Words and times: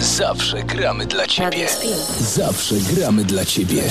Zawsze 0.00 0.62
gramy 0.62 1.06
dla 1.06 1.26
Ciebie. 1.26 1.66
Zawsze 2.20 2.74
gramy 2.94 3.24
dla 3.24 3.44
Ciebie. 3.44 3.82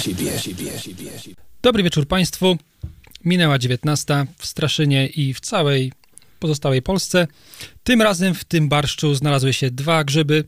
Dobry 1.62 1.83
wieczór 1.83 2.08
Państwu. 2.08 2.58
Minęła 3.25 3.59
19 3.59 4.26
w 4.38 4.46
Straszynie 4.46 5.07
i 5.07 5.33
w 5.33 5.39
całej 5.39 5.91
pozostałej 6.39 6.81
Polsce. 6.81 7.28
Tym 7.83 8.02
razem 8.02 8.33
w 8.33 8.44
tym 8.44 8.70
barszczu 8.70 9.15
znalazły 9.15 9.54
się 9.54 9.71
dwa 9.71 10.04
grzyby, 10.04 10.44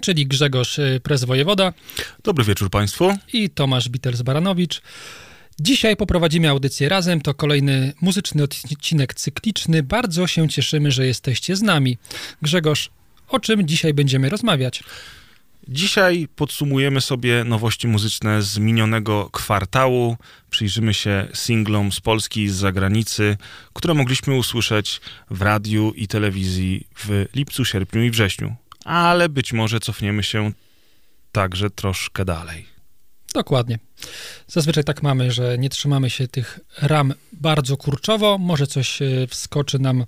czyli 0.00 0.26
Grzegorz 0.26 0.78
y, 0.78 1.00
Prez 1.02 1.24
Wojewoda 1.24 1.72
Dobry 2.24 2.44
wieczór 2.44 2.70
Państwu. 2.70 3.16
i 3.32 3.50
Tomasz 3.50 3.90
Bitels-Baranowicz. 3.90 4.80
Dzisiaj 5.60 5.96
poprowadzimy 5.96 6.48
audycję 6.48 6.88
razem. 6.88 7.20
To 7.20 7.34
kolejny 7.34 7.92
muzyczny 8.00 8.42
odcinek 8.42 9.14
cykliczny. 9.14 9.82
Bardzo 9.82 10.26
się 10.26 10.48
cieszymy, 10.48 10.90
że 10.90 11.06
jesteście 11.06 11.56
z 11.56 11.62
nami. 11.62 11.98
Grzegorz, 12.42 12.90
o 13.30 13.40
czym 13.40 13.68
dzisiaj 13.68 13.94
będziemy 13.94 14.28
rozmawiać? 14.28 14.82
Dzisiaj 15.68 16.28
podsumujemy 16.36 17.00
sobie 17.00 17.44
nowości 17.44 17.88
muzyczne 17.88 18.42
z 18.42 18.58
minionego 18.58 19.30
kwartału. 19.30 20.16
Przyjrzymy 20.50 20.94
się 20.94 21.28
singlom 21.34 21.92
z 21.92 22.00
Polski 22.00 22.42
i 22.42 22.48
z 22.48 22.54
zagranicy, 22.54 23.36
które 23.72 23.94
mogliśmy 23.94 24.34
usłyszeć 24.34 25.00
w 25.30 25.42
radiu 25.42 25.92
i 25.96 26.08
telewizji 26.08 26.86
w 26.96 27.26
lipcu, 27.34 27.64
sierpniu 27.64 28.02
i 28.02 28.10
wrześniu. 28.10 28.54
Ale 28.84 29.28
być 29.28 29.52
może 29.52 29.80
cofniemy 29.80 30.22
się 30.22 30.52
także 31.32 31.70
troszkę 31.70 32.24
dalej. 32.24 32.66
Dokładnie. 33.34 33.78
Zazwyczaj 34.46 34.84
tak 34.84 35.02
mamy, 35.02 35.32
że 35.32 35.58
nie 35.58 35.70
trzymamy 35.70 36.10
się 36.10 36.28
tych 36.28 36.60
ram 36.82 37.14
bardzo 37.32 37.76
kurczowo. 37.76 38.38
Może 38.38 38.66
coś 38.66 39.02
e, 39.02 39.26
wskoczy 39.26 39.78
nam, 39.78 40.04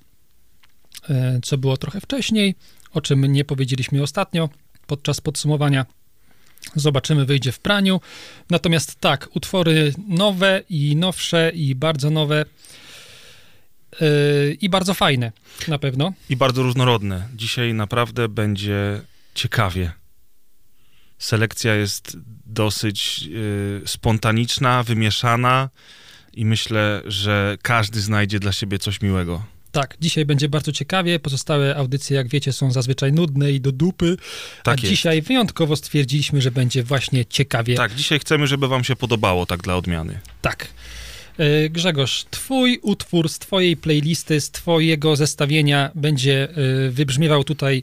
e, 1.09 1.41
co 1.43 1.59
było 1.59 1.77
trochę 1.77 2.01
wcześniej, 2.01 2.55
o 2.93 3.01
czym 3.01 3.33
nie 3.33 3.45
powiedzieliśmy 3.45 4.03
ostatnio 4.03 4.49
podczas 4.87 5.21
podsumowania. 5.21 5.87
Zobaczymy, 6.75 7.25
wyjdzie 7.25 7.53
w 7.53 7.59
praniu. 7.59 8.01
Natomiast 8.51 9.01
tak, 9.01 9.29
utwory 9.35 9.95
nowe 10.09 10.63
i 10.69 10.97
nowsze 10.97 11.53
i 11.55 11.75
bardzo 11.75 12.11
nowe 12.11 12.45
e, 14.01 14.07
i 14.61 14.69
bardzo 14.69 14.95
fajne 14.95 15.33
na 15.69 15.79
pewno. 15.79 16.13
I 16.29 16.37
bardzo 16.37 16.63
różnorodne. 16.63 17.29
Dzisiaj 17.35 17.75
naprawdę 17.75 18.29
będzie 18.29 19.01
ciekawie. 19.35 19.93
Selekcja 21.19 21.75
jest 21.75 22.17
dosyć 22.47 23.29
y, 23.85 23.89
spontaniczna, 23.89 24.83
wymieszana 24.83 25.69
i 26.33 26.45
myślę, 26.45 27.03
że 27.07 27.57
każdy 27.63 28.01
znajdzie 28.01 28.41
dla 28.41 28.53
siebie 28.53 28.79
coś 28.79 29.01
miłego. 29.01 29.45
Tak, 29.73 29.97
dzisiaj 30.01 30.25
będzie 30.25 30.49
bardzo 30.49 30.73
ciekawie. 30.73 31.19
Pozostałe 31.19 31.77
audycje, 31.77 32.17
jak 32.17 32.29
wiecie, 32.29 32.53
są 32.53 32.73
zazwyczaj 32.73 33.13
nudne 33.13 33.53
i 33.53 33.61
do 33.61 33.73
dupy. 33.73 34.17
Tak 34.63 34.79
a 34.79 34.81
jest. 34.81 34.91
dzisiaj 34.91 35.23
wyjątkowo 35.23 35.77
stwierdziliśmy, 35.77 36.43
że 36.43 36.51
będzie 36.51 36.83
właśnie 36.83 37.25
ciekawie. 37.25 37.75
Tak, 37.75 37.95
dzisiaj 37.95 38.19
chcemy, 38.19 38.47
żeby 38.47 38.69
wam 38.69 38.85
się 38.85 38.97
podobało, 38.97 39.47
tak 39.47 39.63
dla 39.63 39.77
odmiany. 39.77 40.21
Tak. 40.43 40.69
E, 41.39 41.69
Grzegorz, 41.69 42.25
twój 42.31 42.79
utwór 42.83 43.29
z 43.29 43.39
twojej 43.39 43.77
playlisty, 43.77 44.41
z 44.41 44.51
twojego 44.51 45.17
zestawienia 45.17 45.91
będzie 45.95 46.49
e, 46.51 46.91
wybrzmiewał 46.91 47.45
tutaj 47.45 47.83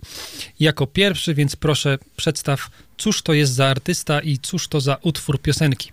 jako 0.59 0.87
pierwszy, 0.87 1.33
więc 1.33 1.55
proszę 1.55 1.97
przedstaw, 2.15 2.69
cóż 2.99 3.21
to 3.21 3.33
jest 3.33 3.53
za 3.53 3.67
artysta 3.67 4.19
i 4.19 4.37
cóż 4.37 4.67
to 4.67 4.81
za 4.81 4.97
utwór 5.01 5.41
piosenki. 5.41 5.91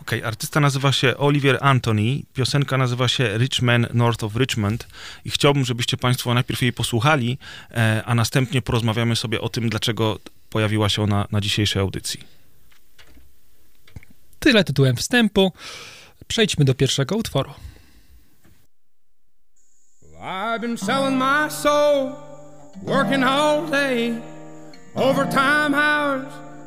Okej, 0.00 0.24
artysta 0.24 0.60
nazywa 0.60 0.92
się 0.92 1.16
Oliver 1.16 1.58
Anthony, 1.60 2.22
piosenka 2.34 2.78
nazywa 2.78 3.08
się 3.08 3.38
Rich 3.38 3.62
Man 3.62 3.86
North 3.94 4.24
of 4.24 4.36
Richmond 4.36 4.88
i 5.24 5.30
chciałbym, 5.30 5.64
żebyście 5.64 5.96
Państwo 5.96 6.34
najpierw 6.34 6.62
jej 6.62 6.72
posłuchali, 6.72 7.38
e, 7.70 8.02
a 8.06 8.14
następnie 8.14 8.62
porozmawiamy 8.62 9.16
sobie 9.16 9.40
o 9.40 9.48
tym, 9.48 9.68
dlaczego 9.68 10.18
pojawiła 10.50 10.88
się 10.88 11.02
ona 11.02 11.26
na 11.30 11.40
dzisiejszej 11.40 11.82
audycji. 11.82 12.20
Tyle 14.38 14.64
tytułem 14.64 14.96
wstępu. 14.96 15.52
Przejdźmy 16.26 16.64
do 16.64 16.74
pierwszego 16.74 17.16
utworu. 17.16 17.50
I've 20.20 20.60
been 20.60 20.78
selling 20.78 21.18
my 21.18 21.50
soul, 21.50 22.12
working 22.82 23.24
all 23.24 23.70
day, 23.70 24.20
overtime 24.94 25.74
hours 25.74 26.45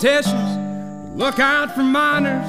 politicians 0.00 1.14
look 1.14 1.38
out 1.38 1.74
for 1.74 1.82
miners 1.82 2.46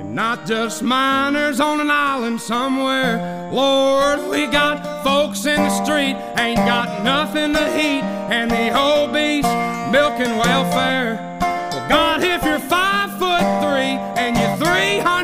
and 0.00 0.14
not 0.14 0.46
just 0.46 0.82
miners 0.82 1.60
on 1.60 1.78
an 1.78 1.90
island 1.90 2.40
somewhere. 2.40 3.50
Lord, 3.52 4.30
we 4.30 4.46
got 4.46 5.04
folks 5.04 5.44
in 5.44 5.56
the 5.56 5.84
street 5.84 6.16
ain't 6.38 6.56
got 6.56 7.04
nothing 7.04 7.52
to 7.52 7.66
eat, 7.76 8.02
and 8.32 8.50
the 8.50 8.70
obese 8.74 9.44
milking 9.92 10.34
welfare. 10.38 11.38
Well, 11.72 11.88
God, 11.90 12.22
if 12.22 12.42
you're 12.42 12.58
five 12.58 13.10
foot 13.18 13.44
three 13.60 13.98
and 14.16 14.34
you're 14.38 14.56
300 14.56 15.23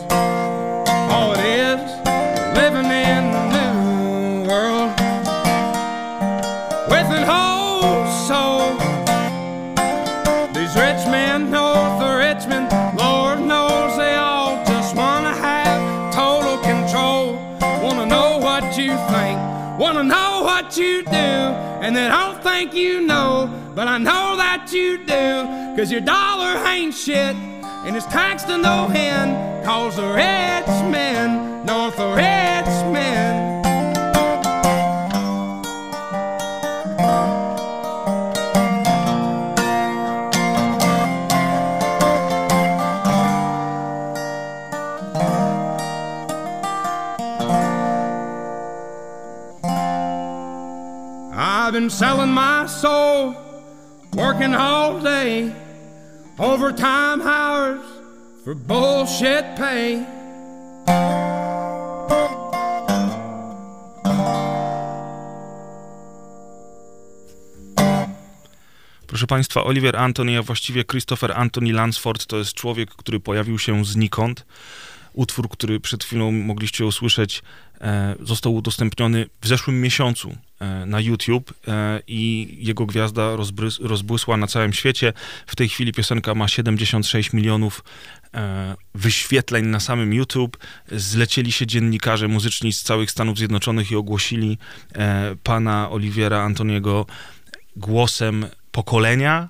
And 21.81 21.95
they 21.95 22.07
don't 22.07 22.41
think 22.43 22.73
you 22.73 23.01
know, 23.01 23.49
but 23.73 23.87
I 23.87 23.97
know 23.97 24.37
that 24.37 24.71
you 24.71 24.99
do. 24.99 25.75
Cause 25.75 25.91
your 25.91 26.01
dollar 26.01 26.63
ain't 26.67 26.93
shit, 26.93 27.35
and 27.35 27.95
it's 27.95 28.05
taxed 28.05 28.47
to 28.47 28.57
no 28.57 28.87
end. 28.93 29.65
Cause 29.65 29.95
the 29.95 30.07
rich 30.07 30.91
men, 30.91 31.65
north 31.65 31.99
of 31.99 32.15
Richmond. 32.15 32.41
I've 33.01 33.20
been 51.81 51.89
selling 51.89 52.29
my 52.29 52.67
soul, 52.67 53.33
working 54.13 54.53
all 54.53 54.99
day, 54.99 55.51
overtime 56.37 57.21
hours 57.21 57.81
for 58.43 58.53
bullshit 58.53 59.45
pay. 59.57 60.05
Proszę 69.07 69.27
Państwa, 69.27 69.63
Oliver 69.63 69.97
Anthony, 69.97 70.37
a 70.37 70.41
właściwie 70.41 70.83
Christopher 70.85 71.31
Anthony 71.31 71.73
Lansford 71.73 72.25
to 72.25 72.37
jest 72.37 72.53
człowiek, 72.53 72.89
który 72.89 73.19
pojawił 73.19 73.59
się 73.59 73.85
znikąd. 73.85 74.45
Utwór, 75.13 75.49
który 75.49 75.79
przed 75.79 76.03
chwilą 76.03 76.31
mogliście 76.31 76.85
usłyszeć, 76.85 77.41
e, 77.81 78.15
został 78.19 78.55
udostępniony 78.55 79.25
w 79.41 79.47
zeszłym 79.47 79.81
miesiącu 79.81 80.35
e, 80.59 80.85
na 80.85 80.99
YouTube 80.99 81.53
e, 81.67 82.01
i 82.07 82.57
jego 82.59 82.85
gwiazda 82.85 83.35
rozbłysła 83.81 84.37
na 84.37 84.47
całym 84.47 84.73
świecie. 84.73 85.13
W 85.47 85.55
tej 85.55 85.69
chwili 85.69 85.91
piosenka 85.91 86.35
ma 86.35 86.47
76 86.47 87.33
milionów 87.33 87.83
wyświetleń 88.95 89.65
na 89.65 89.79
samym 89.79 90.13
YouTube. 90.13 90.57
Zlecieli 90.91 91.51
się 91.51 91.67
dziennikarze 91.67 92.27
muzyczni 92.27 92.73
z 92.73 92.81
całych 92.81 93.11
Stanów 93.11 93.37
Zjednoczonych 93.37 93.91
i 93.91 93.95
ogłosili 93.95 94.57
pana 95.43 95.89
Oliviera 95.89 96.41
Antoniego 96.41 97.05
głosem 97.75 98.45
pokolenia, 98.71 99.49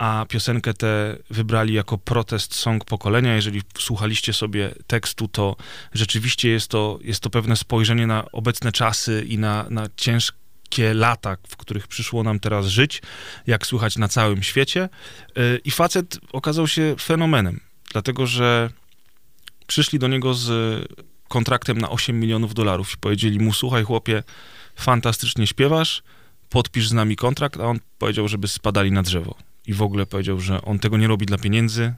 a 0.00 0.26
piosenkę 0.28 0.74
tę 0.74 1.16
wybrali 1.30 1.74
jako 1.74 1.98
protest 1.98 2.54
song 2.54 2.84
pokolenia. 2.84 3.34
Jeżeli 3.34 3.62
słuchaliście 3.78 4.32
sobie 4.32 4.74
tekstu, 4.86 5.28
to 5.28 5.56
rzeczywiście 5.92 6.48
jest 6.48 6.68
to, 6.68 6.98
jest 7.02 7.20
to 7.20 7.30
pewne 7.30 7.56
spojrzenie 7.56 8.06
na 8.06 8.24
obecne 8.32 8.72
czasy 8.72 9.24
i 9.28 9.38
na, 9.38 9.66
na 9.70 9.86
ciężkie 9.96 10.94
lata, 10.94 11.36
w 11.48 11.56
których 11.56 11.88
przyszło 11.88 12.22
nam 12.22 12.40
teraz 12.40 12.66
żyć, 12.66 13.02
jak 13.46 13.66
słychać 13.66 13.96
na 13.96 14.08
całym 14.08 14.42
świecie. 14.42 14.88
Y, 15.38 15.60
I 15.64 15.70
facet 15.70 16.18
okazał 16.32 16.68
się 16.68 16.94
fenomenem, 17.00 17.60
dlatego 17.92 18.26
że 18.26 18.70
przyszli 19.66 19.98
do 19.98 20.08
niego 20.08 20.34
z 20.34 20.50
kontraktem 21.28 21.78
na 21.78 21.90
8 21.90 22.20
milionów 22.20 22.54
dolarów 22.54 22.94
i 22.94 22.96
powiedzieli 22.96 23.38
mu, 23.38 23.52
słuchaj 23.52 23.84
chłopie, 23.84 24.22
fantastycznie 24.76 25.46
śpiewasz, 25.46 26.02
podpisz 26.48 26.88
z 26.88 26.92
nami 26.92 27.16
kontrakt, 27.16 27.60
a 27.60 27.64
on 27.64 27.78
powiedział, 27.98 28.28
żeby 28.28 28.48
spadali 28.48 28.92
na 28.92 29.02
drzewo. 29.02 29.49
I 29.66 29.74
w 29.74 29.82
ogóle 29.82 30.06
powiedział, 30.06 30.40
że 30.40 30.62
on 30.62 30.78
tego 30.78 30.96
nie 30.96 31.08
robi 31.08 31.26
dla 31.26 31.38
pieniędzy 31.38 31.94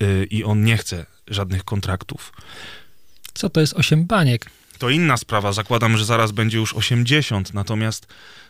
yy, 0.00 0.24
i 0.24 0.44
on 0.44 0.64
nie 0.64 0.76
chce 0.76 1.06
żadnych 1.28 1.64
kontraktów. 1.64 2.32
Co 3.34 3.50
to 3.50 3.60
jest 3.60 3.74
osiem 3.74 4.04
baniek? 4.04 4.50
To 4.78 4.90
inna 4.90 5.16
sprawa, 5.16 5.52
zakładam, 5.52 5.96
że 5.96 6.04
zaraz 6.04 6.32
będzie 6.32 6.58
już 6.58 6.74
80, 6.74 7.54
natomiast 7.54 8.06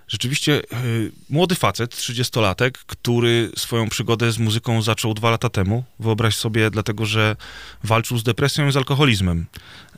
rzeczywiście 0.09 0.53
yy, 0.53 1.13
młody 1.31 1.55
facet, 1.55 1.95
30-latek, 1.95 2.71
który 2.87 3.51
swoją 3.57 3.89
przygodę 3.89 4.33
z 4.33 4.39
muzyką 4.39 4.83
zaczął 4.83 5.15
dwa 5.15 5.31
lata 5.31 5.49
temu, 5.49 5.85
wyobraź 5.99 6.37
sobie, 6.37 6.71
dlatego 6.71 7.07
że 7.07 7.37
walczył 7.85 8.19
z 8.19 8.23
depresją 8.23 8.69
i 8.69 8.73
z 8.73 8.77
alkoholizmem. 8.77 9.47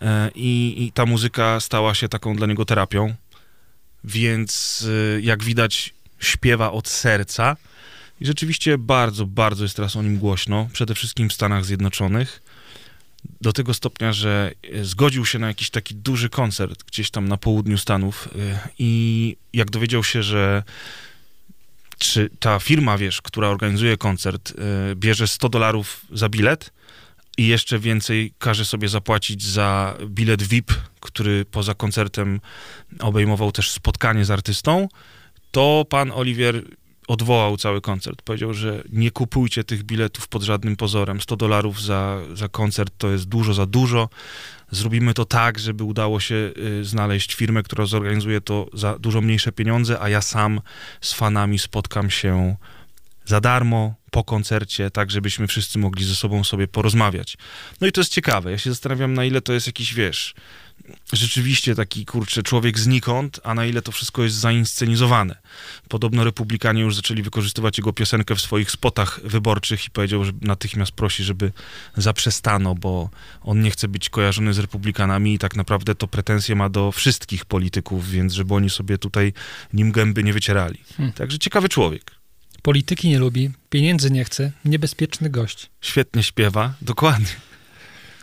Yy, 0.00 0.06
I 0.35 0.93
ta 0.94 1.06
muzyka 1.06 1.61
stała 1.61 1.94
się 1.94 2.09
taką 2.09 2.37
dla 2.37 2.47
niego 2.47 2.65
terapią 2.65 3.15
więc 4.05 4.82
y, 4.82 5.20
jak 5.23 5.44
widać 5.44 5.94
śpiewa 6.19 6.73
od 6.73 6.88
serca 6.88 7.56
i 8.20 8.26
rzeczywiście 8.26 8.79
bardzo, 8.79 9.26
bardzo 9.26 9.65
jest 9.65 9.76
teraz 9.76 9.97
o 9.97 10.03
nim 10.03 10.19
głośno, 10.19 10.69
przede 10.73 10.94
wszystkim 10.94 11.29
w 11.29 11.32
Stanach 11.32 11.65
Zjednoczonych, 11.65 12.43
do 13.41 13.53
tego 13.53 13.75
stopnia, 13.75 14.12
że 14.12 14.53
y, 14.75 14.85
zgodził 14.85 15.26
się 15.26 15.38
na 15.38 15.47
jakiś 15.47 15.70
taki 15.70 15.94
duży 15.94 16.29
koncert 16.29 16.85
gdzieś 16.85 17.11
tam 17.11 17.29
na 17.29 17.37
południu 17.37 17.79
Stanów 17.79 18.29
y, 18.37 18.59
i 18.79 19.37
jak 19.53 19.70
dowiedział 19.70 20.05
się, 20.05 20.23
że 20.23 20.62
czy 21.99 22.31
ta 22.41 22.59
firma, 22.59 22.99
wiesz, 22.99 23.23
która 23.23 23.49
organizuje 23.49 23.97
koncert, 23.97 24.55
bierze 24.94 25.29
100 25.29 25.49
dolarów 25.49 26.06
za 26.12 26.29
bilet, 26.29 26.73
i 27.38 27.47
jeszcze 27.47 27.79
więcej 27.79 28.32
każe 28.38 28.65
sobie 28.65 28.88
zapłacić 28.88 29.43
za 29.43 29.97
bilet 30.06 30.43
VIP, 30.43 30.73
który 31.00 31.44
poza 31.44 31.75
koncertem 31.75 32.41
obejmował 33.00 33.53
też 33.53 33.70
spotkanie 33.70 34.25
z 34.25 34.31
artystą, 34.31 34.88
to 35.50 35.87
pan 35.88 36.12
Oliwier 36.12 36.62
odwołał 37.08 37.56
cały 37.56 37.81
koncert. 37.81 38.22
Powiedział, 38.22 38.55
że 38.55 38.82
nie 38.93 39.10
kupujcie 39.10 39.64
tych 39.64 39.82
biletów 39.82 40.28
pod 40.28 40.43
żadnym 40.43 40.76
pozorem. 40.76 41.20
100 41.20 41.37
dolarów 41.37 41.82
za, 41.82 42.19
za 42.34 42.49
koncert 42.49 42.94
to 42.99 43.10
jest 43.10 43.25
dużo 43.25 43.55
za 43.55 43.66
dużo. 43.66 44.08
Zrobimy 44.70 45.14
to 45.14 45.25
tak, 45.25 45.58
żeby 45.58 45.84
udało 45.84 46.20
się 46.20 46.34
y, 46.34 46.84
znaleźć 46.84 47.34
firmę, 47.34 47.62
która 47.62 47.87
zorganizuje 47.87 48.40
to 48.40 48.66
za 48.72 48.99
dużo 48.99 49.20
mniejsze 49.20 49.52
pieniądze, 49.52 50.00
a 50.00 50.08
ja 50.08 50.22
sam 50.22 50.60
z 51.00 51.12
fanami 51.12 51.58
spotkam 51.58 52.10
się 52.10 52.56
za 53.25 53.40
darmo, 53.40 53.94
po 54.10 54.25
koncercie, 54.25 54.90
tak 54.90 55.10
żebyśmy 55.10 55.46
wszyscy 55.46 55.78
mogli 55.78 56.05
ze 56.05 56.14
sobą 56.14 56.44
sobie 56.44 56.69
porozmawiać. 56.69 57.37
No 57.81 57.87
i 57.87 57.93
to 57.93 58.00
jest 58.00 58.12
ciekawe. 58.12 58.50
Ja 58.50 58.58
się 58.58 58.70
zastanawiam, 58.70 59.14
na 59.14 59.25
ile 59.25 59.40
to 59.40 59.52
jest 59.52 59.66
jakiś, 59.66 59.94
wiesz, 59.94 60.34
rzeczywiście 61.12 61.75
taki, 61.75 62.06
kurczę, 62.06 62.43
człowiek 62.43 62.79
znikąd, 62.79 63.40
a 63.44 63.55
na 63.55 63.67
ile 63.67 63.82
to 63.82 63.93
wszystko 63.93 64.23
jest 64.23 64.37
zainscenizowane. 64.37 65.37
Podobno 65.88 66.25
republikanie 66.25 66.82
już 66.82 66.96
zaczęli 66.96 67.23
wykorzystywać 67.23 67.79
jego 67.79 67.93
piosenkę 67.93 68.35
w 68.35 68.40
swoich 68.40 68.70
spotach 68.70 69.20
wyborczych 69.25 69.87
i 69.87 69.90
powiedział, 69.90 70.25
że 70.25 70.32
natychmiast 70.40 70.93
prosi, 70.93 71.25
żeby 71.25 71.52
zaprzestano, 71.96 72.75
bo 72.75 73.11
on 73.43 73.62
nie 73.62 73.70
chce 73.70 73.88
być 73.88 74.11
kojarzony 74.11 74.55
z 74.55 74.58
republikanami 74.58 75.35
i 75.35 75.38
tak 75.38 75.56
naprawdę 75.56 75.94
to 75.94 76.08
pretensje 76.08 76.55
ma 76.55 76.69
do 76.69 76.93
wszystkich 76.93 77.44
polityków, 77.44 78.11
więc 78.11 78.32
żeby 78.32 78.55
oni 78.55 78.70
sobie 78.70 78.99
tutaj 78.99 79.32
nim 79.73 79.93
gęby 79.93 80.25
nie 80.25 80.32
wycierali. 80.32 80.79
Hmm. 80.96 81.12
Także 81.12 81.38
ciekawy 81.38 81.69
człowiek. 81.69 82.19
Polityki 82.62 83.08
nie 83.08 83.19
lubi, 83.19 83.50
pieniędzy 83.70 84.11
nie 84.11 84.25
chce, 84.25 84.52
niebezpieczny 84.64 85.31
gość. 85.31 85.70
Świetnie 85.81 86.23
śpiewa, 86.23 86.75
dokładnie. 86.82 87.48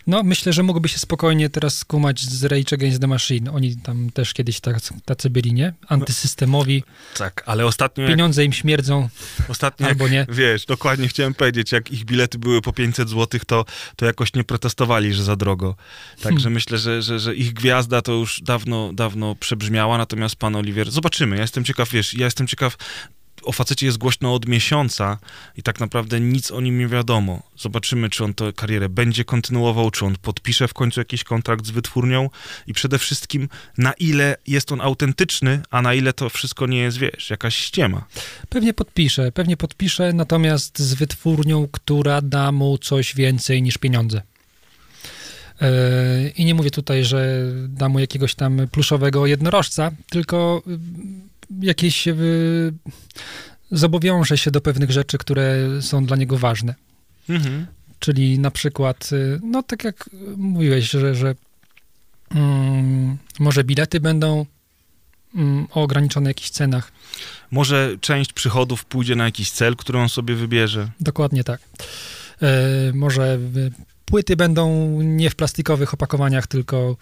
No, 0.08 0.24
myślę, 0.24 0.54
że 0.54 0.64
mógłby 0.64 0.90
się 0.90 1.00
spokojnie 1.00 1.50
teraz 1.50 1.78
skumać 1.78 2.22
z 2.22 2.44
Rage 2.44 2.74
Against 2.74 3.02
the 3.02 3.08
Machine. 3.08 3.50
Oni 3.50 3.76
tam 3.76 4.10
też 4.10 4.34
kiedyś 4.34 4.60
tacy, 4.60 4.94
tacy 5.06 5.30
byli, 5.30 5.54
nie? 5.54 5.74
Antysystemowi. 5.88 6.84
Tak, 7.18 7.44
ale 7.46 7.66
ostatnio... 7.66 8.08
Pieniądze 8.08 8.42
jak, 8.42 8.46
im 8.46 8.54
śmierdzą, 8.54 9.10
ostatnio 9.48 9.88
albo 9.88 10.08
jak, 10.08 10.14
nie. 10.14 10.26
Wiesz, 10.30 10.66
dokładnie 10.66 11.08
chciałem 11.08 11.34
powiedzieć, 11.34 11.72
jak 11.72 11.92
ich 11.92 12.06
bilety 12.06 12.40
były 12.40 12.62
po 12.62 12.74
500 12.74 13.10
zł, 13.10 13.40
to, 13.48 13.66
to 13.96 14.06
jakoś 14.06 14.34
nie 14.34 14.44
protestowali, 14.44 15.14
że 15.14 15.24
za 15.24 15.36
drogo. 15.36 15.76
Także 16.22 16.40
hmm. 16.40 16.54
myślę, 16.54 16.78
że, 16.78 17.02
że, 17.02 17.20
że 17.20 17.36
ich 17.36 17.54
gwiazda 17.54 18.02
to 18.02 18.12
już 18.12 18.42
dawno, 18.42 18.94
dawno 18.94 19.36
przebrzmiała, 19.36 19.98
natomiast 19.98 20.36
pan 20.36 20.56
Oliwier... 20.56 20.92
Zobaczymy, 20.92 21.36
ja 21.36 21.42
jestem 21.42 21.64
ciekaw, 21.64 21.90
wiesz, 21.90 22.14
ja 22.14 22.26
jestem 22.26 22.48
ciekaw, 22.48 22.78
o 23.46 23.52
facecie 23.52 23.86
jest 23.86 23.98
głośno 23.98 24.34
od 24.34 24.48
miesiąca 24.48 25.18
i 25.58 25.64
tak 25.64 25.80
naprawdę 25.80 26.20
nic 26.20 26.52
o 26.52 26.62
nim 26.62 26.80
nie 26.80 26.88
wiadomo. 26.88 27.44
Zobaczymy, 27.58 28.10
czy 28.10 28.24
on 28.24 28.34
tę 28.34 28.54
karierę 28.54 28.90
będzie 28.90 29.26
kontynuował, 29.26 29.92
czy 29.92 30.06
on 30.06 30.16
podpisze 30.22 30.68
w 30.68 30.74
końcu 30.74 31.02
jakiś 31.02 31.24
kontrakt 31.24 31.66
z 31.66 31.70
wytwórnią 31.70 32.30
i 32.68 32.74
przede 32.74 33.00
wszystkim 33.00 33.50
na 33.78 33.94
ile 33.94 34.36
jest 34.48 34.72
on 34.72 34.82
autentyczny, 34.82 35.62
a 35.70 35.82
na 35.82 35.94
ile 35.94 36.14
to 36.14 36.30
wszystko 36.30 36.68
nie 36.68 36.78
jest, 36.78 36.98
wiesz, 36.98 37.30
jakaś 37.30 37.56
ściema. 37.56 38.06
Pewnie 38.50 38.74
podpisze, 38.74 39.32
pewnie 39.32 39.58
podpisze, 39.58 40.14
natomiast 40.14 40.80
z 40.80 40.94
wytwórnią, 40.94 41.68
która 41.72 42.22
da 42.22 42.52
mu 42.52 42.78
coś 42.78 43.16
więcej 43.16 43.62
niż 43.62 43.78
pieniądze. 43.78 44.22
E, 45.62 46.30
I 46.30 46.46
nie 46.46 46.56
mówię 46.56 46.72
tutaj, 46.72 47.06
że 47.06 47.52
da 47.68 47.90
mu 47.90 48.00
jakiegoś 48.00 48.36
tam 48.36 48.68
pluszowego 48.72 49.26
jednorożca, 49.28 49.92
tylko 50.10 50.62
jakieś 51.62 52.08
zobowiąże 53.72 54.38
się 54.38 54.52
do 54.52 54.62
pewnych 54.62 54.92
rzeczy, 54.92 55.18
które 55.18 55.58
są 55.82 56.06
dla 56.06 56.18
niego 56.18 56.38
ważne. 56.38 56.76
Mhm. 57.30 57.66
Czyli 58.00 58.40
na 58.40 58.52
przykład, 58.52 59.10
y, 59.12 59.40
no 59.44 59.64
tak 59.64 59.84
jak 59.84 60.10
mówiłeś, 60.38 60.90
że, 60.90 61.16
że 61.16 61.36
um, 62.36 63.18
może 63.40 63.64
bilety 63.64 64.00
będą 64.00 64.46
um, 65.36 65.68
o 65.72 65.82
ograniczonych 65.82 66.28
jakichś 66.28 66.50
cenach. 66.50 66.92
Może 67.52 67.96
część 68.02 68.34
przychodów 68.34 68.86
pójdzie 68.86 69.16
na 69.16 69.26
jakiś 69.26 69.52
cel, 69.52 69.76
który 69.76 70.00
on 70.00 70.10
sobie 70.10 70.36
wybierze. 70.36 70.90
Dokładnie 71.00 71.44
tak. 71.44 71.62
E, 72.42 72.92
może 72.94 73.40
płyty 74.06 74.36
będą 74.36 74.90
nie 75.02 75.30
w 75.30 75.36
plastikowych 75.36 75.94
opakowaniach, 75.94 76.48
tylko 76.48 76.98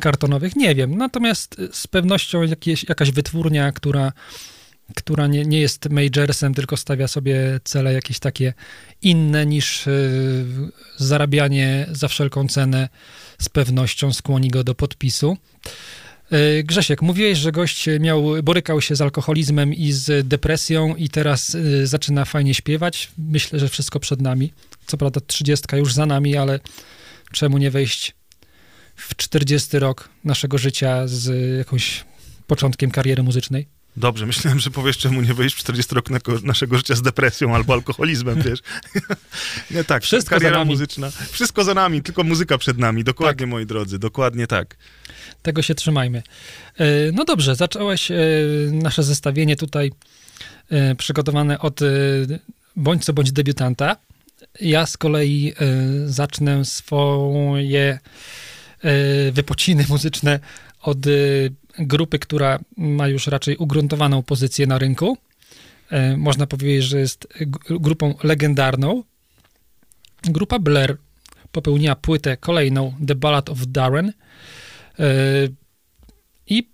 kartonowych, 0.00 0.56
nie 0.56 0.74
wiem. 0.74 0.98
Natomiast 0.98 1.56
z 1.72 1.86
pewnością 1.86 2.42
jakieś, 2.42 2.88
jakaś 2.88 3.10
wytwórnia, 3.10 3.72
która, 3.72 4.12
która 4.94 5.26
nie, 5.26 5.44
nie 5.44 5.60
jest 5.60 5.90
majorsem, 5.90 6.54
tylko 6.54 6.76
stawia 6.76 7.08
sobie 7.08 7.60
cele 7.64 7.92
jakieś 7.92 8.18
takie 8.18 8.54
inne 9.02 9.46
niż 9.46 9.86
y, 9.86 10.44
zarabianie 10.96 11.86
za 11.92 12.08
wszelką 12.08 12.48
cenę, 12.48 12.88
z 13.38 13.48
pewnością 13.48 14.12
skłoni 14.12 14.48
go 14.48 14.64
do 14.64 14.74
podpisu. 14.74 15.36
Y, 16.32 16.64
Grzesiek, 16.64 17.02
mówiłeś, 17.02 17.38
że 17.38 17.52
gość 17.52 17.86
miał, 18.00 18.42
borykał 18.42 18.80
się 18.80 18.96
z 18.96 19.00
alkoholizmem 19.00 19.74
i 19.74 19.92
z 19.92 20.28
depresją 20.28 20.96
i 20.96 21.08
teraz 21.08 21.54
y, 21.54 21.86
zaczyna 21.86 22.24
fajnie 22.24 22.54
śpiewać. 22.54 23.10
Myślę, 23.18 23.58
że 23.58 23.68
wszystko 23.68 24.00
przed 24.00 24.20
nami. 24.20 24.52
Co 24.86 24.96
prawda 24.96 25.20
trzydziestka 25.20 25.76
już 25.76 25.94
za 25.94 26.06
nami, 26.06 26.36
ale 26.36 26.60
czemu 27.32 27.58
nie 27.58 27.70
wejść 27.70 28.14
w 28.96 29.16
czterdziesty 29.16 29.78
rok 29.78 30.08
naszego 30.24 30.58
życia 30.58 31.02
z 31.06 31.56
jakąś 31.58 32.04
początkiem 32.46 32.90
kariery 32.90 33.22
muzycznej? 33.22 33.76
Dobrze, 33.96 34.26
myślałem, 34.26 34.58
że 34.60 34.70
powiesz, 34.70 34.98
czemu 34.98 35.20
nie 35.20 35.34
wyjść 35.34 35.56
w 35.56 35.58
40 35.58 35.94
roku 35.94 36.12
naszego 36.42 36.76
życia 36.76 36.94
z 36.94 37.02
depresją 37.02 37.54
albo 37.54 37.72
alkoholizmem, 37.72 38.42
wiesz. 38.42 38.60
nie 39.70 39.84
tak, 39.84 40.02
Wszystko 40.02 40.34
kariera 40.34 40.64
muzyczna. 40.64 41.10
Wszystko 41.30 41.64
za 41.64 41.74
nami, 41.74 42.02
tylko 42.02 42.24
muzyka 42.24 42.58
przed 42.58 42.78
nami. 42.78 43.04
Dokładnie, 43.04 43.40
tak. 43.46 43.48
moi 43.48 43.66
drodzy, 43.66 43.98
dokładnie 43.98 44.46
tak. 44.46 44.76
Tego 45.42 45.62
się 45.62 45.74
trzymajmy. 45.74 46.22
E, 46.78 46.84
no 47.12 47.24
dobrze, 47.24 47.54
zacząłeś 47.54 48.10
e, 48.10 48.16
nasze 48.72 49.02
zestawienie 49.02 49.56
tutaj 49.56 49.92
e, 50.70 50.94
przygotowane 50.94 51.58
od 51.58 51.80
bądź 52.76 53.04
co 53.04 53.12
bądź 53.12 53.32
debiutanta. 53.32 53.96
Ja 54.60 54.86
z 54.86 54.96
kolei 54.96 55.52
zacznę 56.06 56.64
swoje 56.64 57.98
wypociny 59.32 59.84
muzyczne 59.88 60.40
od 60.82 60.98
grupy, 61.78 62.18
która 62.18 62.58
ma 62.76 63.08
już 63.08 63.26
raczej 63.26 63.56
ugruntowaną 63.56 64.22
pozycję 64.22 64.66
na 64.66 64.78
rynku. 64.78 65.18
Można 66.16 66.46
powiedzieć, 66.46 66.84
że 66.84 66.98
jest 67.00 67.28
grupą 67.70 68.14
legendarną. 68.22 69.02
Grupa 70.22 70.58
Blair 70.58 70.96
popełniła 71.52 71.96
płytę 71.96 72.36
kolejną 72.36 72.94
The 73.06 73.14
Ballad 73.14 73.50
of 73.50 73.58
Darren– 73.66 74.12
I 76.46 76.68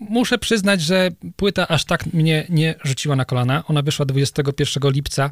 muszę 0.00 0.38
przyznać, 0.38 0.80
że 0.80 1.10
płyta 1.36 1.68
aż 1.68 1.84
tak 1.84 2.06
mnie 2.06 2.46
nie 2.48 2.74
rzuciła 2.84 3.16
na 3.16 3.24
kolana. 3.24 3.64
Ona 3.66 3.82
wyszła 3.82 4.06
21 4.06 4.92
lipca, 4.92 5.30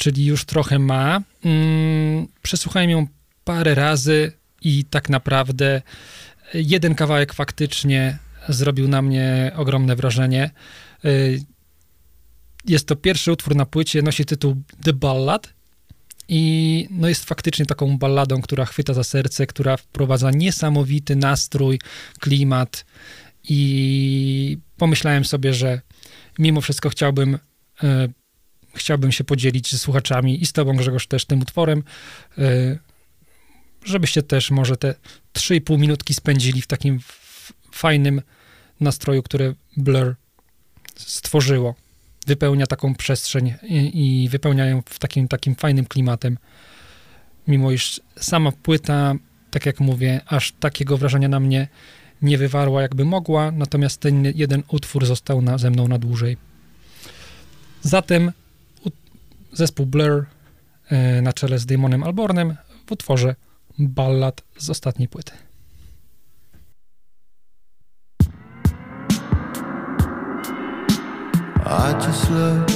czyli 0.00 0.24
już 0.24 0.44
trochę 0.44 0.78
ma. 0.78 1.20
Mm, 1.44 2.26
przesłuchałem 2.42 2.90
ją 2.90 3.06
parę 3.44 3.74
razy 3.74 4.32
i 4.62 4.84
tak 4.84 5.08
naprawdę 5.08 5.82
jeden 6.54 6.94
kawałek 6.94 7.32
faktycznie 7.32 8.18
zrobił 8.48 8.88
na 8.88 9.02
mnie 9.02 9.52
ogromne 9.56 9.96
wrażenie. 9.96 10.50
Yy, 11.04 11.40
jest 12.66 12.86
to 12.86 12.96
pierwszy 12.96 13.32
utwór 13.32 13.56
na 13.56 13.66
płycie, 13.66 14.02
nosi 14.02 14.24
tytuł 14.24 14.56
The 14.84 14.92
Ballad 14.92 15.52
i 16.28 16.86
no 16.90 17.08
jest 17.08 17.24
faktycznie 17.24 17.66
taką 17.66 17.98
balladą, 17.98 18.42
która 18.42 18.64
chwyta 18.64 18.94
za 18.94 19.04
serce, 19.04 19.46
która 19.46 19.76
wprowadza 19.76 20.30
niesamowity 20.30 21.16
nastrój, 21.16 21.78
klimat 22.20 22.84
i 23.48 24.58
pomyślałem 24.76 25.24
sobie, 25.24 25.54
że 25.54 25.80
mimo 26.38 26.60
wszystko 26.60 26.88
chciałbym 26.88 27.38
e, 27.82 28.08
chciałbym 28.74 29.12
się 29.12 29.24
podzielić 29.24 29.70
ze 29.70 29.78
słuchaczami 29.78 30.42
i 30.42 30.46
z 30.46 30.52
tobą 30.52 30.76
Grzegorz 30.76 31.06
też 31.06 31.24
tym 31.24 31.40
utworem, 31.40 31.82
e, 32.38 32.78
żebyście 33.84 34.22
też 34.22 34.50
może 34.50 34.76
te 34.76 34.94
3,5 35.32 35.78
minutki 35.78 36.14
spędzili 36.14 36.62
w 36.62 36.66
takim 36.66 37.00
fajnym 37.72 38.22
nastroju, 38.80 39.22
które 39.22 39.54
Blur 39.76 40.16
stworzyło 40.96 41.74
wypełnia 42.26 42.66
taką 42.66 42.94
przestrzeń 42.94 43.54
i, 43.62 44.24
i 44.24 44.28
wypełnia 44.28 44.66
ją 44.66 44.82
w 44.86 44.98
takim, 44.98 45.28
takim 45.28 45.54
fajnym 45.54 45.86
klimatem. 45.86 46.38
Mimo 47.48 47.70
iż 47.70 48.00
sama 48.16 48.52
płyta, 48.52 49.14
tak 49.50 49.66
jak 49.66 49.80
mówię, 49.80 50.20
aż 50.26 50.52
takiego 50.52 50.96
wrażenia 50.96 51.28
na 51.28 51.40
mnie 51.40 51.68
nie 52.22 52.38
wywarła, 52.38 52.82
jakby 52.82 53.04
mogła, 53.04 53.50
natomiast 53.50 54.00
ten 54.00 54.32
jeden 54.34 54.62
utwór 54.68 55.06
został 55.06 55.42
na, 55.42 55.58
ze 55.58 55.70
mną 55.70 55.88
na 55.88 55.98
dłużej. 55.98 56.36
Zatem 57.82 58.32
zespół 59.52 59.86
Blur 59.86 60.26
e, 60.90 61.22
na 61.22 61.32
czele 61.32 61.58
z 61.58 61.66
Damonem 61.66 62.02
Albornem 62.02 62.56
w 62.86 62.92
utworze 62.92 63.34
ballad 63.78 64.42
z 64.58 64.70
ostatniej 64.70 65.08
płyty. 65.08 65.32
I 71.66 71.92
just 72.06 72.30
look 72.30 72.66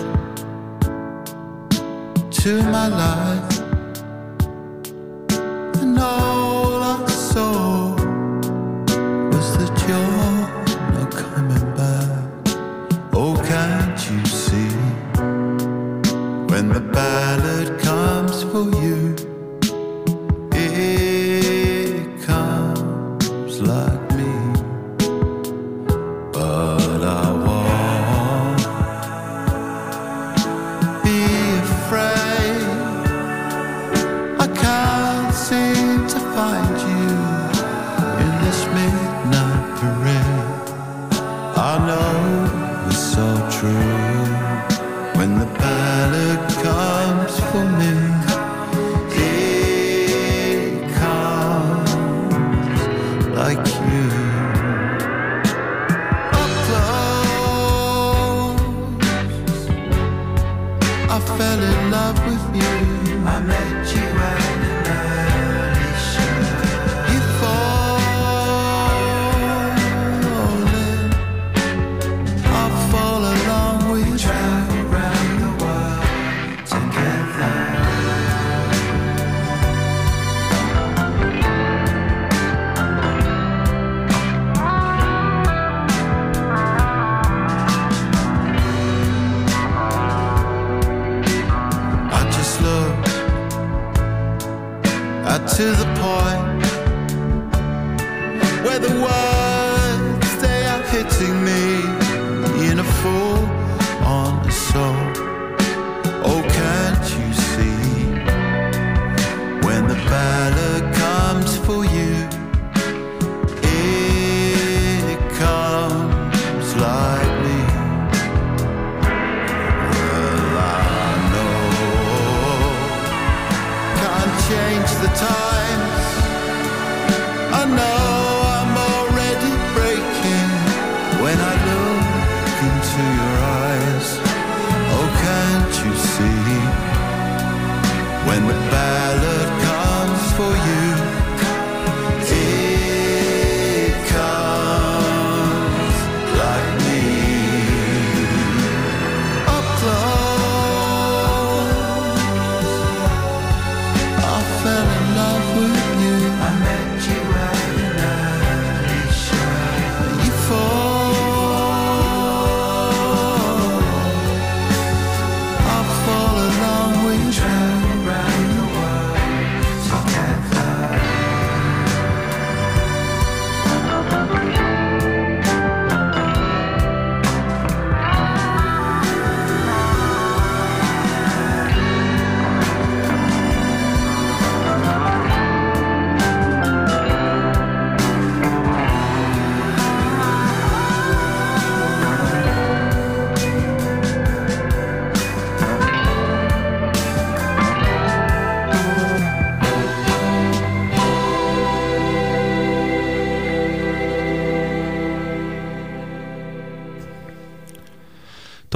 to 2.31 2.63
my 2.63 2.89
life 2.89 3.63
and 5.81 5.99
all 5.99 6.44
the 16.75 16.81
ballad 16.81 17.79
comes 17.79 18.43
for 18.43 18.69
you? 18.83 19.34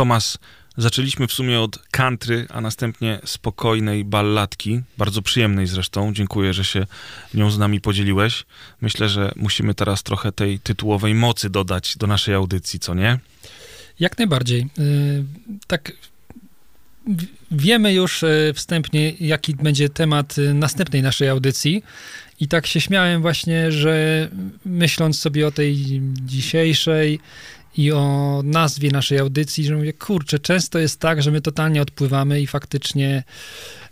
Tomas, 0.09 0.39
zaczęliśmy 0.77 1.27
w 1.27 1.33
sumie 1.33 1.61
od 1.61 1.79
country, 1.91 2.47
a 2.51 2.61
następnie 2.61 3.21
spokojnej 3.25 4.05
balladki, 4.05 4.81
bardzo 4.99 5.23
przyjemnej 5.23 5.67
zresztą. 5.67 6.15
Dziękuję, 6.15 6.55
że 6.55 6.65
się 6.65 6.87
nią 7.35 7.51
z 7.51 7.59
nami 7.59 7.81
podzieliłeś. 7.81 8.45
Myślę, 8.81 9.09
że 9.09 9.33
musimy 9.37 9.75
teraz 9.75 10.03
trochę 10.03 10.33
tej 10.33 10.61
tytułowej 10.61 11.15
mocy 11.15 11.51
dodać 11.51 11.97
do 11.97 12.07
naszej 12.07 12.35
audycji, 12.35 12.81
co 12.81 12.95
nie? 12.95 13.19
Jak 14.01 14.19
najbardziej. 14.19 14.67
Y, 14.79 15.25
tak 15.67 15.93
wiemy 17.51 17.93
już 17.93 18.23
y, 18.23 18.53
wstępnie, 18.55 19.11
jaki 19.21 19.55
będzie 19.55 19.89
temat 19.89 20.39
y, 20.39 20.55
następnej 20.55 21.03
naszej 21.03 21.29
audycji. 21.29 21.83
I 22.41 22.49
tak 22.49 22.67
się 22.67 22.81
śmiałem 22.81 23.23
właśnie, 23.23 23.73
że 23.73 24.29
myśląc 24.65 25.19
sobie 25.19 25.47
o 25.47 25.51
tej 25.51 26.01
dzisiejszej 26.27 27.21
i 27.79 27.93
o 27.93 28.41
nazwie 28.45 28.91
naszej 28.91 29.19
audycji, 29.19 29.65
że 29.65 29.77
mówię, 29.77 29.93
kurczę, 29.93 30.39
często 30.39 30.79
jest 30.79 31.01
tak, 31.01 31.23
że 31.23 31.31
my 31.31 31.41
totalnie 31.41 31.83
odpływamy 31.83 32.41
i 32.41 32.47
faktycznie 32.47 33.25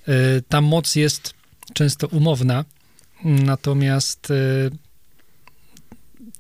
y, 0.09 0.43
ta 0.49 0.61
moc 0.61 0.97
jest 0.97 1.35
często 1.73 2.07
umowna. 2.07 2.65
Natomiast 3.25 4.31
y, 4.31 4.71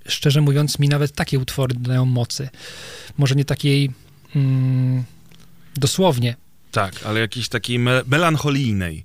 szczerze 0.06 0.40
mówiąc, 0.40 0.78
mi 0.78 0.88
nawet 0.88 1.12
takie 1.12 1.38
utwory 1.38 1.74
dodają 1.74 2.04
mocy. 2.04 2.48
Może 3.18 3.34
nie 3.34 3.44
takiej 3.44 3.90
mm, 4.36 5.04
dosłownie. 5.76 6.36
Tak, 6.72 6.94
ale 7.04 7.20
jakiejś 7.20 7.48
takiej 7.48 7.78
me 7.78 8.02
melancholijnej 8.06 9.04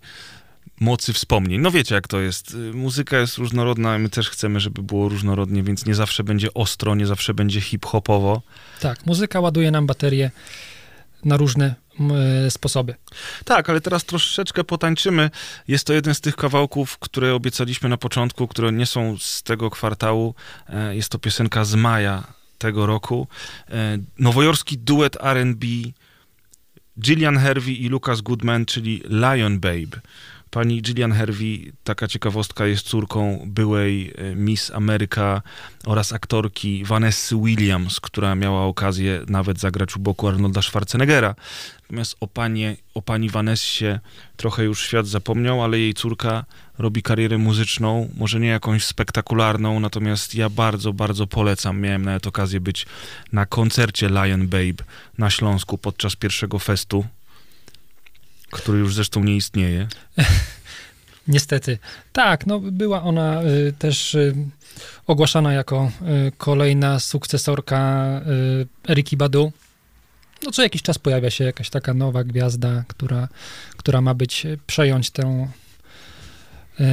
mocy 0.82 1.14
wspomnień. 1.14 1.62
No 1.62 1.72
wiecie, 1.72 1.96
jak 1.96 2.08
to 2.08 2.20
jest. 2.20 2.54
Y, 2.54 2.74
muzyka 2.74 3.18
jest 3.18 3.38
różnorodna, 3.38 3.98
my 3.98 4.10
też 4.10 4.30
chcemy, 4.30 4.60
żeby 4.60 4.84
było 4.84 5.10
różnorodnie, 5.10 5.64
więc 5.64 5.86
nie 5.86 5.96
zawsze 5.96 6.24
będzie 6.24 6.54
ostro, 6.54 6.96
nie 6.96 7.06
zawsze 7.06 7.34
będzie 7.34 7.62
hip-hopowo. 7.62 8.42
Tak, 8.80 9.06
muzyka 9.06 9.40
ładuje 9.40 9.72
nam 9.72 9.88
baterię 9.88 10.32
na 11.26 11.38
różne 11.38 11.76
y, 12.48 12.52
sposoby. 12.52 12.96
Tak, 13.46 13.70
ale 13.70 13.82
teraz 13.82 14.06
troszeczkę 14.06 14.64
potańczymy. 14.64 15.30
Jest 15.68 15.88
to 15.88 15.94
jeden 15.94 16.16
z 16.16 16.22
tych 16.22 16.36
kawałków, 16.36 16.98
które 16.98 17.34
obiecaliśmy 17.34 17.90
na 17.90 17.98
początku, 17.98 18.48
które 18.48 18.72
nie 18.72 18.86
są 18.86 19.18
z 19.18 19.44
tego 19.44 19.70
kwartału. 19.70 20.36
E, 20.70 20.96
jest 20.96 21.10
to 21.10 21.20
piosenka 21.20 21.66
z 21.66 21.76
maja 21.76 22.24
tego 22.58 22.86
roku. 22.86 23.28
E, 23.70 23.98
nowojorski 24.20 24.78
duet 24.78 25.18
R&B 25.22 25.68
Gillian 27.00 27.38
Hervey 27.38 27.86
i 27.86 27.90
Lucas 27.90 28.22
Goodman, 28.22 28.66
czyli 28.66 29.04
Lion 29.10 29.60
Babe. 29.60 30.02
Pani 30.52 30.82
Gillian 30.82 31.12
Hervey, 31.12 31.72
taka 31.84 32.08
ciekawostka, 32.08 32.66
jest 32.66 32.88
córką 32.88 33.44
byłej 33.46 34.14
e, 34.18 34.36
Miss 34.36 34.72
Ameryka 34.72 35.42
oraz 35.86 36.14
aktorki 36.14 36.86
Vanessa 36.86 37.36
Williams, 37.36 38.00
która 38.00 38.36
miała 38.36 38.66
okazję 38.66 39.22
nawet 39.28 39.60
zagrać 39.60 39.96
u 39.96 40.00
boku 40.00 40.28
Arnolda 40.28 40.62
Schwarzeneggera. 40.62 41.36
Natomiast 41.82 42.18
o, 42.20 42.28
panie, 42.28 42.78
o 42.94 43.02
pani 43.02 43.30
Vanessie 43.30 44.00
trochę 44.38 44.64
już 44.64 44.86
świat 44.86 45.08
zapomniał, 45.08 45.64
ale 45.64 45.80
jej 45.80 45.94
córka 45.94 46.46
robi 46.78 47.04
karierę 47.04 47.38
muzyczną, 47.38 48.10
może 48.18 48.40
nie 48.40 48.48
jakąś 48.48 48.86
spektakularną, 48.86 49.80
natomiast 49.80 50.36
ja 50.36 50.50
bardzo, 50.50 50.94
bardzo 50.94 51.28
polecam. 51.28 51.80
Miałem 51.80 52.06
nawet 52.06 52.28
okazję 52.28 52.60
być 52.60 52.86
na 53.34 53.46
koncercie 53.46 54.10
Lion 54.10 54.48
Babe 54.48 54.84
na 55.18 55.30
Śląsku 55.30 55.78
podczas 55.78 56.16
pierwszego 56.16 56.60
festu 56.60 57.06
który 58.52 58.80
już 58.80 58.96
zresztą 58.96 59.24
nie 59.24 59.36
istnieje. 59.36 59.88
Niestety. 61.28 61.78
Tak, 62.14 62.48
no 62.48 62.60
była 62.60 63.04
ona 63.04 63.44
y, 63.44 63.74
też 63.80 64.16
y, 64.16 64.36
ogłaszana 65.08 65.54
jako 65.54 65.92
y, 66.28 66.32
kolejna 66.38 67.00
sukcesorka 67.00 68.06
y, 68.86 68.92
Eriki 68.92 69.18
Badu. 69.18 69.52
No 70.44 70.52
co 70.52 70.64
jakiś 70.64 70.82
czas 70.82 71.00
pojawia 71.00 71.30
się 71.30 71.44
jakaś 71.44 71.70
taka 71.70 71.94
nowa 71.94 72.24
gwiazda, 72.24 72.84
która, 72.88 73.28
która 73.78 74.02
ma 74.02 74.14
być, 74.14 74.46
y, 74.46 74.60
przejąć 74.68 75.10
tę 75.10 75.48
y, 76.80 76.84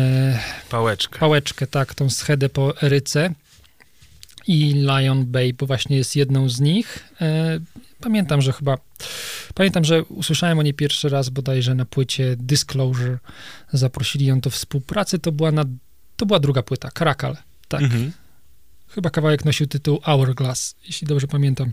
pałeczkę. 0.71 1.19
Pałeczkę, 1.19 1.67
tak, 1.67 1.95
tą 1.95 2.11
schedę 2.11 2.49
po 2.49 2.83
Eryce. 2.83 3.35
I 4.49 4.75
Lion 4.75 5.27
Babe 5.27 5.67
właśnie 5.67 5.97
jest 5.97 6.17
jedną 6.17 6.49
z 6.49 6.61
nich. 6.61 7.09
Pamiętam, 8.01 8.43
że 8.43 8.53
chyba 8.53 8.79
Pamiętam, 9.55 9.85
że 9.85 10.05
usłyszałem 10.05 10.59
o 10.59 10.63
niej 10.63 10.75
pierwszy 10.75 11.09
raz 11.09 11.29
bodajże 11.29 11.75
na 11.75 11.85
płycie 11.85 12.37
Disclosure. 12.37 13.19
Zaprosili 13.73 14.27
ją 14.27 14.41
do 14.41 14.51
współpracy. 14.51 15.19
To 15.19 15.33
była, 15.33 15.53
na, 15.53 15.65
to 16.17 16.27
była 16.27 16.41
druga 16.41 16.63
płyta, 16.63 16.91
Karakal. 16.91 17.37
Tak. 17.69 17.83
Mhm. 17.83 18.13
Chyba 18.89 19.11
kawałek 19.11 19.45
nosił 19.45 19.67
tytuł 19.67 20.01
Hourglass, 20.03 20.77
jeśli 20.87 21.07
dobrze 21.07 21.27
pamiętam. 21.27 21.73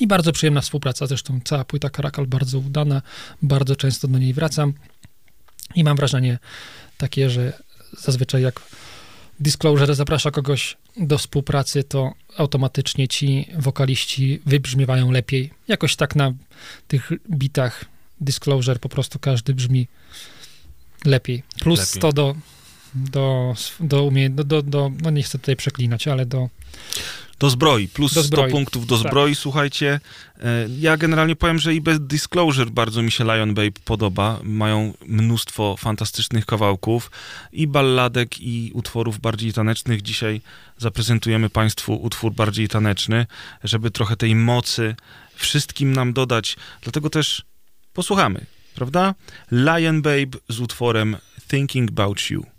I 0.00 0.06
bardzo 0.06 0.32
przyjemna 0.32 0.60
współpraca, 0.60 1.06
zresztą 1.06 1.40
cała 1.44 1.64
płyta 1.64 1.90
Karakal 1.90 2.26
bardzo 2.26 2.58
udana, 2.58 3.02
bardzo 3.42 3.76
często 3.76 4.08
do 4.08 4.18
niej 4.18 4.34
wracam 4.34 4.72
i 5.74 5.84
mam 5.84 5.96
wrażenie 5.96 6.38
takie, 6.98 7.30
że 7.30 7.52
zazwyczaj 7.98 8.42
jak 8.42 8.60
Disclosure 9.40 9.94
zaprasza 9.94 10.30
kogoś 10.30 10.76
do 10.96 11.18
współpracy, 11.18 11.84
to 11.84 12.12
automatycznie 12.36 13.08
ci 13.08 13.48
wokaliści 13.58 14.40
wybrzmiewają 14.46 15.10
lepiej. 15.10 15.50
Jakoś 15.68 15.96
tak 15.96 16.16
na 16.16 16.32
tych 16.88 17.12
bitach 17.30 17.84
Disclosure 18.20 18.78
po 18.78 18.88
prostu 18.88 19.18
każdy 19.18 19.54
brzmi 19.54 19.88
lepiej. 21.04 21.42
Plus 21.60 21.80
lepiej. 21.80 22.00
100 22.00 22.12
do, 22.12 22.34
do, 22.94 23.54
do, 23.80 24.04
umie, 24.04 24.30
do, 24.30 24.44
do, 24.44 24.62
do, 24.62 24.90
no 25.02 25.10
nie 25.10 25.22
chcę 25.22 25.38
tutaj 25.38 25.56
przeklinać, 25.56 26.08
ale 26.08 26.26
do 26.26 26.48
do 27.42 27.50
zbroi, 27.50 27.88
plus 27.88 28.14
do 28.14 28.22
zbroi. 28.22 28.48
100 28.48 28.56
punktów 28.56 28.86
do 28.86 28.98
tak. 28.98 29.06
zbroi, 29.06 29.32
tak. 29.32 29.38
słuchajcie. 29.38 30.00
E, 30.40 30.66
ja 30.78 30.96
generalnie 30.96 31.36
powiem, 31.36 31.58
że 31.58 31.74
i 31.74 31.80
bez 31.80 32.00
Disclosure 32.00 32.70
bardzo 32.70 33.02
mi 33.02 33.12
się 33.12 33.24
Lion 33.24 33.54
Babe 33.54 33.80
podoba. 33.84 34.38
Mają 34.42 34.94
mnóstwo 35.06 35.76
fantastycznych 35.76 36.46
kawałków 36.46 37.10
i 37.52 37.66
balladek, 37.66 38.40
i 38.40 38.70
utworów 38.74 39.18
bardziej 39.18 39.52
tanecznych. 39.52 40.02
Dzisiaj 40.02 40.40
zaprezentujemy 40.78 41.50
Państwu 41.50 41.94
utwór 41.94 42.32
bardziej 42.32 42.68
taneczny, 42.68 43.26
żeby 43.64 43.90
trochę 43.90 44.16
tej 44.16 44.34
mocy 44.34 44.96
wszystkim 45.34 45.92
nam 45.92 46.12
dodać. 46.12 46.56
Dlatego 46.82 47.10
też 47.10 47.42
posłuchamy, 47.92 48.46
prawda? 48.74 49.14
Lion 49.52 50.02
Babe 50.02 50.38
z 50.48 50.60
utworem 50.60 51.16
Thinking 51.48 51.90
About 51.90 52.30
You. 52.30 52.51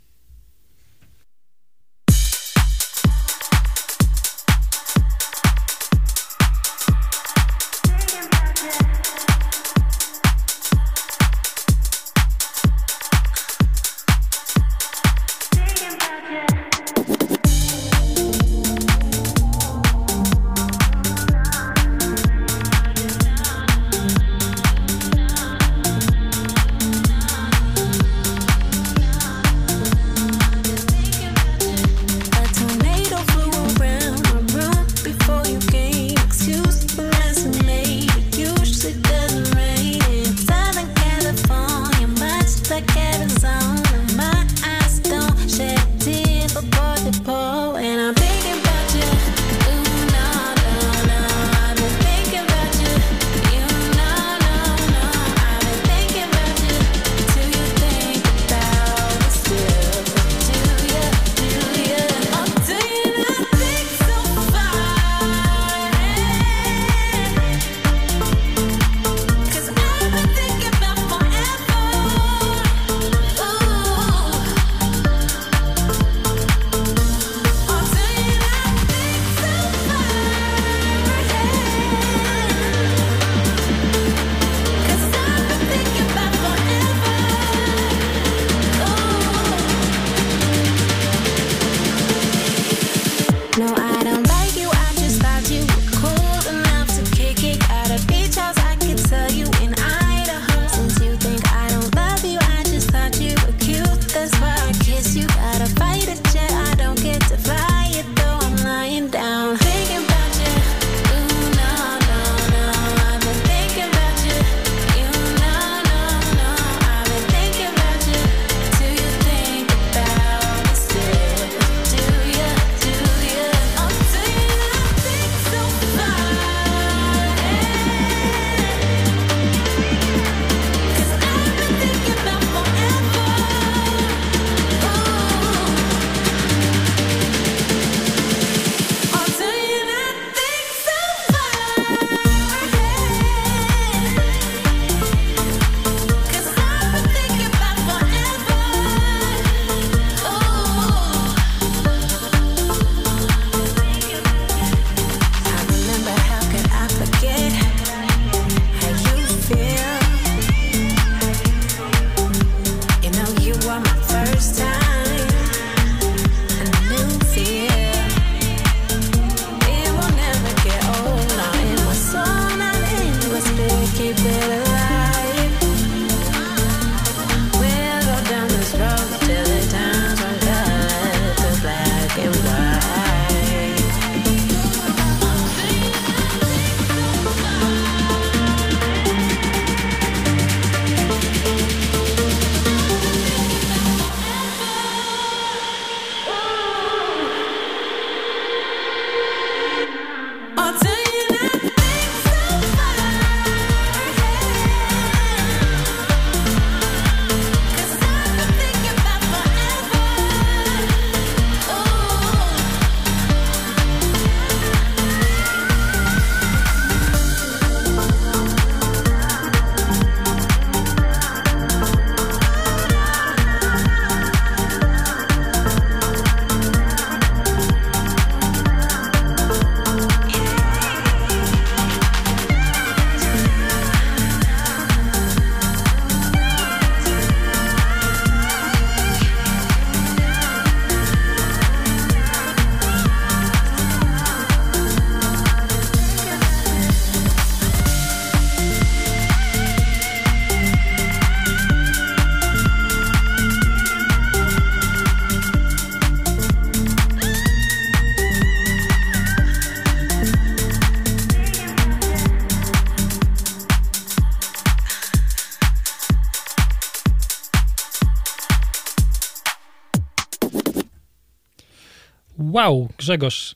Wow, 272.53 272.89
Grzegorz, 272.97 273.55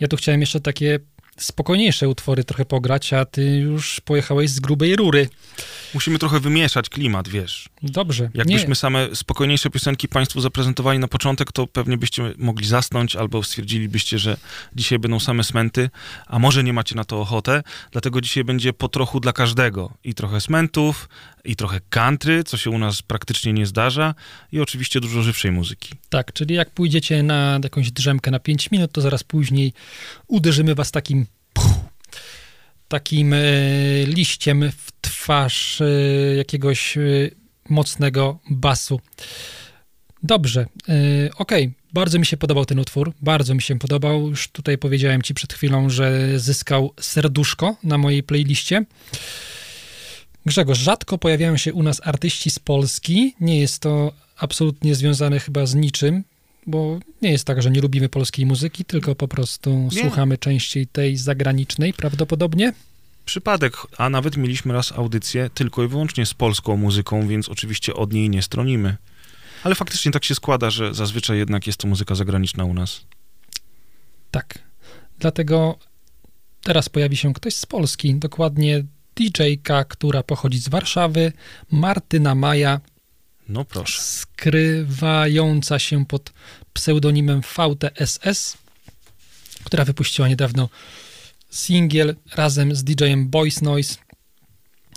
ja 0.00 0.08
tu 0.08 0.16
chciałem 0.16 0.40
jeszcze 0.40 0.60
takie 0.60 0.98
spokojniejsze 1.36 2.08
utwory 2.08 2.44
trochę 2.44 2.64
pograć, 2.64 3.12
a 3.12 3.24
ty 3.24 3.56
już 3.56 4.00
pojechałeś 4.00 4.50
z 4.50 4.60
grubej 4.60 4.96
rury. 4.96 5.28
Musimy 5.94 6.18
trochę 6.18 6.40
wymieszać 6.40 6.88
klimat, 6.88 7.28
wiesz. 7.28 7.68
Dobrze. 7.82 8.30
Jakbyśmy 8.34 8.68
Nie. 8.68 8.74
same 8.74 9.08
spokojniejsze 9.16 9.70
piosenki 9.70 10.08
Państwu 10.08 10.40
zaprezentowali 10.40 10.98
na 10.98 11.08
początek, 11.08 11.52
to 11.52 11.66
pewnie 11.66 11.98
byście 11.98 12.32
mogli 12.38 12.66
zasnąć 12.66 13.16
albo 13.16 13.42
stwierdzilibyście, 13.42 14.18
że 14.18 14.36
dzisiaj 14.76 14.98
będą 14.98 15.20
same 15.20 15.44
smenty, 15.44 15.90
a 16.26 16.38
może 16.38 16.64
nie 16.64 16.72
macie 16.72 16.94
na 16.94 17.04
to 17.04 17.20
ochotę. 17.20 17.62
Dlatego 17.92 18.20
dzisiaj 18.20 18.44
będzie 18.44 18.72
po 18.72 18.88
trochu 18.88 19.20
dla 19.20 19.32
każdego. 19.32 19.92
I 20.04 20.14
trochę 20.14 20.40
smentów, 20.40 21.08
i 21.44 21.56
trochę 21.56 21.80
country, 21.90 22.44
co 22.44 22.56
się 22.56 22.70
u 22.70 22.78
nas 22.78 23.02
praktycznie 23.02 23.52
nie 23.52 23.66
zdarza, 23.66 24.14
i 24.52 24.60
oczywiście 24.60 25.00
dużo 25.00 25.22
żywszej 25.22 25.52
muzyki. 25.52 25.94
Tak, 26.08 26.32
czyli 26.32 26.54
jak 26.54 26.70
pójdziecie 26.70 27.22
na 27.22 27.60
jakąś 27.64 27.90
drzemkę 27.90 28.30
na 28.30 28.38
5 28.38 28.70
minut, 28.70 28.92
to 28.92 29.00
zaraz 29.00 29.24
później 29.24 29.72
uderzymy 30.26 30.74
was 30.74 30.90
takim 30.90 31.26
puh, 31.52 31.74
takim 32.88 33.32
e, 33.32 33.38
liściem 34.04 34.70
w 34.76 34.92
twarz 35.00 35.80
e, 35.80 35.84
jakiegoś 36.36 36.96
e, 36.96 37.00
mocnego 37.68 38.38
basu. 38.50 39.00
Dobrze, 40.22 40.66
okej, 41.36 41.72
bardzo 41.92 42.18
mi 42.18 42.26
się 42.26 42.36
podobał 42.36 42.64
ten 42.64 42.78
utwór, 42.78 43.12
bardzo 43.22 43.54
mi 43.54 43.62
się 43.62 43.78
podobał. 43.78 44.28
Już 44.28 44.48
tutaj 44.48 44.78
powiedziałem 44.78 45.22
ci 45.22 45.34
przed 45.34 45.52
chwilą, 45.52 45.90
że 45.90 46.38
zyskał 46.40 46.92
serduszko 47.00 47.76
na 47.82 47.98
mojej 47.98 48.22
playliście. 48.22 48.84
Grzegorz, 50.46 50.78
rzadko 50.78 51.18
pojawiają 51.18 51.56
się 51.56 51.72
u 51.72 51.82
nas 51.82 52.00
artyści 52.04 52.50
z 52.50 52.58
Polski. 52.58 53.34
Nie 53.40 53.60
jest 53.60 53.82
to 53.82 54.12
absolutnie 54.36 54.94
związane 54.94 55.40
chyba 55.40 55.66
z 55.66 55.74
niczym, 55.74 56.24
bo 56.66 56.98
nie 57.22 57.32
jest 57.32 57.44
tak, 57.44 57.62
że 57.62 57.70
nie 57.70 57.80
lubimy 57.80 58.08
polskiej 58.08 58.46
muzyki, 58.46 58.84
tylko 58.84 59.14
po 59.14 59.28
prostu 59.28 59.88
Nie. 59.92 60.00
słuchamy 60.00 60.38
częściej 60.38 60.86
tej 60.86 61.16
zagranicznej 61.16 61.92
prawdopodobnie. 61.92 62.72
Przypadek, 63.24 63.76
a 63.98 64.10
nawet 64.10 64.36
mieliśmy 64.36 64.72
raz 64.72 64.92
audycję 64.92 65.50
tylko 65.54 65.84
i 65.84 65.88
wyłącznie 65.88 66.26
z 66.26 66.34
polską 66.34 66.76
muzyką, 66.76 67.28
więc 67.28 67.48
oczywiście 67.48 67.94
od 67.94 68.12
niej 68.12 68.30
nie 68.30 68.42
stronimy. 68.42 68.96
Ale 69.64 69.74
faktycznie 69.74 70.12
tak 70.12 70.24
się 70.24 70.34
składa, 70.34 70.70
że 70.70 70.94
zazwyczaj 70.94 71.38
jednak 71.38 71.66
jest 71.66 71.78
to 71.78 71.88
muzyka 71.88 72.14
zagraniczna 72.14 72.64
u 72.64 72.74
nas. 72.74 73.00
Tak. 74.30 74.58
Dlatego 75.18 75.78
teraz 76.62 76.88
pojawi 76.88 77.16
się 77.16 77.34
ktoś 77.34 77.54
z 77.54 77.66
Polski, 77.66 78.14
dokładnie 78.14 78.84
DJ-ka, 79.16 79.84
która 79.84 80.22
pochodzi 80.22 80.58
z 80.58 80.68
Warszawy, 80.68 81.32
Martyna 81.70 82.34
Maja, 82.34 82.80
No 83.48 83.64
proszę. 83.64 84.02
skrywająca 84.02 85.78
się 85.78 86.06
pod 86.06 86.32
pseudonimem 86.72 87.40
VTSS, 87.42 88.56
która 89.64 89.84
wypuściła 89.84 90.28
niedawno 90.28 90.68
singiel 91.50 92.16
razem 92.34 92.76
z 92.76 92.84
DJ-em 92.84 93.28
Boys 93.28 93.62
Noise. 93.62 93.96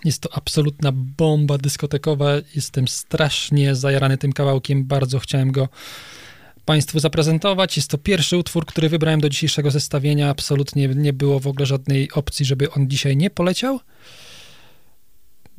Jest 0.06 0.22
to 0.22 0.34
absolutna 0.34 0.92
bomba 0.94 1.58
dyskotekowa. 1.58 2.32
Jestem 2.56 2.88
strasznie 2.88 3.76
zajarany 3.76 4.18
tym 4.18 4.34
kawałkiem. 4.34 4.86
Bardzo 4.86 5.20
chciałem 5.20 5.52
go 5.52 5.70
Państwu 6.66 7.00
zaprezentować. 7.00 7.78
Jest 7.78 7.90
to 7.90 7.98
pierwszy 7.98 8.38
utwór, 8.38 8.66
który 8.66 8.90
wybrałem 8.90 9.22
do 9.22 9.30
dzisiejszego 9.30 9.72
zestawienia. 9.72 10.30
Absolutnie 10.30 10.88
nie 10.88 11.14
było 11.14 11.40
w 11.40 11.48
ogóle 11.48 11.66
żadnej 11.66 12.12
opcji, 12.12 12.46
żeby 12.46 12.72
on 12.72 12.90
dzisiaj 12.90 13.18
nie 13.18 13.30
poleciał. 13.30 13.80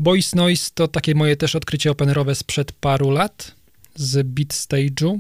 Boys 0.01 0.35
Noise 0.35 0.71
to 0.75 0.89
takie 0.89 1.15
moje 1.15 1.37
też 1.37 1.57
odkrycie 1.57 1.91
openerowe 1.91 2.35
sprzed 2.35 2.73
paru 2.73 3.11
lat 3.11 3.55
z 3.95 4.27
Beat 4.27 4.49
Stage'u. 4.49 5.19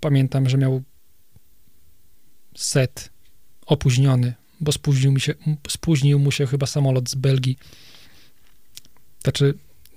Pamiętam, 0.00 0.48
że 0.48 0.58
miał 0.58 0.82
set 2.56 3.10
opóźniony, 3.66 4.34
bo 4.60 4.72
spóźnił, 4.72 5.12
mi 5.12 5.20
się, 5.20 5.34
spóźnił 5.68 6.18
mu 6.18 6.30
się 6.30 6.46
chyba 6.46 6.66
samolot 6.66 7.10
z 7.10 7.14
Belgii. 7.14 7.58
Znaczy, 9.22 9.54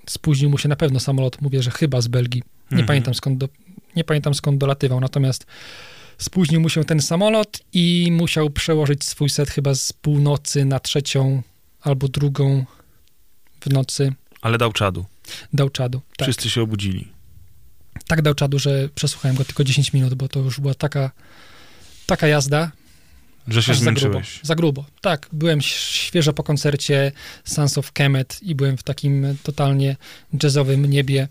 spóźnił 0.10 0.50
mu 0.50 0.58
się 0.58 0.70
na 0.70 0.76
pewno 0.76 1.00
samolot, 1.00 1.42
mówię, 1.42 1.64
że 1.64 1.72
chyba 1.72 2.02
z 2.02 2.08
Belgii. 2.08 2.42
Nie 2.42 2.72
Mhm. 2.72 2.88
pamiętam 2.88 3.14
skąd 3.14 3.38
do, 3.38 3.50
nie 3.96 4.04
pamiętam 4.04 4.34
skąd 4.34 4.58
dolatywał, 4.58 5.00
natomiast 5.00 5.46
spóźnił 6.18 6.62
mu 6.62 6.70
się 6.70 6.84
ten 6.84 7.02
samolot 7.02 7.60
i 7.74 8.10
musiał 8.12 8.50
przełożyć 8.50 9.04
swój 9.04 9.30
set 9.30 9.50
chyba 9.50 9.76
z 9.76 9.94
północy 9.94 10.66
na 10.66 10.80
trzecią 10.80 11.42
albo 11.82 12.08
drugą 12.08 12.66
w 13.66 13.74
nocy. 13.74 14.14
Ale 14.42 14.58
dał 14.58 14.72
czadu. 14.74 15.06
Dał 15.54 15.70
czadu. 15.70 16.02
Tak, 16.18 16.26
Wszyscy 16.28 16.50
się 16.50 16.62
obudzili. 16.62 17.08
tak 18.08 18.22
dał 18.22 18.34
czadu, 18.34 18.60
że 18.60 18.90
przesłuchałem 18.96 19.38
go 19.38 19.46
tylko 19.46 19.64
10 19.64 19.94
minut, 19.94 20.14
bo 20.14 20.28
to 20.28 20.40
już 20.40 20.60
była 20.60 20.74
taka, 20.74 21.12
taka 22.06 22.28
jazda. 22.28 22.72
Że 23.48 23.64
się 23.64 23.72
aż 23.72 23.80
za 23.80 23.92
grubo. 23.92 24.00
zmęczyłeś. 24.00 24.40
Za 24.44 24.56
grubo. 24.56 24.86
Tak, 25.02 25.30
byłem 25.32 25.62
świeżo 25.62 26.34
po 26.34 26.44
koncercie 26.44 27.12
Sons 27.44 27.78
of 27.78 27.92
Kemet 27.92 28.40
i 28.44 28.56
byłem 28.56 28.78
w 28.78 28.84
takim 28.84 29.38
totalnie 29.44 29.96
jazzowym 30.44 30.86
niebie 30.86 31.28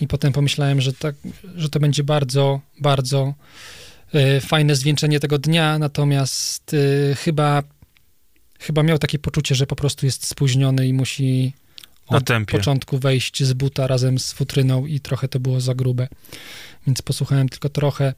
i 0.00 0.06
potem 0.06 0.32
pomyślałem, 0.32 0.80
że, 0.80 0.92
tak, 0.92 1.14
że 1.56 1.68
to 1.68 1.80
będzie 1.80 2.04
bardzo, 2.04 2.60
bardzo 2.80 3.34
e, 4.14 4.40
fajne 4.40 4.76
zwieńczenie 4.76 5.20
tego 5.20 5.38
dnia, 5.38 5.78
natomiast 5.78 6.74
e, 6.74 7.14
chyba, 7.14 7.62
chyba 8.58 8.82
miał 8.82 8.98
takie 8.98 9.18
poczucie, 9.18 9.54
że 9.54 9.66
po 9.66 9.76
prostu 9.76 10.06
jest 10.06 10.26
spóźniony 10.26 10.88
i 10.88 10.92
musi 10.92 11.52
Na 12.10 12.20
tempie. 12.20 12.58
początku 12.58 12.98
wejść 12.98 13.42
z 13.42 13.52
buta 13.52 13.86
razem 13.86 14.18
z 14.18 14.32
futryną 14.32 14.86
i 14.86 15.00
trochę 15.00 15.28
to 15.28 15.40
było 15.40 15.60
za 15.60 15.74
grube. 15.74 16.08
Więc 16.86 17.02
posłuchałem 17.02 17.48
tylko 17.48 17.68
trochę 17.68 18.14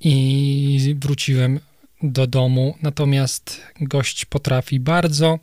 i 0.00 0.96
wróciłem 0.98 1.60
do 2.02 2.26
domu. 2.26 2.78
Natomiast 2.82 3.60
gość 3.80 4.24
potrafi 4.24 4.80
bardzo 4.80 5.38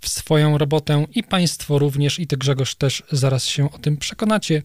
w 0.00 0.08
swoją 0.08 0.58
robotę 0.58 1.06
i 1.14 1.22
Państwo 1.22 1.78
również, 1.78 2.18
i 2.18 2.26
Ty 2.26 2.36
Grzegorz 2.36 2.74
też 2.74 3.02
zaraz 3.12 3.46
się 3.46 3.70
o 3.72 3.78
tym 3.78 3.96
przekonacie 3.96 4.62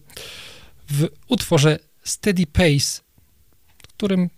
w 0.90 1.08
utworze 1.28 1.78
Steady 2.04 2.46
Pace, 2.46 3.00
którym 3.82 4.30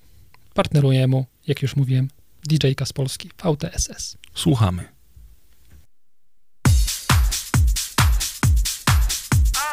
partneruje 0.54 1.06
mu, 1.06 1.26
jak 1.46 1.62
już 1.62 1.76
mówiłem, 1.76 2.08
DJ-ka 2.48 2.86
z 2.86 2.92
Polski, 2.92 3.30
VTSS. 3.44 4.16
Słuchamy. 4.34 4.99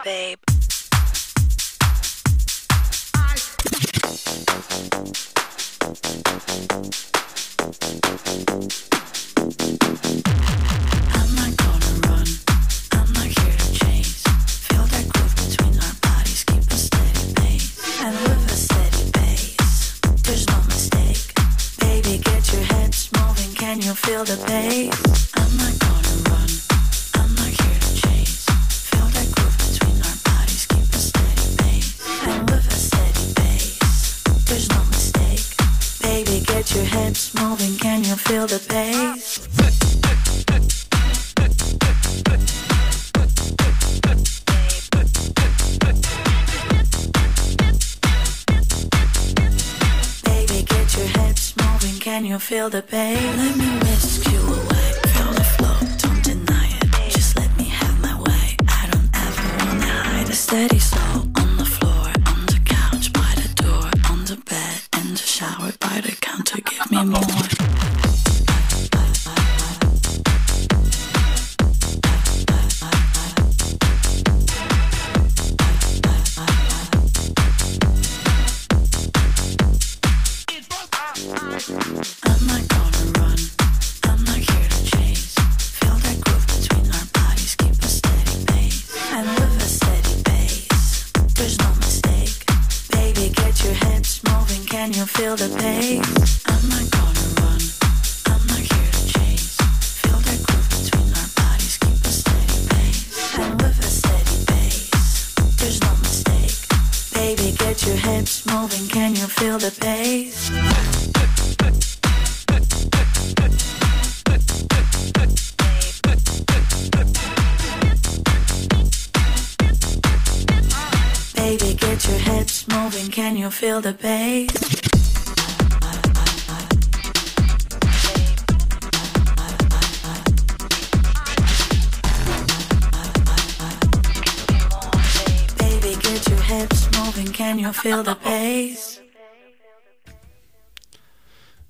Moving. 0.07 0.37
Can 23.55 23.81
you 23.81 23.93
feel 23.93 24.23
the 24.23 24.37
pace? 24.47 25.31
I'm 25.35 25.57
not 25.57 25.86
your 36.77 36.85
hips 36.85 37.33
moving. 37.33 37.75
Can 37.77 38.03
you 38.03 38.15
feel 38.15 38.45
the 38.45 38.59
pace? 38.59 39.39
Baby, 50.23 50.63
get 50.63 50.97
your 50.97 51.07
hips 51.19 51.55
moving. 51.57 51.99
Can 51.99 52.25
you 52.25 52.37
feel 52.37 52.69
the 52.69 52.83
pain? 52.83 53.37
Let 53.37 53.57
me 53.57 53.69
whisk 53.79 54.31
you 54.31 54.39
away. 54.39 54.87
Feel 55.15 55.33
the 55.33 55.47
flow, 55.55 55.77
don't 56.03 56.23
deny 56.23 56.67
it. 56.79 57.11
Just 57.11 57.35
let 57.37 57.51
me 57.57 57.65
have 57.65 57.99
my 58.01 58.15
way. 58.21 58.55
I 58.67 58.87
don't 58.91 59.09
ever 59.25 59.47
wanna 59.65 59.93
hide 60.09 60.29
it. 60.29 60.35
Steady 60.35 60.79
slow 60.79 61.25
on 61.41 61.57
the 61.57 61.65
floor, 61.65 62.07
on 62.31 62.45
the 62.45 62.59
couch, 62.65 63.11
by 63.13 63.31
the 63.41 63.49
door, 63.63 63.89
on 64.11 64.25
the 64.25 64.37
bed, 64.45 64.77
in 64.99 65.13
the 65.13 65.25
shower, 65.35 65.71
by 65.79 66.01
the 66.01 66.16
counter. 66.37 66.61
Give 66.61 66.91
me 66.91 67.03
more. 67.05 67.56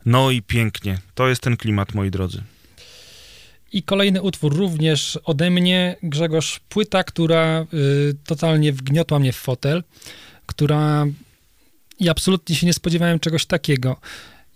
No 0.06 0.32
i 0.32 0.42
pięknie. 0.42 0.98
To 1.16 1.28
jest 1.28 1.42
ten 1.42 1.58
klimat, 1.58 1.94
moi 1.94 2.12
drodzy. 2.12 2.44
I 3.72 3.84
kolejny 3.84 4.22
utwór 4.22 4.56
również 4.56 5.20
ode 5.24 5.50
mnie, 5.50 5.96
Grzegorz, 6.04 6.60
płyta, 6.70 7.04
która 7.04 7.66
y, 7.74 8.16
totalnie 8.26 8.74
wgniotła 8.74 9.20
mnie 9.20 9.34
w 9.34 9.38
fotel, 9.38 9.84
która 10.46 11.06
i 12.00 12.10
absolutnie 12.10 12.56
się 12.56 12.66
nie 12.66 12.74
spodziewałem 12.74 13.20
czegoś 13.20 13.46
takiego. 13.46 14.00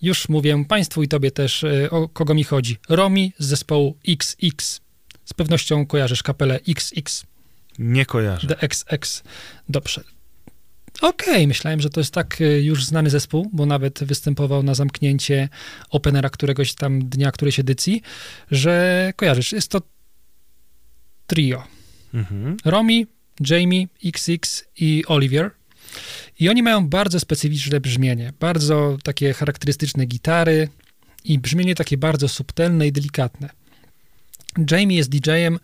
Już 0.02 0.30
mówię 0.30 0.66
Państwu 0.68 1.04
i 1.04 1.08
Tobie 1.08 1.32
też, 1.32 1.64
y, 1.64 1.90
o 1.92 2.10
kogo 2.10 2.34
mi 2.34 2.44
chodzi. 2.44 2.78
Romi 2.90 3.34
z 3.40 3.46
zespołu 3.46 3.98
XX. 4.08 4.82
Z 5.26 5.34
pewnością 5.34 5.86
kojarzysz 5.86 6.24
kapelę 6.24 6.60
XX, 6.68 7.26
Nie 7.80 8.06
kojarzę. 8.06 8.48
The 8.48 8.60
XX. 8.60 9.24
Dobrze. 9.70 10.04
Okej, 11.02 11.48
myślałem, 11.48 11.82
że 11.82 11.90
to 11.90 12.00
jest 12.00 12.14
tak 12.14 12.42
y, 12.42 12.62
już 12.62 12.86
znany 12.86 13.10
zespół, 13.10 13.50
bo 13.54 13.66
nawet 13.66 14.04
występował 14.04 14.64
na 14.64 14.76
zamknięcie 14.76 15.50
Openera 15.90 16.30
któregoś 16.30 16.74
tam 16.74 17.10
dnia, 17.10 17.32
którejś 17.32 17.60
edycji, 17.60 18.02
że 18.52 19.14
kojarzysz. 19.16 19.52
Jest 19.52 19.72
to 19.72 19.82
trio. 21.28 21.64
Mhm. 22.14 22.58
Romi, 22.66 23.08
Jamie, 23.50 23.88
XX 24.06 24.66
i 24.78 25.04
Oliver. 25.08 25.52
I 26.40 26.50
oni 26.50 26.64
mają 26.64 26.90
bardzo 26.90 27.20
specyficzne 27.20 27.80
brzmienie, 27.80 28.34
bardzo 28.40 28.98
takie 29.04 29.34
charakterystyczne 29.34 30.06
gitary 30.06 30.70
i 31.24 31.40
brzmienie 31.40 31.76
takie 31.76 31.98
bardzo 31.98 32.28
subtelne 32.28 32.88
i 32.88 32.92
delikatne. 32.92 33.50
Jamie 34.72 34.98
jest 34.98 35.10
DJ-em, 35.10 35.60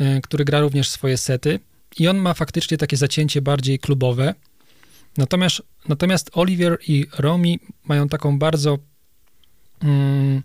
y, 0.00 0.20
który 0.22 0.44
gra 0.44 0.60
również 0.60 0.88
swoje 0.88 1.16
sety 1.16 1.60
i 1.98 2.08
on 2.08 2.16
ma 2.16 2.34
faktycznie 2.34 2.76
takie 2.76 2.96
zacięcie 2.96 3.42
bardziej 3.42 3.78
klubowe. 3.78 4.34
Natomiast, 5.16 5.62
natomiast 5.88 6.30
Oliver 6.32 6.78
i 6.88 7.06
Romi 7.18 7.60
mają 7.84 8.08
taką 8.08 8.38
bardzo 8.38 8.78
mm, 9.82 10.42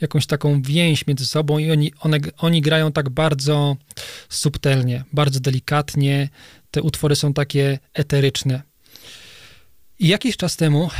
jakąś 0.00 0.26
taką 0.26 0.62
więź 0.62 1.06
między 1.06 1.26
sobą 1.26 1.58
i 1.58 1.70
oni, 1.70 1.92
one, 2.00 2.18
oni 2.38 2.60
grają 2.60 2.92
tak 2.92 3.10
bardzo 3.10 3.76
subtelnie, 4.28 5.04
bardzo 5.12 5.40
delikatnie. 5.40 6.28
Te 6.70 6.82
utwory 6.82 7.16
są 7.16 7.32
takie 7.32 7.78
eteryczne. 7.94 8.62
I 9.98 10.08
jakiś 10.08 10.36
czas 10.36 10.56
temu, 10.56 10.90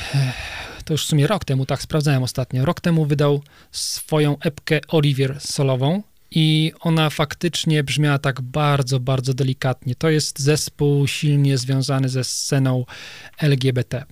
to 0.85 0.95
już 0.95 1.05
w 1.05 1.09
sumie 1.09 1.27
rok 1.27 1.45
temu, 1.45 1.67
tak 1.67 1.83
sprawdzałem 1.83 2.23
ostatnio, 2.23 2.65
rok 2.65 2.81
temu 2.81 3.07
wydał 3.07 3.43
swoją 3.73 4.39
epkę 4.39 4.81
Oliver 4.89 5.41
solową 5.41 6.03
i 6.31 6.73
ona 6.81 7.11
faktycznie 7.11 7.85
brzmiała 7.85 8.19
tak 8.19 8.41
bardzo, 8.41 9.01
bardzo 9.01 9.35
delikatnie. 9.35 9.95
To 9.95 10.11
jest 10.11 10.39
zespół 10.39 11.07
silnie 11.07 11.59
związany 11.59 12.09
ze 12.09 12.25
sceną 12.25 12.85
LGBT. 13.39 14.05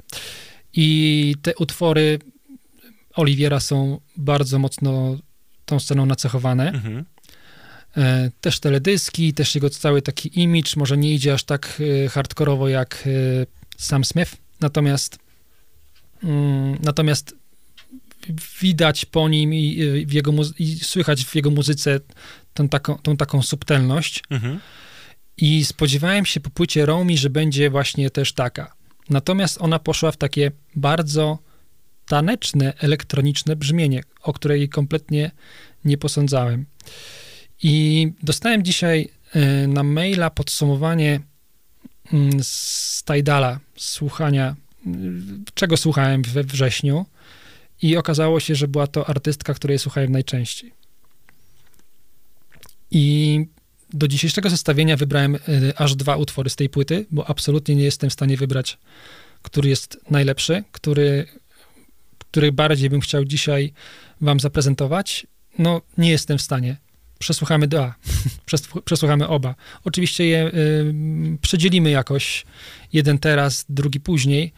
I 0.72 1.34
te 1.42 1.56
utwory 1.56 2.18
Oliwiera 3.14 3.60
są 3.60 4.00
bardzo 4.16 4.58
mocno 4.58 5.16
tą 5.64 5.80
sceną 5.80 6.06
nacechowane. 6.06 6.68
Mhm. 6.72 7.04
E, 7.96 8.30
Też 8.40 8.60
teledyski, 8.60 9.32
też 9.32 9.54
jego 9.54 9.70
cały 9.70 10.02
taki 10.02 10.40
image, 10.40 10.70
może 10.76 10.96
nie 10.96 11.14
idzie 11.14 11.34
aż 11.34 11.44
tak 11.44 11.82
e, 12.04 12.08
hardkorowo 12.08 12.68
jak 12.68 13.04
e, 13.06 13.10
Sam 13.76 14.04
Smith, 14.04 14.36
natomiast 14.60 15.18
mm, 16.24 16.78
natomiast 16.82 17.34
widać 18.60 19.04
po 19.04 19.28
nim 19.28 19.54
i, 19.54 20.04
w 20.06 20.12
jego, 20.12 20.32
i 20.58 20.76
słychać 20.78 21.24
w 21.24 21.34
jego 21.34 21.50
muzyce 21.50 22.00
tą 22.54 22.68
taką, 22.68 22.98
tą 22.98 23.16
taką 23.16 23.42
subtelność 23.42 24.22
Mhm. 24.30 24.60
i 25.36 25.64
spodziewałem 25.64 26.24
się 26.26 26.40
po 26.40 26.50
płycie 26.50 26.86
Romi, 26.86 27.18
że 27.18 27.30
będzie 27.30 27.70
właśnie 27.70 28.10
też 28.10 28.32
taka. 28.32 28.74
Natomiast 29.10 29.58
ona 29.60 29.78
poszła 29.78 30.12
w 30.12 30.16
takie 30.16 30.50
bardzo 30.76 31.38
taneczne, 32.12 32.72
elektroniczne 32.78 33.56
brzmienie, 33.56 34.02
o 34.22 34.32
której 34.32 34.68
kompletnie 34.68 35.30
nie 35.84 35.98
posądzałem. 35.98 36.66
I 37.62 38.12
dostałem 38.22 38.62
dzisiaj 38.62 39.08
e, 39.32 39.66
na 39.66 39.82
maila 39.82 40.30
podsumowanie 40.30 41.20
mm, 42.12 42.30
z 42.42 43.04
Tidala 43.04 43.60
słuchania, 43.76 44.56
mm, 44.86 45.44
czego 45.54 45.76
słuchałem 45.76 46.22
we 46.22 46.44
wrześniu 46.44 47.06
i 47.82 47.96
okazało 47.96 48.40
się, 48.40 48.54
że 48.54 48.68
była 48.68 48.86
to 48.86 49.08
artystka, 49.08 49.54
której 49.54 49.78
słuchałem 49.78 50.12
najczęściej. 50.12 50.72
I 52.90 53.46
do 53.92 54.08
dzisiejszego 54.08 54.50
zestawienia 54.50 54.96
wybrałem 54.96 55.34
y, 55.34 55.40
aż 55.76 55.96
dwa 55.96 56.16
utwory 56.16 56.50
z 56.50 56.56
tej 56.56 56.68
płyty, 56.68 57.06
bo 57.10 57.30
absolutnie 57.30 57.74
nie 57.74 57.84
jestem 57.84 58.10
w 58.10 58.12
stanie 58.12 58.36
wybrać, 58.36 58.78
który 59.42 59.68
jest 59.68 60.00
najlepszy, 60.10 60.64
który, 60.72 61.26
który 62.32 62.52
bardziej 62.52 62.90
bym 62.90 63.00
chciał 63.00 63.24
dzisiaj 63.24 63.72
wam 64.20 64.40
zaprezentować. 64.40 65.26
No, 65.58 65.82
nie 65.98 66.10
jestem 66.10 66.38
w 66.38 66.42
stanie. 66.42 66.76
Przesłuchamy 67.18 67.68
dwa, 67.68 67.94
Przes- 68.50 68.82
przesłuchamy 68.82 69.28
oba. 69.28 69.54
Oczywiście 69.84 70.26
je 70.26 70.46
y, 70.46 71.38
przedzielimy 71.40 71.90
jakoś, 71.90 72.44
jeden 72.92 73.18
teraz, 73.18 73.64
drugi 73.68 74.00
później, 74.00 74.52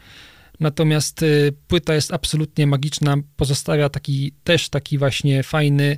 natomiast 0.59 1.23
y, 1.23 1.53
płyta 1.67 1.95
jest 1.95 2.13
absolutnie 2.13 2.67
magiczna, 2.67 3.17
pozostawia 3.35 3.89
taki, 3.89 4.31
też 4.43 4.69
taki 4.69 4.97
właśnie 4.97 5.43
fajny, 5.43 5.97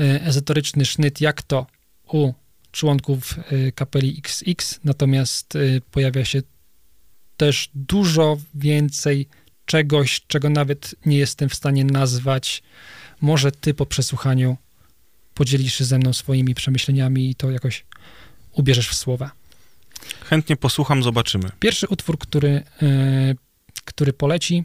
y, 0.00 0.02
ezoteryczny 0.22 0.84
sznyt, 0.84 1.20
jak 1.20 1.42
to 1.42 1.66
u 2.12 2.32
członków 2.72 3.38
y, 3.52 3.72
kapeli 3.72 4.22
XX, 4.24 4.80
natomiast 4.84 5.56
y, 5.56 5.82
pojawia 5.90 6.24
się 6.24 6.42
też 7.36 7.70
dużo 7.74 8.38
więcej 8.54 9.28
czegoś, 9.66 10.20
czego 10.26 10.50
nawet 10.50 10.94
nie 11.06 11.18
jestem 11.18 11.48
w 11.48 11.54
stanie 11.54 11.84
nazwać. 11.84 12.62
Może 13.20 13.52
ty 13.52 13.74
po 13.74 13.86
przesłuchaniu 13.86 14.56
podzielisz 15.34 15.74
się 15.74 15.84
ze 15.84 15.98
mną 15.98 16.12
swoimi 16.12 16.54
przemyśleniami 16.54 17.30
i 17.30 17.34
to 17.34 17.50
jakoś 17.50 17.84
ubierzesz 18.52 18.88
w 18.88 18.94
słowa. 18.94 19.30
Chętnie 20.24 20.56
posłucham, 20.56 21.02
zobaczymy. 21.02 21.50
Pierwszy 21.60 21.88
utwór, 21.88 22.18
który, 22.18 22.62
e, 22.82 23.34
który 23.84 24.12
poleci, 24.12 24.64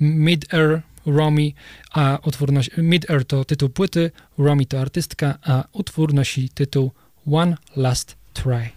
Mid-Air 0.00 0.80
Romy, 1.06 1.52
a 1.90 2.18
utwór 2.24 2.52
nosi, 2.52 2.70
Mid-Air 2.70 3.24
to 3.24 3.44
tytuł 3.44 3.68
płyty, 3.68 4.10
Romy 4.38 4.66
to 4.66 4.80
artystka, 4.80 5.38
a 5.42 5.64
utwór 5.72 6.14
nosi 6.14 6.48
tytuł 6.48 6.92
One 7.26 7.56
Last 7.76 8.16
Try. 8.32 8.70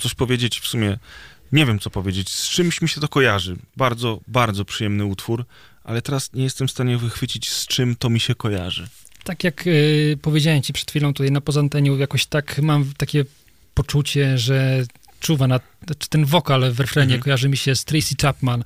Coś 0.00 0.14
powiedzieć, 0.14 0.60
w 0.60 0.66
sumie 0.66 0.98
nie 1.52 1.66
wiem 1.66 1.78
co 1.78 1.90
powiedzieć, 1.90 2.28
z 2.28 2.48
czymś 2.48 2.82
mi 2.82 2.88
się 2.88 3.00
to 3.00 3.08
kojarzy. 3.08 3.56
Bardzo, 3.76 4.20
bardzo 4.26 4.64
przyjemny 4.64 5.04
utwór, 5.04 5.44
ale 5.84 6.02
teraz 6.02 6.32
nie 6.32 6.44
jestem 6.44 6.68
w 6.68 6.70
stanie 6.70 6.96
wychwycić, 6.98 7.50
z 7.50 7.66
czym 7.66 7.96
to 7.96 8.10
mi 8.10 8.20
się 8.20 8.34
kojarzy. 8.34 8.88
Tak 9.24 9.44
jak 9.44 9.66
y, 9.66 10.18
powiedziałem 10.22 10.62
ci 10.62 10.72
przed 10.72 10.90
chwilą 10.90 11.14
tutaj 11.14 11.30
na 11.30 11.40
pozanteniu, 11.40 11.98
jakoś 11.98 12.26
tak 12.26 12.58
mam 12.62 12.92
takie 12.96 13.24
poczucie, 13.74 14.38
że 14.38 14.84
czuwa 15.20 15.46
na, 15.46 15.60
czy 15.98 16.08
ten 16.08 16.24
wokal 16.24 16.72
w 16.72 16.80
refrenie 16.80 17.14
Mhm. 17.14 17.22
kojarzy 17.22 17.48
mi 17.48 17.56
się 17.56 17.74
z 17.74 17.84
Tracy 17.84 18.14
Chapman. 18.22 18.64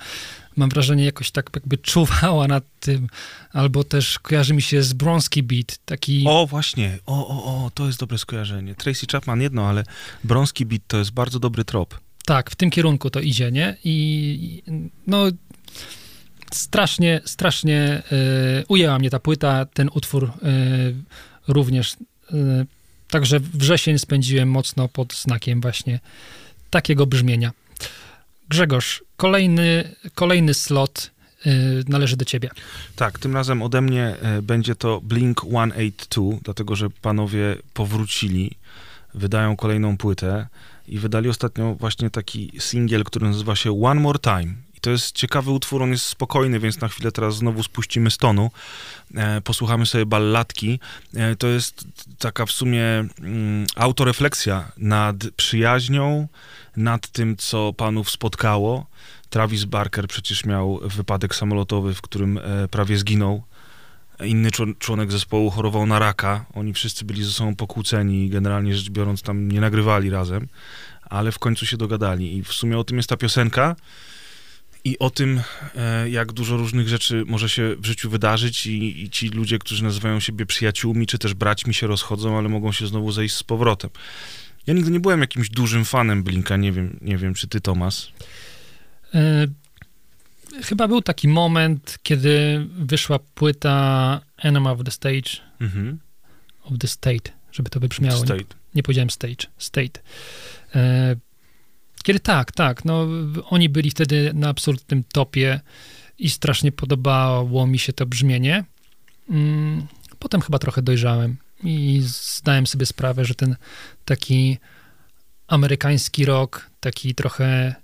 Mam 0.56 0.68
wrażenie, 0.68 1.04
jakoś 1.04 1.30
tak 1.30 1.50
jakby 1.54 1.78
czuwała 1.78 2.48
nad 2.48 2.64
tym, 2.80 3.08
albo 3.52 3.84
też 3.84 4.18
kojarzy 4.18 4.54
mi 4.54 4.62
się 4.62 4.82
z 4.82 4.92
Bronski 4.92 5.42
Beat, 5.42 5.78
taki... 5.84 6.24
O, 6.28 6.46
właśnie, 6.46 6.98
o, 7.06 7.28
o, 7.28 7.64
o, 7.64 7.70
to 7.74 7.86
jest 7.86 7.98
dobre 7.98 8.18
skojarzenie. 8.18 8.74
Tracy 8.74 9.06
Chapman 9.12 9.40
jedno, 9.40 9.68
ale 9.68 9.84
Bronski 10.24 10.66
Beat 10.66 10.82
to 10.86 10.98
jest 10.98 11.10
bardzo 11.10 11.38
dobry 11.38 11.64
trop. 11.64 12.00
Tak, 12.24 12.50
w 12.50 12.54
tym 12.54 12.70
kierunku 12.70 13.10
to 13.10 13.20
idzie, 13.20 13.52
nie? 13.52 13.76
I 13.84 14.62
no 15.06 15.26
strasznie, 16.52 17.20
strasznie 17.24 18.02
y, 18.60 18.64
ujęła 18.68 18.98
mnie 18.98 19.10
ta 19.10 19.18
płyta, 19.18 19.66
ten 19.66 19.90
utwór 19.94 20.24
y, 20.24 20.32
również. 21.48 21.92
Y, 21.92 22.66
także 23.10 23.40
wrzesień 23.40 23.98
spędziłem 23.98 24.50
mocno 24.50 24.88
pod 24.88 25.14
znakiem 25.14 25.60
właśnie 25.60 26.00
takiego 26.70 27.06
brzmienia. 27.06 27.52
Grzegorz, 28.48 29.04
kolejny, 29.24 29.94
kolejny 30.14 30.54
slot 30.54 31.10
y, 31.46 31.50
należy 31.88 32.16
do 32.16 32.24
ciebie. 32.24 32.50
Tak, 32.96 33.18
tym 33.18 33.34
razem 33.34 33.62
ode 33.62 33.80
mnie 33.80 34.16
e, 34.22 34.42
będzie 34.42 34.74
to 34.74 35.00
Blink 35.00 35.40
182, 35.40 36.38
dlatego 36.42 36.76
że 36.76 36.90
panowie 36.90 37.56
powrócili, 37.74 38.50
wydają 39.14 39.56
kolejną 39.56 39.96
płytę 39.96 40.46
i 40.88 40.98
wydali 40.98 41.28
ostatnio 41.28 41.74
właśnie 41.74 42.10
taki 42.10 42.52
singiel, 42.58 43.04
który 43.04 43.26
nazywa 43.26 43.56
się 43.56 43.82
One 43.84 44.00
More 44.00 44.18
Time. 44.18 44.54
I 44.76 44.80
to 44.80 44.90
jest 44.90 45.12
ciekawy 45.12 45.50
utwór, 45.50 45.82
on 45.82 45.90
jest 45.90 46.06
spokojny, 46.06 46.60
więc 46.60 46.80
na 46.80 46.88
chwilę 46.88 47.12
teraz 47.12 47.36
znowu 47.36 47.62
spuścimy 47.62 48.10
stonu. 48.10 48.50
E, 49.14 49.40
posłuchamy 49.40 49.86
sobie 49.86 50.06
balladki. 50.06 50.80
E, 51.14 51.36
to 51.36 51.46
jest 51.46 51.84
taka 52.18 52.46
w 52.46 52.52
sumie 52.52 52.84
mm, 53.20 53.66
autorefleksja 53.76 54.72
nad 54.76 55.16
przyjaźnią, 55.36 56.28
nad 56.76 57.08
tym, 57.08 57.36
co 57.36 57.72
panów 57.72 58.10
spotkało. 58.10 58.86
Travis 59.34 59.64
Barker 59.64 60.08
przecież 60.08 60.44
miał 60.44 60.80
wypadek 60.82 61.34
samolotowy, 61.34 61.94
w 61.94 62.02
którym 62.02 62.38
e, 62.38 62.68
prawie 62.68 62.96
zginął. 62.96 63.42
Inny 64.24 64.50
człon- 64.50 64.78
członek 64.78 65.12
zespołu 65.12 65.50
chorował 65.50 65.86
na 65.86 65.98
raka. 65.98 66.44
Oni 66.52 66.72
wszyscy 66.74 67.04
byli 67.04 67.24
ze 67.24 67.30
sobą 67.30 67.56
pokłóceni 67.56 68.26
i 68.26 68.30
generalnie 68.30 68.74
rzecz 68.74 68.90
biorąc 68.90 69.22
tam 69.22 69.52
nie 69.52 69.60
nagrywali 69.60 70.10
razem, 70.10 70.48
ale 71.02 71.32
w 71.32 71.38
końcu 71.38 71.66
się 71.66 71.76
dogadali. 71.76 72.36
I 72.36 72.42
w 72.42 72.52
sumie 72.52 72.78
o 72.78 72.84
tym 72.84 72.96
jest 72.96 73.08
ta 73.08 73.16
piosenka 73.16 73.76
i 74.84 74.98
o 74.98 75.10
tym, 75.10 75.40
e, 75.74 76.10
jak 76.10 76.32
dużo 76.32 76.56
różnych 76.56 76.88
rzeczy 76.88 77.24
może 77.26 77.48
się 77.48 77.76
w 77.78 77.86
życiu 77.86 78.10
wydarzyć 78.10 78.66
i, 78.66 79.02
i 79.02 79.10
ci 79.10 79.28
ludzie, 79.28 79.58
którzy 79.58 79.84
nazywają 79.84 80.20
siebie 80.20 80.46
przyjaciółmi 80.46 81.06
czy 81.06 81.18
też 81.18 81.34
braćmi 81.34 81.74
się 81.74 81.86
rozchodzą, 81.86 82.38
ale 82.38 82.48
mogą 82.48 82.72
się 82.72 82.86
znowu 82.86 83.12
zejść 83.12 83.34
z 83.34 83.42
powrotem. 83.42 83.90
Ja 84.66 84.74
nigdy 84.74 84.90
nie 84.90 85.00
byłem 85.00 85.20
jakimś 85.20 85.48
dużym 85.48 85.84
fanem 85.84 86.22
Blinka, 86.22 86.56
nie 86.56 86.72
wiem, 86.72 86.98
nie 87.02 87.18
wiem 87.18 87.34
czy 87.34 87.48
ty, 87.48 87.60
Tomas. 87.60 88.08
Y, 89.14 89.48
chyba 90.62 90.88
był 90.88 91.02
taki 91.02 91.28
moment, 91.28 91.98
kiedy 92.02 92.66
wyszła 92.70 93.18
płyta 93.18 94.20
Enema 94.36 94.70
of 94.72 94.84
the 94.84 94.90
Stage, 94.90 95.30
Mhm. 95.60 95.98
of 96.64 96.78
the 96.78 96.88
State, 96.88 97.30
żeby 97.52 97.70
to 97.70 97.80
wybrzmiało. 97.80 98.18
Nie, 98.20 98.26
State. 98.26 98.54
nie 98.74 98.82
powiedziałem 98.82 99.10
stage, 99.10 99.46
state. 99.58 100.00
E, 100.74 101.16
kiedy 102.02 102.20
tak, 102.20 102.52
tak, 102.52 102.84
no 102.84 103.06
oni 103.48 103.68
byli 103.68 103.90
wtedy 103.90 104.30
na 104.34 104.48
absolutnym 104.48 105.04
topie 105.12 105.60
i 106.18 106.30
strasznie 106.30 106.72
podobało 106.72 107.66
mi 107.66 107.78
się 107.78 107.92
to 107.92 108.06
brzmienie. 108.06 108.64
Mm, 109.30 109.86
Potem 110.18 110.40
chyba 110.40 110.58
trochę 110.58 110.82
dojrzałem 110.82 111.36
i 111.62 112.00
zdałem 112.04 112.66
sobie 112.66 112.86
sprawę, 112.86 113.24
że 113.24 113.34
ten 113.34 113.56
taki 114.04 114.58
amerykański 115.46 116.24
rock, 116.24 116.70
taki 116.80 117.14
trochę 117.14 117.74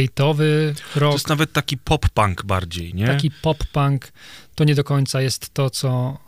skate'owy 0.00 0.74
To 0.94 1.00
rock, 1.00 1.12
jest 1.12 1.28
nawet 1.28 1.52
taki 1.52 1.76
pop-punk 1.78 2.42
bardziej, 2.44 2.94
nie? 2.94 3.06
taki 3.06 3.30
pop-punk, 3.42 3.98
to 4.54 4.64
nie 4.64 4.74
do 4.74 4.84
końca 4.84 5.20
jest 5.22 5.54
to, 5.54 5.70
co, 5.70 6.18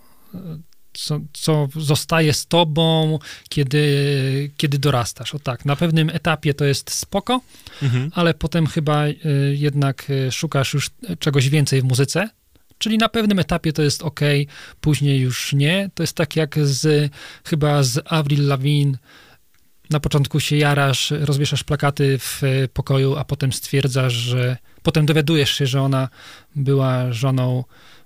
co, 0.92 1.20
co 1.32 1.68
zostaje 1.76 2.32
z 2.34 2.46
tobą, 2.46 3.18
kiedy, 3.48 4.50
kiedy 4.56 4.78
dorastasz. 4.78 5.34
O 5.34 5.38
tak, 5.38 5.64
na 5.64 5.76
pewnym 5.76 6.10
etapie 6.10 6.54
to 6.54 6.64
jest 6.64 6.90
spoko, 6.94 7.40
Mhm. 7.82 8.10
ale 8.14 8.34
potem 8.34 8.66
chyba 8.66 9.06
y, 9.06 9.16
jednak 9.56 10.10
y, 10.10 10.32
szukasz 10.32 10.74
już 10.74 10.90
czegoś 11.18 11.48
więcej 11.48 11.80
w 11.80 11.84
muzyce. 11.84 12.28
Czyli 12.78 12.98
na 12.98 13.08
pewnym 13.08 13.38
etapie 13.38 13.72
to 13.72 13.82
jest 13.82 14.02
ok, 14.02 14.20
później 14.80 15.20
już 15.20 15.52
nie. 15.52 15.90
To 15.94 16.02
jest 16.02 16.12
tak 16.16 16.36
jak 16.36 16.58
z 16.66 17.12
chyba 17.44 17.82
z 17.82 18.02
Avril 18.12 18.46
Lavigne. 18.46 18.98
Na 19.90 20.00
początku 20.00 20.40
się 20.40 20.56
jarasz, 20.56 21.12
rozwieszasz 21.20 21.64
plakaty 21.64 22.18
w 22.18 22.42
y, 22.42 22.68
pokoju, 22.72 23.16
a 23.16 23.24
potem 23.24 23.52
stwierdzasz, 23.52 24.12
że 24.12 24.56
potem 24.82 25.06
dowiadujesz 25.06 25.50
się, 25.50 25.66
że 25.66 25.82
ona 25.82 26.08
była 26.56 27.12
żoną 27.12 27.64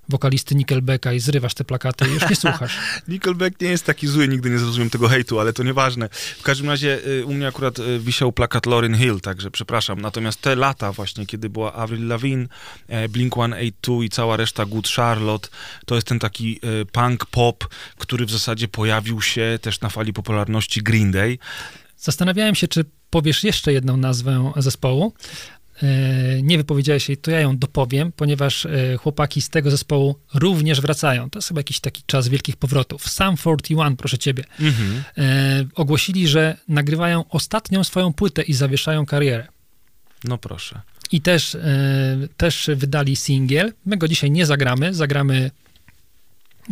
wokalisty 0.09 0.55
Nickelbacka 0.55 1.13
i 1.13 1.19
zrywasz 1.19 1.53
te 1.53 1.63
plakaty 1.63 2.07
i 2.09 2.13
już 2.13 2.29
nie 2.29 2.35
słuchasz. 2.35 2.77
Nickelback 3.07 3.61
nie 3.61 3.67
jest 3.67 3.85
taki 3.85 4.07
zły, 4.07 4.27
nigdy 4.27 4.49
nie 4.49 4.59
zrozumiem 4.59 4.89
tego 4.89 5.07
hejtu, 5.07 5.39
ale 5.39 5.53
to 5.53 5.63
nieważne. 5.63 6.09
W 6.39 6.43
każdym 6.43 6.69
razie 6.69 7.07
y, 7.07 7.25
u 7.25 7.33
mnie 7.33 7.47
akurat 7.47 7.79
y, 7.79 7.99
wisiał 7.99 8.31
plakat 8.31 8.65
Lauryn 8.65 8.97
Hill, 8.97 9.21
także 9.21 9.51
przepraszam. 9.51 10.01
Natomiast 10.01 10.41
te 10.41 10.55
lata 10.55 10.91
właśnie, 10.91 11.25
kiedy 11.25 11.49
była 11.49 11.73
Avril 11.73 12.07
Lavigne, 12.07 12.47
e, 12.87 13.09
Blink-182 13.09 14.03
i 14.03 14.09
cała 14.09 14.37
reszta 14.37 14.65
Good 14.65 14.87
Charlotte, 14.87 15.49
to 15.85 15.95
jest 15.95 16.07
ten 16.07 16.19
taki 16.19 16.59
y, 16.81 16.85
punk 16.85 17.25
pop, 17.25 17.67
który 17.97 18.25
w 18.25 18.31
zasadzie 18.31 18.67
pojawił 18.67 19.21
się 19.21 19.59
też 19.61 19.81
na 19.81 19.89
fali 19.89 20.13
popularności 20.13 20.83
Green 20.83 21.11
Day. 21.11 21.37
Zastanawiałem 21.97 22.55
się, 22.55 22.67
czy 22.67 22.85
powiesz 23.09 23.43
jeszcze 23.43 23.73
jedną 23.73 23.97
nazwę 23.97 24.51
zespołu. 24.57 25.13
E, 25.83 26.41
nie 26.41 26.57
wypowiedziałeś 26.57 27.09
jej, 27.09 27.17
to 27.17 27.31
ja 27.31 27.39
ją 27.39 27.57
dopowiem, 27.57 28.11
ponieważ 28.11 28.65
e, 28.65 28.97
chłopaki 28.97 29.41
z 29.41 29.49
tego 29.49 29.71
zespołu 29.71 30.15
również 30.33 30.81
wracają. 30.81 31.29
To 31.29 31.39
jest 31.39 31.47
chyba 31.47 31.59
jakiś 31.59 31.79
taki 31.79 32.03
czas 32.05 32.27
wielkich 32.27 32.55
powrotów. 32.57 33.09
Sam 33.09 33.37
41, 33.37 33.95
proszę 33.97 34.17
ciebie, 34.17 34.43
Mhm. 34.59 35.03
e, 35.17 35.65
ogłosili, 35.75 36.27
że 36.27 36.57
nagrywają 36.67 37.23
ostatnią 37.29 37.83
swoją 37.83 38.13
płytę 38.13 38.41
i 38.41 38.53
zawieszają 38.53 39.05
karierę. 39.05 39.47
No 40.23 40.37
proszę. 40.37 40.81
I 41.11 41.21
też, 41.21 41.57
też 42.37 42.69
wydali 42.75 43.15
singiel. 43.15 43.73
My 43.85 43.97
go 43.97 44.07
dzisiaj 44.07 44.31
nie 44.31 44.45
zagramy. 44.45 44.93
Zagramy, 44.93 45.51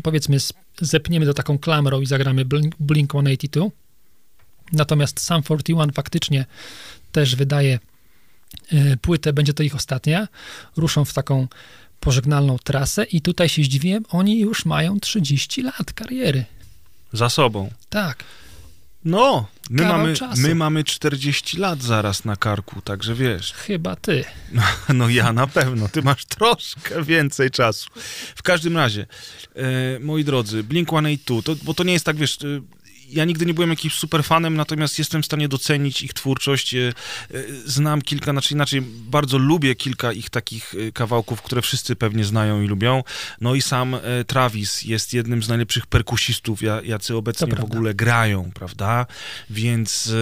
powiedzmy, 0.03 0.37
zepniemy 0.81 1.25
to 1.25 1.33
taką 1.33 1.57
klamrą 1.57 2.01
i 2.01 2.05
zagramy 2.05 2.45
Blink, 2.45 2.75
Blink 2.79 3.11
182. 3.11 3.65
Natomiast 4.73 5.19
Sam 5.19 5.43
41 5.43 5.91
faktycznie 5.91 6.45
też 7.11 7.35
wydaje 7.35 7.79
płytę, 9.01 9.33
będzie 9.33 9.53
to 9.53 9.63
ich 9.63 9.75
ostatnia. 9.75 10.27
Ruszą 10.77 11.05
w 11.05 11.13
taką 11.13 11.47
pożegnalną 11.99 12.57
trasę 12.63 13.03
i 13.03 13.21
tutaj 13.21 13.49
się 13.49 13.63
zdziwiłem, 13.63 14.05
oni 14.09 14.39
już 14.39 14.65
mają 14.65 14.99
30 14.99 15.61
lat 15.61 15.93
kariery. 15.95 16.45
Za 17.13 17.29
sobą. 17.29 17.71
Tak, 17.89 18.23
No, 19.05 19.47
my 19.69 19.81
Kawał 19.83 19.97
mamy, 19.97 20.15
czasu. 20.15 20.41
my 20.41 20.55
mamy 20.55 20.83
40 20.83 21.57
lat 21.57 21.81
zaraz 21.81 22.25
na 22.25 22.35
karku, 22.35 22.81
także 22.81 23.15
wiesz. 23.15 23.53
chyba 23.53 23.95
ty. 23.95 24.23
No 24.93 25.09
ja 25.09 25.33
na 25.33 25.47
pewno, 25.47 25.89
ty 25.89 26.01
masz 26.01 26.25
troszkę 26.25 27.03
więcej 27.03 27.51
czasu. 27.51 27.89
W 28.35 28.43
każdym 28.43 28.77
razie, 28.77 29.05
e, 29.55 29.99
moi 29.99 30.23
drodzy, 30.23 30.63
Blink-182, 30.63 31.43
to, 31.43 31.55
bo 31.63 31.73
to 31.73 31.83
nie 31.83 31.93
jest 31.93 32.05
tak, 32.05 32.15
wiesz, 32.17 32.37
e, 32.41 32.61
ja 33.11 33.25
nigdy 33.25 33.45
nie 33.45 33.53
byłem 33.53 33.69
jakimś 33.69 33.93
super 33.95 34.23
fanem, 34.23 34.57
natomiast 34.57 34.99
jestem 34.99 35.21
w 35.21 35.25
stanie 35.25 35.47
docenić 35.47 36.01
ich 36.01 36.13
twórczość. 36.13 36.75
E, 36.75 36.87
e, 36.87 37.43
znam 37.65 38.01
kilka, 38.01 38.31
znaczy 38.31 38.53
inaczej, 38.53 38.81
bardzo 38.81 39.37
lubię 39.37 39.75
kilka 39.75 40.11
ich 40.11 40.29
takich 40.29 40.75
e, 40.87 40.91
kawałków, 40.91 41.41
które 41.41 41.61
wszyscy 41.61 41.95
pewnie 41.95 42.23
znają 42.23 42.61
i 42.61 42.67
lubią. 42.67 43.03
No 43.41 43.55
i 43.55 43.61
sam 43.61 43.95
Travis 44.27 44.81
jest 44.81 45.13
jednym 45.13 45.43
z 45.43 45.49
najlepszych 45.49 45.87
perkusistów, 45.87 46.61
ja- 46.61 46.81
jacy 46.81 47.15
obecnie 47.15 47.55
w 47.55 47.63
ogóle 47.63 47.93
grają, 47.93 48.51
prawda? 48.53 49.05
Więc 49.49 50.13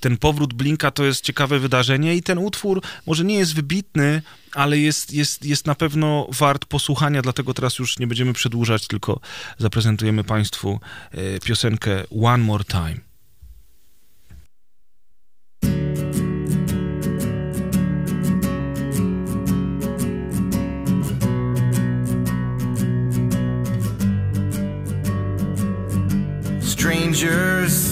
ten 0.00 0.16
powrót 0.16 0.54
Blinka 0.54 0.90
to 0.90 1.04
jest 1.04 1.24
ciekawe 1.24 1.58
wydarzenie 1.58 2.16
i 2.16 2.22
ten 2.22 2.38
utwór 2.38 2.82
może 3.06 3.24
nie 3.24 3.34
jest 3.34 3.54
wybitny, 3.54 4.22
ale 4.54 4.78
jest, 4.78 5.12
jest, 5.12 5.44
jest 5.44 5.66
na 5.66 5.74
pewno 5.74 6.26
wart 6.38 6.64
posłuchania, 6.64 7.22
dlatego 7.22 7.54
teraz 7.54 7.78
już 7.78 7.98
nie 7.98 8.06
będziemy 8.06 8.32
przedłużać, 8.32 8.86
tylko 8.86 9.20
zaprezentujemy 9.58 10.24
Państwu 10.24 10.80
e, 11.10 11.40
piosenkę 11.40 12.02
One 12.22 12.44
More 12.44 12.64
Time. 12.64 13.12
Strangers, 26.60 27.91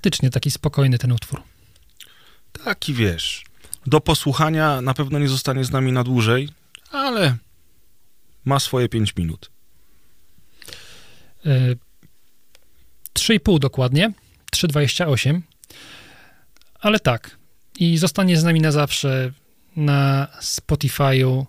Faktycznie 0.00 0.30
taki 0.30 0.50
spokojny 0.50 0.98
ten 0.98 1.12
utwór. 1.12 1.42
Taki 2.64 2.94
wiesz, 2.94 3.44
do 3.86 4.00
posłuchania. 4.00 4.80
Na 4.80 4.94
pewno 4.94 5.18
nie 5.18 5.28
zostanie 5.28 5.64
z 5.64 5.70
nami 5.70 5.92
na 5.92 6.04
dłużej, 6.04 6.48
ale 6.90 7.36
ma 8.44 8.60
swoje 8.60 8.88
5 8.88 9.16
minut. 9.16 9.50
E, 11.46 11.74
3,5 13.14 13.58
dokładnie, 13.58 14.12
3,28. 14.56 15.40
Ale 16.80 17.00
tak, 17.00 17.36
i 17.78 17.98
zostanie 17.98 18.36
z 18.36 18.44
nami 18.44 18.60
na 18.60 18.72
zawsze 18.72 19.32
na 19.76 20.28
Spotify'u, 20.40 21.46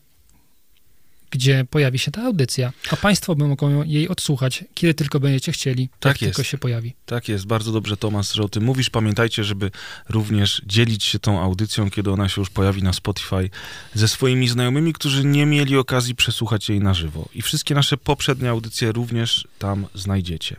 gdzie 1.31 1.65
pojawi 1.69 1.99
się 1.99 2.11
ta 2.11 2.23
audycja, 2.23 2.73
a 2.91 2.95
Państwo 2.95 3.35
mogą 3.35 3.83
jej 3.83 4.09
odsłuchać, 4.09 4.63
kiedy 4.73 4.93
tylko 4.93 5.19
będziecie 5.19 5.51
chcieli, 5.51 5.89
Tak 5.99 6.11
jak 6.11 6.19
tylko 6.19 6.41
jest. 6.41 6.51
się 6.51 6.57
pojawi. 6.57 6.93
Tak 7.05 7.29
jest, 7.29 7.45
bardzo 7.45 7.71
dobrze 7.71 7.97
Tomasz, 7.97 8.33
że 8.33 8.43
o 8.43 8.49
tym 8.49 8.63
mówisz. 8.63 8.89
Pamiętajcie, 8.89 9.43
żeby 9.43 9.71
również 10.09 10.61
dzielić 10.65 11.03
się 11.03 11.19
tą 11.19 11.41
audycją, 11.41 11.89
kiedy 11.89 12.11
ona 12.11 12.29
się 12.29 12.41
już 12.41 12.49
pojawi 12.49 12.83
na 12.83 12.93
Spotify 12.93 13.49
ze 13.93 14.07
swoimi 14.07 14.47
znajomymi, 14.49 14.93
którzy 14.93 15.25
nie 15.25 15.45
mieli 15.45 15.77
okazji 15.77 16.15
przesłuchać 16.15 16.69
jej 16.69 16.79
na 16.79 16.93
żywo. 16.93 17.29
I 17.35 17.41
wszystkie 17.41 17.75
nasze 17.75 17.97
poprzednie 17.97 18.49
audycje 18.49 18.91
również 18.91 19.47
tam 19.59 19.85
znajdziecie. 19.95 20.55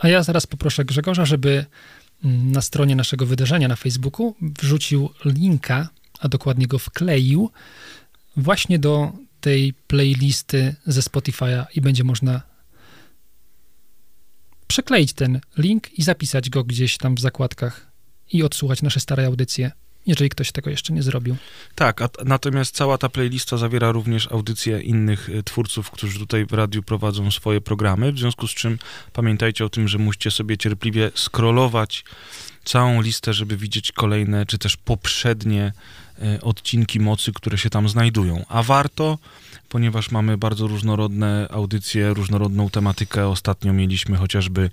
A 0.00 0.08
ja 0.08 0.22
zaraz 0.22 0.46
poproszę 0.46 0.84
Grzegorza, 0.84 1.24
żeby 1.24 1.64
mm, 2.24 2.52
na 2.52 2.60
stronie 2.62 2.96
naszego 2.96 3.26
wydarzenia 3.26 3.68
na 3.68 3.76
Facebooku 3.76 4.34
wrzucił 4.40 5.10
linka, 5.24 5.88
a 6.20 6.28
dokładnie 6.28 6.66
go 6.66 6.78
wkleił 6.78 7.50
właśnie 8.36 8.78
do 8.78 9.12
tej 9.40 9.74
playlisty 9.86 10.74
ze 10.86 11.00
Spotify'a 11.00 11.64
i 11.74 11.80
będzie 11.80 12.04
można 12.04 12.42
przekleić 14.66 15.12
ten 15.12 15.40
link 15.58 15.98
i 15.98 16.02
zapisać 16.02 16.50
go 16.50 16.64
gdzieś 16.64 16.98
tam 16.98 17.14
w 17.14 17.20
zakładkach 17.20 17.90
i 18.32 18.42
odsłuchać 18.42 18.82
nasze 18.82 19.00
stare 19.00 19.26
audycje, 19.26 19.72
jeżeli 20.06 20.30
ktoś 20.30 20.52
tego 20.52 20.70
jeszcze 20.70 20.92
nie 20.92 21.02
zrobił. 21.02 21.36
Tak, 21.74 22.02
a 22.02 22.08
natomiast 22.24 22.74
cała 22.74 22.98
ta 22.98 23.08
playlista 23.08 23.56
zawiera 23.56 23.92
również 23.92 24.32
audycje 24.32 24.80
innych 24.80 25.28
y, 25.28 25.42
twórców, 25.42 25.90
którzy 25.90 26.18
tutaj 26.18 26.46
w 26.46 26.52
radiu 26.52 26.82
prowadzą 26.82 27.30
swoje 27.30 27.60
programy, 27.60 28.12
w 28.12 28.18
związku 28.18 28.48
z 28.48 28.54
czym 28.54 28.78
pamiętajcie 29.12 29.64
o 29.64 29.68
tym, 29.68 29.88
że 29.88 29.98
musicie 29.98 30.30
sobie 30.30 30.58
cierpliwie 30.58 31.10
scrollować 31.14 32.04
całą 32.64 33.02
listę, 33.02 33.34
żeby 33.34 33.56
widzieć 33.56 33.92
kolejne, 33.92 34.46
czy 34.46 34.58
też 34.58 34.76
poprzednie 34.76 35.72
odcinki 36.42 37.00
mocy, 37.00 37.32
które 37.32 37.58
się 37.58 37.70
tam 37.70 37.88
znajdują. 37.88 38.44
A 38.48 38.62
warto, 38.62 39.18
ponieważ 39.68 40.10
mamy 40.10 40.38
bardzo 40.38 40.66
różnorodne 40.66 41.48
audycje, 41.50 42.14
różnorodną 42.14 42.70
tematykę. 42.70 43.28
Ostatnio 43.28 43.72
mieliśmy 43.72 44.16
chociażby 44.16 44.70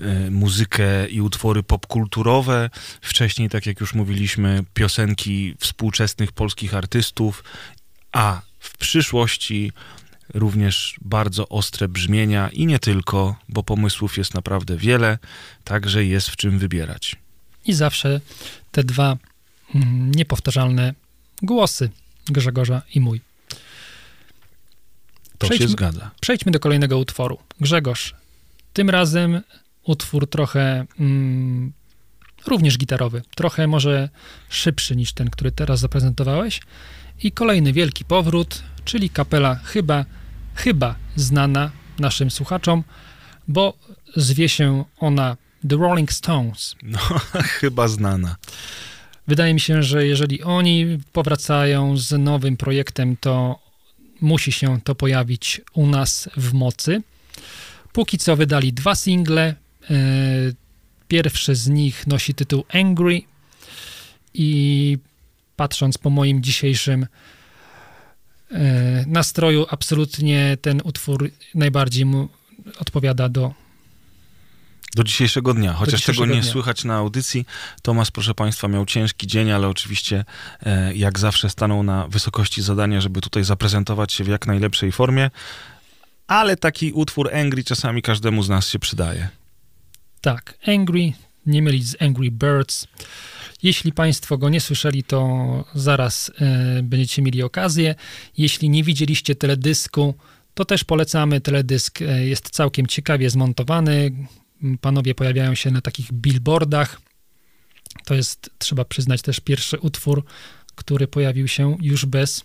y, 0.00 0.30
muzykę 0.30 1.08
i 1.08 1.20
utwory 1.20 1.62
popkulturowe, 1.62 2.70
wcześniej, 3.00 3.48
tak 3.48 3.66
jak 3.66 3.80
już 3.80 3.94
mówiliśmy, 3.94 4.64
piosenki 4.74 5.54
współczesnych 5.58 6.32
polskich 6.32 6.74
artystów, 6.74 7.44
a 8.12 8.40
w 8.58 8.76
przyszłości 8.76 9.72
również 10.34 10.96
bardzo 11.00 11.48
ostre 11.48 11.88
brzmienia 11.88 12.48
i 12.48 12.66
nie 12.66 12.78
tylko, 12.78 13.36
bo 13.48 13.62
pomysłów 13.62 14.18
jest 14.18 14.34
naprawdę 14.34 14.76
wiele, 14.76 15.18
także 15.64 16.04
jest 16.04 16.28
w 16.28 16.36
czym 16.36 16.58
wybierać. 16.58 17.16
I 17.66 17.72
zawsze 17.72 18.20
te 18.70 18.84
dwa 18.84 19.16
niepowtarzalne 20.14 20.94
głosy 21.42 21.90
Grzegorza 22.26 22.82
i 22.94 23.00
mój. 23.00 23.20
To 25.38 25.46
Przejdźmy- 25.46 25.66
się 25.66 25.68
zgadza. 25.68 26.10
Przejdźmy 26.20 26.52
do 26.52 26.60
kolejnego 26.60 26.98
utworu. 26.98 27.38
Grzegorz, 27.60 28.14
tym 28.72 28.90
razem 28.90 29.40
utwór 29.84 30.30
trochę 30.30 30.86
mm, 31.00 31.72
również 32.46 32.78
gitarowy, 32.78 33.22
trochę 33.34 33.66
może 33.66 34.08
szybszy 34.48 34.96
niż 34.96 35.12
ten, 35.12 35.30
który 35.30 35.52
teraz 35.52 35.80
zaprezentowałeś. 35.80 36.60
I 37.22 37.32
kolejny 37.32 37.72
wielki 37.72 38.04
powrót, 38.04 38.62
czyli 38.84 39.10
kapela 39.10 39.54
chyba, 39.54 40.04
chyba 40.54 40.94
znana 41.16 41.70
naszym 41.98 42.30
słuchaczom, 42.30 42.84
bo 43.48 43.74
zwie 44.16 44.48
się 44.48 44.84
ona 44.98 45.36
The 45.68 45.76
Rolling 45.76 46.12
Stones. 46.12 46.74
No, 46.82 46.98
chyba 47.60 47.88
znana. 47.88 48.36
Wydaje 49.30 49.54
mi 49.54 49.60
się, 49.60 49.82
że 49.82 50.06
jeżeli 50.06 50.42
oni 50.42 50.98
powracają 51.12 51.96
z 51.96 52.12
nowym 52.18 52.56
projektem, 52.56 53.16
to 53.16 53.58
musi 54.20 54.52
się 54.52 54.80
to 54.80 54.94
pojawić 54.94 55.60
u 55.72 55.86
nas 55.86 56.28
w 56.36 56.52
mocy. 56.52 57.02
Póki 57.92 58.18
co 58.18 58.36
wydali 58.36 58.72
dwa 58.72 58.94
single. 58.94 59.54
E, 59.90 59.94
Pierwszy 61.08 61.54
z 61.54 61.68
nich 61.68 62.06
nosi 62.06 62.34
tytuł 62.34 62.64
Angry 62.72 63.22
i 64.34 64.98
patrząc 65.56 65.98
po 65.98 66.10
moim 66.10 66.42
dzisiejszym 66.42 67.06
e, 68.50 69.04
nastroju, 69.06 69.66
absolutnie 69.68 70.56
ten 70.62 70.80
utwór 70.84 71.30
najbardziej 71.54 72.04
mu 72.04 72.28
odpowiada 72.78 73.28
do 73.28 73.54
Do 74.94 75.04
dzisiejszego 75.04 75.54
dnia, 75.54 75.72
chociaż 75.72 76.00
dzisiejszego 76.00 76.24
tego 76.24 76.34
nie 76.34 76.40
dnia. 76.40 76.52
słychać 76.52 76.84
na 76.84 76.94
audycji. 76.94 77.46
Tomasz, 77.82 78.10
proszę 78.10 78.34
Państwa, 78.34 78.68
miał 78.68 78.86
ciężki 78.86 79.26
dzień, 79.26 79.50
ale 79.50 79.68
oczywiście 79.68 80.24
e, 80.62 80.94
jak 80.94 81.18
zawsze 81.18 81.50
stanął 81.50 81.82
na 81.82 82.08
wysokości 82.08 82.62
zadania, 82.62 83.00
żeby 83.00 83.20
tutaj 83.20 83.44
zaprezentować 83.44 84.12
się 84.12 84.24
w 84.24 84.28
jak 84.28 84.46
najlepszej 84.46 84.92
formie. 84.92 85.30
Ale 86.26 86.56
taki 86.56 86.92
utwór 86.92 87.34
Angry 87.34 87.64
czasami 87.64 88.02
każdemu 88.02 88.42
z 88.42 88.48
nas 88.48 88.68
się 88.68 88.78
przydaje. 88.78 89.28
Tak, 90.20 90.58
Angry, 90.66 91.12
nie 91.46 91.62
mylić 91.62 91.88
z 91.88 92.02
Angry 92.02 92.30
Birds. 92.30 92.86
Jeśli 93.62 93.92
Państwo 93.92 94.38
go 94.38 94.48
nie 94.48 94.60
słyszeli, 94.60 95.04
to 95.04 95.64
zaraz 95.74 96.30
e, 96.40 96.82
będziecie 96.82 97.22
mieli 97.22 97.42
okazję. 97.42 97.94
Jeśli 98.38 98.70
nie 98.70 98.84
widzieliście 98.84 99.34
teledysku, 99.34 100.14
to 100.54 100.64
też 100.64 100.84
polecamy. 100.84 101.40
Teledysk 101.40 102.02
e, 102.02 102.26
jest 102.26 102.50
całkiem 102.50 102.86
ciekawie 102.86 103.30
zmontowany. 103.30 104.10
Panowie 104.80 105.14
pojawiają 105.14 105.54
się 105.54 105.70
na 105.70 105.80
takich 105.80 106.12
billboardach. 106.12 107.00
To 108.04 108.14
jest, 108.14 108.50
trzeba 108.58 108.84
przyznać, 108.84 109.22
też 109.22 109.40
pierwszy 109.40 109.78
utwór, 109.78 110.24
który 110.74 111.08
pojawił 111.08 111.48
się 111.48 111.76
już 111.80 112.06
bez 112.06 112.44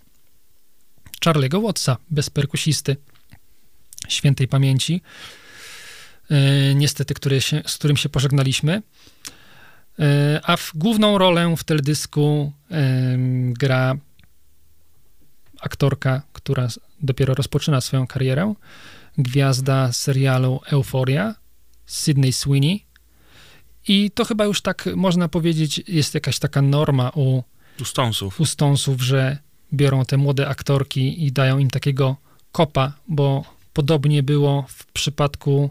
Charlie'ego 1.26 1.64
Wattsa, 1.64 1.98
bez 2.10 2.30
perkusisty 2.30 2.98
świętej 4.08 4.48
pamięci 4.48 5.02
e, 6.30 6.76
niestety, 6.76 7.14
który 7.14 7.42
się, 7.42 7.62
z 7.66 7.78
którym 7.78 7.98
się 7.98 8.10
pożegnaliśmy. 8.10 8.82
E, 10.00 10.40
A 10.44 10.58
w 10.58 10.72
główną 10.76 11.18
rolę 11.18 11.56
w 11.58 11.64
teledysku 11.64 12.52
em, 12.70 13.54
gra 13.54 13.96
aktorka, 15.62 16.22
która 16.34 16.68
dopiero 17.02 17.34
rozpoczyna 17.34 17.82
swoją 17.82 18.08
karierę, 18.08 18.54
gwiazda 19.18 19.94
serialu 19.94 20.62
Euphoria, 20.66 21.36
Sydney 21.86 22.34
Sweeney. 22.34 22.86
I 23.88 24.12
to 24.12 24.26
chyba 24.26 24.46
już 24.46 24.62
tak 24.62 24.90
można 24.96 25.30
powiedzieć, 25.30 25.84
jest 25.88 26.14
jakaś 26.14 26.40
taka 26.40 26.62
norma 26.62 27.12
u 27.16 27.44
u 28.40 28.46
Stonesów, 28.46 29.02
że 29.02 29.38
biorą 29.74 30.06
te 30.06 30.18
młode 30.18 30.48
aktorki 30.48 31.26
i 31.26 31.32
dają 31.32 31.58
im 31.58 31.70
takiego 31.70 32.16
kopa, 32.52 32.94
bo 33.08 33.44
podobnie 33.74 34.24
było 34.24 34.66
w 34.70 34.86
przypadku 34.86 35.70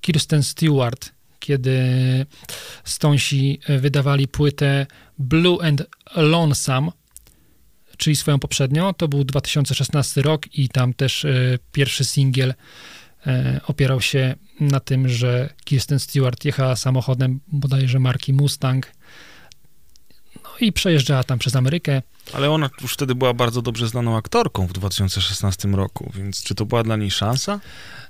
Kirsten 0.00 0.42
Stewart, 0.42 1.12
kiedy 1.38 1.80
Stonesi 2.84 3.60
wydawali 3.68 4.28
płytę 4.28 4.86
Blue 5.18 5.68
and 5.68 5.82
Lonesome, 6.16 6.92
czyli 7.96 8.16
swoją 8.16 8.38
poprzednią. 8.38 8.94
To 8.94 9.08
był 9.08 9.24
2016 9.24 10.22
rok 10.22 10.54
i 10.54 10.68
tam 10.68 10.94
też 10.94 11.24
e, 11.24 11.58
pierwszy 11.72 12.04
singiel 12.04 12.54
opierał 13.66 14.00
się 14.00 14.34
na 14.60 14.80
tym, 14.80 15.08
że 15.08 15.54
Kirsten 15.64 15.98
Stewart 15.98 16.44
jechała 16.44 16.76
samochodem 16.76 17.40
bodajże 17.48 17.98
marki 17.98 18.32
Mustang 18.32 18.92
no 20.44 20.50
i 20.60 20.72
przejeżdżała 20.72 21.24
tam 21.24 21.38
przez 21.38 21.56
Amerykę. 21.56 22.02
Ale 22.32 22.50
ona 22.50 22.70
już 22.82 22.92
wtedy 22.94 23.14
była 23.14 23.34
bardzo 23.34 23.62
dobrze 23.62 23.88
znaną 23.88 24.16
aktorką 24.16 24.66
w 24.66 24.72
2016 24.72 25.68
roku, 25.68 26.12
więc 26.14 26.42
czy 26.42 26.54
to 26.54 26.66
była 26.66 26.82
dla 26.82 26.96
niej 26.96 27.10
szansa? 27.10 27.60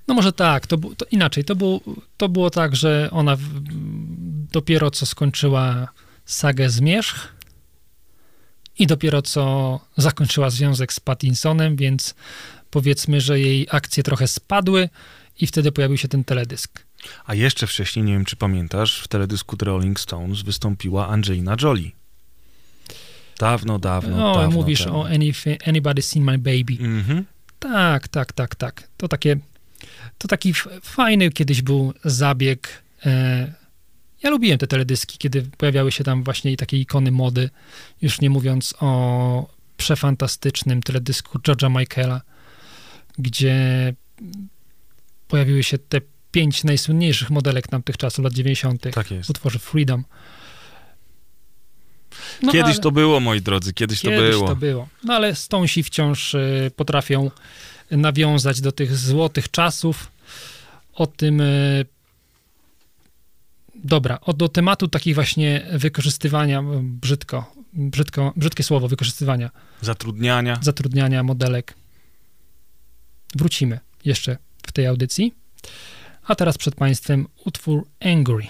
No 0.08 0.14
może 0.14 0.32
tak, 0.32 0.66
to, 0.66 0.76
to 0.76 1.06
inaczej. 1.10 1.44
To, 1.44 1.56
był, 1.56 1.80
to 2.16 2.28
było 2.28 2.50
tak, 2.50 2.76
że 2.76 3.08
ona 3.12 3.36
w, 3.36 3.42
dopiero 4.52 4.90
co 4.90 5.06
skończyła 5.06 5.88
sagę 6.24 6.70
Zmierzch 6.70 7.28
i 8.78 8.86
dopiero 8.86 9.22
co 9.22 9.80
zakończyła 9.96 10.50
związek 10.50 10.92
z 10.92 11.00
Pattinsonem, 11.00 11.76
więc 11.76 12.14
powiedzmy, 12.70 13.20
że 13.20 13.40
jej 13.40 13.66
akcje 13.70 14.02
trochę 14.02 14.26
spadły 14.28 14.88
i 15.40 15.46
wtedy 15.46 15.72
pojawił 15.72 15.96
się 15.96 16.08
ten 16.08 16.24
teledysk. 16.24 16.84
A 17.26 17.34
jeszcze 17.34 17.66
wcześniej, 17.66 18.04
nie 18.04 18.12
wiem 18.12 18.24
czy 18.24 18.36
pamiętasz, 18.36 19.00
w 19.00 19.08
teledysku 19.08 19.56
The 19.56 19.66
Rolling 19.66 20.00
Stones 20.00 20.42
wystąpiła 20.42 21.08
Angelina 21.08 21.56
Jolie. 21.62 21.90
Dawno, 23.38 23.78
dawno, 23.78 24.16
No, 24.16 24.34
dawno 24.34 24.50
mówisz 24.50 24.84
temu. 24.84 25.00
o 25.00 25.06
Anybody 25.66 26.02
Seen 26.02 26.24
My 26.24 26.38
Baby. 26.38 26.76
Mhm. 26.80 27.24
Tak, 27.58 28.08
tak, 28.08 28.32
tak, 28.32 28.54
tak. 28.54 28.88
To 28.96 29.08
takie, 29.08 29.36
to 30.18 30.28
taki 30.28 30.54
fajny 30.82 31.30
kiedyś 31.30 31.62
był 31.62 31.92
zabieg, 32.04 32.82
e, 33.06 33.52
Ja 34.22 34.30
lubiłem 34.30 34.58
te 34.58 34.66
teledyski, 34.66 35.18
kiedy 35.18 35.42
pojawiały 35.42 35.92
się 35.92 36.04
tam 36.04 36.24
właśnie 36.24 36.56
takie 36.56 36.76
ikony 36.78 37.10
mody, 37.10 37.50
już 38.02 38.20
nie 38.20 38.30
mówiąc 38.30 38.74
o 38.80 39.48
przefantastycznym 39.76 40.82
teledysku 40.82 41.38
George'a 41.38 41.78
Michaela, 41.78 42.20
gdzie 43.20 43.54
pojawiły 45.28 45.62
się 45.62 45.78
te 45.78 46.00
pięć 46.32 46.64
najsłynniejszych 46.64 47.30
modelek 47.30 47.68
tamtych 47.68 47.96
czasów, 47.96 48.24
lat 48.24 48.32
90. 48.32 48.82
Tak 48.94 49.10
jest. 49.10 49.30
utworze 49.30 49.58
Freedom. 49.58 50.04
No, 52.42 52.52
Kiedyś 52.52 52.72
ale- 52.74 52.82
to 52.82 52.90
było, 52.90 53.20
moi 53.20 53.40
drodzy, 53.40 53.72
kiedyś, 53.72 54.00
Kiedyś 54.00 54.18
to 54.18 54.22
było. 54.38 54.48
to 54.48 54.56
było. 54.56 54.88
No 55.04 55.14
ale 55.14 55.34
Stonesi 55.34 55.82
wciąż 55.82 56.34
y, 56.34 56.70
potrafią 56.76 57.30
nawiązać 57.90 58.60
do 58.60 58.72
tych 58.72 58.96
złotych 58.96 59.50
czasów. 59.50 60.10
O 60.94 61.06
tym. 61.06 61.40
y, 61.40 61.86
Dobra, 63.84 64.18
o, 64.20 64.32
do 64.32 64.48
tematu 64.48 64.88
takich 64.88 65.14
właśnie 65.14 65.66
wykorzystywania, 65.72 66.62
brzydko, 66.82 67.54
brzydko, 67.72 68.32
brzydkie 68.36 68.62
słowo, 68.62 68.88
wykorzystywania, 68.88 69.50
Zatrudniania. 69.82 70.58
zatrudniania 70.62 71.22
modelek. 71.22 71.74
Wrócimy 73.34 73.80
jeszcze 74.04 74.36
w 74.66 74.72
tej 74.72 74.86
audycji. 74.86 75.34
A 76.22 76.34
teraz 76.34 76.58
przed 76.58 76.74
Państwem 76.74 77.26
utwór 77.44 77.86
Angry. 78.00 78.46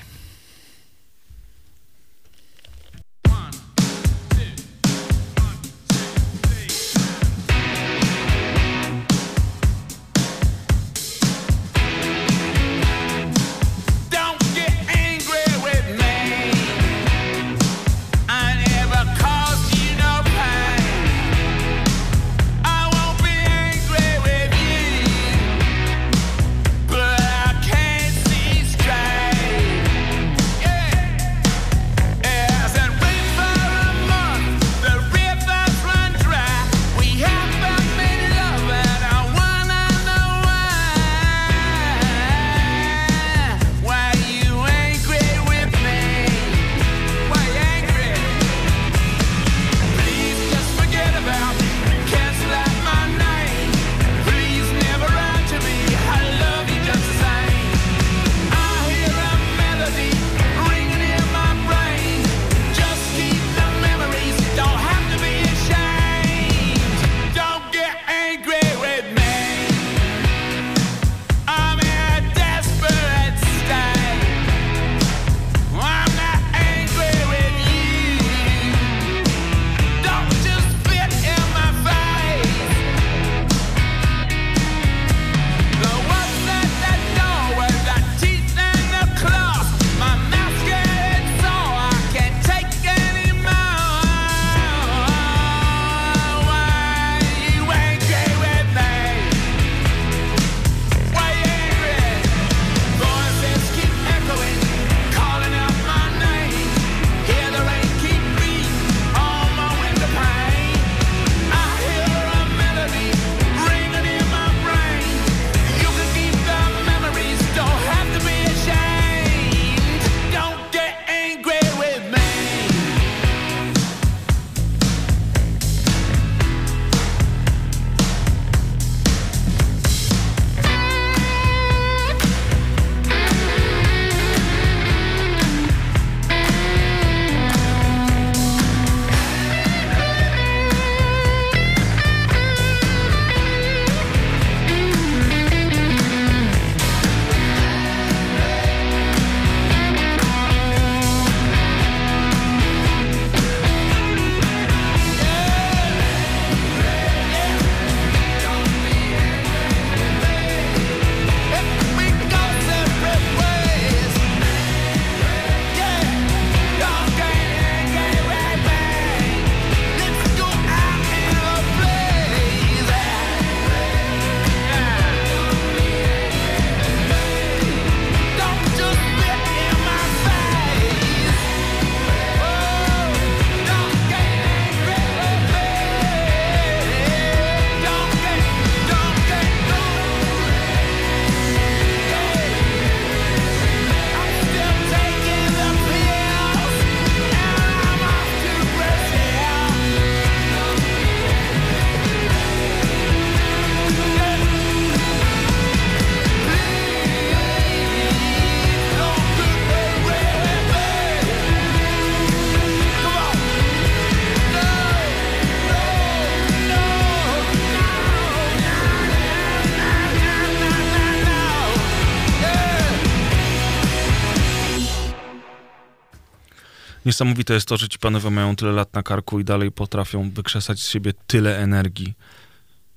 Niesamowite 227.20 227.54
jest 227.54 227.68
to, 227.68 227.76
że 227.76 227.88
ci 227.88 227.98
panowie 227.98 228.30
mają 228.30 228.56
tyle 228.56 228.72
lat 228.72 228.94
na 228.94 229.02
karku 229.02 229.40
i 229.40 229.44
dalej 229.44 229.72
potrafią 229.72 230.30
wykrzesać 230.30 230.80
z 230.80 230.88
siebie 230.88 231.12
tyle 231.26 231.58
energii. 231.58 232.14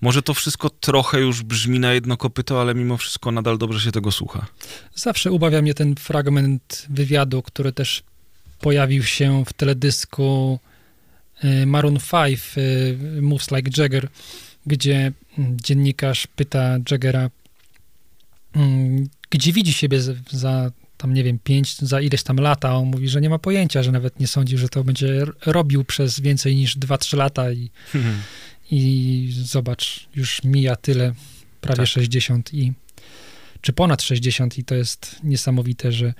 Może 0.01 0.21
to 0.21 0.33
wszystko 0.33 0.69
trochę 0.69 1.19
już 1.19 1.43
brzmi 1.43 1.79
na 1.79 1.93
jedno 1.93 2.17
kopyto, 2.17 2.61
ale 2.61 2.75
mimo 2.75 2.97
wszystko 2.97 3.31
nadal 3.31 3.57
dobrze 3.57 3.79
się 3.79 3.91
tego 3.91 4.11
słucha. 4.11 4.45
Zawsze 4.95 5.31
ubawia 5.31 5.61
mnie 5.61 5.73
ten 5.73 5.95
fragment 5.95 6.85
wywiadu, 6.89 7.41
który 7.41 7.71
też 7.71 8.03
pojawił 8.59 9.03
się 9.03 9.45
w 9.45 9.53
teledysku 9.53 10.59
y, 11.43 11.65
Maroon 11.65 11.97
5 12.11 12.39
y, 12.57 13.21
Moves 13.21 13.51
Like 13.51 13.81
Jagger, 13.81 14.09
gdzie 14.65 15.11
dziennikarz 15.37 16.27
pyta 16.27 16.77
Jaggera, 16.91 17.29
mm, 18.55 19.09
gdzie 19.29 19.53
widzi 19.53 19.73
siebie 19.73 20.01
za 20.31 20.71
tam 21.03 21.13
nie 21.13 21.23
wiem, 21.23 21.39
pięć 21.43 21.77
za 21.77 22.01
ileś 22.01 22.23
tam 22.23 22.37
lata. 22.37 22.75
On 22.75 22.85
mówi, 22.85 23.09
że 23.09 23.21
nie 23.21 23.29
ma 23.29 23.39
pojęcia, 23.39 23.83
że 23.83 23.91
nawet 23.91 24.19
nie 24.19 24.27
sądził, 24.27 24.57
że 24.57 24.69
to 24.69 24.83
będzie 24.83 25.25
robił 25.45 25.83
przez 25.83 26.19
więcej 26.19 26.55
niż 26.55 26.77
2-3 26.77 27.17
lata 27.17 27.51
i, 27.51 27.69
i 28.71 29.33
zobacz, 29.43 30.07
już 30.15 30.43
mija 30.43 30.75
tyle, 30.75 31.13
prawie 31.61 31.77
Tak. 31.77 31.87
60 31.87 32.53
i 32.53 32.73
czy 33.61 33.73
ponad 33.73 34.01
60 34.01 34.57
i 34.57 34.63
to 34.63 34.75
jest 34.75 35.15
niesamowite, 35.23 35.91
że 35.91 36.13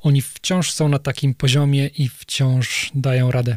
oni 0.00 0.22
wciąż 0.22 0.72
są 0.72 0.88
na 0.88 0.98
takim 0.98 1.34
poziomie 1.34 1.86
i 1.86 2.08
wciąż 2.08 2.90
dają 2.94 3.30
radę. 3.30 3.56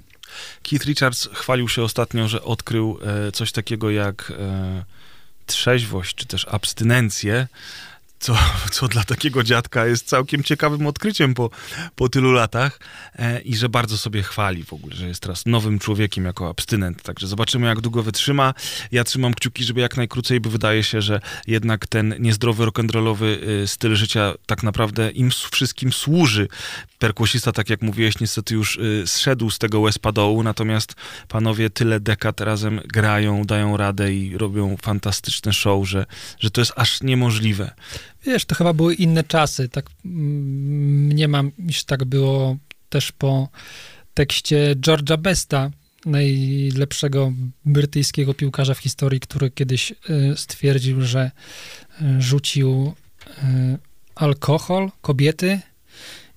Keith 0.63 0.85
Richards 0.85 1.29
chwalił 1.33 1.69
się 1.69 1.83
ostatnio, 1.83 2.27
że 2.27 2.43
odkrył 2.43 2.99
e, 3.27 3.31
coś 3.31 3.51
takiego 3.51 3.91
jak 3.91 4.33
e, 4.39 4.85
trzeźwość, 5.45 6.15
czy 6.15 6.25
też 6.25 6.45
abstynencję, 6.49 7.47
co, 8.19 8.37
co 8.71 8.87
dla 8.87 9.03
takiego 9.03 9.43
dziadka 9.43 9.85
jest 9.85 10.07
całkiem 10.07 10.43
ciekawym 10.43 10.87
odkryciem 10.87 11.33
po, 11.33 11.49
po 11.95 12.09
tylu 12.09 12.31
latach 12.31 12.79
e, 13.15 13.41
i 13.41 13.55
że 13.55 13.69
bardzo 13.69 13.97
sobie 13.97 14.23
chwali 14.23 14.63
w 14.63 14.73
ogóle, 14.73 14.95
że 14.95 15.07
jest 15.07 15.21
teraz 15.21 15.45
nowym 15.45 15.79
człowiekiem 15.79 16.25
jako 16.25 16.49
abstynent. 16.49 17.01
Także 17.01 17.27
zobaczymy, 17.27 17.67
jak 17.67 17.81
długo 17.81 18.03
wytrzyma. 18.03 18.53
Ja 18.91 19.03
trzymam 19.03 19.33
kciuki, 19.33 19.63
żeby 19.63 19.81
jak 19.81 19.97
najkrócej, 19.97 20.39
bo 20.39 20.49
wydaje 20.49 20.83
się, 20.83 21.01
że 21.01 21.21
jednak 21.47 21.87
ten 21.87 22.15
niezdrowy 22.19 22.63
rock'n'rollowy 22.63 23.25
y, 23.63 23.67
styl 23.67 23.95
życia 23.95 24.33
tak 24.45 24.63
naprawdę 24.63 25.11
im 25.11 25.31
wszystkim 25.51 25.93
służy. 25.93 26.47
Perkusista, 26.99 27.51
tak 27.51 27.69
jak 27.69 27.81
mówiłeś, 27.81 28.19
niestety 28.19 28.55
już 28.55 28.75
y, 28.75 29.03
zszedł 29.05 29.49
z 29.49 29.59
tego 29.59 29.83
dołu, 30.13 30.43
natomiast 30.43 30.95
panowie 31.27 31.69
tyle 31.69 31.99
dekad 31.99 32.41
razem 32.41 32.81
grają, 32.85 33.43
dają 33.45 33.77
radę 33.77 34.13
i 34.13 34.37
robią 34.37 34.77
fantastyczne 34.81 35.53
show, 35.53 35.87
że, 35.87 36.05
że 36.39 36.51
to 36.51 36.61
jest 36.61 36.73
aż 36.75 37.01
niemożliwe. 37.01 37.71
Wiesz, 38.29 38.45
to 38.45 38.55
chyba 38.55 38.73
były 38.73 38.95
inne 38.95 39.23
czasy. 39.23 39.69
Tak 39.69 39.85
mm, 40.05 40.15
mnie 41.05 41.27
mam, 41.27 41.51
iż 41.67 41.83
tak 41.83 42.05
było 42.05 42.57
też 42.89 43.11
po 43.11 43.49
tekście 44.13 44.75
George'a 44.75 45.17
Besta, 45.17 45.71
najlepszego 46.05 47.33
brytyjskiego 47.65 48.33
piłkarza 48.33 48.73
w 48.73 48.79
historii, 48.79 49.19
który 49.19 49.51
kiedyś 49.51 49.91
y, 49.91 49.95
stwierdził, 50.35 51.01
że 51.01 51.31
y, 52.01 52.21
rzucił 52.21 52.93
y, 53.27 53.31
alkohol, 54.15 54.91
kobiety 55.01 55.59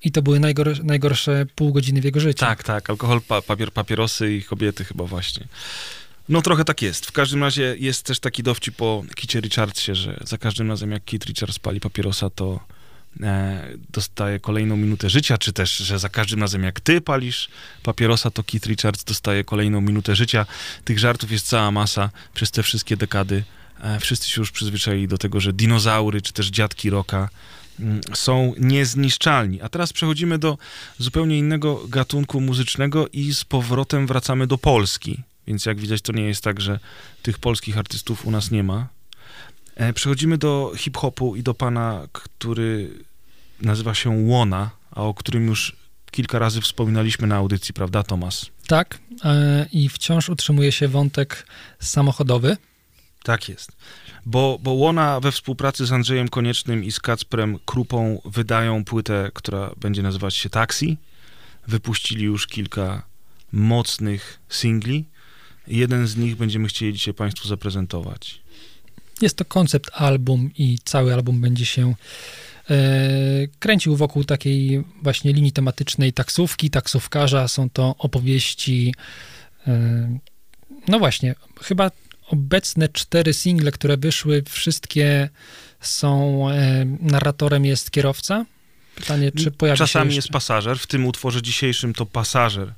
i 0.04 0.12
to 0.12 0.22
były 0.22 0.40
najgor- 0.40 0.84
najgorsze 0.84 1.46
pół 1.54 1.72
godziny 1.72 2.00
w 2.00 2.04
jego 2.04 2.20
życiu. 2.20 2.40
Tak, 2.40 2.62
tak, 2.62 2.90
alkohol, 2.90 3.20
pa, 3.28 3.42
papier, 3.42 3.72
papierosy 3.72 4.32
i 4.32 4.42
kobiety 4.42 4.84
chyba 4.84 5.04
właśnie. 5.04 5.46
No 6.28 6.42
trochę 6.42 6.64
tak 6.64 6.82
jest. 6.82 7.06
W 7.06 7.12
każdym 7.12 7.42
razie 7.42 7.76
jest 7.78 8.06
też 8.06 8.20
taki 8.20 8.42
dowcip 8.42 8.76
po 8.76 9.04
Kicie 9.14 9.40
Richardsie, 9.40 9.94
że 9.94 10.20
za 10.24 10.38
każdym 10.38 10.68
razem 10.68 10.90
jak 10.90 11.04
Kit 11.04 11.24
Richards 11.24 11.58
pali 11.58 11.80
papierosa, 11.80 12.30
to 12.30 12.60
e, 13.22 13.68
dostaje 13.90 14.40
kolejną 14.40 14.76
minutę 14.76 15.10
życia, 15.10 15.38
czy 15.38 15.52
też, 15.52 15.76
że 15.76 15.98
za 15.98 16.08
każdym 16.08 16.40
razem 16.40 16.62
jak 16.62 16.80
ty 16.80 17.00
palisz 17.00 17.48
papierosa, 17.82 18.30
to 18.30 18.44
Keith 18.44 18.66
Richards 18.66 19.04
dostaje 19.04 19.44
kolejną 19.44 19.80
minutę 19.80 20.16
życia. 20.16 20.46
Tych 20.84 20.98
żartów 20.98 21.32
jest 21.32 21.46
cała 21.46 21.70
masa 21.70 22.10
przez 22.34 22.50
te 22.50 22.62
wszystkie 22.62 22.96
dekady. 22.96 23.44
E, 23.80 24.00
wszyscy 24.00 24.30
się 24.30 24.40
już 24.40 24.50
przyzwyczaili 24.50 25.08
do 25.08 25.18
tego, 25.18 25.40
że 25.40 25.52
dinozaury, 25.52 26.22
czy 26.22 26.32
też 26.32 26.50
dziadki 26.50 26.90
roka 26.90 27.28
mm, 27.80 28.00
są 28.14 28.54
niezniszczalni. 28.58 29.60
A 29.60 29.68
teraz 29.68 29.92
przechodzimy 29.92 30.38
do 30.38 30.58
zupełnie 30.98 31.38
innego 31.38 31.88
gatunku 31.88 32.40
muzycznego 32.40 33.08
i 33.08 33.34
z 33.34 33.44
powrotem 33.44 34.06
wracamy 34.06 34.46
do 34.46 34.58
Polski. 34.58 35.22
Więc 35.46 35.66
jak 35.66 35.80
widać, 35.80 36.02
to 36.02 36.12
nie 36.12 36.22
jest 36.22 36.44
tak, 36.44 36.60
że 36.60 36.78
tych 37.22 37.38
polskich 37.38 37.78
artystów 37.78 38.26
u 38.26 38.30
nas 38.30 38.50
nie 38.50 38.62
ma. 38.62 38.88
E, 39.74 39.92
Przechodzimy 39.92 40.38
do 40.38 40.72
hip-hopu 40.76 41.36
i 41.36 41.42
do 41.42 41.54
pana, 41.54 42.06
który 42.12 42.90
nazywa 43.60 43.94
się 43.94 44.10
Łona, 44.10 44.70
a 44.90 45.02
o 45.02 45.14
którym 45.14 45.46
już 45.46 45.76
kilka 46.10 46.38
razy 46.38 46.60
wspominaliśmy 46.60 47.26
na 47.26 47.36
audycji, 47.36 47.74
prawda, 47.74 48.02
Tomas? 48.02 48.46
Tak, 48.66 48.98
e, 49.24 49.66
i 49.72 49.88
wciąż 49.88 50.28
utrzymuje 50.28 50.72
się 50.72 50.88
wątek 50.88 51.46
samochodowy. 51.80 52.56
Tak 53.22 53.48
jest. 53.48 53.72
Bo, 54.26 54.58
bo 54.62 54.70
Łona 54.70 55.20
we 55.20 55.32
współpracy 55.32 55.86
z 55.86 55.92
Andrzejem 55.92 56.28
Koniecznym 56.28 56.84
i 56.84 56.92
z 56.92 57.00
Kacprem 57.00 57.58
Krupą 57.66 58.20
wydają 58.24 58.84
płytę, 58.84 59.30
która 59.34 59.70
będzie 59.76 60.02
nazywać 60.02 60.34
się 60.34 60.50
Taxi. 60.50 60.96
Wypuścili 61.68 62.24
już 62.24 62.46
kilka 62.46 63.02
mocnych 63.52 64.38
singli. 64.48 65.04
Jeden 65.66 66.06
z 66.06 66.16
nich 66.16 66.36
będziemy 66.36 66.68
chcieli 66.68 66.92
dzisiaj 66.92 67.14
Państwu 67.14 67.48
zaprezentować. 67.48 68.40
Jest 69.20 69.36
to 69.36 69.44
koncept 69.44 69.90
album 69.94 70.50
i 70.58 70.78
cały 70.84 71.14
album 71.14 71.40
będzie 71.40 71.66
się 71.66 71.94
e, 72.70 72.74
kręcił 73.58 73.96
wokół 73.96 74.24
takiej 74.24 74.84
właśnie 75.02 75.32
linii 75.32 75.52
tematycznej 75.52 76.12
taksówki, 76.12 76.70
taksówkarza. 76.70 77.48
Są 77.48 77.70
to 77.70 77.94
opowieści, 77.98 78.94
e, 79.66 80.18
no 80.88 80.98
właśnie, 80.98 81.34
chyba 81.62 81.90
obecne 82.28 82.88
cztery 82.88 83.32
single, 83.32 83.72
które 83.72 83.96
wyszły, 83.96 84.42
wszystkie 84.48 85.28
są, 85.80 86.48
e, 86.50 86.84
narratorem 87.00 87.64
jest 87.64 87.90
kierowca. 87.90 88.46
Pytanie, 88.94 89.32
czy 89.32 89.50
pojawi 89.50 89.78
się 89.78 89.84
Czasami 89.84 90.14
jest 90.14 90.28
pasażer, 90.28 90.78
w 90.78 90.86
tym 90.86 91.06
utworze 91.06 91.42
dzisiejszym 91.42 91.94
to 91.94 92.06
pasażer 92.06 92.74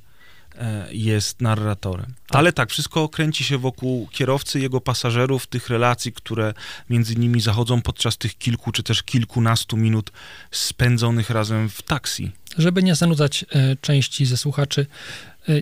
jest 0.91 1.41
narratorem. 1.41 2.13
Ale 2.29 2.53
tak, 2.53 2.69
wszystko 2.69 3.09
kręci 3.09 3.43
się 3.43 3.57
wokół 3.57 4.07
kierowcy, 4.11 4.59
jego 4.59 4.81
pasażerów, 4.81 5.47
tych 5.47 5.69
relacji, 5.69 6.13
które 6.13 6.53
między 6.89 7.15
nimi 7.15 7.41
zachodzą 7.41 7.81
podczas 7.81 8.17
tych 8.17 8.37
kilku 8.37 8.71
czy 8.71 8.83
też 8.83 9.03
kilkunastu 9.03 9.77
minut 9.77 10.11
spędzonych 10.51 11.29
razem 11.29 11.69
w 11.69 11.81
taksi. 11.81 12.31
Żeby 12.57 12.83
nie 12.83 12.95
zanudzać 12.95 13.45
e, 13.49 13.75
części 13.81 14.25
ze 14.25 14.37
słuchaczy, 14.37 14.85
e, 15.49 15.53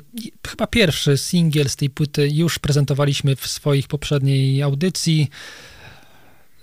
chyba 0.48 0.68
pierwszy 0.68 1.18
singiel 1.18 1.70
z 1.70 1.76
tej 1.76 1.90
płyty 1.90 2.30
już 2.30 2.60
prezentowaliśmy 2.60 3.36
w 3.36 3.48
swoich 3.48 3.88
poprzedniej 3.88 4.62
audycji. 4.62 5.30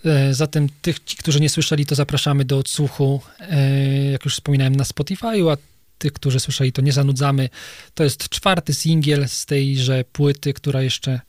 E, 0.04 0.34
Zatem 0.34 0.68
tych, 0.82 1.04
ci, 1.04 1.16
którzy 1.16 1.40
nie 1.40 1.48
słyszeli, 1.48 1.86
to 1.86 1.94
zapraszamy 1.94 2.44
do 2.44 2.58
odsłuchu, 2.58 3.20
e, 3.40 4.10
jak 4.10 4.24
już 4.24 4.34
wspominałem, 4.34 4.76
na 4.76 4.84
Spotify'u, 4.84 5.52
a 5.52 5.56
tych, 6.00 6.12
którzy 6.12 6.40
słyszeli, 6.40 6.72
to 6.72 6.82
nie 6.82 6.92
zanudzamy. 6.92 7.48
To 7.94 8.04
jest 8.04 8.28
czwarty 8.28 8.74
singiel 8.74 9.28
z 9.28 9.46
tejże 9.46 10.04
płyty, 10.04 10.52
która 10.52 10.82
jeszcze 10.82 11.20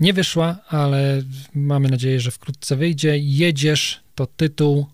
nie 0.00 0.12
wyszła, 0.12 0.58
ale 0.68 1.22
mamy 1.54 1.88
nadzieję, 1.88 2.20
że 2.20 2.30
wkrótce 2.30 2.76
wyjdzie. 2.76 3.18
Jedziesz 3.18 4.00
to 4.14 4.26
tytuł. 4.26 4.86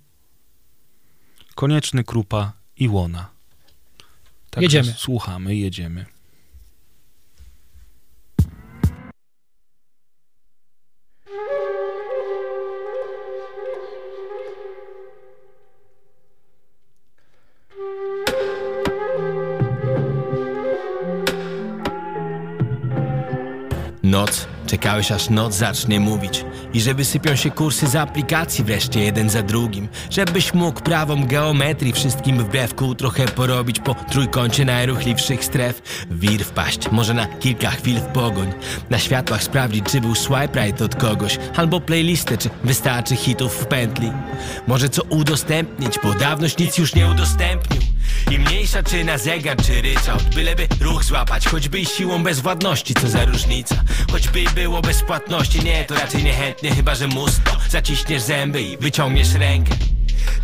Konieczny 1.55 2.05
Krupa 2.05 2.53
i 2.77 2.89
Łona. 2.89 3.31
Także 4.51 4.79
Jedziemy. 4.79 4.95
Słuchamy, 4.99 5.57
jedziemy. 5.57 6.16
Noc, 24.17 24.47
czekałeś 24.67 25.13
aż 25.13 25.31
noc 25.31 25.55
zacznie 25.55 26.01
mówić. 26.01 26.45
I 26.73 26.81
żeby 26.81 27.05
sypią 27.05 27.37
się 27.37 27.51
kursy 27.51 27.87
z 27.87 27.97
aplikacji 27.97 28.65
wreszcie 28.65 29.01
jeden 29.01 29.31
za 29.31 29.43
drugim. 29.43 29.89
Żebyś 30.11 30.55
mógł 30.55 30.81
prawą 30.81 31.27
geometrii 31.27 31.93
wszystkim 31.93 32.39
wbrew 32.39 32.75
kół 32.75 32.95
trochę 32.95 33.25
porobić 33.25 33.81
Po 33.81 33.95
trójkącie 33.95 34.65
najruchliwszych 34.65 35.45
stref. 35.45 36.07
Wir 36.11 36.45
wpaść, 36.45 36.91
może 36.91 37.15
na 37.15 37.27
kilka 37.27 37.71
chwil 37.71 38.01
w 38.01 38.07
pogoń. 38.07 38.53
Na 38.91 38.99
światłach 38.99 39.43
sprawdzić 39.43 39.85
czy 39.85 40.01
był 40.01 40.15
swipe 40.15 40.65
right 40.65 40.83
od 40.83 40.95
kogoś. 40.95 41.39
Albo 41.57 41.81
playlistę 41.81 42.39
czy 42.39 42.51
wystarczy 42.65 43.17
hitów 43.17 43.55
w 43.55 43.67
pętli. 43.67 44.13
Może 44.67 44.89
co 44.89 45.03
udostępnić, 45.03 45.99
bo 46.03 46.15
dawność 46.15 46.59
nic 46.59 46.79
już 46.79 46.95
nie 46.95 47.07
udostępnił 47.07 47.86
i 48.31 48.39
mniejsza 48.39 48.83
czy 48.83 49.05
na 49.05 49.19
zegar, 49.19 49.57
czy 49.57 49.83
ryczałt 49.83 50.35
Byleby 50.35 50.69
ruch 50.81 51.05
złapać, 51.05 51.49
choćby 51.49 51.85
siłą 51.85 52.23
bezwładności 52.23 52.95
Co 52.95 53.09
za 53.09 53.25
różnica, 53.25 53.77
choćby 54.13 54.45
było 54.55 54.83
bez 54.83 55.03
płatności 55.03 55.65
Nie, 55.65 55.85
to 55.85 55.95
raczej 55.95 56.25
niechętnie, 56.25 56.71
chyba 56.71 56.95
że 56.95 57.09
musto 57.09 57.57
Zaciśniesz 57.71 58.23
zęby 58.23 58.63
i 58.63 58.77
wyciągniesz 58.77 59.35
rękę. 59.35 59.75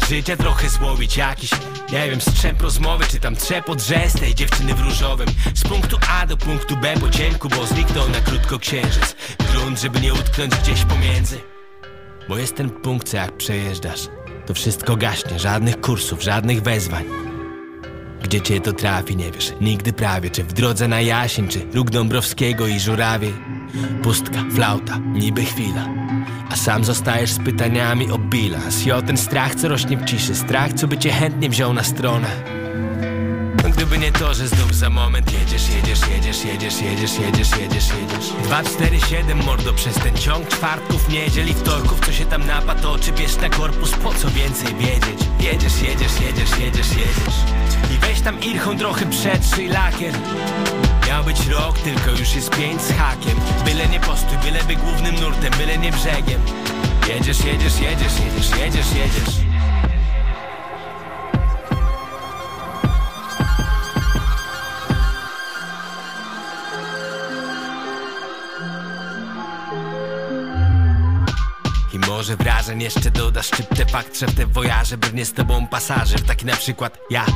Życie 0.09 0.37
trochę 0.37 0.69
złowić 0.69 1.17
jakiś 1.17 1.51
Nie 1.93 2.11
wiem, 2.11 2.21
strzęp 2.21 2.63
rozmowy 2.63 3.05
Czy 3.11 3.21
tam 3.21 3.37
trzepot 3.37 3.79
drzez 3.79 4.13
tej 4.13 4.35
dziewczyny 4.35 4.75
w 4.75 4.81
różowym. 4.81 5.29
Z 5.55 5.63
punktu 5.63 5.99
A 6.09 6.27
do 6.27 6.37
punktu 6.37 6.77
B 6.77 6.95
po 7.01 7.11
cienku 7.11 7.49
Bo 7.49 7.67
zniknął 7.67 8.09
na 8.09 8.21
krótko 8.21 8.59
księżyc. 8.59 9.17
Grunt, 9.53 9.81
żeby 9.81 10.01
nie 10.01 10.15
utknąć 10.15 10.55
gdzieś 10.55 10.85
pomiędzy. 10.85 11.41
Bo 12.29 12.39
jest 12.39 12.57
ten 12.57 12.71
punkt, 12.71 13.09
co 13.09 13.17
jak 13.17 13.37
przejeżdżasz 13.37 14.01
To 14.47 14.55
wszystko 14.55 14.97
gaśnie, 14.97 15.39
żadnych 15.39 15.81
kursów, 15.81 16.23
żadnych 16.23 16.63
wezwań 16.63 17.32
gdzie 18.23 18.41
cię 18.41 18.61
to 18.61 18.73
trafi, 18.73 19.17
nie 19.17 19.31
wiesz. 19.31 19.53
Nigdy 19.61 19.93
prawie 19.93 20.31
Czy 20.31 20.45
w 20.45 20.53
drodze 20.53 20.89
na 20.89 21.01
Jasień, 21.01 21.49
czy 21.49 21.67
róg 21.75 21.91
Dąbrowskiego 21.91 22.67
i 22.67 22.81
Żurawie. 22.81 23.33
Pustka, 24.03 24.45
flauta, 24.55 24.99
niby 24.99 25.45
chwila. 25.45 25.89
A 26.51 26.57
sam 26.57 26.85
zostajesz 26.85 27.33
z 27.33 27.39
pytaniami 27.39 28.11
o 28.11 28.19
bilans 28.19 28.87
I 28.87 28.93
o 28.93 29.03
ten 29.03 29.17
strach, 29.17 29.55
co 29.55 29.69
rośnie 29.69 29.97
w 29.97 30.05
ciszy. 30.05 30.35
Strach, 30.35 30.73
co 30.73 30.89
by 30.89 30.99
cię 30.99 31.11
chętnie 31.11 31.49
wziął 31.49 31.73
na 31.73 31.83
stronę 31.83 32.62
Gdyby 33.93 34.05
nie 34.07 34.13
to, 34.13 34.35
że 34.35 34.49
znów 34.49 34.75
za 34.75 34.91
moment 34.91 35.33
jedziesz, 35.33 35.69
jedziesz, 35.69 36.01
jedziesz, 36.09 36.45
jedziesz, 36.45 36.81
jedziesz, 36.81 37.19
jedziesz, 37.19 37.51
jedziesz, 37.51 37.89
jedziesz 37.89 38.33
2, 38.45 38.63
4, 38.63 39.01
7, 39.01 39.45
mordo 39.45 39.73
przez 39.73 39.95
ten 39.95 40.17
ciąg 40.17 40.49
czwartków, 40.49 41.09
niedziel 41.09 41.49
i 41.49 41.55
wtorków 41.55 42.01
Co 42.07 42.13
się 42.13 42.27
tam 42.27 42.47
napatoczy, 42.47 43.13
bierz 43.13 43.37
na 43.37 43.49
korpus, 43.49 43.91
po 43.91 44.15
co 44.15 44.31
więcej 44.31 44.75
wiedzieć 44.75 45.21
Jedziesz, 45.41 45.83
jedziesz, 45.83 46.21
jedziesz, 46.21 46.59
jedziesz, 46.59 46.89
jedziesz 46.89 47.37
I 47.95 47.99
weź 47.99 48.21
tam 48.21 48.43
irchą 48.43 48.79
trochę 48.79 49.07
przetrzyj 49.07 49.69
lakier 49.69 50.15
Miał 51.09 51.25
być 51.25 51.47
rok, 51.47 51.79
tylko 51.79 52.11
już 52.11 52.35
jest 52.35 52.57
pięć 52.57 52.83
z 52.83 52.93
hakiem 52.93 53.37
Byle 53.65 53.89
nie 53.89 54.01
postój, 54.01 54.39
byle 54.39 54.65
by 54.65 54.77
głównym 54.77 55.15
nurtem, 55.15 55.53
byle 55.59 55.79
nie 55.79 55.93
brzegiem 55.93 56.41
Jedziesz, 57.09 57.45
jedziesz, 57.45 57.81
jedziesz, 57.81 58.13
jedziesz, 58.21 58.59
jedziesz, 58.59 58.93
jedziesz 58.95 59.42
może 72.23 72.37
wrażeń 72.37 72.83
jeszcze 72.83 73.11
dodasz? 73.11 73.47
Szczyptę 73.47 73.87
fakt, 73.87 74.17
w 74.17 74.35
te 74.35 74.47
wojaże 74.47 74.99
brnie 74.99 75.25
z 75.25 75.33
tobą 75.33 75.67
pasażer 75.67 76.23
Taki 76.23 76.47
na 76.47 76.57
przykład 76.57 76.99
ja. 77.11 77.27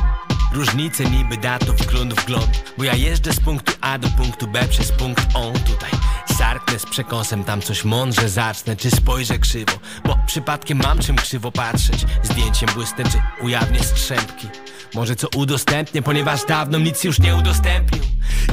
Różnice 0.53 1.05
niby 1.05 1.37
datów, 1.37 1.75
wgląd 1.75 2.13
w 2.13 2.23
wgląd 2.23 2.73
Bo 2.77 2.83
ja 2.83 2.95
jeżdżę 2.95 3.33
z 3.33 3.39
punktu 3.39 3.73
A 3.81 3.97
do 3.97 4.07
punktu 4.09 4.47
B 4.47 4.67
przez 4.67 4.91
punkt 4.91 5.35
on 5.35 5.53
tutaj 5.53 5.91
Sarknę 6.37 6.79
z 6.79 6.85
przekąsem, 6.85 7.43
tam 7.43 7.61
coś 7.61 7.83
mądrze 7.85 8.29
zacznę. 8.29 8.75
Czy 8.75 8.91
spojrzę 8.91 9.37
krzywo, 9.37 9.71
bo 10.05 10.17
przypadkiem 10.27 10.79
mam 10.83 10.99
czym 10.99 11.15
krzywo 11.15 11.51
patrzeć. 11.51 12.05
Zdjęciem 12.23 12.69
błysnę, 12.73 13.03
czy 13.03 13.43
ujawnię 13.43 13.83
strzępki 13.83 14.47
Może 14.93 15.15
co 15.15 15.27
udostępnię, 15.35 16.01
ponieważ 16.01 16.45
dawno 16.45 16.79
nic 16.79 17.03
już 17.03 17.19
nie 17.19 17.35
udostępnił. 17.35 18.03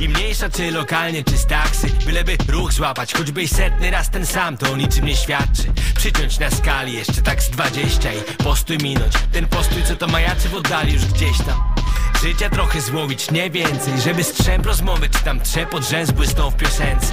I 0.01 0.09
mniejsza 0.09 0.51
czy 0.51 0.71
lokalnie, 0.71 1.25
czy 1.25 1.39
z 1.39 1.47
taksy 1.47 1.87
Byleby 2.07 2.37
ruch 2.49 2.73
złapać, 2.73 3.15
choćby 3.15 3.49
setny 3.49 3.91
raz 3.91 4.11
ten 4.11 4.27
sam 4.27 4.57
To 4.57 4.73
o 4.73 4.77
niczym 4.77 5.05
nie 5.05 5.17
świadczy. 5.17 5.73
Przyciąć 5.97 6.39
na 6.39 6.51
skali 6.51 6.93
jeszcze 6.93 7.23
tak 7.23 7.43
z 7.43 7.51
dwadzieścia 7.51 8.13
I 8.13 8.43
postój 8.45 8.79
minąć, 8.79 9.13
ten 9.33 9.47
postój 9.47 9.83
co 9.85 9.97
to 9.97 10.07
majaczy 10.07 10.49
w 10.49 10.55
oddali 10.55 10.93
już 10.93 11.05
gdzieś 11.05 11.39
tam. 11.39 11.75
Życia 12.23 12.51
trochę 12.51 12.81
złowić, 12.81 13.31
nie 13.31 13.51
więcej. 13.51 14.01
Żeby 14.01 14.25
strzęp 14.25 14.67
rozmowy, 14.67 15.09
czy 15.09 15.25
tam 15.25 15.41
trzepot 15.41 15.89
rzęs 15.89 16.11
błysnął 16.11 16.51
w 16.51 16.57
piosence. 16.57 17.13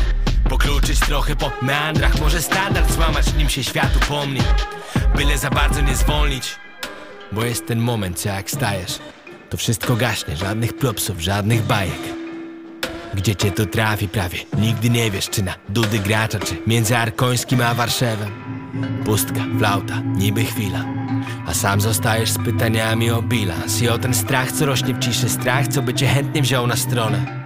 Pokluczyć 0.50 1.00
trochę 1.00 1.36
po 1.36 1.52
meandrach 1.62 2.20
Może 2.20 2.42
standard 2.42 2.92
złamać, 2.92 3.34
nim 3.34 3.50
się 3.50 3.64
świat 3.64 3.96
upomni 3.96 4.42
Byle 5.16 5.38
za 5.38 5.50
bardzo 5.50 5.82
nie 5.82 5.96
zwolnić 5.96 6.56
Bo 7.32 7.46
jest 7.46 7.66
ten 7.66 7.80
moment, 7.80 8.20
co 8.20 8.30
jak 8.30 8.52
stajesz. 8.52 9.00
To 9.50 9.58
wszystko 9.58 9.96
gaśnie, 9.96 10.38
żadnych 10.38 10.74
propsów, 10.74 11.20
żadnych 11.20 11.64
bajek. 11.64 12.00
Gdzie 13.14 13.36
cię 13.36 13.52
to 13.52 13.66
trafi 13.66 14.08
prawie? 14.08 14.40
Nigdy 14.58 14.90
nie 14.90 15.12
wiesz, 15.12 15.30
czy 15.30 15.44
na 15.44 15.56
dudy 15.70 16.00
gracza 16.00 16.40
Czy 16.40 16.58
między 16.68 16.98
Arkońskim 16.98 17.62
a 17.62 17.74
Warszawą 17.74 18.26
Pustka, 19.06 19.42
flauta, 19.58 20.00
niby 20.00 20.44
chwila. 20.46 20.86
A 21.48 21.54
sam 21.54 21.82
zostajesz 21.82 22.32
z 22.32 22.38
pytaniami 22.38 23.12
o 23.12 23.22
bilans. 23.22 23.82
I 23.82 23.90
o 23.90 23.98
ten 23.98 24.14
strach, 24.14 24.52
co 24.52 24.66
rośnie 24.66 24.94
w 24.94 25.00
ciszy 25.00 25.30
Strach, 25.30 25.68
co 25.68 25.82
by 25.82 25.94
cię 25.94 26.08
chętnie 26.08 26.42
wziął 26.42 26.68
na 26.68 26.76
stronę 26.76 27.41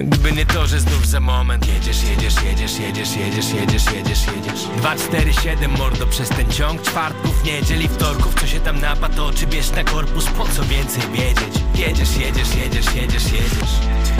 Gdyby 0.00 0.32
nie 0.32 0.46
to, 0.46 0.66
że 0.66 0.80
znów 0.80 1.06
za 1.06 1.20
moment 1.20 1.66
Jedziesz, 1.66 2.02
jedziesz, 2.02 2.34
jedziesz, 2.42 2.78
jedziesz, 2.78 3.16
jedziesz, 3.16 3.52
jedziesz, 3.52 3.84
jedziesz, 3.92 4.26
jedziesz. 4.26 4.64
2, 4.76 4.96
4, 4.96 5.32
7, 5.32 5.70
mordo 5.70 6.06
przez 6.06 6.28
ten 6.28 6.52
ciąg. 6.52 6.82
Czwartków, 6.82 7.44
niedziel 7.44 7.82
i 7.82 7.88
wtorków 7.88 8.34
Co 8.40 8.46
się 8.46 8.60
tam 8.60 8.80
napatoczy, 8.80 9.46
bierz 9.46 9.70
na 9.70 9.84
korpus, 9.84 10.26
po 10.26 10.44
co 10.44 10.62
więcej 10.64 11.02
wiedzieć? 11.12 11.62
Jedziesz, 11.74 12.16
jedziesz, 12.16 12.54
jedziesz, 12.54 12.94
jedziesz, 12.94 13.32
jedziesz. 13.32 13.72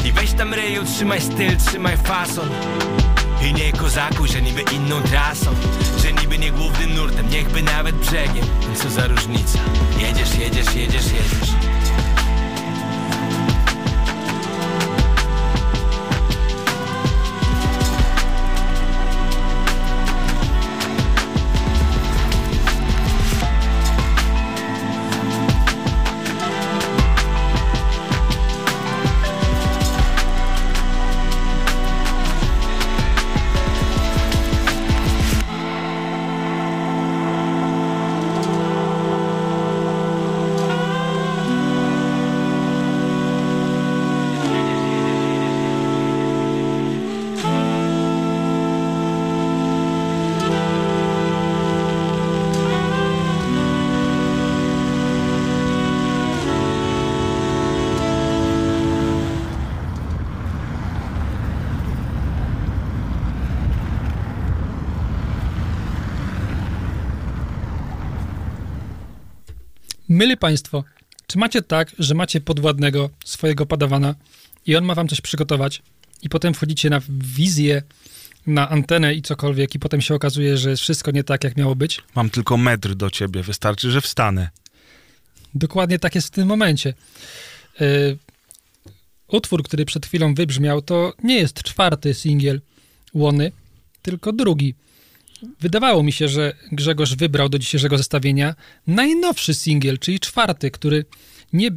I 0.05 0.12
weź 0.12 0.33
tam 0.33 0.55
ryju, 0.55 0.85
trzymaj 0.85 1.20
styl, 1.20 1.57
trzymaj 1.57 1.97
fason. 1.97 2.49
I 3.43 3.53
nie 3.53 3.72
kozakuj, 3.72 4.29
że 4.29 4.43
niby 4.43 4.62
inną 4.62 5.03
trasą. 5.03 5.55
Że 6.03 6.12
niby 6.12 6.39
nie 6.39 6.53
głównym 6.53 6.95
nurtem, 6.95 7.31
niechby 7.31 7.62
nawet 7.62 7.97
brzegiem. 7.97 8.47
Co 8.77 8.91
za 8.91 9.07
różnica? 9.07 9.59
Jedziesz, 9.99 10.35
jedziesz, 10.39 10.74
jedziesz, 10.74 11.05
jedziesz 11.05 11.57
Myli 70.17 70.37
Państwo, 70.37 70.85
czy 71.27 71.39
macie 71.39 71.62
tak, 71.62 71.93
że 71.99 72.14
macie 72.14 72.41
podwładnego 72.41 73.11
swojego 73.25 73.67
padawana 73.67 74.14
i 74.67 74.77
on 74.77 74.85
ma 74.85 74.95
wam 74.95 75.09
coś 75.09 75.21
przygotować 75.21 75.83
i 76.23 76.29
potem 76.29 76.55
wchodzicie 76.55 76.91
na 76.91 77.01
wizję, 77.09 77.83
na 78.47 78.69
antenę 78.69 79.14
i 79.14 79.23
cokolwiek 79.23 79.75
i 79.75 79.79
potem 79.79 80.01
się 80.01 80.14
okazuje, 80.14 80.57
że 80.57 80.71
jest 80.71 80.83
wszystko 80.83 81.11
nie 81.11 81.25
tak, 81.25 81.45
jak 81.45 81.57
miało 81.57 81.75
być? 81.75 82.03
Mam 82.14 82.31
tylko 82.31 82.57
metr 82.57 82.95
do 82.95 83.11
ciebie, 83.11 83.43
wystarczy, 83.43 83.91
że 83.91 84.01
wstanę. 84.01 84.49
Dokładnie 85.55 85.99
tak 85.99 86.14
jest 86.14 86.29
w 86.29 86.31
tym 86.31 86.49
momencie. 86.49 86.95
Y, 87.81 88.19
utwór, 89.29 89.62
który 89.62 89.85
przed 89.85 90.07
chwilą 90.07 90.35
wybrzmiał, 90.35 90.83
to 90.83 91.12
nie 91.23 91.37
jest 91.37 91.62
czwarty 91.62 92.14
singiel 92.14 92.61
Łony, 93.14 93.53
tylko 94.03 94.33
drugi. 94.33 94.75
Wydawało 95.61 96.03
mi 96.03 96.12
się, 96.12 96.28
że 96.28 96.53
Grzegorz 96.72 97.14
wybrał 97.14 97.49
do 97.49 97.59
dzisiejszego 97.59 97.99
zestawienia 97.99 98.55
najnowszy 98.87 99.55
singiel, 99.55 99.99
czyli 99.99 100.20
czwarty, 100.20 100.70
który 100.70 101.05
nie, 101.53 101.70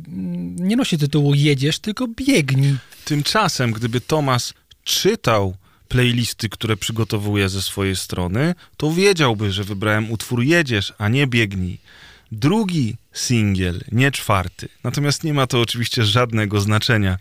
nie 0.56 0.76
nosi 0.76 0.98
tytułu 0.98 1.34
Jedziesz, 1.36 1.80
tylko 1.80 2.08
Biegnij. 2.08 2.76
Tymczasem, 3.06 3.72
gdyby 3.72 4.02
Tomas 4.02 4.54
czytał 4.84 5.56
playlisty, 5.88 6.50
które 6.50 6.78
przygotowuje 6.78 7.50
ze 7.50 7.62
swojej 7.62 7.96
strony, 7.96 8.56
to 8.78 8.92
wiedziałby, 8.92 9.52
że 9.52 9.64
wybrałem 9.64 10.12
utwór 10.12 10.44
Jedziesz, 10.44 10.94
a 10.98 11.10
nie 11.10 11.28
Biegnij. 11.28 11.80
Drugi 12.32 12.96
singiel, 13.14 13.82
nie 13.92 14.12
czwarty. 14.12 14.70
Natomiast 14.84 15.24
nie 15.24 15.34
ma 15.34 15.48
to 15.48 15.62
oczywiście 15.62 16.04
żadnego 16.04 16.62
znaczenia. 16.62 17.18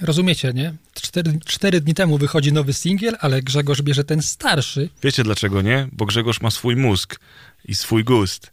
Rozumiecie, 0.00 0.52
nie? 0.52 0.74
Cztery, 0.94 1.38
cztery 1.44 1.80
dni 1.80 1.94
temu 1.94 2.18
wychodzi 2.18 2.52
nowy 2.52 2.72
singiel, 2.72 3.16
ale 3.20 3.42
Grzegorz 3.42 3.82
bierze 3.82 4.04
ten 4.04 4.22
starszy. 4.22 4.88
Wiecie 5.02 5.22
dlaczego 5.22 5.62
nie? 5.62 5.88
Bo 5.92 6.06
Grzegorz 6.06 6.40
ma 6.40 6.50
swój 6.50 6.76
mózg 6.76 7.20
i 7.64 7.74
swój 7.74 8.04
gust. 8.04 8.50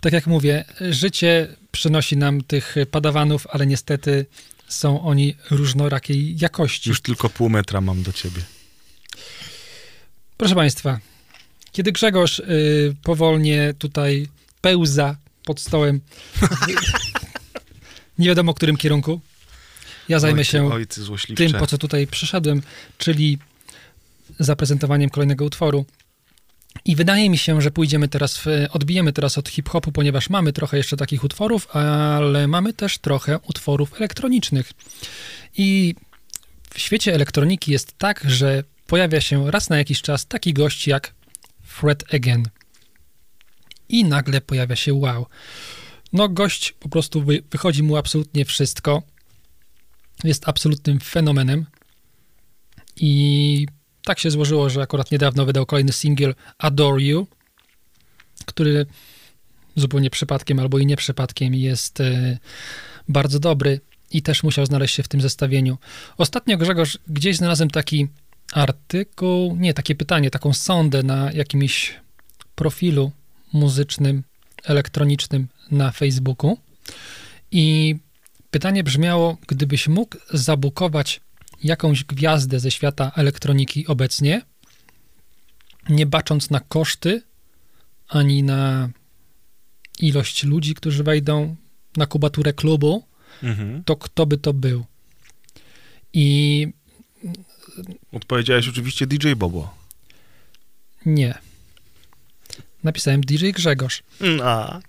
Tak 0.00 0.12
jak 0.12 0.26
mówię, 0.26 0.64
życie 0.90 1.56
przynosi 1.72 2.16
nam 2.16 2.40
tych 2.40 2.76
padawanów, 2.90 3.46
ale 3.50 3.66
niestety 3.66 4.26
są 4.68 5.02
oni 5.02 5.36
różnorakiej 5.50 6.38
jakości. 6.38 6.88
Już 6.88 7.00
tylko 7.00 7.28
pół 7.28 7.48
metra 7.48 7.80
mam 7.80 8.02
do 8.02 8.12
ciebie. 8.12 8.42
Proszę 10.36 10.54
Państwa, 10.54 11.00
kiedy 11.72 11.92
Grzegorz 11.92 12.38
y, 12.38 12.96
powolnie 13.02 13.74
tutaj 13.78 14.28
pełza 14.60 15.16
pod 15.44 15.60
stołem, 15.60 16.00
nie 18.18 18.28
wiadomo 18.28 18.52
w 18.52 18.56
którym 18.56 18.76
kierunku, 18.76 19.20
ja 20.08 20.18
zajmę 20.18 20.44
się 20.44 20.70
tym, 21.36 21.52
po 21.52 21.66
co 21.66 21.78
tutaj 21.78 22.06
przyszedłem, 22.06 22.62
czyli 22.98 23.38
zaprezentowaniem 24.38 25.10
kolejnego 25.10 25.44
utworu. 25.44 25.84
I 26.84 26.96
wydaje 26.96 27.30
mi 27.30 27.38
się, 27.38 27.62
że 27.62 27.70
pójdziemy 27.70 28.08
teraz, 28.08 28.38
w, 28.38 28.46
odbijemy 28.70 29.12
teraz 29.12 29.38
od 29.38 29.48
hip-hopu, 29.48 29.92
ponieważ 29.92 30.30
mamy 30.30 30.52
trochę 30.52 30.76
jeszcze 30.76 30.96
takich 30.96 31.24
utworów, 31.24 31.76
ale 31.76 32.48
mamy 32.48 32.72
też 32.72 32.98
trochę 32.98 33.38
utworów 33.38 33.94
elektronicznych. 33.96 34.72
I 35.56 35.94
w 36.70 36.78
świecie 36.78 37.14
elektroniki 37.14 37.72
jest 37.72 37.98
tak, 37.98 38.24
że 38.26 38.64
pojawia 38.86 39.20
się 39.20 39.50
raz 39.50 39.70
na 39.70 39.78
jakiś 39.78 40.02
czas 40.02 40.26
taki 40.26 40.52
gość 40.52 40.86
jak 40.86 41.14
Fred 41.62 42.14
Again. 42.14 42.48
I 43.88 44.04
nagle 44.04 44.40
pojawia 44.40 44.76
się 44.76 44.94
wow. 44.94 45.26
No, 46.12 46.28
gość 46.28 46.72
po 46.72 46.88
prostu 46.88 47.22
wy, 47.22 47.42
wychodzi 47.50 47.82
mu 47.82 47.96
absolutnie 47.96 48.44
wszystko. 48.44 49.02
Jest 50.24 50.48
absolutnym 50.48 51.00
fenomenem. 51.00 51.66
I 52.96 53.66
tak 54.04 54.18
się 54.18 54.30
złożyło, 54.30 54.70
że 54.70 54.82
akurat 54.82 55.10
niedawno 55.10 55.46
wydał 55.46 55.66
kolejny 55.66 55.92
singiel 55.92 56.34
Adore 56.58 57.02
You, 57.02 57.26
który 58.46 58.86
zupełnie 59.76 60.10
przypadkiem 60.10 60.60
albo 60.60 60.78
i 60.78 60.86
nie 60.86 60.96
przypadkiem 60.96 61.54
jest 61.54 62.00
e, 62.00 62.38
bardzo 63.08 63.38
dobry 63.38 63.80
i 64.10 64.22
też 64.22 64.42
musiał 64.42 64.66
znaleźć 64.66 64.94
się 64.94 65.02
w 65.02 65.08
tym 65.08 65.20
zestawieniu. 65.20 65.78
Ostatnio, 66.18 66.58
Grzegorz, 66.58 66.98
gdzieś 67.08 67.36
znalazłem 67.36 67.70
taki 67.70 68.08
artykuł, 68.52 69.56
nie, 69.56 69.74
takie 69.74 69.94
pytanie, 69.94 70.30
taką 70.30 70.52
sondę 70.52 71.02
na 71.02 71.32
jakimś 71.32 71.94
profilu 72.54 73.12
muzycznym, 73.52 74.22
elektronicznym 74.64 75.48
na 75.70 75.90
Facebooku 75.90 76.58
i 77.50 77.96
pytanie 78.56 78.84
brzmiało, 78.84 79.36
gdybyś 79.48 79.88
mógł 79.88 80.16
zabukować 80.32 81.20
jakąś 81.64 82.04
gwiazdę 82.04 82.60
ze 82.60 82.70
świata 82.70 83.12
elektroniki 83.16 83.86
obecnie, 83.86 84.42
nie 85.88 86.06
bacząc 86.06 86.50
na 86.50 86.60
koszty, 86.60 87.22
ani 88.08 88.42
na 88.42 88.88
ilość 90.00 90.44
ludzi, 90.44 90.74
którzy 90.74 91.04
wejdą 91.04 91.56
na 91.96 92.06
kubaturę 92.06 92.52
klubu, 92.52 93.04
Mhm. 93.42 93.84
to 93.84 93.96
kto 93.96 94.26
by 94.26 94.38
to 94.38 94.52
był? 94.52 94.84
I 96.12 96.68
Odpowiedziałeś 98.12 98.68
oczywiście 98.68 99.06
DJ 99.06 99.32
Bobo. 99.36 99.74
nie. 101.06 101.34
Napisałem 102.86 103.20
DJ 103.20 103.50
Grzegorz. 103.50 104.02
A, 104.42 104.80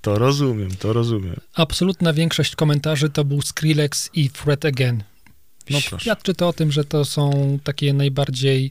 to 0.00 0.18
rozumiem, 0.18 0.70
to 0.76 0.92
rozumiem. 0.92 1.36
Absolutna 1.54 2.12
większość 2.12 2.56
komentarzy 2.56 3.10
to 3.10 3.24
był 3.24 3.42
Skrillex 3.42 4.10
i 4.14 4.28
Fred 4.28 4.64
Again. 4.64 5.02
No 5.70 5.78
proszę. 5.88 6.04
Świadczy 6.04 6.34
to 6.34 6.48
o 6.48 6.52
tym, 6.52 6.72
że 6.72 6.84
to 6.84 7.04
są 7.04 7.58
takie 7.64 7.92
najbardziej 7.92 8.70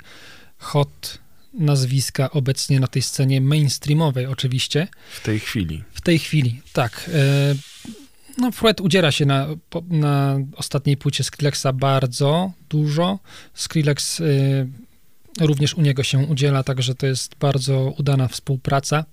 hot 0.58 1.18
nazwiska 1.54 2.32
obecnie 2.32 2.80
na 2.80 2.88
tej 2.88 3.02
scenie 3.02 3.42
mainstreamowej 3.42 4.26
oczywiście. 4.26 4.88
W 5.12 5.24
tej 5.24 5.40
chwili. 5.40 5.84
W 5.94 6.02
tej 6.02 6.20
chwili, 6.20 6.62
tak. 6.74 7.10
E, 7.14 7.56
No, 8.38 8.52
Fred 8.52 8.82
udziera 8.82 9.12
się 9.12 9.26
na, 9.26 9.48
na 9.90 10.38
ostatniej 10.56 10.98
płycie 10.98 11.24
Skrillexa 11.24 11.68
bardzo 11.74 12.52
dużo. 12.70 13.20
Skrillex 13.54 14.20
y, 14.20 14.68
również 15.40 15.74
u 15.74 15.82
niego 15.82 16.04
się 16.04 16.18
udziela, 16.18 16.64
także 16.64 16.96
to 16.96 17.06
jest 17.06 17.36
bardzo 17.36 17.94
udana 17.98 18.28
współpraca. 18.28 19.06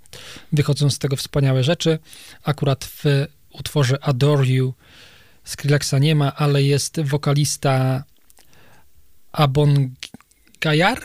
Wychodzą 0.53 0.91
z 0.91 0.99
tego 0.99 1.17
wspaniałe 1.17 1.65
rzeczy. 1.65 1.99
Akurat 2.43 2.85
w 2.85 3.05
utworze 3.51 4.05
Adore 4.05 4.47
You 4.47 4.75
Skrillexa 5.45 5.95
nie 6.01 6.15
ma, 6.15 6.37
ale 6.37 6.63
jest 6.63 7.01
wokalista 7.01 8.05
Abon 9.33 9.95
Gajar? 10.61 10.99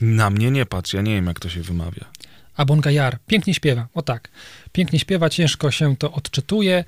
Na 0.00 0.30
mnie 0.30 0.50
nie 0.50 0.66
patrz, 0.66 0.92
ja 0.92 1.02
nie 1.02 1.14
wiem, 1.14 1.26
jak 1.26 1.40
to 1.40 1.48
się 1.48 1.60
wymawia. 1.60 2.04
Abon 2.56 2.80
Gajar. 2.80 3.18
Pięknie 3.26 3.54
śpiewa, 3.54 3.88
o 3.94 4.02
tak. 4.02 4.28
Pięknie 4.72 4.98
śpiewa, 4.98 5.30
ciężko 5.30 5.70
się 5.70 5.96
to 5.96 6.12
odczytuje. 6.12 6.84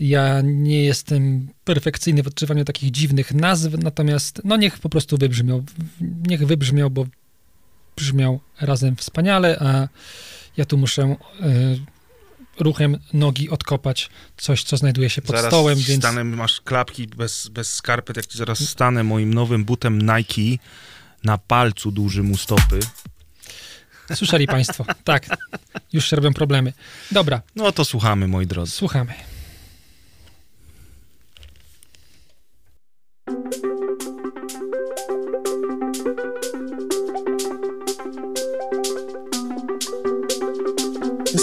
Ja 0.00 0.40
nie 0.44 0.84
jestem 0.84 1.48
perfekcyjny 1.64 2.22
w 2.22 2.26
odczytywaniu 2.26 2.64
takich 2.64 2.90
dziwnych 2.90 3.34
nazw, 3.34 3.72
natomiast 3.82 4.40
no 4.44 4.56
niech 4.56 4.78
po 4.78 4.88
prostu 4.88 5.16
wybrzmiał. 5.18 5.64
Niech 6.00 6.46
wybrzmiał, 6.46 6.90
bo 6.90 7.06
brzmiał 7.96 8.40
razem 8.60 8.96
wspaniale, 8.96 9.58
a 9.60 9.88
ja 10.56 10.64
tu 10.64 10.78
muszę 10.78 11.16
y, 11.40 12.64
ruchem 12.64 12.98
nogi 13.12 13.50
odkopać 13.50 14.10
coś, 14.36 14.62
co 14.64 14.76
znajduje 14.76 15.10
się 15.10 15.22
pod 15.22 15.36
zaraz 15.36 15.46
stołem, 15.50 15.78
więc 15.78 16.02
stanę, 16.04 16.24
masz 16.24 16.60
klapki 16.60 17.06
bez, 17.06 17.48
bez 17.48 17.72
skarpet, 17.72 18.16
jak 18.16 18.26
ci 18.26 18.38
zaraz 18.38 18.68
stanę 18.68 19.04
moim 19.04 19.34
nowym 19.34 19.64
butem 19.64 19.98
Nike 20.02 20.62
na 21.24 21.38
palcu 21.38 21.90
dużym 21.92 22.32
u 22.32 22.36
stopy. 22.36 22.80
słyszeli 24.14 24.46
Państwo. 24.46 24.86
Tak, 25.04 25.26
już 25.92 26.10
się 26.10 26.16
robią 26.16 26.32
problemy. 26.32 26.72
Dobra, 27.10 27.42
No 27.56 27.72
to 27.72 27.84
słuchamy, 27.84 28.28
moi 28.28 28.46
drodzy. 28.46 28.72
słuchamy. 28.72 29.14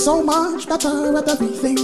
So 0.04 0.24
much 0.24 0.68
better 0.68 1.16
at 1.16 1.28
everything. 1.28 1.78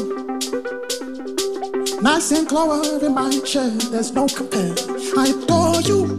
Nice 2.01 2.31
and 2.31 2.49
clover 2.49 3.05
in 3.05 3.13
my 3.13 3.29
chair, 3.41 3.69
there's 3.91 4.11
no 4.11 4.25
compare. 4.27 4.73
I 5.15 5.27
adore 5.37 5.81
you. 5.81 6.17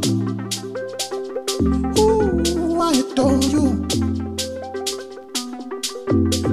Ooh, 1.98 2.80
I 2.80 2.92
adore 3.02 3.42
you. 3.54 3.84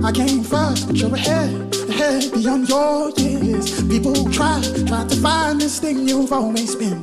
I 0.03 0.11
came 0.11 0.43
first, 0.43 0.87
but 0.87 0.95
you're 0.95 1.13
ahead, 1.13 1.75
ahead 1.89 2.31
beyond 2.33 2.67
your 2.67 3.11
years. 3.11 3.83
People 3.87 4.15
try, 4.31 4.59
try 4.87 5.05
to 5.05 5.15
find 5.17 5.61
this 5.61 5.79
thing 5.79 6.07
you've 6.07 6.33
always 6.33 6.75
been. 6.75 6.99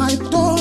I 0.00 0.12
adore 0.12 0.51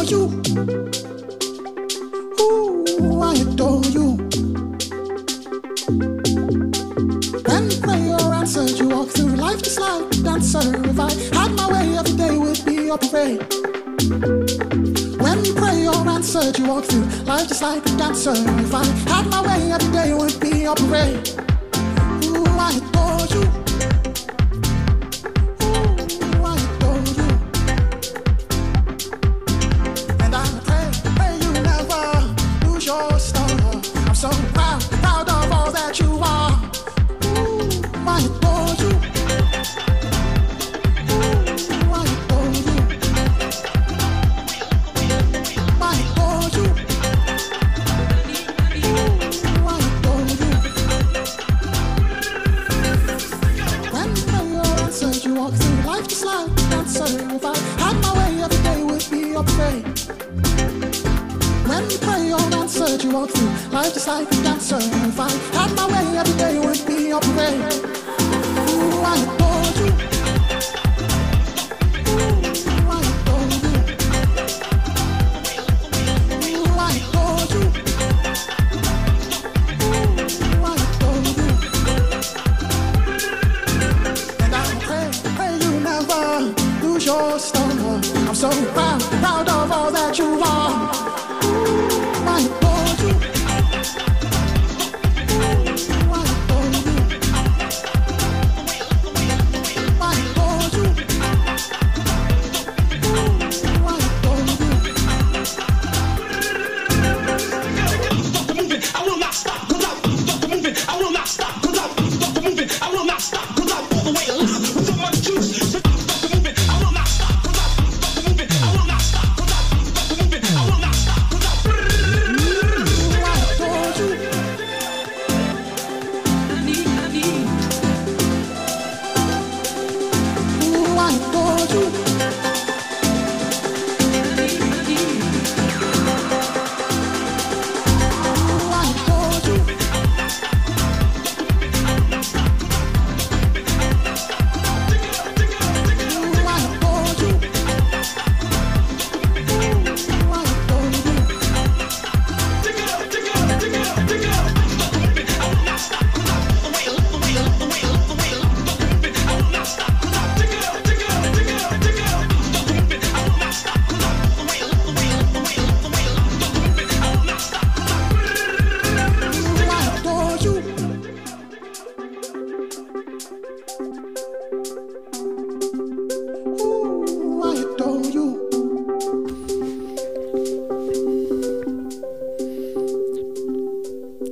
you 16.42 16.66
walk 16.66 16.86
through 16.86 17.06
life 17.26 17.48
just 17.48 17.62
like 17.62 17.86
a 17.86 17.98
dancer. 17.98 18.34
If 18.36 18.74
I 18.74 18.84
had 18.84 19.28
my 19.30 19.42
way, 19.42 19.72
every 19.72 19.92
day 19.92 20.14
would 20.14 20.39
be 20.39 20.66
a 20.66 20.74
parade. 20.74 21.51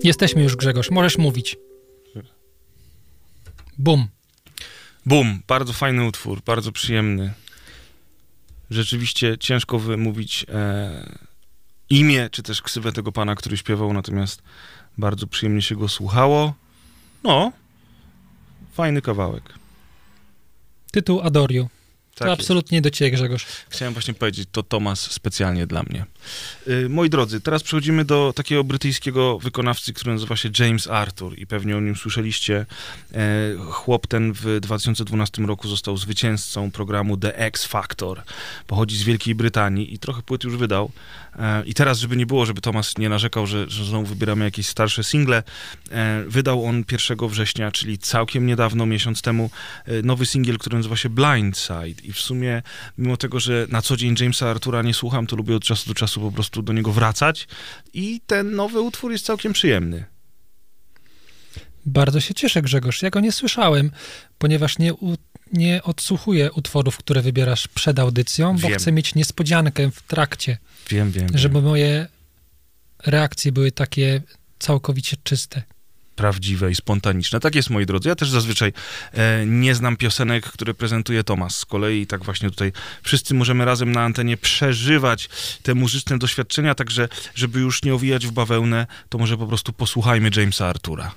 Jesteśmy 0.10 0.44
już, 0.44 0.56
Grzegorz, 0.56 0.92
możesz 0.92 1.18
mówić. 1.18 1.58
Bum. 3.78 4.08
Bum, 5.06 5.42
bardzo 5.48 5.74
fajny 5.74 6.06
utwór, 6.06 6.42
bardzo 6.46 6.72
przyjemny. 6.72 7.34
Rzeczywiście 8.70 9.38
ciężko 9.38 9.80
wymówić 9.80 10.46
e, 10.50 11.18
imię, 11.90 12.30
czy 12.32 12.44
też 12.44 12.62
ksywę 12.62 12.92
tego 12.92 13.12
pana, 13.12 13.36
który 13.36 13.58
śpiewał, 13.58 13.94
natomiast 13.94 14.42
bardzo 14.98 15.28
przyjemnie 15.28 15.62
się 15.62 15.76
go 15.76 15.88
słuchało. 15.88 16.54
No, 17.24 17.52
fajny 18.74 19.02
kawałek. 19.02 19.54
Tytuł 20.92 21.22
Adoriu. 21.22 21.64
Tak 22.16 22.18
to 22.20 22.28
jest. 22.28 22.42
absolutnie 22.42 22.82
do 22.82 22.90
ciebie, 22.90 23.12
Grzegorz. 23.12 23.46
Chciałem 23.70 23.94
właśnie 23.94 24.14
powiedzieć, 24.14 24.50
to 24.52 24.64
Tomas 24.64 25.12
specjalnie 25.12 25.68
dla 25.68 25.84
mnie. 25.84 26.06
Y, 26.68 26.90
moi 26.90 27.10
drodzy, 27.10 27.42
teraz 27.42 27.64
przechodzimy 27.64 28.06
do 28.06 28.34
takiego 28.36 28.64
brytyjskiego 28.64 29.40
wykonawcy, 29.40 29.94
który 29.94 30.14
nazywa 30.14 30.36
się 30.36 30.50
James 30.60 30.88
Arthur 30.88 31.40
i 31.40 31.48
pewnie 31.48 31.78
o 31.78 31.80
nim 31.80 31.96
słyszeliście. 31.96 32.66
E, 33.14 33.18
chłop 33.72 34.08
ten 34.08 34.34
w 34.34 34.60
2012 34.60 35.42
roku 35.42 35.68
został 35.68 35.98
zwycięzcą 35.98 36.72
programu 36.72 37.18
The 37.18 37.38
X 37.38 37.66
Factor. 37.66 38.22
Pochodzi 38.68 38.98
z 38.98 39.04
Wielkiej 39.04 39.36
Brytanii 39.36 39.94
i 39.94 40.00
trochę 40.00 40.22
płyt 40.22 40.44
już 40.44 40.58
wydał. 40.58 40.92
E, 41.40 41.64
I 41.66 41.74
teraz, 41.74 42.00
żeby 42.00 42.18
nie 42.18 42.26
było, 42.26 42.46
żeby 42.46 42.62
Tomas 42.62 42.98
nie 42.98 43.10
narzekał, 43.10 43.48
że, 43.48 43.70
że 43.70 43.86
znowu 43.86 44.06
wybieramy 44.06 44.46
jakieś 44.46 44.68
starsze 44.68 45.04
single, 45.04 45.44
e, 45.92 46.24
wydał 46.28 46.66
on 46.66 46.84
1 46.92 47.30
września, 47.30 47.72
czyli 47.72 47.98
całkiem 47.98 48.46
niedawno, 48.46 48.86
miesiąc 48.86 49.22
temu, 49.22 49.50
nowy 50.04 50.26
singiel, 50.26 50.58
który 50.58 50.78
nazywa 50.78 50.96
się 50.96 51.10
Blindside. 51.10 52.02
I 52.04 52.14
w 52.14 52.20
sumie, 52.20 52.62
mimo 52.98 53.18
tego, 53.18 53.40
że 53.40 53.68
na 53.70 53.82
co 53.82 53.98
dzień 53.98 54.16
Jamesa 54.20 54.50
Artura 54.50 54.82
nie 54.82 54.94
słucham, 54.94 55.28
to 55.28 55.36
lubię 55.36 55.56
od 55.56 55.64
czasu 55.64 55.90
do 55.90 55.94
czasu 55.94 56.19
po 56.20 56.32
prostu 56.32 56.62
do 56.62 56.74
niego 56.74 56.92
wracać. 56.92 57.48
I 57.94 58.22
ten 58.28 58.56
nowy 58.56 58.82
utwór 58.82 59.12
jest 59.12 59.26
całkiem 59.26 59.54
przyjemny. 59.54 60.06
Bardzo 61.86 62.20
się 62.20 62.34
cieszę, 62.34 62.62
Grzegorz. 62.62 63.02
Ja 63.02 63.10
go 63.10 63.20
nie 63.20 63.32
słyszałem, 63.32 63.92
ponieważ 64.38 64.80
nie, 64.80 64.94
u, 64.94 65.16
nie 65.54 65.84
odsłuchuję 65.84 66.52
utworów, 66.52 66.98
które 66.98 67.22
wybierasz 67.22 67.68
przed 67.68 68.00
audycją, 68.00 68.58
bo 68.58 68.68
Wiem. 68.68 68.80
chcę 68.80 68.92
mieć 68.92 69.16
niespodziankę 69.16 69.92
w 69.92 70.02
trakcie, 70.02 70.58
Wiem, 70.90 71.12
wiem. 71.12 71.28
żeby 71.34 71.62
moje 71.62 72.08
reakcje 73.06 73.52
były 73.52 73.72
takie 73.72 74.22
całkowicie 74.60 75.18
czyste. 75.24 75.64
Prawdziwe 76.20 76.72
i 76.72 76.76
spontaniczne. 76.76 77.40
Tak 77.40 77.56
jest, 77.56 77.70
moi 77.70 77.86
drodzy. 77.86 78.10
Ja 78.10 78.16
też 78.16 78.30
zazwyczaj 78.30 78.74
e, 79.14 79.46
nie 79.46 79.76
znam 79.76 79.98
piosenek, 79.98 80.46
które 80.46 80.74
prezentuje 80.74 81.24
Tomas. 81.24 81.56
Z 81.58 81.66
kolei 81.66 82.08
tak 82.08 82.24
właśnie 82.24 82.50
tutaj 82.50 82.72
wszyscy 83.04 83.34
możemy 83.34 83.66
razem 83.66 83.92
na 83.92 84.02
antenie 84.02 84.38
przeżywać 84.38 85.30
te 85.64 85.76
muzyczne 85.76 86.18
doświadczenia, 86.18 86.76
także 86.76 87.10
żeby 87.36 87.60
już 87.60 87.84
nie 87.84 87.96
owijać 87.96 88.28
w 88.28 88.32
bawełnę, 88.32 88.88
to 89.10 89.18
może 89.18 89.38
po 89.38 89.48
prostu 89.48 89.74
posłuchajmy 89.74 90.30
Jamesa 90.36 90.68
Artura. 90.68 91.12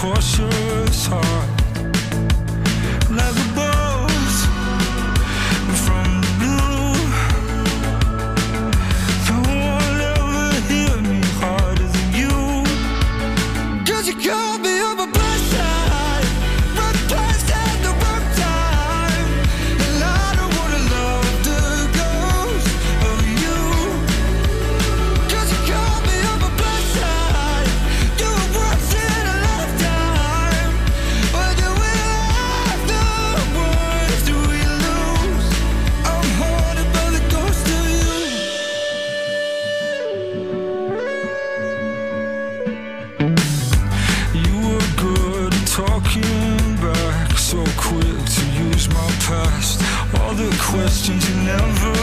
caution 0.00 0.69
questions 50.60 51.28
you 51.28 51.36
never 51.42 51.99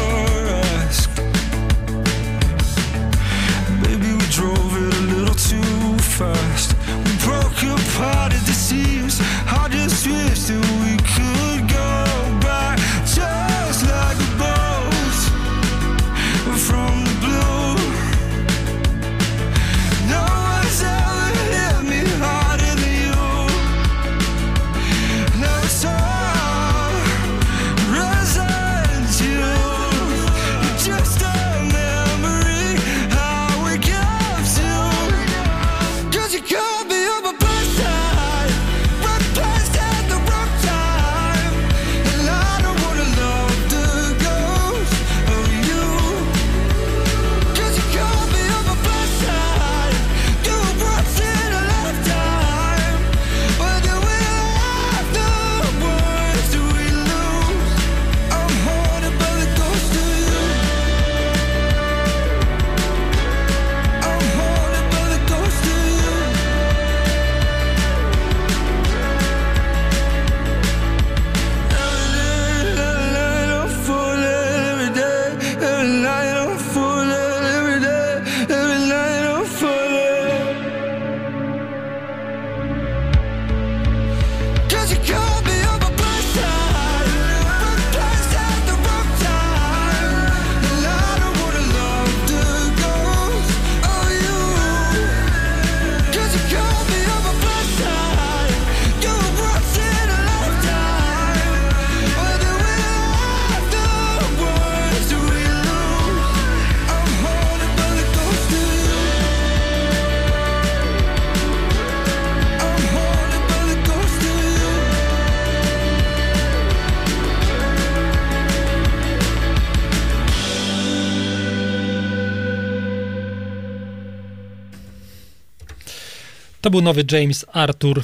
To 126.68 126.72
był 126.72 126.82
nowy 126.82 127.06
James 127.12 127.46
Arthur 127.54 128.04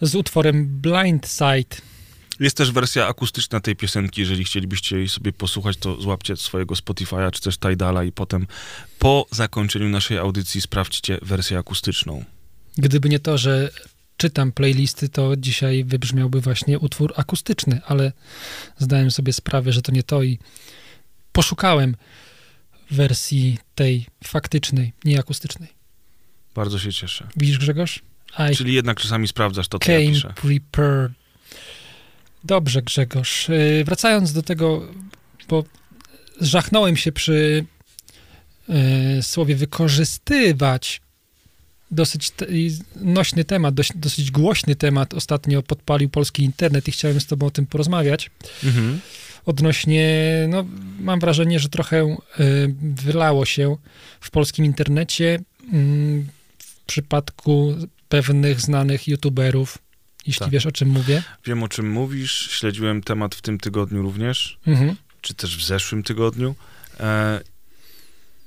z 0.00 0.14
utworem 0.14 0.66
Blind 0.66 1.28
Side. 1.28 1.76
Jest 2.40 2.56
też 2.56 2.72
wersja 2.72 3.06
akustyczna 3.06 3.60
tej 3.60 3.76
piosenki, 3.76 4.20
jeżeli 4.20 4.44
chcielibyście 4.44 4.96
jej 4.96 5.08
sobie 5.08 5.32
posłuchać, 5.32 5.76
to 5.76 6.00
złapcie 6.00 6.36
swojego 6.36 6.74
Spotify'a 6.74 7.30
czy 7.30 7.40
też 7.40 7.58
Tidala 7.58 8.04
i 8.04 8.12
potem 8.12 8.46
po 8.98 9.26
zakończeniu 9.30 9.88
naszej 9.88 10.18
audycji 10.18 10.60
sprawdźcie 10.60 11.18
wersję 11.22 11.58
akustyczną. 11.58 12.24
Gdyby 12.76 13.08
nie 13.08 13.18
to, 13.18 13.38
że 13.38 13.70
czytam 14.16 14.52
playlisty, 14.52 15.08
to 15.08 15.36
dzisiaj 15.36 15.84
wybrzmiałby 15.84 16.40
właśnie 16.40 16.78
utwór 16.78 17.12
akustyczny, 17.16 17.80
ale 17.86 18.12
zdałem 18.78 19.10
sobie 19.10 19.32
sprawę, 19.32 19.72
że 19.72 19.82
to 19.82 19.92
nie 19.92 20.02
to 20.02 20.22
i 20.22 20.38
poszukałem 21.32 21.96
wersji 22.90 23.58
tej 23.74 24.06
faktycznej, 24.24 24.92
nie 25.04 25.18
akustycznej. 25.18 25.81
Bardzo 26.54 26.78
się 26.78 26.92
cieszę. 26.92 27.28
Widzisz, 27.36 27.58
Grzegorz? 27.58 28.02
I 28.52 28.56
Czyli 28.56 28.74
jednak 28.74 29.00
czasami 29.00 29.28
sprawdzasz 29.28 29.68
to, 29.68 29.78
co 29.78 29.92
ja 29.92 29.98
came 29.98 30.10
piszę. 30.10 30.34
prepared. 30.36 31.12
Dobrze, 32.44 32.82
Grzegorz. 32.82 33.48
Yy, 33.48 33.84
Wracając 33.84 34.32
do 34.32 34.42
tego, 34.42 34.88
bo 35.48 35.64
żachnąłem 36.40 36.96
się 36.96 37.12
przy 37.12 37.64
yy, 38.68 39.22
słowie 39.22 39.56
wykorzystywać. 39.56 41.00
Dosyć 41.90 42.30
te, 42.30 42.46
nośny 42.96 43.44
temat, 43.44 43.74
dość, 43.74 43.90
dosyć 43.94 44.30
głośny 44.30 44.76
temat 44.76 45.14
ostatnio 45.14 45.62
podpalił 45.62 46.08
polski 46.08 46.44
internet 46.44 46.88
i 46.88 46.92
chciałem 46.92 47.20
z 47.20 47.26
tobą 47.26 47.46
o 47.46 47.50
tym 47.50 47.66
porozmawiać. 47.66 48.30
Mhm. 48.64 49.00
Odnośnie, 49.46 50.06
no 50.48 50.64
mam 51.00 51.20
wrażenie, 51.20 51.60
że 51.60 51.68
trochę 51.68 52.16
y, 52.40 52.74
wylało 52.82 53.44
się 53.44 53.76
w 54.20 54.30
polskim 54.30 54.64
internecie 54.64 55.40
mm, 55.72 56.28
przypadku 56.86 57.76
pewnych 58.08 58.60
znanych 58.60 59.08
youtuberów, 59.08 59.78
jeśli 60.26 60.40
Tak. 60.40 60.50
wiesz 60.50 60.66
o 60.66 60.72
czym 60.72 60.88
mówię. 60.88 61.22
Wiem, 61.46 61.62
o 61.62 61.68
czym 61.68 61.90
mówisz. 61.90 62.48
Śledziłem 62.50 63.02
temat 63.02 63.34
w 63.34 63.42
tym 63.42 63.58
tygodniu 63.58 64.02
również, 64.02 64.58
Mhm. 64.66 64.96
czy 65.20 65.34
też 65.34 65.56
w 65.56 65.64
zeszłym 65.66 66.02
tygodniu. 66.02 66.54
E, 67.00 67.40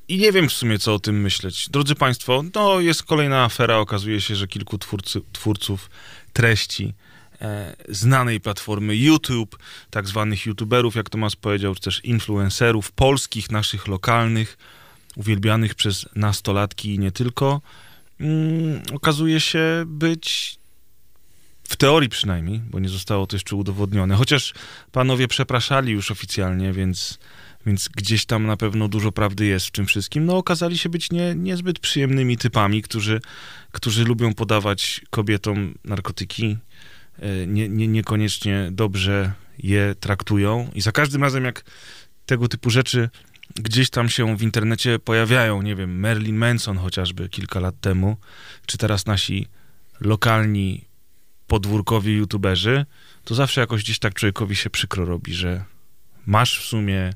I 0.07 0.17
nie 0.17 0.31
wiem 0.31 0.49
w 0.49 0.53
sumie, 0.53 0.79
co 0.79 0.93
o 0.93 0.99
tym 0.99 1.21
myśleć. 1.21 1.69
Drodzy 1.69 1.95
Państwo, 1.95 2.43
no 2.55 2.79
jest 2.79 3.03
kolejna 3.03 3.43
afera. 3.43 3.77
Okazuje 3.77 4.21
się, 4.21 4.35
że 4.35 4.47
kilku 4.47 4.77
twórcy, 4.77 5.21
twórców 5.33 5.89
treści 6.33 6.93
e, 7.41 7.75
znanej 7.89 8.39
platformy 8.39 8.95
YouTube, 8.95 9.57
tak 9.89 10.07
zwanych 10.07 10.45
YouTuberów, 10.45 10.95
jak 10.95 11.09
Tomasz 11.09 11.35
powiedział, 11.35 11.75
czy 11.75 11.81
też 11.81 12.05
influencerów 12.05 12.91
polskich, 12.91 13.51
naszych 13.51 13.87
lokalnych, 13.87 14.57
uwielbianych 15.15 15.75
przez 15.75 16.05
nastolatki 16.15 16.95
i 16.95 16.99
nie 16.99 17.11
tylko, 17.11 17.61
mm, 18.19 18.81
okazuje 18.93 19.39
się 19.39 19.83
być 19.87 20.57
w 21.63 21.75
teorii 21.75 22.09
przynajmniej, 22.09 22.59
bo 22.59 22.79
nie 22.79 22.89
zostało 22.89 23.27
to 23.27 23.35
jeszcze 23.35 23.55
udowodnione, 23.55 24.15
chociaż 24.15 24.53
panowie 24.91 25.27
przepraszali 25.27 25.91
już 25.91 26.11
oficjalnie, 26.11 26.73
więc, 26.73 27.19
więc 27.65 27.89
gdzieś 27.95 28.25
tam 28.25 28.45
na 28.45 28.57
pewno 28.57 28.87
dużo 28.87 29.11
prawdy 29.11 29.45
jest 29.45 29.67
w 29.67 29.71
tym 29.71 29.85
wszystkim, 29.85 30.25
no 30.25 30.37
okazali 30.37 30.77
się 30.77 30.89
być 30.89 31.11
nie, 31.11 31.35
niezbyt 31.35 31.79
przyjemnymi 31.79 32.37
typami, 32.37 32.81
którzy, 32.81 33.21
którzy 33.71 34.03
lubią 34.03 34.33
podawać 34.33 35.01
kobietom 35.09 35.75
narkotyki, 35.83 36.57
e, 37.19 37.47
nie, 37.47 37.69
nie, 37.69 37.87
niekoniecznie 37.87 38.69
dobrze 38.71 39.31
je 39.57 39.95
traktują. 39.99 40.69
I 40.73 40.81
za 40.81 40.91
każdym 40.91 41.23
razem 41.23 41.45
jak 41.45 41.63
tego 42.25 42.47
typu 42.47 42.69
rzeczy 42.69 43.09
gdzieś 43.55 43.89
tam 43.89 44.09
się 44.09 44.37
w 44.37 44.41
internecie 44.41 44.99
pojawiają, 44.99 45.61
nie 45.61 45.75
wiem, 45.75 45.99
Marilyn 45.99 46.35
Manson 46.35 46.77
chociażby 46.77 47.29
kilka 47.29 47.59
lat 47.59 47.75
temu, 47.81 48.17
czy 48.65 48.77
teraz 48.77 49.05
nasi 49.05 49.47
lokalni 50.01 50.85
podwórkowi 51.47 52.13
youtuberzy, 52.13 52.85
to 53.23 53.35
zawsze 53.35 53.61
jakoś 53.61 53.83
gdzieś 53.83 53.99
tak 53.99 54.13
człowiekowi 54.13 54.55
się 54.55 54.69
przykro 54.69 55.05
robi, 55.05 55.33
że 55.33 55.65
masz 56.25 56.59
w 56.59 56.63
sumie 56.63 57.13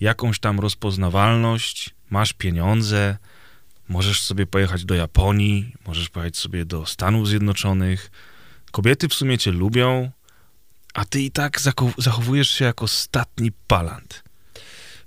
jakąś 0.00 0.38
tam 0.38 0.60
rozpoznawalność, 0.60 1.90
masz 2.10 2.32
pieniądze, 2.32 3.16
możesz 3.88 4.22
sobie 4.22 4.46
pojechać 4.46 4.84
do 4.84 4.94
Japonii, 4.94 5.74
możesz 5.86 6.08
pojechać 6.08 6.36
sobie 6.36 6.64
do 6.64 6.86
Stanów 6.86 7.28
Zjednoczonych. 7.28 8.10
Kobiety 8.70 9.08
w 9.08 9.14
sumie 9.14 9.38
cię 9.38 9.52
lubią, 9.52 10.10
a 10.94 11.04
ty 11.04 11.20
i 11.20 11.30
tak 11.30 11.60
zachowujesz 11.98 12.50
się 12.50 12.64
jako 12.64 12.88
statni 12.88 13.52
palant. 13.66 14.21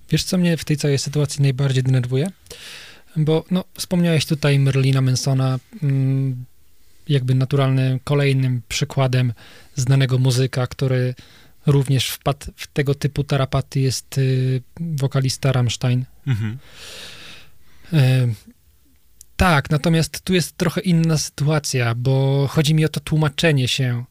Wiesz, 0.10 0.24
co 0.24 0.38
mnie 0.38 0.58
w 0.58 0.66
tej 0.66 0.78
całej 0.78 0.98
sytuacji 0.98 1.42
najbardziej 1.42 1.84
denerwuje? 1.84 2.28
Bo 3.16 3.46
no, 3.52 3.64
wspomniałeś 3.74 4.26
tutaj 4.26 4.60
Merlina 4.60 5.02
Mansona, 5.02 5.60
mm, 5.84 6.46
jakby 7.08 7.36
naturalnym 7.36 8.00
kolejnym 8.04 8.62
przykładem 8.68 9.34
znanego 9.76 10.18
muzyka, 10.18 10.68
który 10.68 11.16
również 11.66 12.10
wpadł 12.10 12.46
w 12.56 12.68
tego 12.68 12.96
typu 12.96 13.24
tarapaty 13.24 13.80
jest 13.80 14.18
y, 14.18 14.62
wokalista 14.80 15.52
Rammstein. 15.52 16.06
Mhm. 16.28 16.58
E, 17.94 18.28
Tak, 19.38 19.70
natomiast 19.70 20.22
tu 20.22 20.34
jest 20.34 20.58
trochę 20.58 20.82
inna 20.82 21.18
sytuacja, 21.18 21.96
bo 21.96 22.48
chodzi 22.48 22.74
mi 22.74 22.86
o 22.86 22.90
to 22.90 23.00
tłumaczenie 23.00 23.68
się 23.68 24.04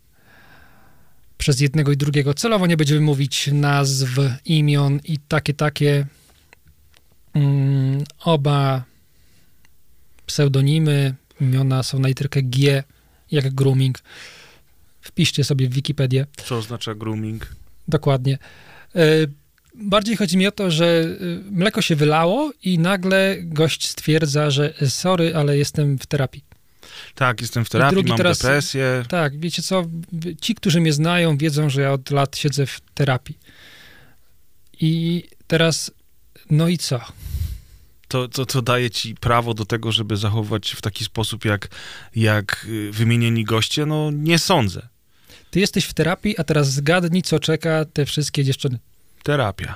przez 1.39 1.61
jednego 1.61 1.93
i 1.93 1.97
drugiego. 1.97 2.35
Celowo 2.35 2.66
nie 2.66 2.77
będziemy 2.77 3.01
mówić 3.01 3.51
nazw, 3.52 4.09
imion 4.44 5.01
i 5.05 5.19
takie, 5.19 5.55
takie. 5.55 6.06
Mm, 7.35 8.05
oba 8.24 8.85
pseudonimy, 10.27 11.15
imiona 11.40 11.82
są 11.82 11.98
na 11.98 12.09
literkę 12.09 12.43
G, 12.43 12.82
jak 13.31 13.55
grooming. 13.55 13.98
Wpiszcie 15.01 15.44
sobie 15.44 15.69
w 15.69 15.73
Wikipedię. 15.74 16.27
Co 16.44 16.56
oznacza 16.56 16.94
grooming? 16.94 17.56
Dokładnie. 17.89 18.39
E, 18.94 19.27
Bardziej 19.74 20.16
chodzi 20.16 20.36
mi 20.36 20.47
o 20.47 20.52
to, 20.52 20.70
że 20.70 21.05
y, 21.20 21.40
mleko 21.51 21.82
się 21.82 21.97
wylało 21.97 22.52
i 22.62 22.78
nagle 22.78 23.36
gość 23.40 23.89
stwierdza, 23.89 24.51
że 24.51 24.74
e, 24.81 24.90
sorry, 24.90 25.36
ale 25.36 25.59
jestem 25.59 25.98
w 25.98 26.06
terapii. 26.06 26.44
Tak, 27.15 27.41
jestem 27.41 27.65
w 27.65 27.71
terapii, 27.71 27.95
drugi 27.95 28.09
mam 28.09 28.19
teraz- 28.19 28.39
depresję. 28.39 29.05
Tak, 29.09 29.41
wiecie 29.41 29.62
co, 29.62 29.85
ci, 30.41 30.55
którzy 30.55 30.81
mnie 30.81 30.93
znają, 30.93 31.37
wiedzą, 31.37 31.71
że 31.71 31.83
ja 31.83 31.93
od 31.93 32.11
lat 32.11 32.37
siedzę 32.37 32.66
w 32.66 32.81
terapii. 32.95 33.39
I 34.81 35.23
teraz, 35.47 35.91
no 36.51 36.69
i 36.69 36.79
co? 36.79 37.01
to, 38.15 38.29
to, 38.29 38.47
to 38.47 38.62
daje 38.62 38.91
ci 38.91 39.15
prawo 39.15 39.55
do 39.55 39.65
tego, 39.65 39.93
żeby 39.93 40.16
zachowywać 40.16 40.66
się 40.66 40.77
w 40.77 40.83
taki 40.83 41.05
sposób, 41.05 41.45
jak, 41.45 41.69
jak 42.16 42.66
y, 42.69 42.93
wymienieni 42.93 43.45
goście? 43.45 43.87
No 43.87 44.11
nie 44.11 44.39
sądzę. 44.39 44.89
Ty 45.51 45.61
jesteś 45.61 45.85
w 45.85 45.95
terapii, 45.95 46.39
a 46.39 46.45
teraz 46.45 46.73
zgadnij, 46.73 47.23
co 47.23 47.41
czeka 47.41 47.85
te 47.85 48.07
wszystkie 48.07 48.45
dziewczyny. 48.45 48.79
Terapia. 49.23 49.75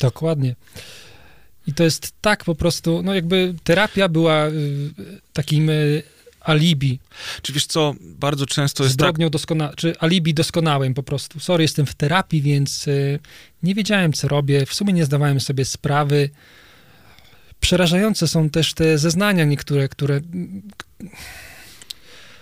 Dokładnie. 0.00 0.56
I 1.66 1.74
to 1.74 1.84
jest 1.84 2.12
tak 2.20 2.44
po 2.44 2.54
prostu, 2.54 3.02
no 3.02 3.14
jakby 3.14 3.54
terapia 3.64 4.08
była 4.08 4.48
y, 4.48 4.52
takim 5.32 5.70
y, 5.70 6.02
alibi, 6.40 6.98
Czy 7.42 7.52
wiesz 7.52 7.66
co, 7.66 7.94
bardzo 8.00 8.46
często 8.46 8.84
jest 8.84 8.96
tak, 8.96 9.06
zbrodnią 9.06 9.30
doskonałą, 9.30 9.72
czy 9.76 9.98
alibi 9.98 10.34
doskonałym 10.34 10.94
po 10.94 11.02
prostu. 11.02 11.40
Sorry, 11.40 11.64
jestem 11.64 11.86
w 11.86 11.94
terapii, 11.94 12.42
więc 12.42 12.88
y, 12.88 13.18
nie 13.62 13.74
wiedziałem, 13.74 14.12
co 14.12 14.28
robię, 14.28 14.66
w 14.66 14.74
sumie 14.74 14.92
nie 14.92 15.04
zdawałem 15.04 15.40
sobie 15.40 15.64
sprawy. 15.64 16.30
Przerażające 17.60 18.28
są 18.28 18.50
też 18.50 18.74
te 18.74 18.98
zeznania 18.98 19.44
niektóre, 19.44 19.88
które 19.88 20.20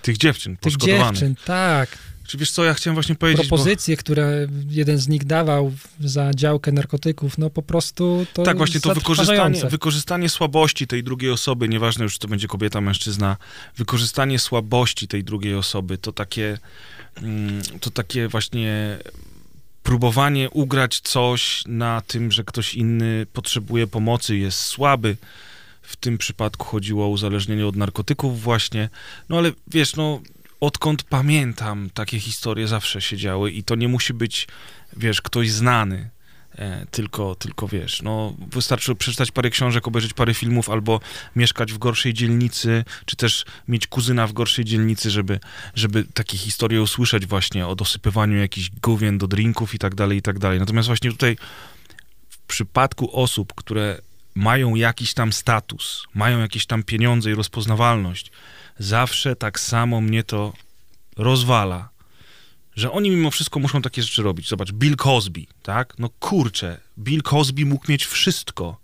tych 0.02 0.16
dziewczyn 0.16 0.56
tych 0.56 0.76
dziewczyn, 0.76 1.34
tak, 1.44 1.98
Czy 2.28 2.38
wiesz 2.38 2.50
co, 2.50 2.64
ja 2.64 2.74
chciałem 2.74 2.94
właśnie 2.94 3.14
powiedzieć, 3.14 3.48
propozycje, 3.48 3.96
które 3.96 4.46
jeden 4.70 4.98
z 4.98 5.08
nich 5.08 5.24
dawał 5.24 5.72
za 6.00 6.30
działkę 6.34 6.72
narkotyków, 6.72 7.38
no 7.38 7.50
po 7.50 7.62
prostu 7.62 8.26
to 8.32 8.42
bo, 8.42 8.44
tak 8.44 8.56
właśnie 8.56 8.80
to 8.80 8.94
wykorzystanie, 8.94 9.60
wykorzystanie 9.64 10.28
słabości 10.28 10.86
tej 10.86 11.04
drugiej 11.04 11.30
osoby, 11.30 11.68
nieważne 11.68 12.04
już 12.04 12.12
czy 12.12 12.18
to 12.18 12.28
będzie 12.28 12.48
kobieta, 12.48 12.80
mężczyzna, 12.80 13.36
wykorzystanie 13.76 14.38
słabości 14.38 15.08
tej 15.08 15.24
drugiej 15.24 15.54
osoby, 15.54 15.98
to 15.98 16.12
takie, 16.12 16.58
mm, 17.16 17.62
to 17.80 17.90
takie 17.90 18.28
właśnie 18.28 18.98
próbowanie 19.82 20.50
ugrać 20.50 21.00
coś 21.00 21.62
na 21.66 22.00
tym, 22.00 22.32
że 22.32 22.44
ktoś 22.44 22.74
inny 22.74 23.26
potrzebuje 23.32 23.86
pomocy, 23.86 24.36
jest 24.36 24.58
słaby. 24.58 25.16
W 25.82 25.96
tym 25.96 26.18
przypadku 26.18 26.66
chodziło 26.66 27.04
o 27.04 27.08
uzależnienie 27.08 27.66
od 27.66 27.76
narkotyków 27.76 28.42
właśnie. 28.42 28.88
No 29.28 29.38
ale 29.38 29.52
wiesz, 29.66 29.96
no 29.96 30.20
odkąd 30.60 31.02
pamiętam, 31.02 31.90
takie 31.94 32.20
historie 32.20 32.68
zawsze 32.68 33.00
się 33.00 33.16
działy 33.16 33.50
i 33.50 33.64
to 33.64 33.74
nie 33.74 33.88
musi 33.88 34.14
być, 34.14 34.48
wiesz, 34.96 35.22
ktoś 35.22 35.50
znany. 35.50 36.10
E, 36.58 36.86
tylko, 36.90 37.34
tylko 37.34 37.68
wiesz, 37.68 38.02
no 38.02 38.34
wystarczy 38.52 38.94
przeczytać 38.94 39.30
parę 39.30 39.50
książek, 39.50 39.88
obejrzeć 39.88 40.12
parę 40.12 40.34
filmów 40.34 40.70
albo 40.70 41.00
mieszkać 41.36 41.72
w 41.72 41.78
gorszej 41.78 42.14
dzielnicy, 42.14 42.84
czy 43.06 43.16
też 43.16 43.44
mieć 43.68 43.86
kuzyna 43.86 44.26
w 44.26 44.32
gorszej 44.32 44.64
dzielnicy, 44.64 45.10
żeby, 45.10 45.40
żeby 45.74 46.04
takie 46.14 46.38
historie 46.38 46.82
usłyszeć 46.82 47.26
właśnie 47.26 47.66
o 47.66 47.76
dosypywaniu 47.76 48.36
jakichś 48.36 48.70
główien 48.82 49.18
do 49.18 49.26
drinków 49.26 49.74
i 49.74 49.78
tak 49.78 49.94
dalej, 49.94 50.18
i 50.18 50.22
tak 50.22 50.38
dalej. 50.38 50.58
Natomiast 50.58 50.86
właśnie 50.86 51.10
tutaj 51.10 51.36
w 52.28 52.38
przypadku 52.38 53.16
osób, 53.16 53.54
które 53.54 54.00
mają 54.34 54.74
jakiś 54.74 55.14
tam 55.14 55.32
status, 55.32 56.04
mają 56.14 56.38
jakieś 56.38 56.66
tam 56.66 56.82
pieniądze 56.82 57.30
i 57.30 57.34
rozpoznawalność, 57.34 58.30
zawsze 58.78 59.36
tak 59.36 59.60
samo 59.60 60.00
mnie 60.00 60.22
to 60.22 60.52
rozwala, 61.16 61.88
że 62.76 62.92
oni 62.92 63.10
mimo 63.10 63.30
wszystko 63.30 63.60
muszą 63.60 63.82
takie 63.82 64.02
rzeczy 64.02 64.22
robić. 64.22 64.48
Zobacz, 64.48 64.72
Bill 64.72 64.96
Cosby, 64.96 65.46
tak? 65.62 65.94
No 65.98 66.08
kurczę, 66.08 66.80
Bill 66.98 67.22
Cosby 67.22 67.66
mógł 67.66 67.92
mieć 67.92 68.06
wszystko, 68.06 68.80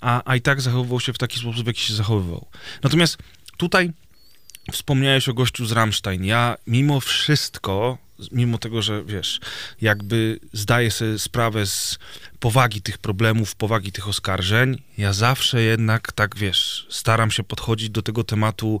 a, 0.00 0.22
a 0.24 0.36
i 0.36 0.40
tak 0.40 0.60
zachowywał 0.60 1.00
się 1.00 1.12
w 1.12 1.18
taki 1.18 1.38
sposób, 1.38 1.64
w 1.64 1.66
jaki 1.66 1.80
się 1.80 1.94
zachowywał. 1.94 2.46
Natomiast 2.82 3.18
tutaj 3.56 3.92
wspomniałeś 4.72 5.28
o 5.28 5.34
gościu 5.34 5.66
z 5.66 5.72
Rammstein. 5.72 6.24
Ja 6.24 6.56
mimo 6.66 7.00
wszystko, 7.00 7.98
mimo 8.32 8.58
tego, 8.58 8.82
że 8.82 9.04
wiesz, 9.04 9.40
jakby 9.80 10.40
zdaję 10.52 10.90
sobie 10.90 11.18
sprawę 11.18 11.66
z 11.66 11.98
powagi 12.40 12.82
tych 12.82 12.98
problemów, 12.98 13.54
powagi 13.54 13.92
tych 13.92 14.08
oskarżeń, 14.08 14.82
ja 14.98 15.12
zawsze 15.12 15.62
jednak 15.62 16.12
tak, 16.12 16.36
wiesz, 16.36 16.86
staram 16.90 17.30
się 17.30 17.42
podchodzić 17.42 17.90
do 17.90 18.02
tego 18.02 18.24
tematu 18.24 18.80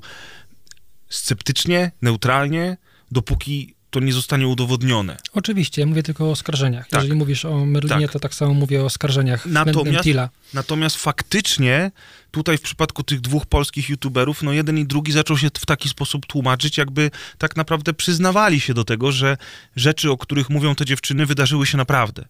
sceptycznie, 1.08 1.92
neutralnie, 2.02 2.76
dopóki 3.10 3.74
to 3.94 4.00
nie 4.00 4.12
zostanie 4.12 4.48
udowodnione. 4.48 5.16
Oczywiście, 5.32 5.82
ja 5.82 5.86
mówię 5.86 6.02
tylko 6.02 6.24
o 6.24 6.30
oskarżeniach. 6.30 6.88
Tak. 6.88 7.02
Jeżeli 7.02 7.18
mówisz 7.18 7.44
o 7.44 7.66
Merlinie, 7.66 8.06
Tak. 8.06 8.12
to 8.12 8.20
tak 8.20 8.34
samo 8.34 8.54
mówię 8.54 8.82
o 8.82 8.84
oskarżeniach 8.84 9.46
Natomiast, 9.46 10.04
Tila. 10.04 10.28
natomiast 10.54 10.96
faktycznie 10.96 11.90
tutaj 12.30 12.58
w 12.58 12.60
przypadku 12.60 13.02
tych 13.02 13.20
dwóch 13.20 13.46
polskich 13.46 13.88
youtuberów, 13.88 14.42
no 14.42 14.52
jeden 14.52 14.78
i 14.78 14.86
drugi 14.86 15.12
zaczął 15.12 15.38
się 15.38 15.48
w 15.48 15.66
taki 15.66 15.88
sposób 15.88 16.26
tłumaczyć, 16.26 16.78
jakby 16.78 17.10
tak 17.38 17.56
naprawdę 17.56 17.94
przyznawali 17.94 18.60
się 18.60 18.74
do 18.74 18.84
tego, 18.84 19.12
że 19.12 19.36
rzeczy, 19.76 20.10
o 20.10 20.16
których 20.16 20.50
mówią 20.50 20.74
te 20.74 20.84
dziewczyny, 20.84 21.26
wydarzyły 21.26 21.66
się 21.66 21.76
naprawdę. 21.76 22.24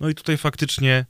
No 0.00 0.08
i 0.08 0.14
tutaj 0.14 0.36
faktycznie 0.36 1.06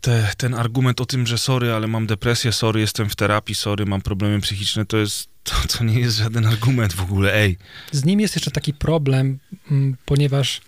te, 0.00 0.32
ten 0.36 0.54
argument 0.54 1.00
o 1.00 1.06
tym, 1.06 1.26
że 1.26 1.38
sorry, 1.38 1.72
ale 1.72 1.86
mam 1.86 2.06
depresję, 2.06 2.52
sorry, 2.52 2.80
jestem 2.80 3.10
w 3.10 3.16
terapii, 3.16 3.54
sorry, 3.54 3.86
mam 3.86 4.02
problemy 4.02 4.40
psychiczne, 4.40 4.86
to 4.86 4.96
jest, 4.96 5.28
to, 5.46 5.78
to 5.78 5.84
nie 5.84 6.00
jest 6.00 6.16
żaden 6.16 6.46
argument 6.46 6.92
w 6.92 7.02
ogóle, 7.02 7.34
ej. 7.34 7.58
Z 7.92 8.04
nim 8.04 8.20
jest 8.20 8.36
jeszcze 8.36 8.50
taki 8.50 8.74
problem, 8.74 9.38
mm, 9.70 9.96
ponieważ 10.04 10.60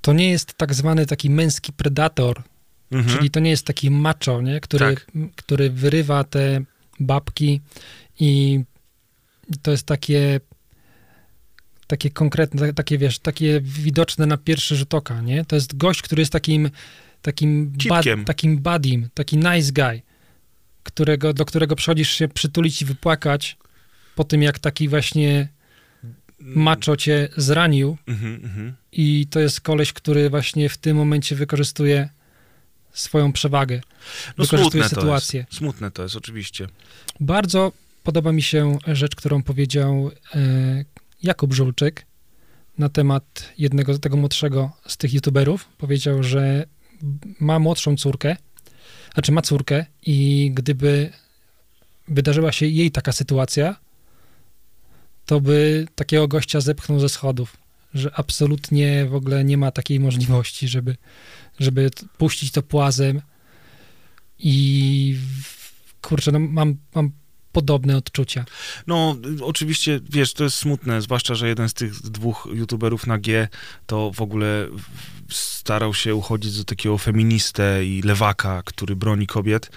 to 0.00 0.12
nie 0.12 0.30
jest 0.30 0.54
tak 0.54 0.74
zwany 0.74 1.06
taki 1.06 1.30
męski 1.30 1.72
predator, 1.72 2.42
Mhm. 2.92 3.16
czyli 3.18 3.30
to 3.30 3.40
nie 3.40 3.50
jest 3.50 3.66
taki 3.66 3.90
macho, 3.90 4.42
nie? 4.42 4.60
Który, 4.60 4.94
Tak. 4.94 5.06
który 5.36 5.70
wyrywa 5.70 6.24
te 6.24 6.60
babki 7.00 7.60
i 8.20 8.60
to 9.62 9.70
jest 9.70 9.86
takie 9.86 10.40
takie 11.86 12.10
konkretne, 12.10 12.66
ta- 12.66 12.72
takie 12.72 12.98
wiesz, 12.98 13.18
takie 13.18 13.60
widoczne 13.60 14.26
na 14.26 14.36
pierwszy 14.36 14.76
rzut 14.76 14.94
oka, 14.94 15.20
nie? 15.20 15.44
To 15.44 15.56
jest 15.56 15.76
gość, 15.76 16.02
który 16.02 16.22
jest 16.22 16.32
takim 16.32 16.70
takim, 17.22 17.72
Cipkiem. 17.78 18.24
takim 18.24 18.58
buddym, 18.58 19.08
taki 19.14 19.36
nice 19.36 19.72
guy, 19.72 20.02
którego, 20.82 21.32
do 21.32 21.44
którego 21.44 21.76
przychodzisz 21.76 22.10
się 22.10 22.28
przytulić 22.28 22.82
i 22.82 22.84
wypłakać 22.84 23.56
po 24.14 24.24
tym, 24.24 24.42
jak 24.42 24.58
taki 24.58 24.88
właśnie 24.88 25.48
macho 26.40 26.96
cię 26.96 27.28
zranił 27.36 27.96
Mhm, 28.06 28.34
mhm. 28.34 28.72
i 28.92 29.26
to 29.30 29.40
jest 29.40 29.60
koleś, 29.60 29.92
który 29.92 30.30
właśnie 30.30 30.68
w 30.68 30.78
tym 30.78 30.96
momencie 30.96 31.36
wykorzystuje 31.36 32.08
swoją 32.92 33.32
przewagę. 33.32 33.80
No 34.38 34.44
wykorzystuje 34.44 34.84
smutne 34.84 35.00
sytuację. 35.00 35.46
to. 35.50 35.56
Smutne 35.56 35.90
to 35.90 36.02
jest, 36.02 36.16
oczywiście. 36.16 36.68
Bardzo 37.20 37.72
podoba 38.02 38.32
mi 38.32 38.42
się 38.42 38.78
rzecz, 38.86 39.16
którą 39.16 39.42
powiedział 39.42 40.10
e, 40.34 40.84
Jakub 41.22 41.54
Żulczyk 41.54 42.06
na 42.78 42.88
temat 42.88 43.52
jednego 43.58 43.98
tego 43.98 44.16
młodszego 44.16 44.70
z 44.86 44.96
tych 44.96 45.14
youtuberów. 45.14 45.68
Powiedział, 45.78 46.22
że 46.22 46.66
ma 47.40 47.58
młodszą 47.58 47.96
córkę, 47.96 48.36
znaczy 49.20 49.32
ma 49.32 49.42
córkę 49.42 49.86
i 50.06 50.50
gdyby 50.54 51.12
wydarzyła 52.08 52.52
się 52.52 52.66
jej 52.66 52.90
taka 52.90 53.12
sytuacja, 53.12 53.76
to 55.26 55.40
by 55.40 55.86
takiego 55.94 56.28
gościa 56.28 56.60
zepchnął 56.60 57.00
ze 57.00 57.08
schodów, 57.08 57.56
że 57.94 58.10
absolutnie 58.14 59.06
w 59.06 59.14
ogóle 59.14 59.44
nie 59.44 59.56
ma 59.56 59.70
takiej 59.70 60.00
możliwości, 60.00 60.68
żeby, 60.68 60.96
żeby 61.58 61.90
puścić 62.18 62.50
to 62.50 62.62
płazem 62.62 63.22
i 64.38 65.16
kurczę, 66.02 66.32
no 66.32 66.38
mam, 66.38 66.76
mam 66.94 67.10
podobne 67.52 67.96
odczucia. 67.96 68.44
No, 68.86 69.16
oczywiście, 69.42 70.00
wiesz, 70.10 70.32
to 70.32 70.44
jest 70.44 70.56
smutne, 70.56 71.02
zwłaszcza, 71.02 71.34
że 71.34 71.48
jeden 71.48 71.68
z 71.68 71.74
tych 71.74 72.02
dwóch 72.02 72.48
youtuberów 72.52 73.06
na 73.06 73.18
G 73.18 73.48
to 73.86 74.10
w 74.14 74.20
ogóle 74.20 74.68
starał 75.30 75.94
się 75.94 76.14
uchodzić 76.14 76.52
za 76.52 76.64
takiego 76.64 76.98
feministę 76.98 77.84
i 77.84 78.02
lewaka, 78.02 78.62
który 78.64 78.96
broni 78.96 79.26
kobiet. 79.26 79.70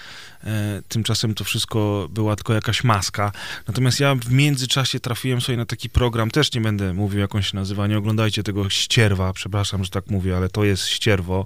E, 0.43 0.81
tymczasem 0.87 1.33
to 1.33 1.43
wszystko 1.43 2.07
była 2.11 2.35
tylko 2.35 2.53
jakaś 2.53 2.83
maska. 2.83 3.31
Natomiast 3.67 3.99
ja 3.99 4.15
w 4.15 4.31
międzyczasie 4.31 4.99
trafiłem 4.99 5.41
sobie 5.41 5.57
na 5.57 5.65
taki 5.65 5.89
program, 5.89 6.31
też 6.31 6.53
nie 6.53 6.61
będę 6.61 6.93
mówił, 6.93 7.19
jak 7.19 7.35
on 7.35 7.41
się 7.41 7.55
nazywa, 7.55 7.87
nie 7.87 7.97
oglądajcie 7.97 8.43
tego 8.43 8.69
ścierwa, 8.69 9.33
przepraszam, 9.33 9.83
że 9.83 9.89
tak 9.89 10.07
mówię, 10.07 10.37
ale 10.37 10.49
to 10.49 10.63
jest 10.63 10.87
ścierwo, 10.87 11.45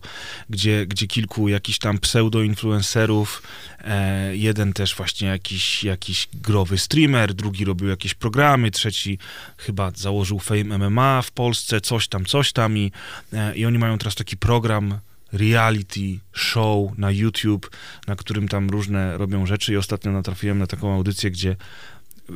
gdzie, 0.49 0.85
gdzie 0.85 1.07
kilku 1.07 1.47
jakichś 1.47 1.79
tam 1.79 1.97
pseudo-influencerów, 1.97 3.41
e, 3.83 4.35
jeden 4.35 4.73
też 4.73 4.95
właśnie 4.95 5.27
jakiś, 5.27 5.83
jakiś 5.83 6.27
growy 6.33 6.77
streamer, 6.77 7.33
drugi 7.33 7.65
robił 7.65 7.89
jakieś 7.89 8.13
programy, 8.13 8.71
trzeci 8.71 9.19
chyba 9.57 9.91
założył 9.95 10.39
Fame 10.39 10.77
MMA 10.77 11.21
w 11.21 11.31
Polsce, 11.31 11.81
coś 11.81 12.07
tam, 12.07 12.25
coś 12.25 12.53
tam 12.53 12.77
i, 12.77 12.91
e, 13.33 13.55
i 13.55 13.65
oni 13.65 13.77
mają 13.77 13.97
teraz 13.97 14.15
taki 14.15 14.37
program 14.37 14.99
reality 15.33 16.19
show 16.33 16.97
na 16.97 17.11
YouTube, 17.11 17.71
na 18.07 18.15
którym 18.15 18.47
tam 18.47 18.69
różne 18.69 19.17
robią 19.17 19.45
rzeczy 19.45 19.73
i 19.73 19.77
ostatnio 19.77 20.11
natrafiłem 20.11 20.57
na 20.57 20.67
taką 20.67 20.93
audycję, 20.93 21.31
gdzie 21.31 21.51
e, 21.51 22.33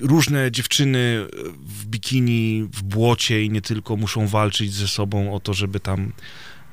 różne 0.00 0.52
dziewczyny 0.52 1.26
w 1.66 1.86
bikini, 1.86 2.68
w 2.72 2.82
błocie 2.82 3.44
i 3.44 3.50
nie 3.50 3.62
tylko 3.62 3.96
muszą 3.96 4.26
walczyć 4.26 4.72
ze 4.72 4.88
sobą 4.88 5.34
o 5.34 5.40
to, 5.40 5.54
żeby 5.54 5.80
tam 5.80 6.12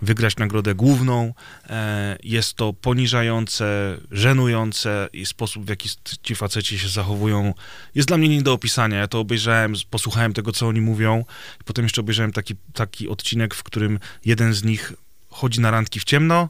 wygrać 0.01 0.37
nagrodę 0.37 0.75
główną. 0.75 1.33
E, 1.69 2.17
Jest 2.23 2.53
to 2.53 2.73
poniżające, 2.73 3.97
żenujące 4.11 5.09
i 5.13 5.25
sposób, 5.25 5.65
w 5.65 5.69
jaki 5.69 5.89
ci 6.23 6.35
faceci 6.35 6.79
się 6.79 6.89
zachowują, 6.89 7.53
jest 7.95 8.07
dla 8.07 8.17
mnie 8.17 8.29
nie 8.29 8.41
do 8.41 8.53
opisania. 8.53 8.97
Ja 8.97 9.07
to 9.07 9.19
obejrzałem, 9.19 9.73
posłuchałem 9.89 10.33
tego, 10.33 10.51
co 10.51 10.67
oni 10.67 10.81
mówią 10.81 11.25
potem 11.65 11.85
jeszcze 11.85 12.01
obejrzałem 12.01 12.31
taki, 12.31 12.55
taki 12.73 13.09
odcinek, 13.09 13.55
w 13.55 13.63
którym 13.63 13.99
jeden 14.25 14.53
z 14.53 14.63
nich 14.63 14.93
chodzi 15.35 15.61
na 15.61 15.71
randki 15.71 15.99
w 15.99 16.03
ciemno, 16.03 16.49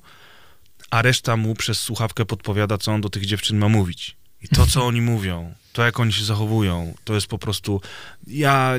a 0.91 1.02
reszta 1.02 1.38
mu 1.38 1.56
przez 1.56 1.80
słuchawkę 1.80 2.26
podpowiada, 2.26 2.78
co 2.78 2.91
on 2.91 3.02
do 3.02 3.10
tych 3.10 3.26
dziewczyn 3.26 3.57
ma 3.57 3.70
mówić. 3.70 4.16
I 4.41 4.48
to, 4.48 4.66
co 4.68 4.86
oni 4.86 5.02
mówią, 5.02 5.53
to 5.74 5.86
jak 5.86 5.99
oni 5.99 6.14
się 6.14 6.26
zachowują, 6.26 6.94
to 7.03 7.16
jest 7.16 7.28
po 7.28 7.38
prostu. 7.38 7.82
Ja 8.28 8.74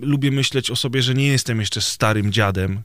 lubię 0.00 0.30
myśleć 0.30 0.70
o 0.70 0.76
sobie, 0.76 1.02
że 1.02 1.14
nie 1.14 1.26
jestem 1.26 1.60
jeszcze 1.60 1.80
starym 1.80 2.32
dziadem, 2.32 2.82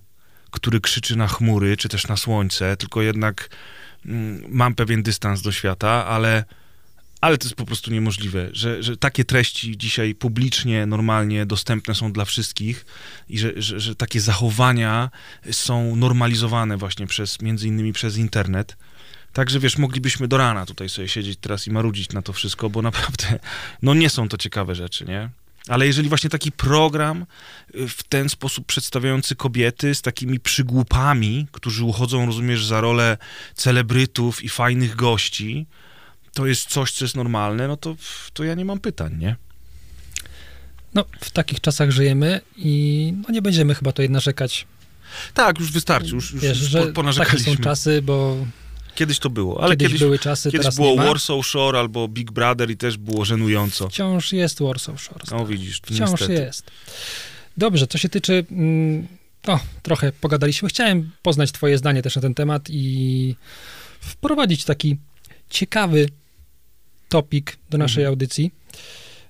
który 0.52 0.82
krzyczy 0.82 1.16
na 1.16 1.28
chmury 1.28 1.78
czy 1.78 1.90
też 1.90 2.08
na 2.08 2.18
słońce, 2.18 2.78
tylko 2.78 3.02
jednak 3.02 3.50
mm, 4.06 4.44
mam 4.48 4.76
pewien 4.76 5.04
dystans 5.04 5.42
do 5.42 5.52
świata, 5.52 6.06
ale, 6.06 6.46
ale 7.22 7.38
to 7.38 7.46
jest 7.46 7.56
po 7.56 7.66
prostu 7.66 7.92
niemożliwe, 7.92 8.50
że, 8.54 8.84
że 8.84 8.98
takie 8.98 9.26
treści 9.26 9.78
dzisiaj 9.78 10.16
publicznie, 10.16 10.86
normalnie 10.86 11.46
dostępne 11.46 11.96
są 11.96 12.14
dla 12.14 12.26
wszystkich 12.26 12.86
i 13.30 13.40
że, 13.40 13.62
że, 13.62 13.80
że 13.80 13.96
takie 13.96 14.22
zachowania 14.22 15.10
są 15.52 15.96
normalizowane 15.96 16.78
właśnie 16.78 17.08
przez, 17.08 17.42
między 17.42 17.68
innymi 17.68 17.94
przez 17.94 18.18
internet. 18.18 18.78
Także 19.34 19.60
wiesz, 19.60 19.78
moglibyśmy 19.78 20.28
do 20.28 20.38
rana 20.38 20.66
tutaj 20.66 20.90
sobie 20.90 21.08
siedzieć 21.08 21.40
teraz 21.42 21.68
i 21.68 21.72
marudzić 21.72 22.12
na 22.12 22.22
to 22.22 22.34
wszystko, 22.34 22.70
bo 22.70 22.82
naprawdę, 22.82 23.40
no 23.82 23.94
nie 23.94 24.10
są 24.10 24.30
to 24.30 24.38
ciekawe 24.38 24.76
rzeczy, 24.76 25.06
nie? 25.06 25.30
Ale 25.68 25.88
jeżeli 25.88 26.10
właśnie 26.10 26.30
taki 26.30 26.52
program 26.52 27.26
y, 27.76 27.88
w 27.88 28.04
ten 28.04 28.30
sposób 28.30 28.66
przedstawiający 28.66 29.36
kobiety 29.36 29.96
z 29.96 30.02
takimi 30.02 30.40
przygłupami, 30.40 31.48
którzy 31.52 31.84
uchodzą, 31.84 32.26
rozumiesz, 32.26 32.66
za 32.66 32.82
rolę 32.82 33.18
celebrytów 33.56 34.44
i 34.44 34.50
fajnych 34.50 34.96
gości, 34.96 35.68
to 36.34 36.46
jest 36.46 36.70
coś, 36.70 36.92
co 36.92 37.06
jest 37.06 37.16
normalne, 37.16 37.68
no 37.68 37.78
to, 37.78 37.96
to 38.34 38.44
ja 38.44 38.56
nie 38.56 38.66
mam 38.66 38.80
pytań, 38.80 39.18
nie? 39.18 39.36
No, 40.94 41.06
w 41.20 41.32
takich 41.32 41.62
czasach 41.62 41.92
żyjemy 41.92 42.42
i 42.58 43.14
no, 43.28 43.34
nie 43.34 43.42
będziemy 43.42 43.76
chyba 43.76 43.92
tutaj 43.92 44.10
narzekać, 44.10 44.68
Tak, 45.34 45.60
już 45.60 45.72
wystarczy, 45.72 46.16
już, 46.16 46.32
już, 46.32 46.42
wiesz, 46.42 46.76
po, 46.94 47.14
takie 47.14 47.40
są 47.40 47.56
czasy, 47.58 48.02
bo 48.02 48.38
Kiedyś 48.96 49.20
to 49.20 49.30
było, 49.30 49.64
ale 49.64 49.72
kiedyś, 49.74 49.88
kiedyś, 49.88 50.00
były 50.02 50.20
czasy, 50.20 50.52
kiedyś 50.52 50.64
teraz 50.64 50.76
było. 50.76 50.96
Warsaw 50.96 51.46
Shore 51.46 51.80
albo 51.80 52.08
Big 52.08 52.32
Brother 52.32 52.72
i 52.72 52.78
też 52.78 52.98
było 52.98 53.26
żenująco. 53.26 53.90
Wciąż 53.90 54.34
jest 54.34 54.62
Warsaw 54.62 55.02
Shores. 55.02 55.32
No 55.32 55.46
widzisz, 55.46 55.80
to 55.80 55.94
Wciąż 55.94 56.12
niestety. 56.12 56.34
jest. 56.34 56.72
Dobrze, 57.58 57.88
co 57.88 57.98
się 57.98 58.10
tyczy. 58.10 58.46
mm, 58.52 59.08
O, 59.48 59.60
trochę 59.84 60.12
pogadaliśmy. 60.12 60.70
Chciałem 60.70 61.12
poznać 61.22 61.52
Twoje 61.52 61.78
zdanie 61.78 62.02
też 62.02 62.16
na 62.16 62.22
ten 62.22 62.34
temat 62.34 62.70
i 62.70 63.36
wprowadzić 64.00 64.64
taki 64.64 64.98
ciekawy 65.50 66.06
topik 67.10 67.58
do 67.70 67.78
naszej 67.78 68.04
Mhm. 68.04 68.12
audycji. 68.14 68.52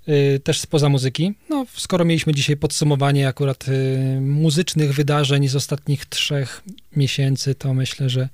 y, 0.09 0.39
Też 0.43 0.59
spoza 0.59 0.89
muzyki. 0.89 1.33
No, 1.49 1.65
skoro 1.75 2.05
mieliśmy 2.05 2.33
dzisiaj 2.33 2.57
podsumowanie 2.57 3.27
akurat 3.27 3.67
y, 3.67 4.17
muzycznych 4.21 4.93
wydarzeń 4.93 5.47
z 5.47 5.55
ostatnich 5.55 6.05
trzech 6.05 6.63
miesięcy, 6.95 7.55
to 7.55 7.73
myślę, 7.73 8.09
że 8.09 8.29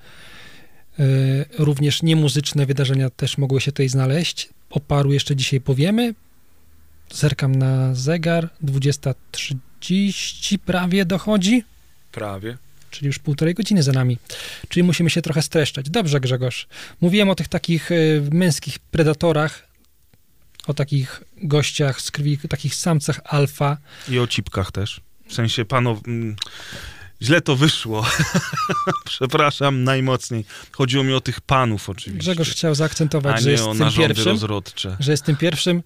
y, 0.99 1.45
również 1.59 2.03
niemuzyczne 2.03 2.65
wydarzenia 2.65 3.09
też 3.09 3.37
mogły 3.37 3.61
się 3.61 3.71
tutaj 3.71 3.89
znaleźć. 3.89 4.49
o 4.69 4.79
paru 4.79 5.13
jeszcze 5.13 5.35
dzisiaj 5.35 5.61
powiemy. 5.61 6.13
Zerkam 7.13 7.55
na 7.55 7.95
zegar, 7.95 8.49
20.30 8.63 10.57
prawie 10.57 11.05
dochodzi, 11.05 11.63
Prawie. 12.11 12.57
Czyli 12.91 13.07
już 13.07 13.19
półtorej 13.19 13.53
godziny 13.53 13.83
za 13.83 13.91
nami. 13.91 14.17
Czyli 14.69 14.83
musimy 14.83 15.09
się 15.09 15.21
trochę 15.21 15.41
streszczać. 15.41 15.89
Dobrze, 15.89 16.19
Grzegorz. 16.19 16.67
Mówiłem 17.01 17.29
o 17.29 17.35
tych 17.35 17.47
takich 17.47 17.91
y, 17.91 18.29
męskich 18.31 18.79
predatorach, 18.79 19.67
o 20.67 20.73
takich 20.73 21.23
gościach 21.43 22.01
z 22.01 22.11
krwi, 22.11 22.37
takich 22.49 22.75
samcach 22.75 23.19
alfa. 23.25 23.77
I 24.09 24.19
o 24.19 24.27
cipkach 24.27 24.71
też. 24.71 25.01
W 25.27 25.33
sensie, 25.33 25.65
panow... 25.65 26.07
mm, 26.07 26.35
Źle 27.21 27.41
to 27.41 27.55
wyszło. 27.55 28.05
Przepraszam 29.05 29.83
najmocniej. 29.83 30.45
Chodziło 30.71 31.03
mi 31.03 31.13
o 31.13 31.21
tych 31.21 31.41
panów 31.41 31.89
oczywiście. 31.89 32.19
Grzegorz 32.31 32.51
chciał 32.51 32.75
zaakcentować, 32.75 33.39
że 33.41 33.45
nie 33.45 33.51
jest 33.51 33.63
o 33.63 33.69
tym 33.71 33.79
narządy 33.79 34.07
pierwszym, 34.07 34.31
rozrodcze. 34.31 34.97
że 34.99 35.11
jest 35.11 35.23
tym 35.23 35.35
pierwszym 35.35 35.83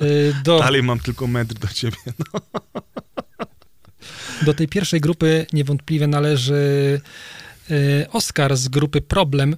y, 0.00 0.34
do, 0.44 0.58
Dalej 0.58 0.82
mam 0.82 0.98
tylko 1.00 1.26
metr 1.26 1.54
do 1.54 1.68
ciebie. 1.68 1.96
No. 2.18 2.40
do 4.42 4.54
tej 4.54 4.68
pierwszej 4.68 5.00
grupy 5.00 5.46
niewątpliwie 5.52 6.06
należy 6.06 7.00
y, 7.70 8.06
Oskar 8.12 8.56
z 8.56 8.68
grupy 8.68 9.00
Problem. 9.00 9.56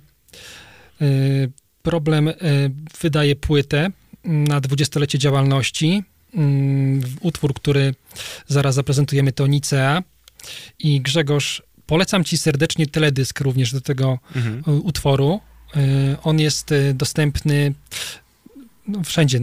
Y, 1.03 1.51
Problem 1.83 2.29
y, 2.29 2.35
wydaje 3.01 3.37
płytę 3.37 3.91
na 4.25 4.61
dwudziestolecie 4.61 5.19
działalności. 5.19 6.03
Mm, 6.35 7.01
Utwór, 7.21 7.55
który 7.55 7.95
zaraz 8.47 8.75
zaprezentujemy, 8.75 9.33
to 9.33 9.47
Nicea. 9.47 10.03
I 10.79 11.01
Grzegorz, 11.01 11.63
polecam 11.87 12.25
ci 12.25 12.39
serdecznie 12.39 12.87
teledysk 12.87 13.41
również 13.41 13.73
do 13.73 13.81
tego 13.81 14.19
Mhm. 14.37 14.63
utworu. 14.85 15.41
On 16.23 16.41
jest 16.41 16.75
dostępny 16.95 17.75
no, 18.89 19.05
wszędzie, 19.05 19.41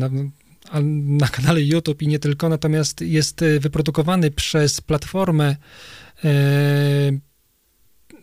na, 0.82 1.28
kanale 1.28 1.62
YouTube 1.62 2.02
i 2.02 2.08
nie 2.08 2.20
tylko, 2.20 2.50
natomiast 2.50 3.02
jest 3.02 3.42
y, 3.42 3.60
wyprodukowany 3.60 4.32
przez 4.32 4.82
platformę 4.82 5.56
y, 6.26 7.20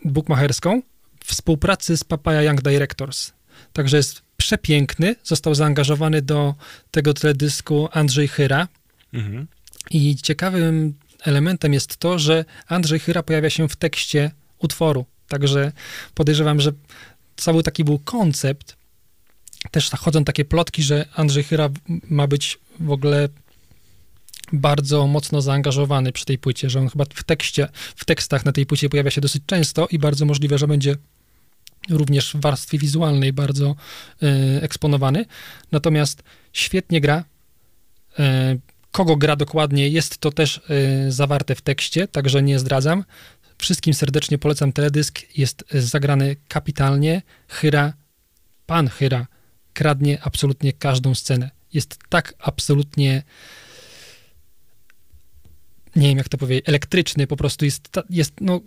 bookmacherską 0.05 0.81
w 1.19 1.31
współpracy 1.31 1.97
z 1.97 2.03
Papaya 2.03 2.43
Young 2.43 2.61
Directors. 2.61 3.31
Także 3.73 3.97
jest 3.97 4.21
przepiękny. 4.37 5.15
Został 5.23 5.55
zaangażowany 5.55 6.21
do 6.21 6.55
tego 6.91 7.13
teledysku 7.13 7.89
Andrzej 7.91 8.27
Chyra. 8.27 8.67
Mhm. 9.13 9.47
I 9.91 10.15
ciekawym 10.15 10.93
elementem 11.23 11.73
jest 11.73 11.97
to, 11.97 12.19
że 12.19 12.45
Andrzej 12.67 12.99
Chyra 12.99 13.23
pojawia 13.23 13.49
się 13.49 13.69
w 13.69 13.75
tekście 13.75 14.31
utworu. 14.59 15.05
Także 15.27 15.71
podejrzewam, 16.13 16.61
że 16.61 16.71
cały 17.35 17.63
taki 17.63 17.83
był 17.83 17.99
koncept. 17.99 18.75
Też 19.71 19.89
chodzą 19.89 20.23
takie 20.23 20.45
plotki, 20.45 20.83
że 20.83 21.05
Andrzej 21.15 21.43
Chyra 21.43 21.69
ma 22.09 22.27
być 22.27 22.59
w 22.79 22.91
ogóle 22.91 23.29
bardzo 24.53 25.07
mocno 25.07 25.41
zaangażowany 25.41 26.11
przy 26.11 26.25
tej 26.25 26.37
płycie, 26.37 26.69
że 26.69 26.79
on 26.79 26.89
chyba 26.89 27.05
w 27.13 27.23
tekście, 27.23 27.67
w 27.95 28.05
tekstach 28.05 28.45
na 28.45 28.51
tej 28.51 28.65
płycie 28.65 28.89
pojawia 28.89 29.11
się 29.11 29.21
dosyć 29.21 29.43
często 29.45 29.87
i 29.91 29.99
bardzo 29.99 30.25
możliwe, 30.25 30.57
że 30.57 30.67
będzie 30.67 30.95
również 31.89 32.33
w 32.33 32.41
warstwie 32.41 32.77
wizualnej 32.77 33.33
bardzo 33.33 33.75
y, 34.23 34.27
eksponowany. 34.61 35.25
Natomiast 35.71 36.23
świetnie 36.53 37.01
gra. 37.01 37.23
Y, 38.19 38.23
kogo 38.91 39.15
gra 39.15 39.35
dokładnie, 39.35 39.89
jest 39.89 40.17
to 40.17 40.31
też 40.31 40.61
y, 41.07 41.11
zawarte 41.11 41.55
w 41.55 41.61
tekście, 41.61 42.07
także 42.07 42.43
nie 42.43 42.59
zdradzam. 42.59 43.03
Wszystkim 43.57 43.93
serdecznie 43.93 44.37
polecam 44.37 44.73
teledysk, 44.73 45.37
jest 45.37 45.63
zagrany 45.71 46.35
kapitalnie. 46.47 47.21
Hyra, 47.47 47.93
pan 48.65 48.87
Hyra 48.87 49.27
kradnie 49.73 50.21
absolutnie 50.23 50.73
każdą 50.73 51.15
scenę. 51.15 51.51
Jest 51.73 51.99
tak 52.09 52.33
absolutnie 52.39 53.23
nie 55.95 56.07
wiem 56.07 56.17
jak 56.17 56.29
to 56.29 56.37
powiedzieć, 56.37 56.69
elektryczny, 56.69 57.27
po 57.27 57.37
prostu 57.37 57.65
jest, 57.65 57.89
jest 58.09 58.33
no, 58.41 58.61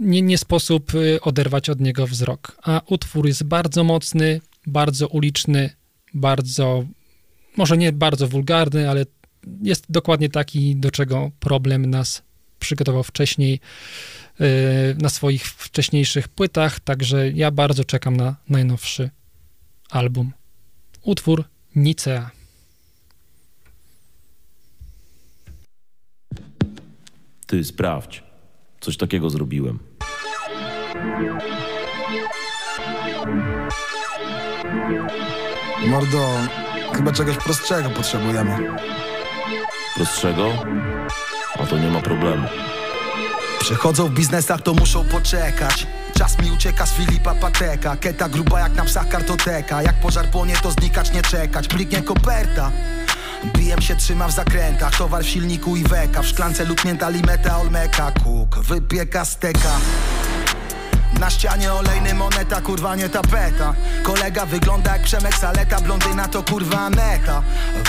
nie, 0.00 0.22
nie 0.22 0.38
sposób 0.38 0.94
y, 0.94 1.20
oderwać 1.20 1.70
od 1.70 1.80
niego 1.80 2.06
wzrok. 2.06 2.56
A 2.62 2.80
utwór 2.86 3.26
jest 3.26 3.44
bardzo 3.44 3.84
mocny, 3.84 4.40
bardzo 4.66 5.08
uliczny, 5.08 5.70
bardzo, 6.14 6.84
może 7.56 7.76
nie 7.76 7.92
bardzo 7.92 8.28
wulgarny, 8.28 8.90
ale 8.90 9.06
jest 9.62 9.84
dokładnie 9.88 10.28
taki, 10.28 10.76
do 10.76 10.90
czego 10.90 11.30
problem 11.40 11.86
nas 11.86 12.22
przygotował 12.58 13.02
wcześniej 13.02 13.60
y, 14.40 14.44
na 14.98 15.08
swoich 15.08 15.46
wcześniejszych 15.46 16.28
płytach, 16.28 16.80
także 16.80 17.30
ja 17.30 17.50
bardzo 17.50 17.84
czekam 17.84 18.16
na 18.16 18.36
najnowszy 18.48 19.10
album. 19.90 20.32
Utwór 21.02 21.44
Nicea. 21.76 22.30
Ty 27.46 27.64
sprawdź. 27.64 28.22
Coś 28.80 28.96
takiego 28.96 29.30
zrobiłem. 29.30 29.78
Mordo, 35.86 36.30
chyba 36.94 37.12
czegoś 37.12 37.36
prostszego 37.36 37.90
potrzebujemy. 37.90 38.56
Prostszego? 39.96 40.52
A 41.54 41.66
to 41.66 41.78
nie 41.78 41.88
ma 41.88 42.00
problemu. 42.00 42.48
Przychodzą 43.60 44.08
w 44.08 44.14
biznesach, 44.14 44.62
to 44.62 44.74
muszą 44.74 45.04
poczekać. 45.04 45.86
Czas 46.20 46.38
mi 46.38 46.50
ucieka 46.50 46.86
z 46.86 46.92
Filipa 46.92 47.34
Pateka. 47.34 47.96
Keta 47.96 48.28
gruba 48.28 48.60
jak 48.60 48.74
na 48.74 48.84
psach 48.84 49.08
kartoteka. 49.08 49.82
Jak 49.82 49.94
pożar 49.94 50.30
płonie, 50.30 50.54
to 50.62 50.70
znikać 50.70 51.12
nie 51.12 51.22
czekać. 51.22 51.68
Bliknie 51.68 52.02
koperta. 52.02 52.70
Bijem 53.56 53.82
się 53.82 53.96
trzyma 53.96 54.28
w 54.28 54.32
zakrętach. 54.32 54.96
Towar 54.96 55.24
w 55.24 55.28
silniku 55.28 55.76
i 55.76 55.84
weka. 55.84 56.22
W 56.22 56.26
szklance 56.26 56.64
luknięta 56.64 57.08
limeta 57.08 57.58
Olmeka. 57.58 58.12
Kuk 58.24 58.58
wypieka 58.58 59.24
steka. 59.24 59.78
Na 61.20 61.30
ścianie 61.30 61.72
olejny 61.72 62.14
moneta, 62.14 62.60
kurwa 62.60 62.96
nie 62.96 63.08
tapeta. 63.08 63.74
Kolega 64.02 64.46
wygląda 64.46 64.92
jak 64.92 65.02
Przemek 65.02 65.36
Saleta. 65.36 65.80
Blondyna 65.80 66.28
to 66.28 66.42
kurwa 66.42 66.78
Aneta. 66.78 67.42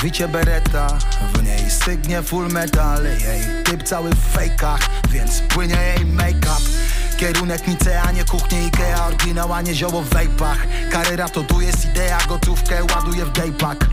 Wicie 0.03 0.28
bereta, 0.28 0.88
w 1.34 1.44
niej 1.44 1.70
stygnie 1.70 2.22
full 2.22 2.48
metal. 2.48 3.03
Jej 3.03 3.64
typ 3.64 3.84
cały 3.84 4.10
w 4.10 4.34
fejkach, 4.34 4.80
więc 5.10 5.41
płynie 5.41 5.76
jej 5.76 6.06
make-up 6.06 6.62
Kierunek 7.22 7.68
Nicea, 7.68 8.11
nie 8.11 8.23
kuchnie 8.23 8.68
Ikea 8.68 9.06
Oryginał, 9.07 9.53
a 9.53 9.61
nie 9.61 9.76
zioło 9.76 10.02
w 10.02 10.10
wejpach. 10.10 10.57
Karyra 10.91 11.30
to 11.30 11.43
tu 11.43 11.61
jest 11.61 11.85
idea, 11.85 12.18
gotówkę 12.27 12.84
ładuję 12.95 13.26
w 13.26 13.31
daypack 13.31 13.85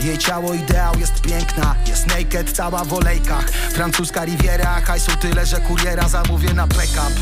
jej 0.00 0.18
ciało 0.18 0.54
ideał 0.54 0.98
jest 0.98 1.20
piękna 1.20 1.74
Jest 1.86 2.06
naked, 2.06 2.52
cała 2.52 2.84
w 2.84 2.92
olejkach. 2.92 3.50
Francuska 3.50 4.24
riviera, 4.24 4.80
hajsu 4.80 5.16
tyle, 5.16 5.46
że 5.46 5.60
kuriera 5.60 6.08
zamówię 6.08 6.54
na 6.54 6.66
backup 6.66 7.20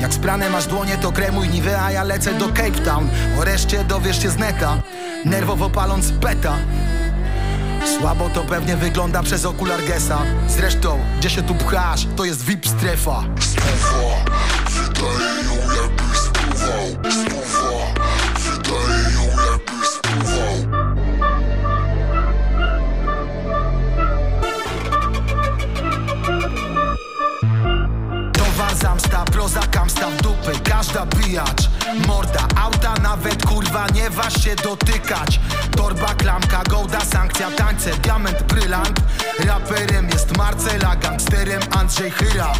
jak 0.00 0.14
sprane 0.14 0.50
masz 0.50 0.66
dłonie, 0.66 0.98
to 0.98 1.12
kremuj 1.12 1.48
Nivea, 1.48 1.90
ja 1.90 2.02
lecę 2.02 2.34
do 2.34 2.48
Cape 2.48 2.70
Town. 2.70 3.10
O 3.38 3.44
reszcie 3.44 3.84
dowiesz 3.84 4.22
się 4.22 4.30
z 4.30 4.36
neta 4.36 4.82
Nerwowo 5.24 5.70
paląc 5.70 6.10
beta 6.10 6.58
Słabo 7.98 8.28
to 8.28 8.44
pewnie 8.44 8.76
wygląda 8.76 9.22
przez 9.22 9.44
okular 9.44 9.84
Gesa. 9.88 10.22
Zresztą, 10.48 10.98
gdzie 11.18 11.30
się 11.30 11.42
tu 11.42 11.54
pchasz, 11.54 12.06
to 12.16 12.24
jest 12.24 12.44
VIP 12.44 12.66
strefa 12.68 13.24
Wydaje 15.02 15.44
ją 15.44 15.54
jakby 15.82 16.16
spływał 16.16 16.86
Spływa 17.12 17.94
Wydaje 18.38 19.14
ją 19.14 19.24
jakby 19.52 19.86
spływał 19.86 20.54
Towar 28.32 28.74
zamsta, 28.76 29.24
proza 29.24 29.60
kamsta 29.60 30.10
w 30.10 30.22
dupy 30.22 30.52
Każda 30.64 31.06
bijacz, 31.06 31.70
morda, 32.06 32.48
auta 32.62 32.94
Nawet 33.02 33.46
kurwa 33.46 33.86
nie 33.94 34.10
waż 34.10 34.44
się 34.44 34.54
dotykać. 34.54 35.40
Torba, 35.76 36.14
klamka, 36.14 36.62
gołda, 36.70 37.00
sankcja, 37.00 37.50
tańce 37.50 37.90
Diament, 37.90 38.42
brylant. 38.42 39.00
Raperem 39.46 40.08
jest 40.08 40.36
Marcela, 40.36 40.96
gangsterem 40.96 41.62
Andrzej 41.70 42.10
Chyra 42.10 42.52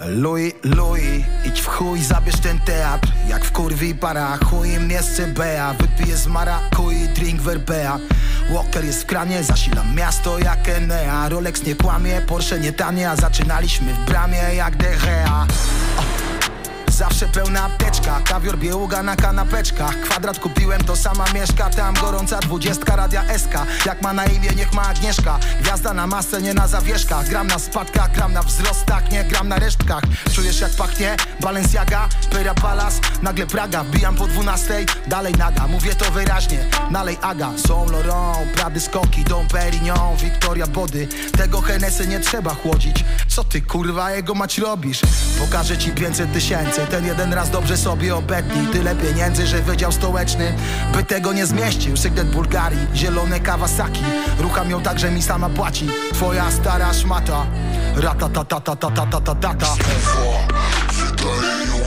Louis, 0.00 0.54
Louis, 0.64 1.24
idź 1.44 1.60
w 1.60 1.66
chuj, 1.66 2.02
zabierz 2.02 2.40
ten 2.40 2.60
teatr. 2.60 3.08
Jak 3.28 3.44
w 3.44 3.52
kurwi 3.52 3.94
para, 3.94 4.38
chuj 4.44 4.72
im 4.72 4.90
jest 4.90 5.22
bea 5.22 5.74
Wypiję 5.74 6.16
z 6.16 6.26
marakui, 6.26 7.08
drink 7.08 7.40
verbea. 7.40 7.98
Walker 8.50 8.84
jest 8.84 9.02
w 9.02 9.06
kranie, 9.06 9.44
zasilam 9.44 9.94
miasto 9.94 10.38
jak 10.38 10.68
Enea. 10.68 11.28
Rolex 11.28 11.62
nie 11.62 11.74
kłamie, 11.74 12.20
Porsche 12.20 12.58
nie 12.58 12.72
tanie 12.72 13.10
A 13.10 13.16
zaczynaliśmy 13.16 13.94
w 13.94 13.98
bramie 14.06 14.54
jak 14.54 14.76
De 14.76 14.96
Gea 14.96 15.46
zawsze 16.98 17.28
pełna 17.28 17.64
apteczka. 17.64 18.20
Kawior 18.24 18.58
bieługa 18.58 19.02
na 19.02 19.16
kanapeczkach. 19.16 20.00
Kwadrat 20.00 20.38
kupiłem, 20.38 20.84
to 20.84 20.96
sama 20.96 21.24
mieszka. 21.34 21.70
Tam 21.70 21.94
gorąca 21.94 22.38
dwudziestka, 22.38 22.96
radia 22.96 23.38
SK 23.38 23.52
Jak 23.86 24.02
ma 24.02 24.12
na 24.12 24.24
imię, 24.24 24.50
niech 24.56 24.72
ma 24.72 24.82
Agnieszka. 24.82 25.38
Gwiazda 25.60 25.94
na 25.94 26.06
masce, 26.06 26.42
nie 26.42 26.54
na 26.54 26.68
zawieszkach. 26.68 27.28
Gram 27.28 27.46
na 27.46 27.58
spadkach, 27.58 28.12
gram 28.12 28.32
na 28.32 28.42
wzrostach 28.42 29.10
Nie 29.10 29.24
gram 29.24 29.48
na 29.48 29.58
resztkach. 29.58 30.02
Czujesz 30.32 30.60
jak 30.60 30.70
pachnie? 30.70 31.16
Balenciaga, 31.40 32.08
Pera 32.30 32.54
Palace. 32.54 33.00
Nagle 33.22 33.46
Praga, 33.46 33.84
wbijam 33.84 34.16
po 34.16 34.26
dwunastej. 34.26 34.86
Dalej 35.06 35.34
nada, 35.34 35.66
mówię 35.66 35.94
to 35.94 36.10
wyraźnie. 36.10 36.66
Nalej 36.90 37.18
Aga, 37.22 37.52
Saint 37.66 37.90
Laurent 37.90 38.52
Prady 38.52 38.80
skoki, 38.80 39.24
Dom 39.24 39.48
Perignon 39.48 40.16
Victoria 40.16 40.66
Body. 40.66 41.08
Tego 41.36 41.60
Hennessy 41.60 42.06
nie 42.06 42.20
trzeba 42.20 42.54
chłodzić. 42.54 43.04
Co 43.28 43.44
ty 43.44 43.62
kurwa 43.62 44.10
jego 44.10 44.34
mać 44.34 44.58
robisz? 44.58 45.00
Pokażę 45.38 45.78
ci 45.78 45.90
500 45.90 46.32
tysięcy 46.32 46.87
Ten 46.90 47.06
jeden 47.06 47.32
raz 47.32 47.50
dobrze 47.50 47.76
sobie 47.76 48.16
obetnij. 48.16 48.66
Tyle 48.66 48.94
pieniędzy, 48.94 49.46
że 49.46 49.62
wydział 49.62 49.92
stołeczny 49.92 50.54
By 50.92 51.04
tego 51.04 51.32
nie 51.32 51.46
zmieścił. 51.46 51.96
Sygnet 51.96 52.30
Bulgarii, 52.30 52.86
zielone 52.94 53.40
Kawasaki. 53.40 54.02
Rucham 54.38 54.70
ją 54.70 54.82
tak, 54.82 54.98
że 54.98 55.10
mi 55.10 55.22
sama 55.22 55.48
płaci. 55.48 55.88
Twoja 56.12 56.50
stara 56.50 56.94
szmata. 56.94 57.46
Ratatatatatatatata 57.96 59.66
Wydaje 60.92 61.66
ją 61.68 61.77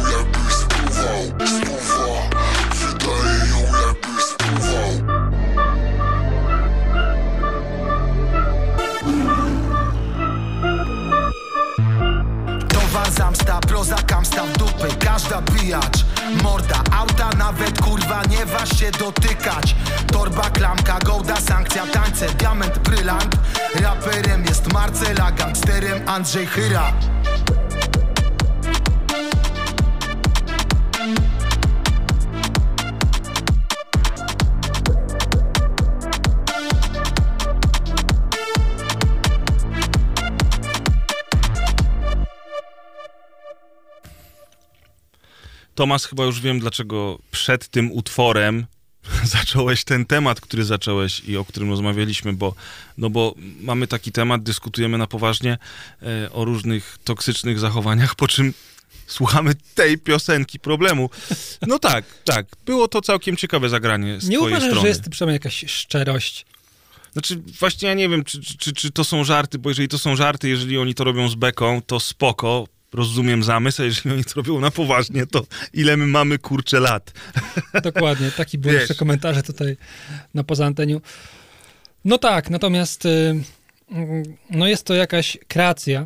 Morda, 16.44 16.84
auta 16.92 17.30
Nawet 17.38 17.82
kurwa 17.82 18.22
nie 18.30 18.46
waż 18.46 18.80
się 18.80 18.92
dotykać. 18.92 19.76
Torba, 20.12 20.50
klamka, 20.50 21.00
gołda, 21.06 21.36
sankcja 21.36 21.86
Tańce, 21.86 22.28
diament, 22.28 22.78
brylant. 22.80 23.36
Raperem 23.76 24.46
jest 24.46 24.74
Marcela, 24.74 25.32
gangsterem 25.32 26.10
Andrzej 26.10 26.48
Chyra 26.48 26.94
Tomas, 45.82 46.06
chyba 46.06 46.26
już 46.26 46.42
wiem, 46.42 46.60
dlaczego 46.60 47.20
przed 47.32 47.68
tym 47.68 47.92
utworem 47.92 48.66
zacząłeś 49.24 49.84
ten 49.84 50.06
temat, 50.06 50.42
który 50.42 50.64
zacząłeś 50.64 51.20
i 51.20 51.38
o 51.38 51.46
którym 51.46 51.70
rozmawialiśmy, 51.70 52.34
bo, 52.34 52.56
no 52.98 53.10
bo 53.10 53.36
mamy 53.62 53.88
taki 53.88 54.12
temat, 54.12 54.44
dyskutujemy 54.44 54.98
na 54.98 55.08
poważnie 55.08 55.58
e, 56.02 56.32
o 56.32 56.46
różnych 56.46 56.98
toksycznych 57.04 57.60
zachowaniach, 57.60 58.16
po 58.16 58.28
czym 58.28 58.54
słuchamy 59.08 59.54
tej 59.76 59.98
piosenki 59.98 60.60
problemu. 60.60 61.10
No 61.68 61.80
tak, 61.80 62.06
tak. 62.26 62.46
Było 62.66 62.88
to 62.88 63.02
całkiem 63.02 63.38
ciekawe 63.38 63.70
zagranie 63.70 64.20
z 64.20 64.30
Nie 64.30 64.38
twojej 64.38 64.54
uważasz, 64.54 64.70
strony. 64.70 64.82
że 64.82 64.88
jest 64.88 65.10
przynajmniej 65.10 65.36
jakaś 65.36 65.66
szczerość? 65.68 66.46
Znaczy, 67.14 67.42
właśnie 67.60 67.88
ja 67.88 67.94
nie 67.94 68.10
wiem, 68.10 68.24
czy, 68.24 68.42
czy, 68.58 68.74
czy 68.74 68.92
to 68.92 69.04
są 69.04 69.24
żarty, 69.24 69.60
bo 69.60 69.70
jeżeli 69.70 69.88
to 69.88 70.00
są 70.00 70.16
żarty, 70.16 70.50
jeżeli 70.50 70.78
oni 70.78 70.96
to 70.96 71.04
robią 71.04 71.30
z 71.30 71.36
beką, 71.36 71.82
to 71.82 72.00
spoko, 72.00 72.68
rozumiem 72.94 73.44
zamysł, 73.44 73.82
a 73.82 73.86
jeżeli 73.86 74.12
oni 74.16 74.24
to 74.24 74.32
robią 74.36 74.60
na 74.60 74.72
poważnie, 74.72 75.28
to 75.28 75.46
ile 75.74 75.98
my 75.98 76.08
mamy, 76.08 76.40
kurczę, 76.40 76.80
lat. 76.80 77.14
Dokładnie, 77.84 78.32
taki 78.32 78.58
były 78.58 78.74
jeszcze 78.74 78.96
komentarze 78.96 79.44
tutaj 79.44 79.78
na 80.34 80.44
poza 80.44 80.66
anteniu. 80.66 81.02
No 82.06 82.18
tak, 82.18 82.50
natomiast 82.50 83.06
y, 83.06 83.44
mm, 83.92 84.24
no 84.50 84.68
jest 84.68 84.84
to 84.86 84.94
jakaś 84.94 85.38
kreacja 85.48 86.06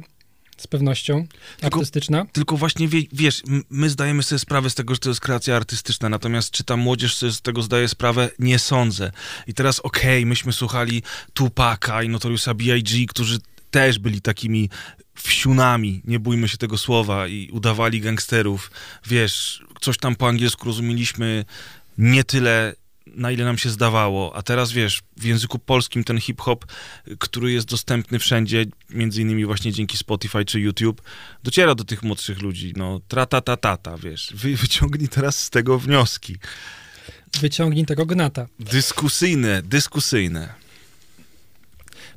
z 0.58 0.68
pewnością 0.68 1.28
Tylko- 1.60 1.80
artystyczna. 1.80 2.26
Tylko 2.32 2.58
właśnie, 2.58 2.88
wie, 2.88 3.02
wiesz, 3.14 3.44
my 3.70 3.90
zdajemy 3.90 4.24
sobie 4.24 4.40
sprawę 4.40 4.70
z 4.70 4.76
tego, 4.76 4.94
że 4.94 5.00
to 5.00 5.10
jest 5.10 5.22
kreacja 5.22 5.56
artystyczna, 5.56 6.10
natomiast 6.10 6.52
czy 6.52 6.64
ta 6.64 6.78
młodzież 6.78 7.18
sobie 7.18 7.32
z 7.32 7.42
tego 7.42 7.62
zdaje 7.62 7.88
sprawę? 7.88 8.30
Nie 8.40 8.60
sądzę. 8.60 9.12
I 9.48 9.54
teraz 9.54 9.80
okej, 9.80 10.26
myśmy 10.26 10.54
słuchali 10.54 11.04
Tupaka 11.34 12.04
i 12.04 12.10
Notoriusa 12.10 12.54
B.I.G., 12.54 13.06
którzy 13.08 13.38
też 13.72 14.00
byli 14.00 14.22
takimi 14.22 14.70
wsiunami, 15.16 16.02
nie 16.06 16.20
bójmy 16.20 16.48
się 16.48 16.58
tego 16.58 16.78
słowa, 16.78 17.28
i 17.28 17.50
udawali 17.52 18.02
gangsterów. 18.02 18.72
Wiesz, 19.06 19.64
coś 19.82 19.98
tam 19.98 20.16
po 20.16 20.28
angielsku 20.28 20.66
rozumieliśmy 20.66 21.46
nie 21.98 22.24
tyle, 22.24 22.76
na 23.08 23.32
ile 23.32 23.46
nam 23.46 23.58
się 23.58 23.70
zdawało. 23.70 24.36
A 24.36 24.42
teraz 24.42 24.72
wiesz, 24.72 25.02
w 25.18 25.24
języku 25.24 25.60
polskim 25.60 26.04
ten 26.04 26.20
hip-hop, 26.20 26.66
który 27.20 27.52
jest 27.52 27.68
dostępny 27.68 28.20
wszędzie, 28.20 28.66
między 28.90 29.22
innymi 29.22 29.46
właśnie 29.46 29.72
dzięki 29.74 29.98
Spotify 29.98 30.46
czy 30.46 30.60
YouTube, 30.60 31.02
dociera 31.44 31.76
do 31.76 31.84
tych 31.84 32.04
młodszych 32.04 32.42
ludzi. 32.42 32.74
No, 32.76 33.02
tra-ta-ta-ta-ta, 33.08 33.98
wiesz. 33.98 34.34
Wy, 34.36 34.56
wyciągnij 34.56 35.10
teraz 35.10 35.44
z 35.44 35.50
tego 35.50 35.80
wnioski. 35.80 36.36
Wyciągnij 37.42 37.86
tego 37.86 38.06
gnata. 38.06 38.48
Dyskusyjne, 38.60 39.62
dyskusyjne. 39.62 40.54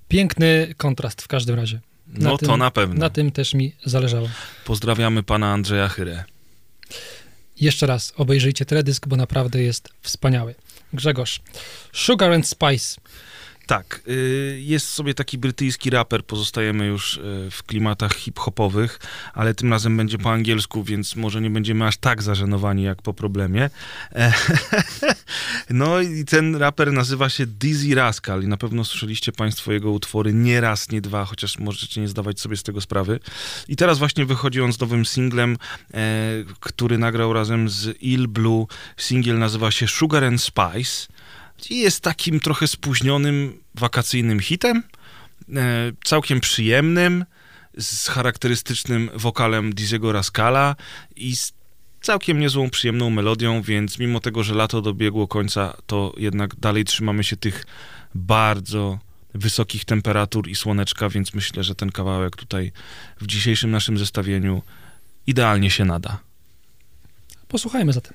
Piękny 0.08 0.74
kontrast 0.76 1.22
w 1.22 1.28
każdym 1.28 1.56
razie. 1.56 1.80
No 2.14 2.38
to 2.38 2.56
na 2.56 2.70
pewno. 2.70 3.00
Na 3.00 3.10
tym 3.10 3.30
też 3.30 3.54
mi 3.54 3.72
zależało. 3.84 4.28
Pozdrawiamy 4.64 5.22
pana 5.22 5.52
Andrzeja 5.52 5.88
Chyrę. 5.88 6.24
Jeszcze 7.60 7.86
raz 7.86 8.12
obejrzyjcie 8.16 8.64
teledysk, 8.64 9.08
bo 9.08 9.16
naprawdę 9.16 9.62
jest 9.62 9.88
wspaniały. 10.02 10.54
Grzegorz, 10.92 11.40
Sugar 11.92 12.32
and 12.32 12.46
Spice. 12.48 13.00
Tak, 13.68 14.00
y, 14.08 14.60
jest 14.62 14.88
sobie 14.88 15.14
taki 15.14 15.38
brytyjski 15.38 15.90
raper, 15.90 16.24
pozostajemy 16.24 16.86
już 16.86 17.16
y, 17.16 17.48
w 17.50 17.62
klimatach 17.62 18.14
hip-hopowych, 18.14 19.00
ale 19.34 19.54
tym 19.54 19.70
razem 19.70 19.96
będzie 19.96 20.18
po 20.18 20.32
angielsku, 20.32 20.84
więc 20.84 21.16
może 21.16 21.40
nie 21.40 21.50
będziemy 21.50 21.86
aż 21.86 21.96
tak 21.96 22.22
zażenowani 22.22 22.82
jak 22.82 23.02
po 23.02 23.14
problemie. 23.14 23.70
E, 24.12 24.32
No 25.70 26.00
i 26.00 26.24
ten 26.24 26.56
raper 26.56 26.92
nazywa 26.92 27.28
się 27.28 27.46
Dizzy 27.46 27.94
Rascal 27.94 28.42
i 28.42 28.46
na 28.46 28.56
pewno 28.56 28.84
słyszeliście 28.84 29.32
państwo 29.32 29.72
jego 29.72 29.90
utwory 29.90 30.34
nie 30.34 30.60
raz, 30.60 30.90
nie 30.90 31.00
dwa, 31.00 31.24
chociaż 31.24 31.58
możecie 31.58 32.00
nie 32.00 32.08
zdawać 32.08 32.40
sobie 32.40 32.56
z 32.56 32.62
tego 32.62 32.80
sprawy. 32.80 33.20
I 33.68 33.76
teraz 33.76 33.98
właśnie 33.98 34.26
wychodzi 34.26 34.60
on 34.60 34.72
z 34.72 34.80
nowym 34.80 35.06
singlem, 35.06 35.56
e, 35.94 35.98
który 36.60 36.98
nagrał 36.98 37.32
razem 37.32 37.68
z 37.68 38.02
Il 38.02 38.28
Blue. 38.28 38.66
Singiel 38.96 39.38
nazywa 39.38 39.70
się 39.70 39.88
Sugar 39.88 40.24
and 40.24 40.42
Spice 40.42 41.17
i 41.70 41.78
jest 41.78 42.00
takim 42.00 42.40
trochę 42.40 42.68
spóźnionym 42.68 43.62
wakacyjnym 43.74 44.40
hitem, 44.40 44.82
e, 45.56 45.92
całkiem 46.04 46.40
przyjemnym, 46.40 47.24
z 47.78 48.08
charakterystycznym 48.08 49.10
wokalem 49.14 49.72
Dizzy'ego 49.74 50.12
Rascala 50.12 50.76
i 51.16 51.36
z 51.36 51.52
całkiem 52.00 52.40
niezłą, 52.40 52.70
przyjemną 52.70 53.10
melodią, 53.10 53.62
więc 53.62 53.98
mimo 53.98 54.20
tego, 54.20 54.42
że 54.42 54.54
lato 54.54 54.82
dobiegło 54.82 55.28
końca, 55.28 55.76
to 55.86 56.14
jednak 56.16 56.56
dalej 56.56 56.84
trzymamy 56.84 57.24
się 57.24 57.36
tych 57.36 57.66
bardzo 58.14 58.98
wysokich 59.34 59.84
temperatur 59.84 60.48
i 60.48 60.54
słoneczka, 60.54 61.08
więc 61.08 61.34
myślę, 61.34 61.64
że 61.64 61.74
ten 61.74 61.92
kawałek 61.92 62.36
tutaj 62.36 62.72
w 63.20 63.26
dzisiejszym 63.26 63.70
naszym 63.70 63.98
zestawieniu 63.98 64.62
idealnie 65.26 65.70
się 65.70 65.84
nada. 65.84 66.18
Posłuchajmy 67.48 67.92
zatem. 67.92 68.14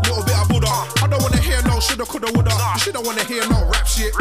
little 0.61 0.85
bit. 0.85 1.03
I 1.03 1.07
don't 1.09 1.21
wanna 1.21 1.41
hear 1.41 1.59
no 1.65 1.79
shoulda, 1.81 2.05
coulda, 2.05 2.29
woulda. 2.31 2.53
You 2.53 2.79
shouldn't 2.79 3.05
wanna 3.05 3.25
hear 3.25 3.43
no 3.49 3.65
rap 3.67 3.87
shit. 3.89 4.13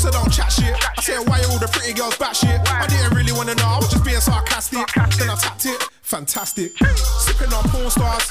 So 0.00 0.10
don't 0.10 0.32
chat 0.32 0.50
shit. 0.50 0.72
I 0.72 1.00
said, 1.04 1.20
why 1.28 1.44
are 1.44 1.50
all 1.52 1.60
the 1.60 1.68
pretty 1.68 1.92
girls 1.92 2.16
back 2.16 2.34
shit? 2.34 2.56
I 2.64 2.86
didn't 2.88 3.12
really 3.14 3.32
wanna 3.32 3.54
know, 3.54 3.68
I 3.68 3.78
was 3.78 3.92
just 3.92 4.04
being 4.04 4.20
sarcastic. 4.20 4.88
Then 5.20 5.28
I 5.28 5.36
tapped 5.36 5.66
it, 5.66 5.78
fantastic. 6.02 6.72
Sipping 7.20 7.52
on 7.52 7.64
porn 7.68 7.90
stars. 7.90 8.24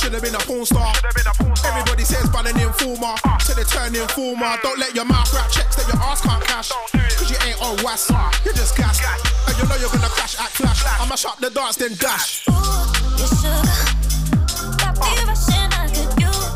Should 0.00 0.12
have 0.12 0.22
been 0.22 0.34
a 0.34 0.38
porn 0.38 0.66
star. 0.66 0.92
Everybody 1.64 2.04
says 2.04 2.28
ban 2.30 2.46
an 2.46 2.58
informer. 2.60 3.14
Ah. 3.24 3.38
So 3.38 3.54
they 3.54 3.64
turn 3.64 3.94
informer. 3.94 4.44
Mm. 4.44 4.62
Don't 4.62 4.78
let 4.78 4.94
your 4.94 5.04
mouth 5.04 5.32
rap 5.32 5.50
checks 5.50 5.76
that 5.76 5.86
your 5.88 6.02
ass 6.02 6.20
can't 6.20 6.42
cash. 6.44 6.70
Cause 6.92 7.30
you 7.30 7.36
ain't 7.46 7.60
on 7.62 7.82
was. 7.82 8.10
Ah. 8.10 8.30
You're 8.44 8.54
just 8.54 8.76
gas. 8.76 9.00
And 9.48 9.56
you 9.58 9.64
know 9.68 9.76
you're 9.76 9.90
gonna 9.90 10.08
crash, 10.08 10.38
act 10.38 10.52
flash. 10.52 10.84
I 10.84 11.06
mash 11.08 11.24
up 11.24 11.38
the 11.38 11.50
dance, 11.50 11.76
then 11.76 11.94
dash. 11.94 12.46
You 12.46 13.26
sugar, 13.38 13.80
got 14.76 14.94
me 14.98 15.10
rushing. 15.24 15.70
I 15.72 15.88
could 15.88 16.20
use 16.20 16.53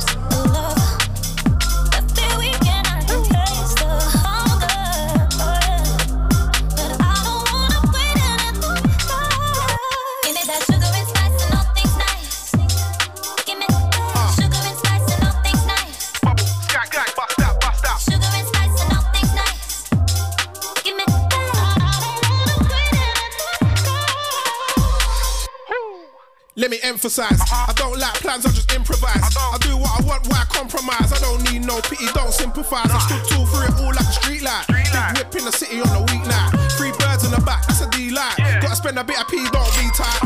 Let 26.59 26.73
me 26.73 26.81
emphasize, 26.83 27.39
I 27.55 27.71
don't 27.77 28.01
like 28.03 28.19
plans, 28.19 28.45
I 28.45 28.51
just 28.51 28.75
improvise. 28.75 29.23
I 29.23 29.59
do 29.63 29.79
what 29.79 29.95
I 29.95 30.03
want, 30.03 30.27
why 30.27 30.43
compromise? 30.51 31.15
I 31.15 31.23
don't 31.23 31.39
need 31.47 31.63
no 31.63 31.79
pity, 31.87 32.11
don't 32.19 32.35
sympathize. 32.35 32.91
I 32.91 32.99
stood 32.99 33.23
tall 33.31 33.47
for 33.47 33.63
it 33.63 33.71
all 33.79 33.95
like 33.95 34.03
a 34.03 34.11
street 34.19 34.43
light. 34.43 34.67
Big 34.67 34.91
whip 34.91 35.31
in 35.39 35.47
the 35.47 35.55
city 35.55 35.79
on 35.79 35.87
a 35.87 36.03
weeknight. 36.11 36.51
Three 36.75 36.91
birds 36.99 37.23
in 37.23 37.31
the 37.31 37.39
back, 37.47 37.63
that's 37.71 37.79
a 37.79 37.89
D 37.95 38.11
light. 38.11 38.35
Gotta 38.59 38.75
spend 38.75 38.99
a 38.99 39.05
bit 39.07 39.23
of 39.23 39.31
P, 39.31 39.39
don't 39.55 39.71
be 39.79 39.87
tight. 39.95 40.19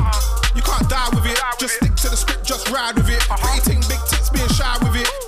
You 0.57 0.65
can't 0.65 0.89
die 0.89 1.13
with 1.13 1.29
it, 1.29 1.37
just 1.61 1.77
stick 1.77 1.93
to 2.01 2.09
the 2.09 2.17
script, 2.17 2.49
just 2.49 2.65
ride 2.73 2.97
with 2.97 3.13
it. 3.13 3.21
Pretty 3.29 3.52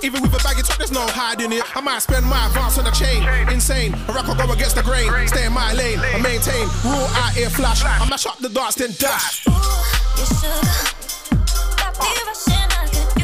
Even 0.05 0.21
with 0.21 0.39
a 0.39 0.43
baggy 0.43 0.61
top, 0.61 0.77
there's 0.77 0.91
no 0.91 1.01
hiding 1.01 1.51
it. 1.51 1.63
I 1.75 1.81
might 1.81 1.97
spend 1.97 2.27
my 2.27 2.45
advance 2.45 2.77
on 2.77 2.85
a 2.85 2.91
chain, 2.91 3.27
insane. 3.49 3.91
A 4.07 4.13
rock 4.13 4.27
will 4.27 4.35
go 4.35 4.51
against 4.53 4.75
the 4.75 4.83
grain, 4.83 5.09
stay 5.27 5.47
in 5.47 5.53
my 5.53 5.73
lane, 5.73 5.97
I 5.97 6.21
maintain. 6.21 6.69
Rule 6.85 7.09
out 7.17 7.33
here 7.33 7.49
flash, 7.49 7.83
I 7.83 8.07
mash 8.07 8.27
up 8.27 8.37
the 8.37 8.49
dance, 8.49 8.75
then 8.75 8.91
dash. 8.99 9.47
You 9.47 9.53
sugar, 10.29 10.61
got 11.81 11.97
me 11.97 12.05
rushing. 12.21 12.69
I 12.69 12.85
could 12.85 13.14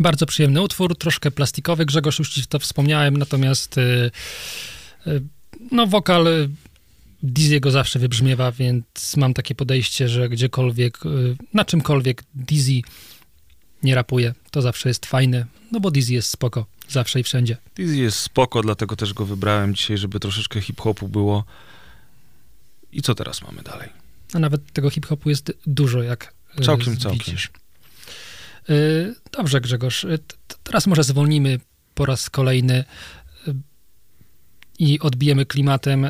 Bardzo 0.00 0.26
przyjemny 0.26 0.62
utwór, 0.62 0.98
troszkę 0.98 1.30
plastikowy, 1.30 1.86
Grzegorz 1.86 2.18
już 2.18 2.30
ci 2.30 2.46
to 2.46 2.58
wspomniałem, 2.58 3.16
natomiast 3.16 3.78
y, 3.78 4.10
y, 5.06 5.22
no 5.70 5.86
wokal 5.86 6.26
y, 6.26 6.48
Dizzy'ego 7.24 7.70
zawsze 7.70 7.98
wybrzmiewa, 7.98 8.52
więc 8.52 9.16
mam 9.16 9.34
takie 9.34 9.54
podejście, 9.54 10.08
że 10.08 10.28
gdziekolwiek, 10.28 10.98
na 11.54 11.64
czymkolwiek 11.64 12.22
Dizzy 12.34 12.80
nie 13.82 13.94
rapuje, 13.94 14.34
to 14.50 14.62
zawsze 14.62 14.88
jest 14.88 15.06
fajne, 15.06 15.46
no 15.72 15.80
bo 15.80 15.90
Dizzy 15.90 16.14
jest 16.14 16.28
spoko, 16.28 16.66
zawsze 16.88 17.20
i 17.20 17.22
wszędzie. 17.22 17.56
Dizzy 17.76 17.96
jest 17.96 18.18
spoko, 18.18 18.62
dlatego 18.62 18.96
też 18.96 19.14
go 19.14 19.26
wybrałem 19.26 19.74
dzisiaj, 19.74 19.98
żeby 19.98 20.20
troszeczkę 20.20 20.60
hip-hopu 20.60 21.08
było. 21.08 21.44
I 22.92 23.02
co 23.02 23.14
teraz 23.14 23.42
mamy 23.42 23.62
dalej? 23.62 23.88
A 24.34 24.38
nawet 24.38 24.72
tego 24.72 24.90
hip-hopu 24.90 25.30
jest 25.30 25.52
dużo, 25.66 26.02
jak 26.02 26.34
Całkiem, 26.64 26.96
całkiem. 26.96 27.18
widzisz. 27.18 27.50
Y, 28.70 29.14
Dobrze, 29.32 29.60
Grzegorz. 29.60 30.04
Y, 30.04 30.18
Teraz 30.62 30.86
może 30.86 31.04
zwolnimy 31.04 31.60
po 31.94 32.06
raz 32.06 32.30
kolejny 32.30 32.84
y, 33.48 33.54
i 34.78 35.00
odbijemy 35.00 35.46
klimatem 35.46 36.06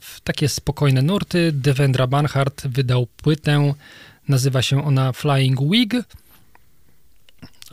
w 0.00 0.20
takie 0.24 0.48
spokojne 0.48 1.02
nurty. 1.02 1.52
Devendra 1.52 2.06
Banhart 2.06 2.66
wydał 2.66 3.06
płytę. 3.06 3.74
Nazywa 4.28 4.62
się 4.62 4.84
ona 4.84 5.12
Flying 5.12 5.60
Wig. 5.70 5.94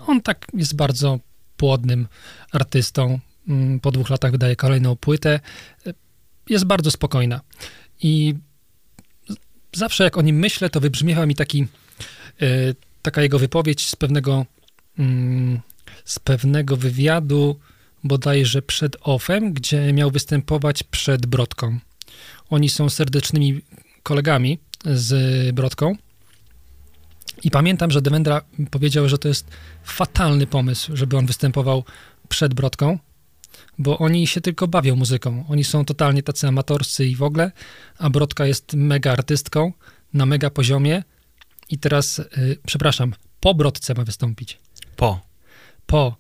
On 0.08 0.22
tak 0.22 0.48
jest 0.54 0.76
bardzo 0.76 1.20
płodnym 1.58 2.08
artystą. 2.52 3.20
Mm, 3.48 3.80
Po 3.80 3.92
dwóch 3.92 4.10
latach 4.10 4.32
wydaje 4.32 4.56
kolejną 4.56 4.96
płytę. 4.96 5.40
Jest 6.50 6.66
bardzo 6.66 6.92
spokojna. 6.92 7.42
I 8.02 8.36
zawsze 9.74 10.04
jak 10.04 10.18
o 10.18 10.22
nim 10.22 10.36
myślę, 10.36 10.70
to 10.70 10.80
wybrzmiewa 10.80 11.26
mi 11.26 11.36
taki 11.36 11.68
taka 13.06 13.22
jego 13.22 13.40
wypowiedź 13.40 13.90
z 13.90 13.96
pewnego, 13.96 14.46
mm, 15.00 15.60
z 16.06 16.20
pewnego 16.20 16.78
wywiadu, 16.78 17.60
bodajże 18.04 18.62
przed 18.62 18.98
OFEM, 19.02 19.54
gdzie 19.54 19.94
miał 19.94 20.12
występować 20.12 20.84
przed 20.84 21.26
Brodką. 21.26 21.80
Oni 22.50 22.70
są 22.70 22.90
serdecznymi 22.90 23.62
kolegami 24.04 24.60
z 24.86 25.12
Brodką. 25.56 25.96
I 27.44 27.52
pamiętam, 27.52 27.92
że 27.92 28.02
Devendra 28.02 28.42
powiedział, 28.72 29.10
że 29.10 29.18
to 29.18 29.28
jest 29.28 29.48
fatalny 29.84 30.48
pomysł, 30.48 30.96
żeby 30.96 31.18
on 31.18 31.26
występował 31.26 31.84
przed 32.30 32.54
Brodką, 32.54 33.00
bo 33.78 33.98
oni 33.98 34.28
się 34.28 34.42
tylko 34.42 34.68
bawią 34.68 34.96
muzyką. 34.96 35.46
Oni 35.50 35.64
są 35.64 35.86
totalnie 35.86 36.24
tacy 36.24 36.48
amatorscy 36.48 37.06
i 37.06 37.16
w 37.16 37.24
ogóle, 37.24 37.52
a 37.98 38.10
Brodka 38.10 38.46
jest 38.46 38.74
mega 38.74 39.12
artystką 39.12 39.74
na 40.14 40.26
mega 40.26 40.50
poziomie 40.50 41.04
i 41.70 41.78
teraz, 41.80 42.20
y, 42.20 42.58
przepraszam, 42.68 43.14
po 43.40 43.54
Brodce 43.54 43.94
ma 43.94 44.04
wystąpić. 44.04 44.60
Po. 44.96 45.22
Po. 45.86 46.16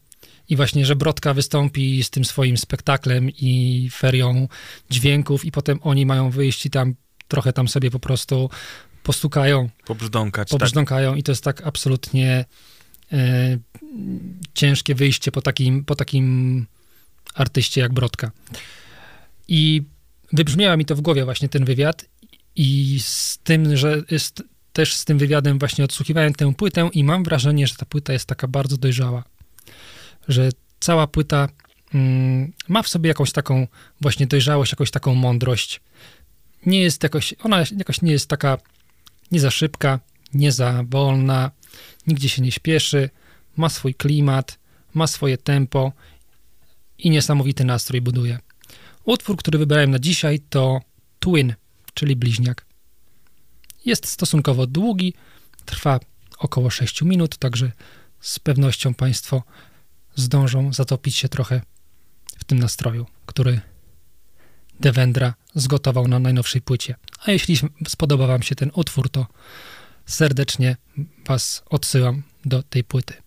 I 0.49 0.55
właśnie, 0.55 0.85
że 0.85 0.95
Brodka 0.95 1.33
wystąpi 1.33 2.03
z 2.03 2.09
tym 2.09 2.25
swoim 2.25 2.57
spektaklem 2.57 3.29
i 3.29 3.89
ferią 3.93 4.47
dźwięków 4.89 5.45
i 5.45 5.51
potem 5.51 5.79
oni 5.81 6.05
mają 6.05 6.29
wyjść 6.29 6.65
i 6.65 6.69
tam 6.69 6.95
trochę 7.27 7.53
tam 7.53 7.67
sobie 7.67 7.91
po 7.91 7.99
prostu 7.99 8.49
postukają, 9.03 9.69
Pobrzdąkać. 9.85 10.49
tak. 10.49 10.59
pobrzdąkają 10.59 11.15
i 11.15 11.23
to 11.23 11.31
jest 11.31 11.43
tak 11.43 11.61
absolutnie 11.67 12.45
e, 13.11 13.57
ciężkie 14.53 14.95
wyjście 14.95 15.31
po 15.31 15.41
takim, 15.41 15.85
po 15.85 15.95
takim 15.95 16.65
artyście 17.33 17.81
jak 17.81 17.93
Brodka. 17.93 18.31
I 19.47 19.83
wybrzmiała 20.33 20.77
mi 20.77 20.85
to 20.85 20.95
w 20.95 21.01
głowie 21.01 21.25
właśnie 21.25 21.49
ten 21.49 21.65
wywiad 21.65 22.05
i 22.55 22.99
z 23.03 23.37
tym, 23.43 23.77
że 23.77 24.01
jest 24.11 24.43
też 24.75 24.95
z 24.95 25.05
tym 25.05 25.17
wywiadem 25.17 25.59
właśnie 25.59 25.83
odsłuchiwałem 25.85 26.33
tę 26.33 26.53
płytę 26.53 26.89
i 26.93 27.03
mam 27.03 27.23
wrażenie, 27.23 27.67
że 27.67 27.75
ta 27.75 27.85
płyta 27.85 28.13
jest 28.13 28.25
taka 28.25 28.47
bardzo 28.47 28.77
dojrzała. 28.77 29.23
Że 30.27 30.49
cała 30.79 31.07
płyta 31.07 31.49
mm, 31.93 32.53
ma 32.67 32.83
w 32.83 32.87
sobie 32.87 33.07
jakąś 33.07 33.31
taką 33.31 33.67
właśnie 34.01 34.27
dojrzałość, 34.27 34.71
jakąś 34.71 34.91
taką 34.91 35.15
mądrość. 35.15 35.81
Nie 36.65 36.81
jest 36.81 37.03
jakoś, 37.03 37.33
ona 37.43 37.63
jakoś 37.77 38.01
nie 38.01 38.11
jest 38.11 38.29
taka 38.29 38.57
nie 39.31 39.39
za 39.39 39.51
szybka, 39.51 39.99
nie 40.33 40.51
za 40.51 40.83
wolna, 40.89 41.51
nigdzie 42.07 42.29
się 42.29 42.41
nie 42.41 42.51
śpieszy, 42.51 43.09
ma 43.57 43.69
swój 43.69 43.95
klimat, 43.95 44.59
ma 44.93 45.07
swoje 45.07 45.37
tempo 45.37 45.91
i 46.97 47.09
niesamowity 47.09 47.65
nastrój 47.65 48.01
buduje. 48.01 48.39
Utwór, 49.05 49.37
który 49.37 49.57
wybrałem 49.57 49.91
na 49.91 49.99
dzisiaj 49.99 50.39
to 50.39 50.81
Twin, 51.19 51.53
czyli 51.93 52.15
bliźniak. 52.15 52.65
Jest 53.85 54.07
stosunkowo 54.07 54.67
długi, 54.67 55.13
trwa 55.65 55.99
około 56.37 56.69
6 56.69 57.01
minut, 57.01 57.37
także 57.37 57.71
z 58.21 58.39
pewnością 58.39 58.93
Państwo 58.93 59.43
zdążą 60.15 60.73
zatopić 60.73 61.15
się 61.15 61.29
trochę 61.29 61.61
w 62.37 62.43
tym 62.43 62.59
nastroju, 62.59 63.05
który 63.25 63.61
Devendra 64.79 65.33
zgotował 65.55 66.07
na 66.07 66.19
najnowszej 66.19 66.61
płycie. 66.61 66.95
A 67.25 67.31
jeśli 67.31 67.57
spodoba 67.87 68.27
Wam 68.27 68.43
się 68.43 68.55
ten 68.55 68.71
utwór, 68.73 69.09
to 69.09 69.27
serdecznie 70.05 70.77
Was 71.27 71.63
odsyłam 71.69 72.23
do 72.45 72.63
tej 72.63 72.83
płyty. 72.83 73.24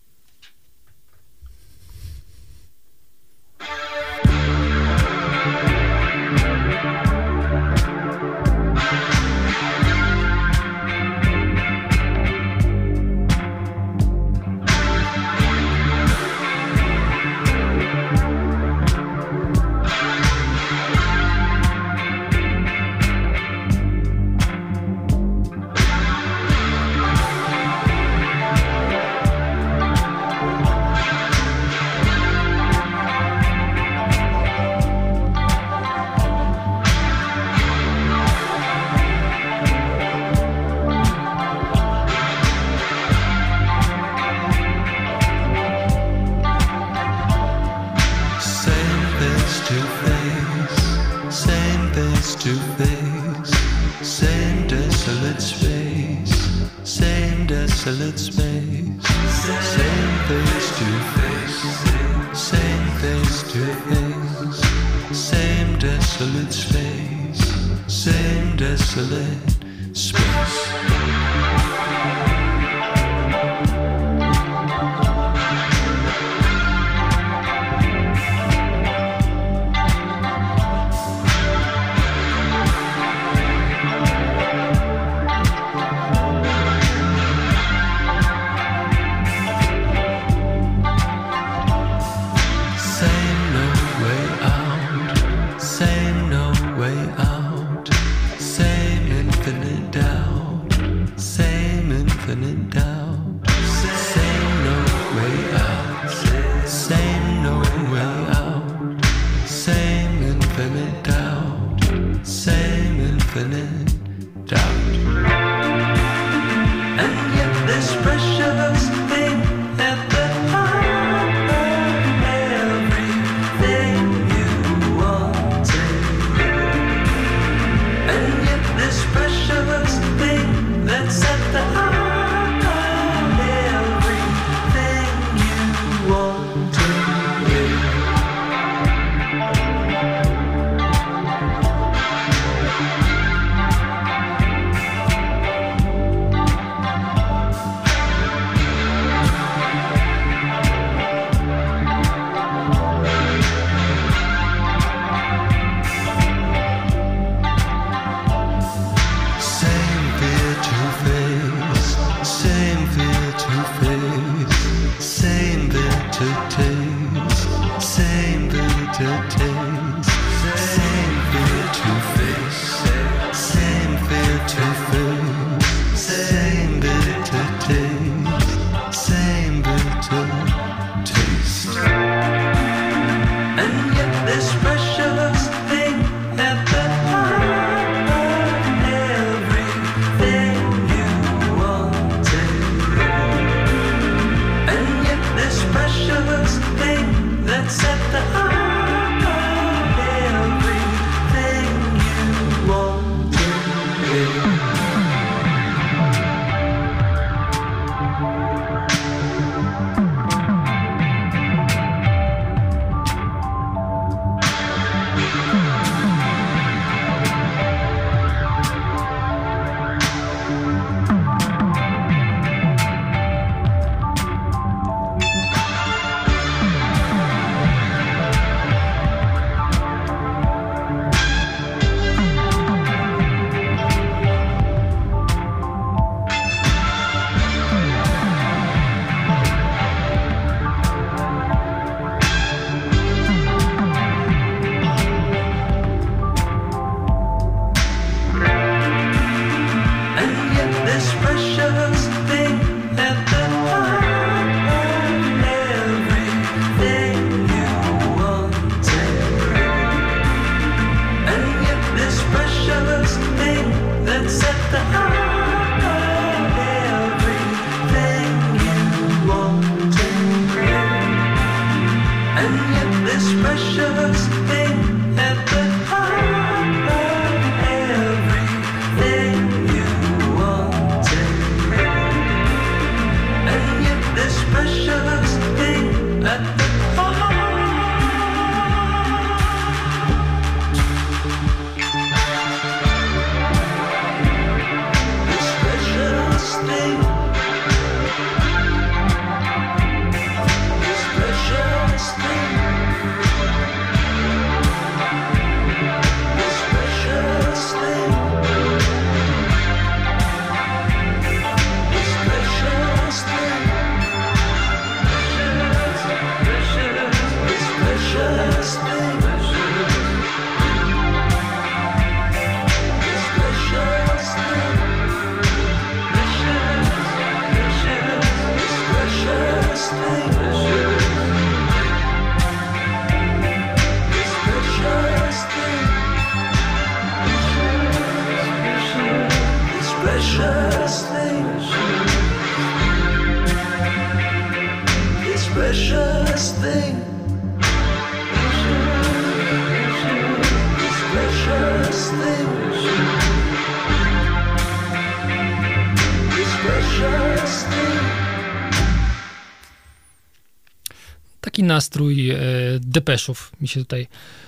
Depeszów 362.89 363.51
mi 363.61 363.67
się 363.67 363.79
tutaj 363.79 364.07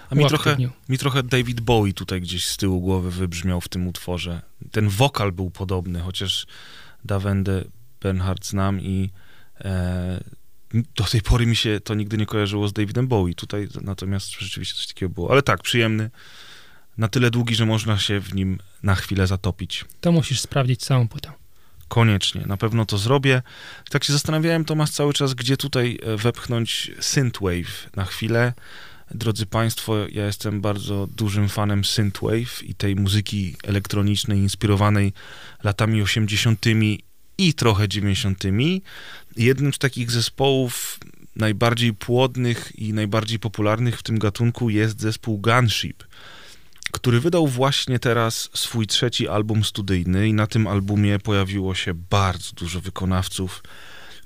A 0.09 0.15
mi 0.15 0.25
trochę, 0.25 0.57
mi 0.89 0.97
trochę 0.97 1.23
David 1.23 1.61
Bowie 1.61 1.93
tutaj 1.93 2.21
gdzieś 2.21 2.47
z 2.47 2.57
tyłu 2.57 2.81
głowy 2.81 3.11
wybrzmiał 3.11 3.61
w 3.61 3.69
tym 3.69 3.87
utworze. 3.87 4.41
Ten 4.71 4.89
wokal 4.89 5.31
był 5.31 5.49
podobny, 5.49 5.99
chociaż 5.99 6.45
Dawendę 7.05 7.63
Bernhard 8.01 8.45
znam 8.45 8.81
i 8.81 9.09
e, 9.61 10.23
do 10.73 11.03
tej 11.03 11.21
pory 11.21 11.45
mi 11.45 11.55
się 11.55 11.79
to 11.79 11.93
nigdy 11.93 12.17
nie 12.17 12.25
kojarzyło 12.25 12.67
z 12.67 12.73
Davidem 12.73 13.07
Bowie. 13.07 13.33
Tutaj 13.35 13.67
natomiast 13.81 14.39
rzeczywiście 14.39 14.75
coś 14.75 14.87
takiego 14.87 15.09
było. 15.09 15.31
Ale 15.31 15.41
tak, 15.41 15.61
przyjemny. 15.61 16.09
Na 16.97 17.07
tyle 17.07 17.31
długi, 17.31 17.55
że 17.55 17.65
można 17.65 17.97
się 17.97 18.19
w 18.19 18.33
nim 18.33 18.59
na 18.83 18.95
chwilę 18.95 19.27
zatopić. 19.27 19.85
To 20.01 20.11
musisz 20.11 20.39
sprawdzić 20.39 20.81
całą 20.81 21.07
płytę. 21.07 21.31
Koniecznie, 21.91 22.41
na 22.45 22.57
pewno 22.57 22.85
to 22.85 22.97
zrobię. 22.97 23.41
Tak 23.89 24.03
się 24.03 24.13
zastanawiałem, 24.13 24.65
Tomasz, 24.65 24.89
cały 24.89 25.13
czas, 25.13 25.33
gdzie 25.33 25.57
tutaj 25.57 25.99
e, 26.03 26.17
wepchnąć 26.17 26.91
synthwave 26.99 27.89
na 27.95 28.05
chwilę. 28.05 28.53
Drodzy 29.11 29.45
Państwo, 29.45 29.95
ja 30.11 30.25
jestem 30.25 30.61
bardzo 30.61 31.07
dużym 31.07 31.49
fanem 31.49 31.85
synthwave 31.85 32.63
i 32.63 32.75
tej 32.75 32.95
muzyki 32.95 33.55
elektronicznej 33.63 34.39
inspirowanej 34.39 35.13
latami 35.63 36.01
80. 36.01 36.65
i 37.37 37.53
trochę 37.53 37.87
90. 37.87 38.43
Jednym 39.37 39.73
z 39.73 39.77
takich 39.77 40.11
zespołów 40.11 40.99
najbardziej 41.35 41.93
płodnych 41.93 42.71
i 42.75 42.93
najbardziej 42.93 43.39
popularnych 43.39 43.99
w 43.99 44.03
tym 44.03 44.19
gatunku 44.19 44.69
jest 44.69 45.01
zespół 45.01 45.37
Gunship, 45.37 46.03
który 46.91 47.19
wydał 47.19 47.47
właśnie 47.47 47.99
teraz 47.99 48.49
swój 48.53 48.87
trzeci 48.87 49.27
album 49.27 49.63
studyjny 49.63 50.27
i 50.27 50.33
na 50.33 50.47
tym 50.47 50.67
albumie 50.67 51.19
pojawiło 51.19 51.75
się 51.75 51.93
bardzo 51.93 52.51
dużo 52.55 52.81
wykonawców, 52.81 53.63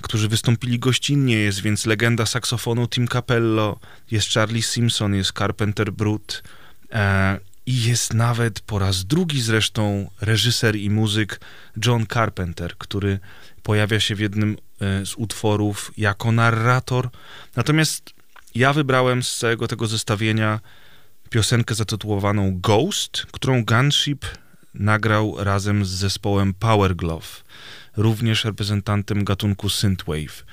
którzy 0.01 0.27
wystąpili 0.27 0.79
gościnnie. 0.79 1.35
Jest 1.35 1.61
więc 1.61 1.85
legenda 1.85 2.25
saksofonu 2.25 2.87
Tim 2.87 3.07
Capello, 3.07 3.79
jest 4.11 4.33
Charlie 4.33 4.61
Simpson, 4.61 5.15
jest 5.15 5.31
Carpenter 5.31 5.93
Brut 5.93 6.43
e, 6.91 7.39
i 7.65 7.83
jest 7.83 8.13
nawet 8.13 8.59
po 8.59 8.79
raz 8.79 9.05
drugi 9.05 9.41
zresztą 9.41 10.09
reżyser 10.21 10.75
i 10.75 10.89
muzyk 10.89 11.39
John 11.85 12.05
Carpenter, 12.13 12.77
który 12.77 13.19
pojawia 13.63 13.99
się 13.99 14.15
w 14.15 14.19
jednym 14.19 14.57
e, 14.81 15.05
z 15.05 15.15
utworów 15.15 15.91
jako 15.97 16.31
narrator. 16.31 17.09
Natomiast 17.55 18.13
ja 18.55 18.73
wybrałem 18.73 19.23
z 19.23 19.35
całego 19.37 19.67
tego 19.67 19.87
zestawienia 19.87 20.59
piosenkę 21.29 21.75
zatytułowaną 21.75 22.59
Ghost, 22.59 23.25
którą 23.31 23.65
Gunship 23.65 24.25
nagrał 24.73 25.35
razem 25.43 25.85
z 25.85 25.89
zespołem 25.89 26.53
Power 26.53 26.95
Glove, 26.95 27.43
również 27.97 28.45
reprezentantem 28.45 29.23
gatunku 29.23 29.69
synthwave. 29.69 30.45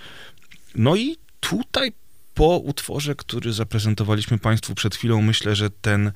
No 0.74 0.96
i 0.96 1.16
tutaj 1.40 1.92
po 2.34 2.58
utworze, 2.58 3.14
który 3.14 3.52
zaprezentowaliśmy 3.52 4.38
Państwu 4.38 4.74
przed 4.74 4.96
chwilą, 4.96 5.22
myślę, 5.22 5.56
że 5.56 5.70
ten 5.70 6.12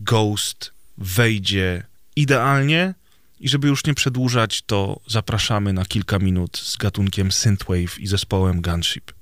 Ghost 0.00 0.72
wejdzie 0.98 1.82
idealnie 2.16 2.94
i 3.40 3.48
żeby 3.48 3.68
już 3.68 3.84
nie 3.84 3.94
przedłużać, 3.94 4.62
to 4.62 5.00
zapraszamy 5.06 5.72
na 5.72 5.84
kilka 5.84 6.18
minut 6.18 6.58
z 6.58 6.76
gatunkiem 6.76 7.32
synthwave 7.32 7.98
i 7.98 8.06
zespołem 8.06 8.62
Gunship. 8.62 9.12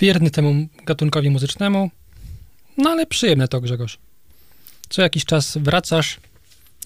Wierny 0.00 0.30
temu 0.30 0.68
gatunkowi 0.86 1.30
muzycznemu, 1.30 1.90
no 2.78 2.90
ale 2.90 3.06
przyjemne 3.06 3.48
to, 3.48 3.60
Grzegorz. 3.60 3.98
Co 4.88 5.02
jakiś 5.02 5.24
czas 5.24 5.58
wracasz 5.58 6.20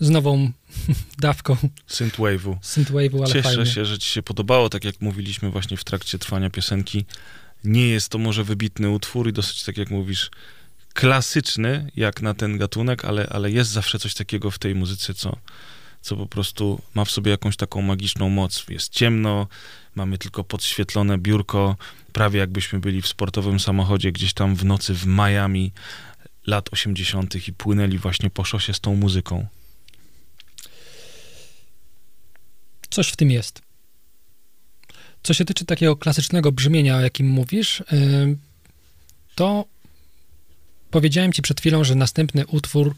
z 0.01 0.11
nową 0.11 0.51
dawką 1.19 1.57
Synthwave'u. 1.89 2.57
synthwave'u, 2.63 3.17
ale 3.17 3.27
Cieszę 3.33 3.43
fajnie. 3.43 3.67
się, 3.67 3.85
że 3.85 3.99
ci 3.99 4.11
się 4.11 4.23
podobało, 4.23 4.69
tak 4.69 4.85
jak 4.85 5.01
mówiliśmy 5.01 5.51
właśnie 5.51 5.77
w 5.77 5.85
trakcie 5.85 6.19
trwania 6.19 6.51
piosenki. 6.51 7.05
Nie 7.65 7.89
jest 7.89 8.09
to 8.09 8.19
może 8.19 8.45
wybitny 8.45 8.91
utwór 8.91 9.29
i 9.29 9.33
dosyć, 9.33 9.63
tak 9.65 9.77
jak 9.77 9.91
mówisz, 9.91 10.31
klasyczny 10.95 11.91
jak 11.97 12.23
na 12.23 12.35
ten 12.35 12.59
gatunek, 12.59 13.05
ale, 13.05 13.27
ale 13.31 13.51
jest 13.51 13.71
zawsze 13.71 13.99
coś 13.99 14.15
takiego 14.15 14.51
w 14.51 14.59
tej 14.59 14.75
muzyce, 14.75 15.15
co, 15.15 15.37
co 16.01 16.17
po 16.17 16.27
prostu 16.27 16.83
ma 16.95 17.05
w 17.05 17.11
sobie 17.11 17.31
jakąś 17.31 17.57
taką 17.57 17.83
magiczną 17.83 18.29
moc. 18.29 18.65
Jest 18.69 18.93
ciemno, 18.93 19.47
mamy 19.95 20.19
tylko 20.19 20.45
podświetlone 20.45 21.19
biurko, 21.19 21.77
prawie 22.11 22.41
jakbyśmy 22.41 22.81
byli 22.81 23.03
w 23.03 23.09
sportowym 23.09 23.61
samochodzie 23.61 24.13
gdzieś 24.13 24.33
tam 24.33 24.57
w 24.57 24.65
nocy 24.65 24.95
w 24.95 25.07
Miami 25.07 25.73
lat 26.47 26.69
80. 26.73 27.49
i 27.49 27.53
płynęli 27.53 27.99
właśnie 27.99 28.31
po 28.31 28.45
szosie 28.45 28.75
z 28.75 28.81
tą 28.81 28.97
muzyką. 28.97 29.47
Coś 32.91 33.09
w 33.09 33.17
tym 33.17 33.31
jest. 33.31 33.63
Co 35.23 35.35
się 35.35 35.45
tyczy 35.45 35.65
takiego 35.65 35.97
klasycznego 35.97 36.53
brzmienia, 36.53 36.97
o 36.97 37.01
jakim 37.01 37.29
mówisz, 37.29 37.83
ym, 37.93 38.39
to 39.35 39.65
powiedziałem 40.91 41.33
ci 41.33 41.43
przed 41.43 41.61
chwilą, 41.61 41.85
że 41.85 41.95
następny 41.95 42.47
utwór 42.47 42.95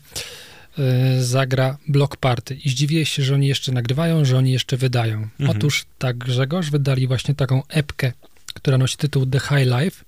y, 0.79 1.25
zagra 1.25 1.79
Block 1.89 2.17
Party 2.17 2.55
i 2.55 2.71
zdziwiłeś 2.71 3.13
się, 3.13 3.23
że 3.23 3.35
oni 3.35 3.47
jeszcze 3.47 3.73
nagrywają, 3.73 4.25
że 4.25 4.39
oni 4.39 4.53
jeszcze 4.53 4.77
wydają. 4.77 5.17
Mhm. 5.17 5.51
Otóż 5.51 5.85
tak, 5.99 6.19
Grzegorz, 6.19 6.71
wydali 6.71 7.07
właśnie 7.07 7.35
taką 7.35 7.63
epkę, 7.69 8.13
która 8.55 8.79
nosi 8.79 8.97
tytuł 8.97 9.27
The 9.27 9.41
High 9.41 9.67
Life 9.81 10.05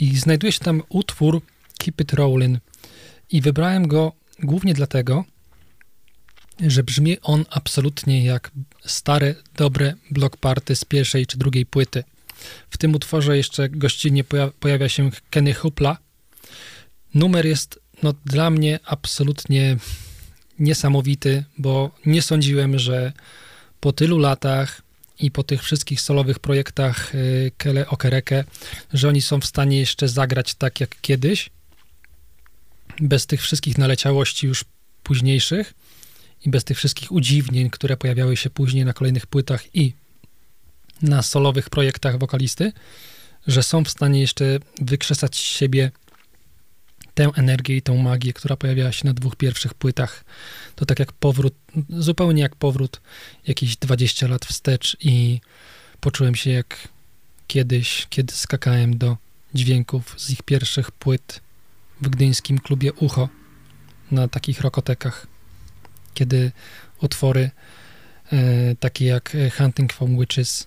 i 0.00 0.16
znajduje 0.16 0.52
się 0.52 0.60
tam 0.60 0.82
utwór 0.88 1.42
Keep 1.78 2.00
It 2.00 2.12
Rollin' 2.12 2.58
i 3.30 3.40
wybrałem 3.40 3.88
go 3.88 4.12
głównie 4.42 4.74
dlatego, 4.74 5.24
że 6.60 6.82
brzmi 6.82 7.20
on 7.20 7.44
absolutnie 7.50 8.24
jak 8.24 8.50
stare, 8.86 9.34
dobre 9.56 9.94
block 10.10 10.36
party 10.36 10.76
z 10.76 10.84
pierwszej 10.84 11.26
czy 11.26 11.38
drugiej 11.38 11.66
płyty. 11.66 12.04
W 12.70 12.78
tym 12.78 12.94
utworze 12.94 13.36
jeszcze 13.36 13.68
gościnnie 13.68 14.24
poja- 14.24 14.50
pojawia 14.60 14.88
się 14.88 15.10
Kenny 15.30 15.54
Hupla. 15.54 15.98
Numer 17.14 17.46
jest 17.46 17.80
no, 18.02 18.14
dla 18.24 18.50
mnie 18.50 18.78
absolutnie 18.84 19.76
niesamowity, 20.58 21.44
bo 21.58 21.90
nie 22.06 22.22
sądziłem, 22.22 22.78
że 22.78 23.12
po 23.80 23.92
tylu 23.92 24.18
latach 24.18 24.82
i 25.18 25.30
po 25.30 25.42
tych 25.42 25.62
wszystkich 25.62 26.00
solowych 26.00 26.38
projektach 26.38 27.14
y, 27.14 27.52
Kele 27.56 27.88
Okereke, 27.88 28.44
że 28.92 29.08
oni 29.08 29.22
są 29.22 29.40
w 29.40 29.46
stanie 29.46 29.78
jeszcze 29.78 30.08
zagrać 30.08 30.54
tak 30.54 30.80
jak 30.80 31.00
kiedyś, 31.00 31.50
bez 33.00 33.26
tych 33.26 33.42
wszystkich 33.42 33.78
naleciałości 33.78 34.46
już 34.46 34.64
późniejszych 35.02 35.74
i 36.44 36.50
bez 36.50 36.64
tych 36.64 36.76
wszystkich 36.76 37.12
udziwnień, 37.12 37.70
które 37.70 37.96
pojawiały 37.96 38.36
się 38.36 38.50
później 38.50 38.84
na 38.84 38.92
kolejnych 38.92 39.26
płytach 39.26 39.74
i 39.76 39.92
na 41.02 41.22
solowych 41.22 41.70
projektach 41.70 42.18
wokalisty, 42.18 42.72
że 43.46 43.62
są 43.62 43.84
w 43.84 43.90
stanie 43.90 44.20
jeszcze 44.20 44.58
wykrzesać 44.80 45.36
siebie 45.36 45.90
tę 47.14 47.30
energię 47.34 47.76
i 47.76 47.82
tą 47.82 47.96
magię, 47.96 48.32
która 48.32 48.56
pojawiała 48.56 48.92
się 48.92 49.06
na 49.06 49.14
dwóch 49.14 49.36
pierwszych 49.36 49.74
płytach. 49.74 50.24
To 50.74 50.86
tak 50.86 50.98
jak 50.98 51.12
powrót, 51.12 51.54
zupełnie 51.88 52.42
jak 52.42 52.56
powrót 52.56 53.00
jakieś 53.46 53.76
20 53.76 54.28
lat 54.28 54.44
wstecz 54.44 54.96
i 55.00 55.40
poczułem 56.00 56.34
się 56.34 56.50
jak 56.50 56.88
kiedyś, 57.46 58.06
kiedy 58.10 58.34
skakałem 58.34 58.98
do 58.98 59.16
dźwięków 59.54 60.14
z 60.16 60.30
ich 60.30 60.42
pierwszych 60.42 60.90
płyt 60.90 61.40
w 62.00 62.08
gdyńskim 62.08 62.58
klubie 62.58 62.92
Ucho 62.92 63.28
na 64.10 64.28
takich 64.28 64.60
rokotekach 64.60 65.26
kiedy 66.14 66.52
utwory 67.00 67.50
e, 68.32 68.76
takie 68.76 69.04
jak 69.06 69.34
e, 69.34 69.50
Hunting 69.50 69.92
from 69.92 70.18
Witches 70.18 70.66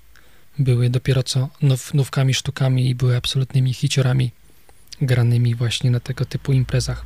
były 0.59 0.89
dopiero 0.89 1.23
co 1.23 1.49
now, 1.61 1.93
nówkami, 1.93 2.33
sztukami 2.33 2.89
i 2.89 2.95
były 2.95 3.17
absolutnymi 3.17 3.73
hiciorami 3.73 4.31
granymi 5.01 5.55
właśnie 5.55 5.91
na 5.91 5.99
tego 5.99 6.25
typu 6.25 6.53
imprezach. 6.53 7.05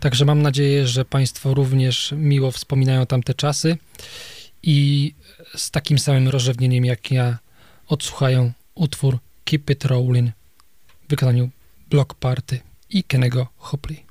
Także 0.00 0.24
mam 0.24 0.42
nadzieję, 0.42 0.86
że 0.86 1.04
Państwo 1.04 1.54
również 1.54 2.14
miło 2.16 2.50
wspominają 2.50 3.06
tamte 3.06 3.34
czasy 3.34 3.76
i 4.62 5.14
z 5.56 5.70
takim 5.70 5.98
samym 5.98 6.28
rozrzewnieniem 6.28 6.84
jak 6.84 7.10
ja 7.10 7.38
odsłuchają 7.86 8.52
utwór 8.74 9.18
Keep 9.44 9.70
It 9.70 9.84
Rollin' 9.84 10.32
w 11.06 11.10
wykonaniu 11.10 11.50
Block 11.90 12.14
Party 12.14 12.60
i 12.90 13.04
Kennego 13.04 13.46
Hopley. 13.56 14.09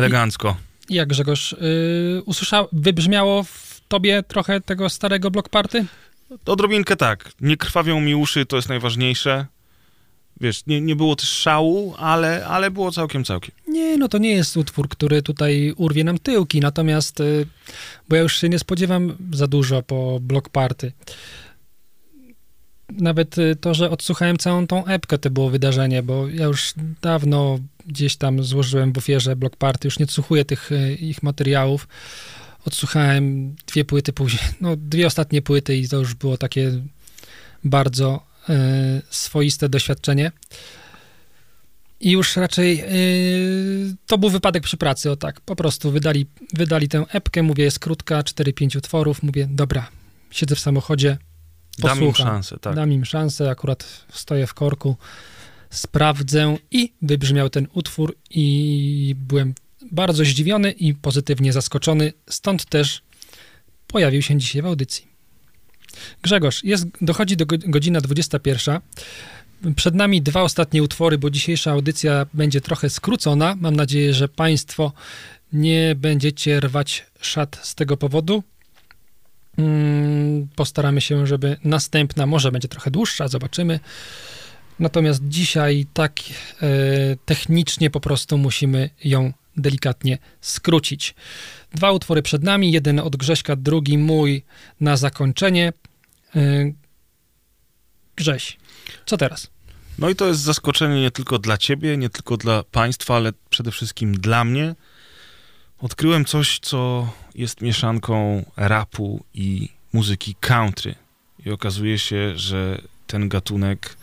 Elegancko. 0.00 0.56
Jak 0.90 1.08
Grzegorz, 1.08 1.56
yy, 1.60 2.22
usłyszał, 2.26 2.68
wybrzmiało 2.72 3.42
w 3.42 3.80
tobie 3.88 4.22
trochę 4.22 4.60
tego 4.60 4.88
starego 4.88 5.30
block 5.30 5.48
party? 5.48 5.86
Odrobinkę 6.46 6.96
tak. 6.96 7.32
Nie 7.40 7.56
krwawią 7.56 8.00
mi 8.00 8.14
uszy, 8.14 8.46
to 8.46 8.56
jest 8.56 8.68
najważniejsze. 8.68 9.46
Wiesz, 10.40 10.66
nie, 10.66 10.80
nie 10.80 10.96
było 10.96 11.16
też 11.16 11.28
szału, 11.28 11.94
ale, 11.98 12.46
ale 12.46 12.70
było 12.70 12.90
całkiem, 12.90 13.24
całkiem. 13.24 13.54
Nie, 13.68 13.98
no 13.98 14.08
to 14.08 14.18
nie 14.18 14.30
jest 14.30 14.56
utwór, 14.56 14.88
który 14.88 15.22
tutaj 15.22 15.74
urwie 15.76 16.04
nam 16.04 16.18
tyłki, 16.18 16.60
natomiast, 16.60 17.20
y, 17.20 17.46
bo 18.08 18.16
ja 18.16 18.22
już 18.22 18.40
się 18.40 18.48
nie 18.48 18.58
spodziewam 18.58 19.16
za 19.32 19.46
dużo 19.46 19.82
po 19.82 20.18
block 20.20 20.48
party. 20.48 20.92
Nawet 22.88 23.38
y, 23.38 23.56
to, 23.56 23.74
że 23.74 23.90
odsłuchałem 23.90 24.38
całą 24.38 24.66
tą 24.66 24.86
epkę, 24.86 25.18
to 25.18 25.30
było 25.30 25.50
wydarzenie, 25.50 26.02
bo 26.02 26.28
ja 26.28 26.44
już 26.44 26.74
dawno 27.02 27.58
gdzieś 27.86 28.16
tam 28.16 28.44
złożyłem 28.44 28.92
w 28.92 28.98
ofierze 28.98 29.36
block 29.36 29.56
party, 29.56 29.88
już 29.88 29.98
nie 29.98 30.04
odsłuchuję 30.04 30.44
tych 30.44 30.72
y, 30.72 30.94
ich 30.94 31.22
materiałów. 31.22 31.88
Odsłuchałem 32.64 33.54
dwie 33.66 33.84
płyty 33.84 34.12
później, 34.12 34.42
no 34.60 34.76
dwie 34.76 35.06
ostatnie 35.06 35.42
płyty 35.42 35.76
i 35.76 35.88
to 35.88 35.96
już 35.96 36.14
było 36.14 36.36
takie 36.36 36.72
bardzo 37.64 38.26
y, 38.48 38.52
swoiste 39.10 39.68
doświadczenie. 39.68 40.32
I 42.00 42.10
już 42.10 42.36
raczej 42.36 42.78
yy, 42.78 43.94
to 44.06 44.18
był 44.18 44.30
wypadek 44.30 44.62
przy 44.62 44.76
pracy, 44.76 45.10
o 45.10 45.16
tak. 45.16 45.40
Po 45.40 45.56
prostu 45.56 45.90
wydali, 45.90 46.26
wydali 46.54 46.88
tę 46.88 47.04
epkę, 47.08 47.42
mówię, 47.42 47.64
jest 47.64 47.78
krótka, 47.78 48.20
4-5 48.20 48.78
utworów. 48.78 49.22
Mówię, 49.22 49.48
dobra, 49.50 49.88
siedzę 50.30 50.54
w 50.54 50.60
samochodzie, 50.60 51.18
Dam 51.78 51.98
im 51.98 52.06
posłucham. 52.06 52.26
szansę, 52.26 52.58
tak. 52.58 52.74
Dam 52.74 52.92
im 52.92 53.04
szansę, 53.04 53.50
akurat 53.50 54.06
stoję 54.12 54.46
w 54.46 54.54
korku, 54.54 54.96
sprawdzę 55.70 56.56
i 56.70 56.92
wybrzmiał 57.02 57.50
ten 57.50 57.68
utwór 57.72 58.16
i 58.30 59.14
byłem 59.18 59.54
bardzo 59.92 60.24
zdziwiony 60.24 60.70
i 60.70 60.94
pozytywnie 60.94 61.52
zaskoczony, 61.52 62.12
stąd 62.30 62.64
też 62.64 63.02
pojawił 63.86 64.22
się 64.22 64.38
dzisiaj 64.38 64.62
w 64.62 64.66
audycji. 64.66 65.06
Grzegorz, 66.22 66.64
jest, 66.64 66.86
dochodzi 67.00 67.36
do 67.36 67.46
go- 67.46 67.56
godzina 67.58 68.00
21. 68.00 68.80
Przed 69.76 69.94
nami 69.94 70.22
dwa 70.22 70.42
ostatnie 70.42 70.82
utwory, 70.82 71.18
bo 71.18 71.30
dzisiejsza 71.30 71.70
audycja 71.72 72.26
będzie 72.34 72.60
trochę 72.60 72.90
skrócona. 72.90 73.56
Mam 73.60 73.76
nadzieję, 73.76 74.14
że 74.14 74.28
Państwo 74.28 74.92
nie 75.52 75.94
będziecie 75.96 76.60
rwać 76.60 77.06
szat 77.20 77.58
z 77.62 77.74
tego 77.74 77.96
powodu. 77.96 78.42
Mm, 79.58 80.48
Postaramy 80.56 81.00
się, 81.00 81.26
żeby 81.26 81.56
następna 81.64 82.26
może 82.26 82.52
będzie 82.52 82.68
trochę 82.68 82.90
dłuższa, 82.90 83.28
zobaczymy. 83.28 83.80
Natomiast 84.80 85.20
dzisiaj 85.28 85.86
tak 85.94 86.20
e, 86.20 86.66
technicznie 87.24 87.90
po 87.90 88.00
prostu 88.00 88.38
musimy 88.38 88.90
ją 89.04 89.32
delikatnie 89.56 90.18
skrócić. 90.40 91.14
Dwa 91.74 91.92
utwory 91.92 92.22
przed 92.22 92.42
nami, 92.42 92.72
jeden 92.72 92.98
od 92.98 93.16
Grześka, 93.16 93.56
drugi 93.56 93.98
mój 93.98 94.42
na 94.80 94.96
zakończenie. 94.96 95.72
E, 96.36 96.72
Grześ, 98.16 98.56
co 99.06 99.16
teraz? 99.16 99.50
No 99.98 100.08
i 100.08 100.14
to 100.14 100.26
jest 100.26 100.40
zaskoczenie 100.40 101.00
nie 101.00 101.10
tylko 101.10 101.38
dla 101.38 101.58
ciebie, 101.58 101.96
nie 101.96 102.10
tylko 102.10 102.36
dla 102.36 102.62
państwa, 102.62 103.16
ale 103.16 103.32
przede 103.50 103.70
wszystkim 103.70 104.14
dla 104.14 104.44
mnie. 104.44 104.74
Odkryłem 105.78 106.24
coś, 106.24 106.58
co 106.58 107.12
jest 107.34 107.60
mieszanką 107.60 108.44
rapu 108.56 109.24
i 109.34 109.68
muzyki 109.92 110.34
country. 110.40 110.94
I 111.46 111.50
okazuje 111.50 111.98
się, 111.98 112.38
że 112.38 112.82
ten 113.06 113.28
gatunek 113.28 113.96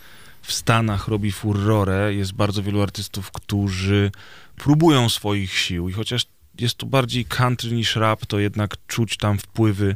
w 0.48 0.52
Stanach 0.52 1.08
robi 1.08 1.32
furorę. 1.32 2.14
Jest 2.14 2.32
bardzo 2.32 2.62
wielu 2.62 2.82
artystów, 2.82 3.30
którzy 3.30 4.10
próbują 4.56 5.08
swoich 5.08 5.58
sił 5.58 5.88
i 5.88 5.92
chociaż 5.92 6.26
jest 6.60 6.74
to 6.74 6.86
bardziej 6.86 7.24
country 7.24 7.72
niż 7.72 7.96
rap, 7.96 8.26
to 8.26 8.38
jednak 8.38 8.76
czuć 8.86 9.16
tam 9.16 9.38
wpływy 9.38 9.94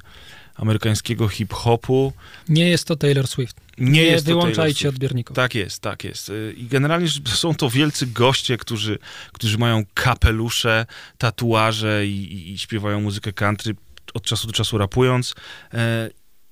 amerykańskiego 0.55 1.29
hip-hopu. 1.29 2.13
Nie 2.49 2.69
jest 2.69 2.87
to 2.87 2.97
Taylor 2.97 3.27
Swift. 3.27 3.57
Nie, 3.79 4.03
jest 4.03 4.25
to 4.25 4.31
Taylor 4.31 4.43
wyłączajcie 4.43 4.89
odbiorników. 4.89 5.37
Tak 5.37 5.55
jest, 5.55 5.81
tak 5.81 6.05
jest. 6.05 6.29
Y, 6.29 6.55
I 6.57 6.67
generalnie 6.67 7.09
są 7.27 7.55
to 7.55 7.71
wielcy 7.71 8.07
goście, 8.07 8.57
którzy, 8.57 8.99
którzy 9.33 9.59
mają 9.59 9.85
kapelusze, 9.95 10.87
tatuaże 11.19 12.07
i, 12.07 12.33
i, 12.35 12.53
i 12.53 12.59
śpiewają 12.59 13.01
muzykę 13.01 13.33
country, 13.33 13.75
od 14.15 14.23
czasu 14.23 14.47
do 14.47 14.53
czasu 14.53 14.79
rapując. 14.79 15.35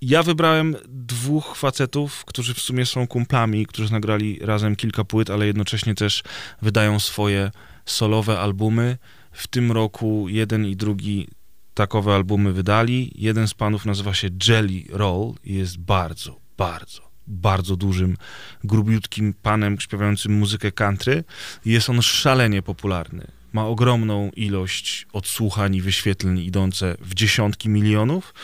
Ja 0.03 0.23
wybrałem 0.23 0.77
dwóch 0.89 1.57
facetów, 1.57 2.25
którzy 2.25 2.55
w 2.55 2.61
sumie 2.61 2.87
są 2.87 3.07
kumplami, 3.07 3.67
którzy 3.67 3.93
nagrali 3.93 4.39
razem 4.43 4.77
kilka 4.77 5.05
płyt, 5.05 5.31
ale 5.31 5.47
jednocześnie 5.47 5.95
też 5.95 6.23
wydają 6.63 7.01
swoje 7.01 7.51
solowe 7.87 8.41
albumy. 8.41 8.99
W 9.33 9.47
tym 9.47 9.73
roku 9.73 10.29
jeden 10.29 10.67
i 10.67 10.77
drugi 10.77 11.29
takowe 11.75 12.15
albumy 12.15 12.53
wydali. 12.53 13.13
Jeden 13.15 13.49
z 13.49 13.55
panów 13.55 13.87
nazywa 13.87 14.15
się 14.15 14.29
Jelly 14.49 14.85
Roll 14.89 15.35
i 15.45 15.55
jest 15.55 15.79
bardzo, 15.79 16.41
bardzo, 16.57 17.03
bardzo 17.27 17.77
dużym, 17.77 18.17
grubiutkim 18.65 19.35
panem 19.43 19.81
śpiewającym 19.81 20.33
muzykę 20.33 20.73
country. 20.73 21.25
Jest 21.65 21.91
on 21.91 22.03
szalenie 22.03 22.63
popularny. 22.63 23.27
Ma 23.53 23.67
ogromną 23.67 24.31
ilość 24.37 25.07
odsłuchań 25.13 25.75
i 25.75 25.83
wyświetleń 25.83 26.39
idące 26.39 26.97
w 27.01 27.15
dziesiątki 27.15 27.69
milionów. 27.69 28.35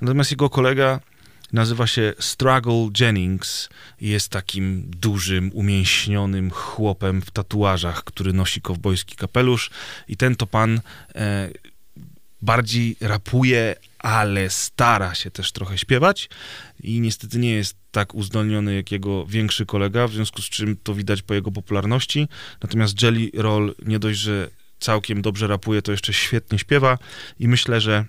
Natomiast 0.00 0.30
jego 0.30 0.50
kolega 0.50 1.00
nazywa 1.52 1.86
się 1.86 2.12
Struggle 2.18 2.88
Jennings 3.00 3.68
i 4.00 4.08
jest 4.08 4.28
takim 4.28 4.90
dużym, 4.90 5.50
umięśnionym 5.54 6.50
chłopem 6.50 7.22
w 7.22 7.30
tatuażach, 7.30 8.04
który 8.04 8.32
nosi 8.32 8.60
kowbojski 8.60 9.16
kapelusz. 9.16 9.70
I 10.08 10.16
ten 10.16 10.36
to 10.36 10.46
pan 10.46 10.80
e, 11.14 11.50
bardziej 12.42 12.96
rapuje, 13.00 13.76
ale 13.98 14.50
stara 14.50 15.14
się 15.14 15.30
też 15.30 15.52
trochę 15.52 15.78
śpiewać. 15.78 16.28
I 16.82 17.00
niestety 17.00 17.38
nie 17.38 17.54
jest 17.54 17.76
tak 17.90 18.14
uzdolniony 18.14 18.74
jak 18.74 18.92
jego 18.92 19.26
większy 19.26 19.66
kolega, 19.66 20.08
w 20.08 20.12
związku 20.12 20.42
z 20.42 20.48
czym 20.48 20.76
to 20.82 20.94
widać 20.94 21.22
po 21.22 21.34
jego 21.34 21.50
popularności. 21.50 22.28
Natomiast 22.62 23.02
Jelly 23.02 23.30
Roll 23.34 23.74
nie 23.86 23.98
dość, 23.98 24.18
że 24.18 24.50
całkiem 24.80 25.22
dobrze 25.22 25.46
rapuje, 25.46 25.82
to 25.82 25.92
jeszcze 25.92 26.12
świetnie 26.12 26.58
śpiewa. 26.58 26.98
I 27.40 27.48
myślę, 27.48 27.80
że 27.80 28.04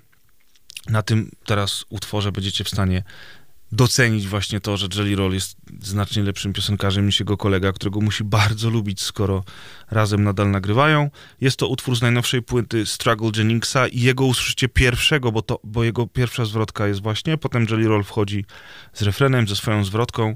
na 0.90 1.02
tym 1.02 1.32
teraz 1.46 1.86
utworze 1.90 2.32
będziecie 2.32 2.64
w 2.64 2.70
stanie 2.70 3.04
docenić 3.72 4.28
właśnie 4.28 4.60
to, 4.60 4.78
że 4.78 4.88
Jelly 4.96 5.16
Roll 5.16 5.34
jest 5.34 5.58
znacznie 5.82 6.24
lepszym 6.24 6.54
piosenkarzem 6.54 7.06
niż 7.06 7.20
jego 7.20 7.38
kolega, 7.38 7.72
którego 7.72 8.02
musi 8.02 8.24
bardzo 8.24 8.70
lubić, 8.70 9.02
skoro 9.02 9.44
razem 9.92 10.24
nadal 10.24 10.52
nagrywają. 10.52 11.10
Jest 11.42 11.58
to 11.58 11.68
utwór 11.68 11.96
z 11.96 12.02
najnowszej 12.02 12.42
płyty 12.42 12.86
Struggle 12.86 13.32
Jenningsa 13.38 13.88
i 13.88 14.02
jego 14.02 14.26
usłyszycie 14.26 14.70
pierwszego, 14.70 15.32
bo, 15.32 15.42
to, 15.42 15.60
bo 15.64 15.84
jego 15.84 16.08
pierwsza 16.08 16.46
zwrotka 16.46 16.88
jest 16.88 17.02
właśnie, 17.02 17.38
potem 17.38 17.68
Jelly 17.70 17.88
Roll 17.88 18.04
wchodzi 18.04 18.46
z 18.94 19.02
refrenem, 19.02 19.48
ze 19.48 19.56
swoją 19.56 19.86
zwrotką. 19.86 20.36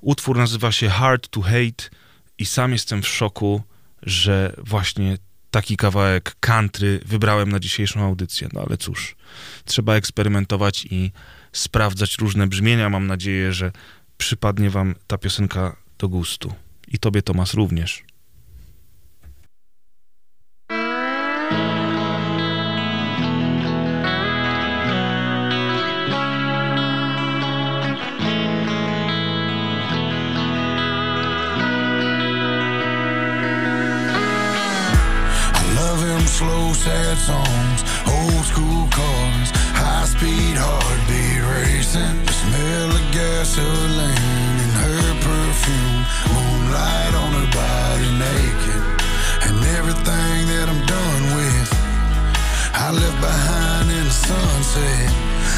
Utwór 0.00 0.36
nazywa 0.36 0.72
się 0.72 0.88
Hard 0.88 1.28
to 1.28 1.40
Hate 1.40 1.90
i 2.38 2.46
sam 2.46 2.72
jestem 2.72 3.02
w 3.02 3.08
szoku, 3.08 3.62
że 4.02 4.54
właśnie 4.58 5.18
taki 5.50 5.76
kawałek 5.76 6.36
country 6.40 7.00
wybrałem 7.04 7.52
na 7.52 7.60
dzisiejszą 7.60 8.04
audycję. 8.04 8.48
No 8.52 8.64
ale 8.68 8.76
cóż, 8.76 9.15
trzeba 9.64 9.94
eksperymentować 9.94 10.86
i 10.90 11.12
sprawdzać 11.52 12.18
różne 12.18 12.46
brzmienia. 12.46 12.90
Mam 12.90 13.06
nadzieję, 13.06 13.52
że 13.52 13.72
przypadnie 14.18 14.70
wam 14.70 14.94
ta 15.06 15.18
piosenka 15.18 15.76
do 15.98 16.08
gustu. 16.08 16.54
I 16.88 16.98
tobie, 16.98 17.22
Tomas, 17.22 17.54
również. 17.54 18.04
Slow, 36.36 36.76
sad 36.76 37.18
songs, 37.18 37.82
school 38.46 38.86
cars, 38.94 39.50
high 39.74 40.06
speed 40.06 40.54
heartbeat 40.54 41.42
racing. 41.52 42.16
The 42.26 42.34
smell 42.42 42.90
of 42.94 43.06
gasoline 43.10 44.56
and 44.64 44.74
her 44.82 45.06
perfume, 45.26 46.00
moonlight 46.34 47.14
on 47.22 47.30
her 47.38 47.50
body 47.50 48.10
naked, 48.22 48.82
and 49.46 49.56
everything 49.78 50.38
that 50.52 50.66
I'm 50.70 50.82
done 50.86 51.24
with. 51.38 51.70
I 52.86 52.88
left 52.94 53.18
behind 53.20 53.90
in 53.90 54.04
the 54.04 54.16
sunset, 54.30 55.10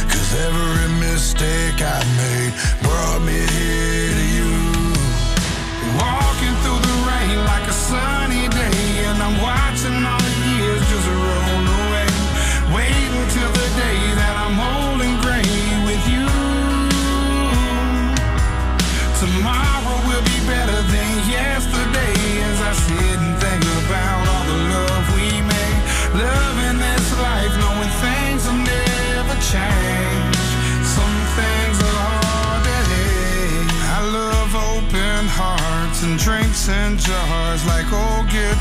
cause 0.09 0.31
every 0.49 0.89
mistake 1.05 1.79
I 1.85 2.01
made 2.17 2.53
brought 2.85 3.21
me 3.29 3.39
here 3.57 4.13
to 4.21 4.27
you. 4.39 4.53
Walking 6.01 6.57
through 6.63 6.83
the 6.89 6.97
rain 7.09 7.39
like 7.53 7.67
a 7.69 7.77
sunny 7.91 8.49
day, 8.49 9.05
and 9.09 9.19
I'm 9.21 9.37
watching 9.43 9.68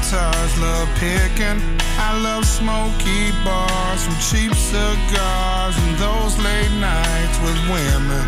guitars, 0.08 0.58
love 0.60 0.88
picking. 0.96 1.60
I 2.00 2.18
love 2.22 2.46
smoky 2.46 3.32
bars 3.44 4.08
with 4.08 4.20
cheap 4.30 4.54
cigars 4.54 5.76
and 5.78 5.98
those 5.98 6.38
late 6.40 6.72
nights 6.80 7.38
with 7.42 7.58
women 7.68 8.28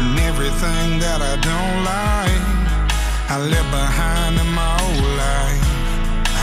and 0.00 0.18
everything 0.20 0.98
that 1.00 1.20
I 1.20 1.34
don't 1.42 1.78
like. 1.84 2.42
I 3.28 3.38
left 3.38 3.70
behind 3.70 4.38
in 4.38 4.50
my 4.54 4.72
old 4.86 5.04
life. 5.18 5.66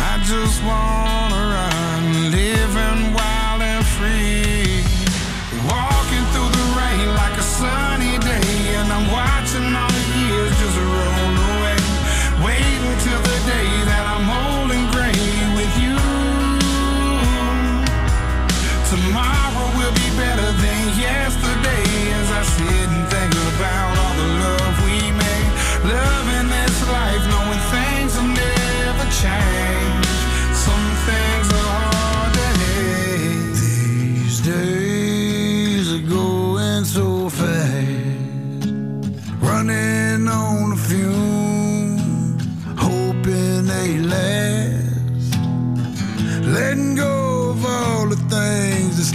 I 0.09 0.21
just 0.25 0.61
wanna 0.63 1.16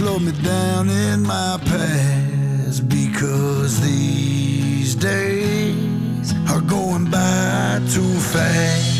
slow 0.03 0.19
me 0.19 0.33
down 0.43 0.89
in 0.89 1.23
my 1.23 1.57
past 1.63 2.89
because 2.89 3.79
these 3.79 4.95
days 4.95 6.33
are 6.51 6.59
going 6.59 7.05
by 7.09 7.79
too 7.95 8.15
fast. 8.33 8.99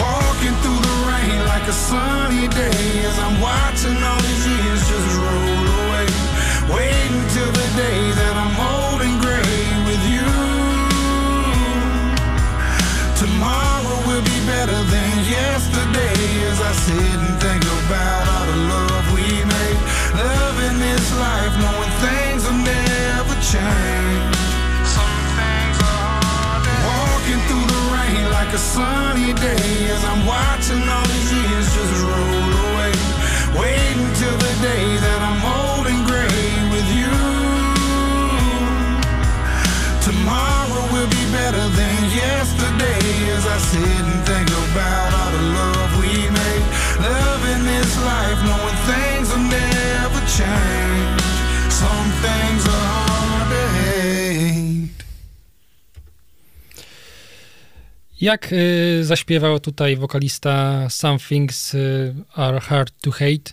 Walking 0.00 0.56
through 0.62 0.80
the 0.88 0.96
rain 1.10 1.38
like 1.52 1.66
a 1.68 1.76
sunny 1.88 2.48
day 2.62 2.88
as 3.08 3.16
I'm 3.26 3.36
watching 3.48 3.98
all 4.08 4.20
these 4.28 4.44
years 4.52 4.80
just 4.92 5.08
roll 5.20 5.64
away. 5.80 6.08
Waiting 6.76 7.24
till 7.34 7.52
the 7.60 7.68
day 7.84 8.00
that 8.20 8.34
I'm 8.44 8.56
old 8.72 9.00
and 9.06 9.16
gray 9.24 9.60
with 9.88 10.02
you. 10.14 10.28
Tomorrow 13.22 13.96
will 14.08 14.24
be 14.32 14.38
better 14.52 14.80
than 14.94 15.12
yesterday 15.36 16.20
as 16.50 16.58
I 16.70 16.72
sit 16.86 17.18
and 17.26 17.36
think 17.44 17.62
about 17.84 18.25
like 28.46 28.54
a 28.54 28.58
sunny 28.58 29.32
day 29.32 29.90
as 29.90 30.04
I'm 30.04 30.24
watching 30.24 30.82
all 30.88 31.06
these 31.06 31.32
years 31.32 31.66
just 31.74 32.02
roll 32.02 32.50
away. 32.66 32.92
Waiting 33.58 34.06
till 34.20 34.36
the 34.46 34.54
day 34.62 34.86
that 35.04 35.20
I'm 35.28 35.42
old 35.58 35.86
and 35.90 36.02
gray 36.06 36.46
with 36.74 36.88
you. 37.00 37.14
Tomorrow 40.06 40.82
will 40.92 41.10
be 41.10 41.24
better 41.32 41.66
than 41.80 41.98
yesterday 42.22 43.06
as 43.34 43.46
I 43.46 43.58
sit 43.58 44.04
and 44.12 44.22
think 44.26 44.48
about 44.70 45.15
Jak 58.20 58.52
y, 58.52 59.04
zaśpiewał 59.04 59.60
tutaj 59.60 59.96
wokalista 59.96 60.86
Some 60.90 61.18
Things 61.18 61.74
y, 61.74 62.14
Are 62.34 62.60
Hard 62.60 62.94
to 63.00 63.10
Hate, 63.10 63.52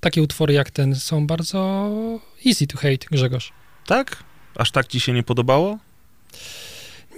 takie 0.00 0.22
utwory 0.22 0.54
jak 0.54 0.70
ten 0.70 0.94
są 0.94 1.26
bardzo 1.26 1.90
easy 2.46 2.66
to 2.66 2.78
hate, 2.78 3.06
Grzegorz. 3.10 3.52
Tak? 3.86 4.24
Aż 4.56 4.70
tak 4.70 4.86
ci 4.86 5.00
się 5.00 5.12
nie 5.12 5.22
podobało? 5.22 5.78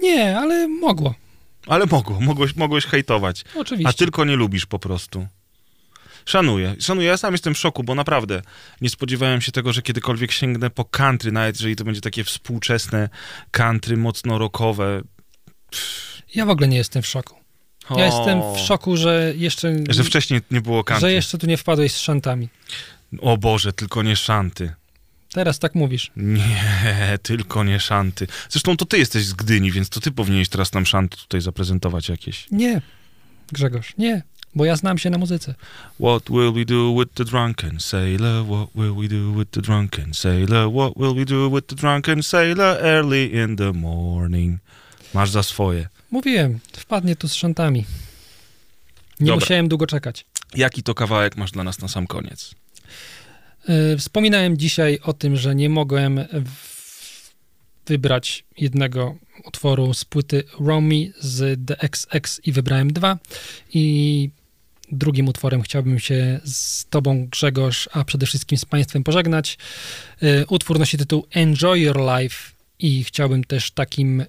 Nie, 0.01 0.37
ale 0.37 0.67
mogło. 0.67 1.15
Ale 1.67 1.85
mogło, 1.85 2.21
mogłeś, 2.21 2.55
mogłeś 2.55 2.85
hejtować. 2.85 3.43
Oczywiście. 3.55 3.89
A 3.89 3.93
tylko 3.93 4.25
nie 4.25 4.35
lubisz 4.35 4.65
po 4.65 4.79
prostu. 4.79 5.27
Szanuję, 6.25 6.75
szanuję. 6.79 7.07
Ja 7.07 7.17
sam 7.17 7.33
jestem 7.33 7.53
w 7.53 7.57
szoku, 7.57 7.83
bo 7.83 7.95
naprawdę 7.95 8.41
nie 8.81 8.89
spodziewałem 8.89 9.41
się 9.41 9.51
tego, 9.51 9.73
że 9.73 9.81
kiedykolwiek 9.81 10.31
sięgnę 10.31 10.69
po 10.69 10.85
country, 10.85 11.31
nawet 11.31 11.55
jeżeli 11.55 11.75
to 11.75 11.83
będzie 11.83 12.01
takie 12.01 12.23
współczesne 12.23 13.09
country, 13.51 13.97
mocno 13.97 14.37
rockowe. 14.37 15.01
Ja 16.35 16.45
w 16.45 16.49
ogóle 16.49 16.67
nie 16.67 16.77
jestem 16.77 17.01
w 17.01 17.07
szoku. 17.07 17.35
Ja 17.89 17.95
O. 17.95 18.17
jestem 18.17 18.41
w 18.55 18.67
szoku, 18.67 18.97
że 18.97 19.33
jeszcze... 19.35 19.75
Że 19.89 20.03
wcześniej 20.03 20.41
nie 20.51 20.61
było 20.61 20.83
country. 20.83 21.09
Że 21.09 21.13
jeszcze 21.13 21.37
tu 21.37 21.47
nie 21.47 21.57
wpadłeś 21.57 21.91
z 21.91 21.99
szantami. 21.99 22.49
O 23.19 23.37
Boże, 23.37 23.73
tylko 23.73 24.03
nie 24.03 24.15
szanty. 24.15 24.73
Teraz 25.33 25.59
tak 25.59 25.75
mówisz. 25.75 26.11
Nie, 26.15 27.19
tylko 27.23 27.63
nie 27.63 27.79
szanty. 27.79 28.27
Zresztą 28.49 28.77
to 28.77 28.85
ty 28.85 28.97
jesteś 28.97 29.25
z 29.25 29.33
Gdyni, 29.33 29.71
więc 29.71 29.89
to 29.89 29.99
ty 29.99 30.11
powinieneś 30.11 30.49
teraz 30.49 30.73
nam 30.73 30.85
szanty 30.85 31.17
tutaj 31.17 31.41
zaprezentować 31.41 32.09
jakieś. 32.09 32.47
Nie, 32.51 32.81
Grzegorz, 33.51 33.93
nie, 33.97 34.23
bo 34.55 34.65
ja 34.65 34.75
znam 34.75 34.97
się 34.97 35.09
na 35.09 35.17
muzyce. 35.17 35.55
What 35.99 36.23
will 36.29 36.53
we 36.53 36.65
do 36.65 36.95
with 36.99 37.13
the 37.13 37.25
drunken 37.25 37.79
sailor? 37.79 38.45
What 38.45 38.69
will 38.75 38.95
we 38.95 39.07
do 39.07 39.31
with 39.31 39.51
the 39.51 39.61
drunken 39.61 40.13
sailor? 40.13 40.71
What 40.71 40.93
will 40.97 41.15
we 41.15 41.25
do 41.25 41.49
with 41.49 41.67
the 41.67 41.75
drunken 41.75 42.23
sailor 42.23 42.77
early 42.81 43.33
in 43.43 43.55
the 43.55 43.73
morning? 43.73 44.59
Masz 45.13 45.29
za 45.29 45.43
swoje. 45.43 45.87
Mówiłem, 46.11 46.59
wpadnie 46.73 47.15
tu 47.15 47.27
z 47.27 47.33
szantami. 47.33 47.85
Nie 49.19 49.25
Dobra. 49.27 49.35
musiałem 49.35 49.67
długo 49.67 49.87
czekać. 49.87 50.25
Jaki 50.55 50.83
to 50.83 50.93
kawałek 50.93 51.37
masz 51.37 51.51
dla 51.51 51.63
nas 51.63 51.79
na 51.79 51.87
sam 51.87 52.07
koniec? 52.07 52.55
Yy, 53.67 53.97
Wspominałem 53.97 54.57
dzisiaj 54.57 54.99
o 55.03 55.13
tym, 55.13 55.35
że 55.35 55.55
nie 55.55 55.69
mogłem 55.69 56.25
wybrać 57.85 58.43
jednego 58.57 59.15
utworu 59.45 59.93
z 59.93 60.05
płyty 60.05 60.43
Romy 60.59 61.13
z 61.19 61.59
The 61.67 61.75
XX 61.81 62.39
i 62.43 62.51
wybrałem 62.51 62.93
dwa. 62.93 63.17
I 63.73 64.29
drugim 64.91 65.27
utworem 65.27 65.61
chciałbym 65.61 65.99
się 65.99 66.39
z 66.45 66.85
tobą, 66.85 67.27
Grzegorz, 67.27 67.89
a 67.93 68.03
przede 68.03 68.25
wszystkim 68.25 68.57
z 68.57 68.65
państwem 68.65 69.03
pożegnać. 69.03 69.57
Yy, 70.21 70.45
Utwór 70.49 70.79
nosi 70.79 70.97
tytuł 70.97 71.27
Enjoy 71.31 71.79
Your 71.79 71.99
Life 71.99 72.51
i 72.79 73.03
chciałbym 73.03 73.43
też 73.43 73.71
takim 73.71 74.25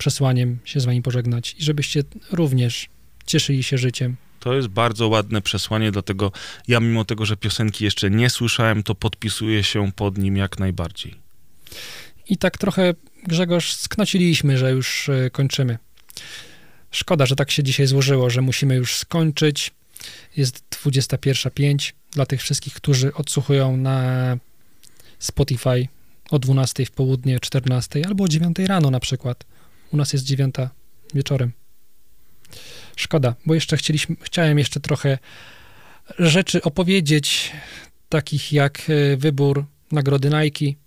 przesłaniem 0.00 0.58
się 0.64 0.80
z 0.80 0.84
wami 0.84 1.02
pożegnać 1.02 1.56
i 1.58 1.62
żebyście 1.62 2.02
również 2.32 2.88
cieszyli 3.26 3.62
się 3.62 3.78
życiem. 3.78 4.16
To 4.40 4.54
jest 4.54 4.68
bardzo 4.68 5.08
ładne 5.08 5.42
przesłanie, 5.42 5.92
dlatego 5.92 6.32
ja 6.68 6.80
mimo 6.80 7.04
tego, 7.04 7.26
że 7.26 7.36
piosenki 7.36 7.84
jeszcze 7.84 8.10
nie 8.10 8.30
słyszałem, 8.30 8.82
to 8.82 8.94
podpisuję 8.94 9.64
się 9.64 9.92
pod 9.92 10.18
nim 10.18 10.36
jak 10.36 10.58
najbardziej. 10.58 11.14
I 12.28 12.36
tak 12.36 12.58
trochę, 12.58 12.94
Grzegorz, 13.26 13.72
sknociliśmy, 13.72 14.58
że 14.58 14.70
już 14.70 15.08
e, 15.08 15.30
kończymy. 15.30 15.78
Szkoda, 16.90 17.26
że 17.26 17.36
tak 17.36 17.50
się 17.50 17.62
dzisiaj 17.62 17.86
złożyło, 17.86 18.30
że 18.30 18.40
musimy 18.42 18.74
już 18.74 18.96
skończyć. 18.96 19.70
Jest 20.36 20.64
21.05 20.84 21.92
dla 22.10 22.26
tych 22.26 22.40
wszystkich, 22.40 22.74
którzy 22.74 23.14
odsłuchują 23.14 23.76
na 23.76 24.36
Spotify 25.18 25.88
o 26.30 26.38
12 26.38 26.86
w 26.86 26.90
południe, 26.90 27.40
14 27.40 28.02
albo 28.06 28.24
o 28.24 28.28
9 28.28 28.58
rano 28.58 28.90
na 28.90 29.00
przykład. 29.00 29.44
U 29.92 29.96
nas 29.96 30.12
jest 30.12 30.24
9 30.24 30.54
wieczorem. 31.14 31.52
Szkoda, 32.96 33.34
bo 33.46 33.54
jeszcze 33.54 33.76
chcieliśmy, 33.76 34.16
chciałem 34.22 34.58
jeszcze 34.58 34.80
trochę 34.80 35.18
rzeczy 36.18 36.62
opowiedzieć, 36.62 37.52
takich 38.08 38.52
jak 38.52 38.82
e, 38.90 39.16
wybór 39.16 39.64
nagrody 39.92 40.30
Nike, 40.30 40.80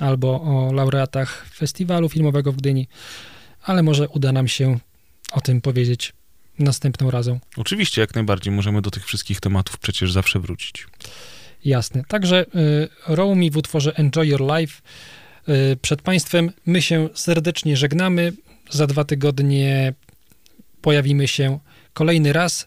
albo 0.00 0.42
o 0.42 0.72
laureatach 0.72 1.46
festiwalu 1.54 2.08
filmowego 2.08 2.52
w 2.52 2.56
Gdyni, 2.56 2.88
ale 3.62 3.82
może 3.82 4.08
uda 4.08 4.32
nam 4.32 4.48
się 4.48 4.78
o 5.32 5.40
tym 5.40 5.60
powiedzieć 5.60 6.12
następną 6.58 7.10
razą. 7.10 7.40
Oczywiście, 7.56 8.00
jak 8.00 8.14
najbardziej 8.14 8.52
możemy 8.52 8.82
do 8.82 8.90
tych 8.90 9.06
wszystkich 9.06 9.40
tematów 9.40 9.78
przecież 9.78 10.12
zawsze 10.12 10.40
wrócić. 10.40 10.86
Jasne. 11.64 12.04
Także 12.08 12.46
y, 12.54 12.88
Romy 13.06 13.50
w 13.50 13.56
utworze 13.56 13.96
Enjoy 13.96 14.28
Your 14.28 14.40
Life. 14.40 14.82
Y, 15.50 15.76
przed 15.82 16.02
Państwem 16.02 16.52
my 16.66 16.82
się 16.82 17.08
serdecznie 17.14 17.76
żegnamy. 17.76 18.32
Za 18.70 18.86
dwa 18.86 19.04
tygodnie 19.04 19.94
pojawimy 20.82 21.28
się 21.28 21.58
kolejny 21.92 22.32
raz. 22.32 22.66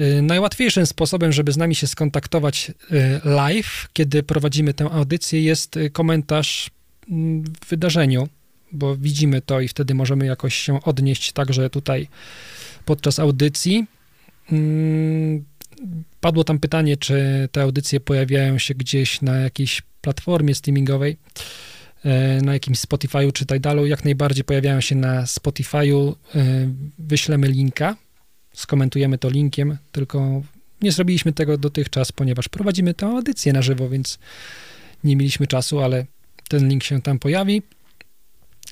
Y, 0.00 0.22
Najłatwiejszym 0.22 0.86
sposobem, 0.86 1.32
żeby 1.32 1.52
z 1.52 1.56
nami 1.56 1.74
się 1.74 1.86
skontaktować 1.86 2.70
y, 2.70 3.20
live, 3.24 3.88
kiedy 3.92 4.22
prowadzimy 4.22 4.74
tę 4.74 4.84
audycję, 4.90 5.42
jest 5.42 5.78
komentarz 5.92 6.70
w 7.60 7.68
wydarzeniu 7.68 8.28
bo 8.72 8.96
widzimy 8.96 9.42
to 9.42 9.60
i 9.60 9.68
wtedy 9.68 9.94
możemy 9.94 10.26
jakoś 10.26 10.54
się 10.54 10.82
odnieść 10.82 11.32
także 11.32 11.70
tutaj 11.70 12.08
podczas 12.84 13.18
audycji. 13.18 13.86
Mm, 14.52 15.44
Padło 16.20 16.44
tam 16.44 16.58
pytanie, 16.58 16.96
czy 16.96 17.48
te 17.52 17.62
audycje 17.62 18.00
pojawiają 18.00 18.58
się 18.58 18.74
gdzieś 18.74 19.22
na 19.22 19.36
jakiejś 19.36 19.82
platformie 20.00 20.54
streamingowej, 20.54 21.12
e, 21.12 21.18
na 22.42 22.52
jakimś 22.52 22.78
Spotify'u 22.78 23.32
czy 23.32 23.46
Tidalu. 23.46 23.86
Jak 23.86 24.04
najbardziej 24.04 24.44
pojawiają 24.44 24.80
się 24.80 24.94
na 24.94 25.24
Spotify'u. 25.24 26.14
E, 26.34 26.68
Wyślemy 26.98 27.48
linka, 27.48 27.96
skomentujemy 28.52 29.18
to 29.18 29.30
linkiem, 29.30 29.78
tylko 29.92 30.42
nie 30.82 30.92
zrobiliśmy 30.92 31.32
tego 31.32 31.58
dotychczas, 31.58 32.12
ponieważ 32.12 32.48
prowadzimy 32.48 32.94
tę 32.94 33.06
audycję 33.06 33.52
na 33.52 33.62
żywo, 33.62 33.88
więc 33.88 34.18
nie 35.04 35.16
mieliśmy 35.16 35.46
czasu, 35.46 35.80
ale 35.80 36.06
ten 36.48 36.68
link 36.68 36.84
się 36.84 37.02
tam 37.02 37.18
pojawi. 37.18 37.62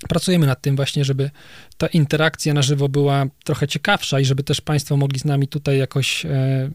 Pracujemy 0.08 0.46
nad 0.46 0.62
tym 0.62 0.76
właśnie, 0.76 1.04
żeby 1.04 1.30
ta 1.76 1.86
interakcja 1.86 2.54
na 2.54 2.62
żywo 2.62 2.88
była 2.88 3.26
trochę 3.44 3.68
ciekawsza 3.68 4.20
i 4.20 4.24
żeby 4.24 4.42
też 4.42 4.60
Państwo 4.60 4.96
mogli 4.96 5.20
z 5.20 5.24
nami 5.24 5.48
tutaj 5.48 5.78
jakoś 5.78 6.26
e, 6.26 6.70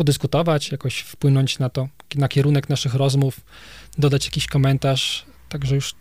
podyskutować, 0.00 0.70
jakoś 0.70 0.98
wpłynąć 1.00 1.58
na 1.58 1.68
to, 1.68 1.88
na 2.14 2.28
kierunek 2.28 2.68
naszych 2.68 2.94
rozmów, 2.94 3.40
dodać 3.98 4.24
jakiś 4.24 4.46
komentarz. 4.46 5.24
Także 5.48 5.74
już 5.74 5.94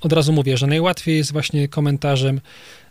od 0.00 0.12
razu 0.12 0.32
mówię, 0.32 0.56
że 0.56 0.66
najłatwiej 0.66 1.16
jest 1.16 1.32
właśnie 1.32 1.68
komentarzem 1.68 2.40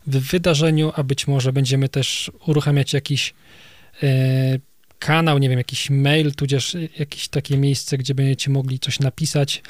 w 0.07 0.19
wydarzeniu, 0.19 0.91
a 0.95 1.03
być 1.03 1.27
może 1.27 1.53
będziemy 1.53 1.89
też 1.89 2.31
uruchamiać 2.47 2.93
jakiś 2.93 3.33
e, 4.03 4.07
kanał, 4.99 5.37
nie 5.37 5.49
wiem, 5.49 5.57
jakiś 5.57 5.89
mail, 5.89 6.35
tudzież 6.35 6.77
jakieś 6.99 7.27
takie 7.27 7.57
miejsce, 7.57 7.97
gdzie 7.97 8.15
będziecie 8.15 8.51
mogli 8.51 8.79
coś 8.79 8.99
napisać, 8.99 9.63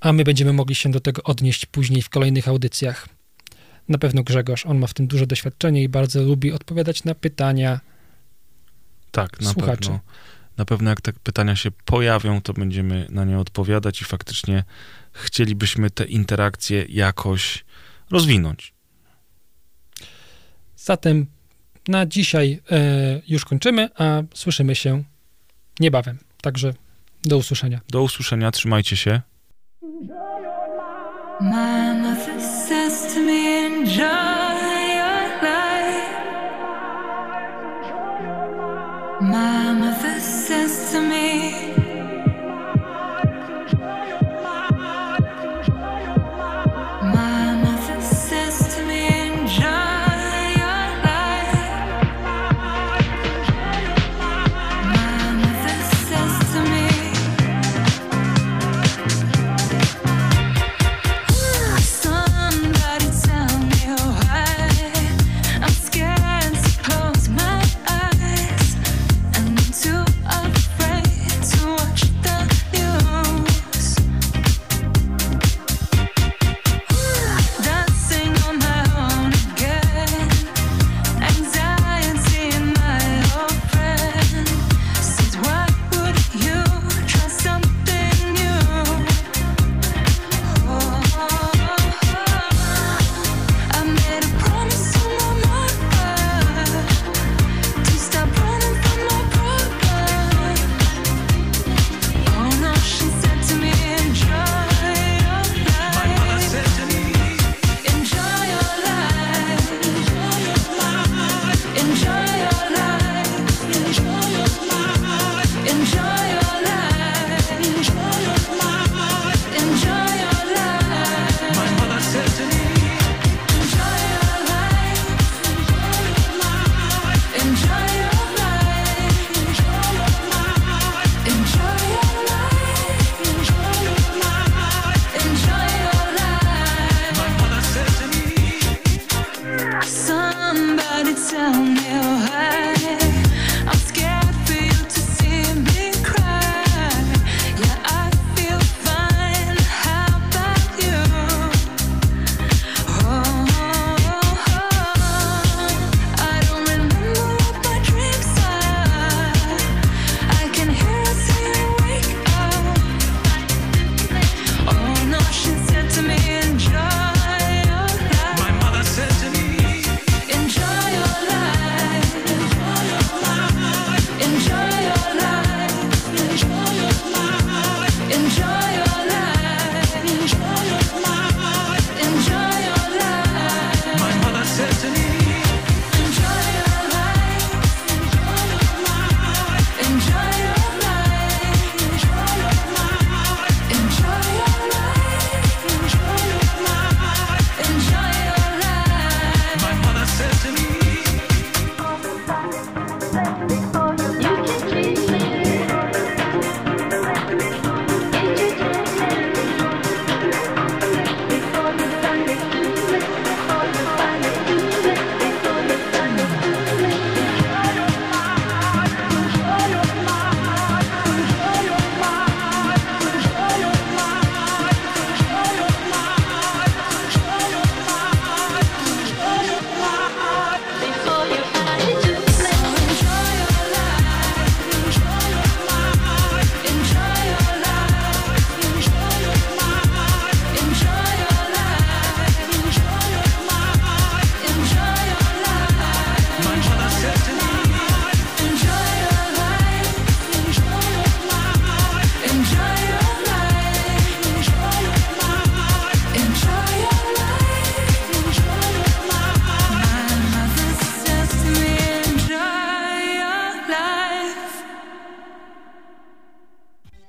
a 0.00 0.12
my 0.12 0.24
będziemy 0.24 0.52
mogli 0.52 0.74
się 0.74 0.90
do 0.90 1.00
tego 1.00 1.22
odnieść 1.22 1.66
później 1.66 2.02
w 2.02 2.08
kolejnych 2.08 2.48
audycjach. 2.48 3.08
Na 3.88 3.98
pewno 3.98 4.22
Grzegorz, 4.22 4.66
on 4.66 4.78
ma 4.78 4.86
w 4.86 4.94
tym 4.94 5.06
duże 5.06 5.26
doświadczenie 5.26 5.82
i 5.82 5.88
bardzo 5.88 6.22
lubi 6.22 6.52
odpowiadać 6.52 7.04
na 7.04 7.14
pytania 7.14 7.80
Tak, 9.22 9.40
na 9.40 9.52
słuchaczy. 9.52 9.80
pewno. 9.80 10.00
Na 10.56 10.64
pewno 10.64 10.90
jak 10.90 11.00
te 11.00 11.12
pytania 11.12 11.56
się 11.56 11.70
pojawią, 11.70 12.42
to 12.42 12.52
będziemy 12.52 13.06
na 13.10 13.24
nie 13.24 13.38
odpowiadać 13.38 14.00
i 14.00 14.04
faktycznie 14.04 14.64
chcielibyśmy 15.12 15.90
te 15.90 16.04
interakcje 16.04 16.84
jakoś 16.88 17.64
rozwinąć. 18.10 18.74
Zatem 20.76 21.26
na 21.88 22.06
dzisiaj 22.06 22.62
e, 22.70 23.20
już 23.28 23.44
kończymy, 23.44 23.88
a 23.98 24.22
słyszymy 24.34 24.74
się 24.74 25.04
niebawem. 25.80 26.18
Także 26.42 26.74
do 27.24 27.36
usłyszenia. 27.36 27.80
Do 27.88 28.02
usłyszenia, 28.02 28.50
trzymajcie 28.50 28.96
się. 28.96 29.20
My 31.40 31.94
mother 32.02 32.40
says 32.40 33.14
to 33.14 33.20
me, 33.20 33.66
enjoy 33.66 34.57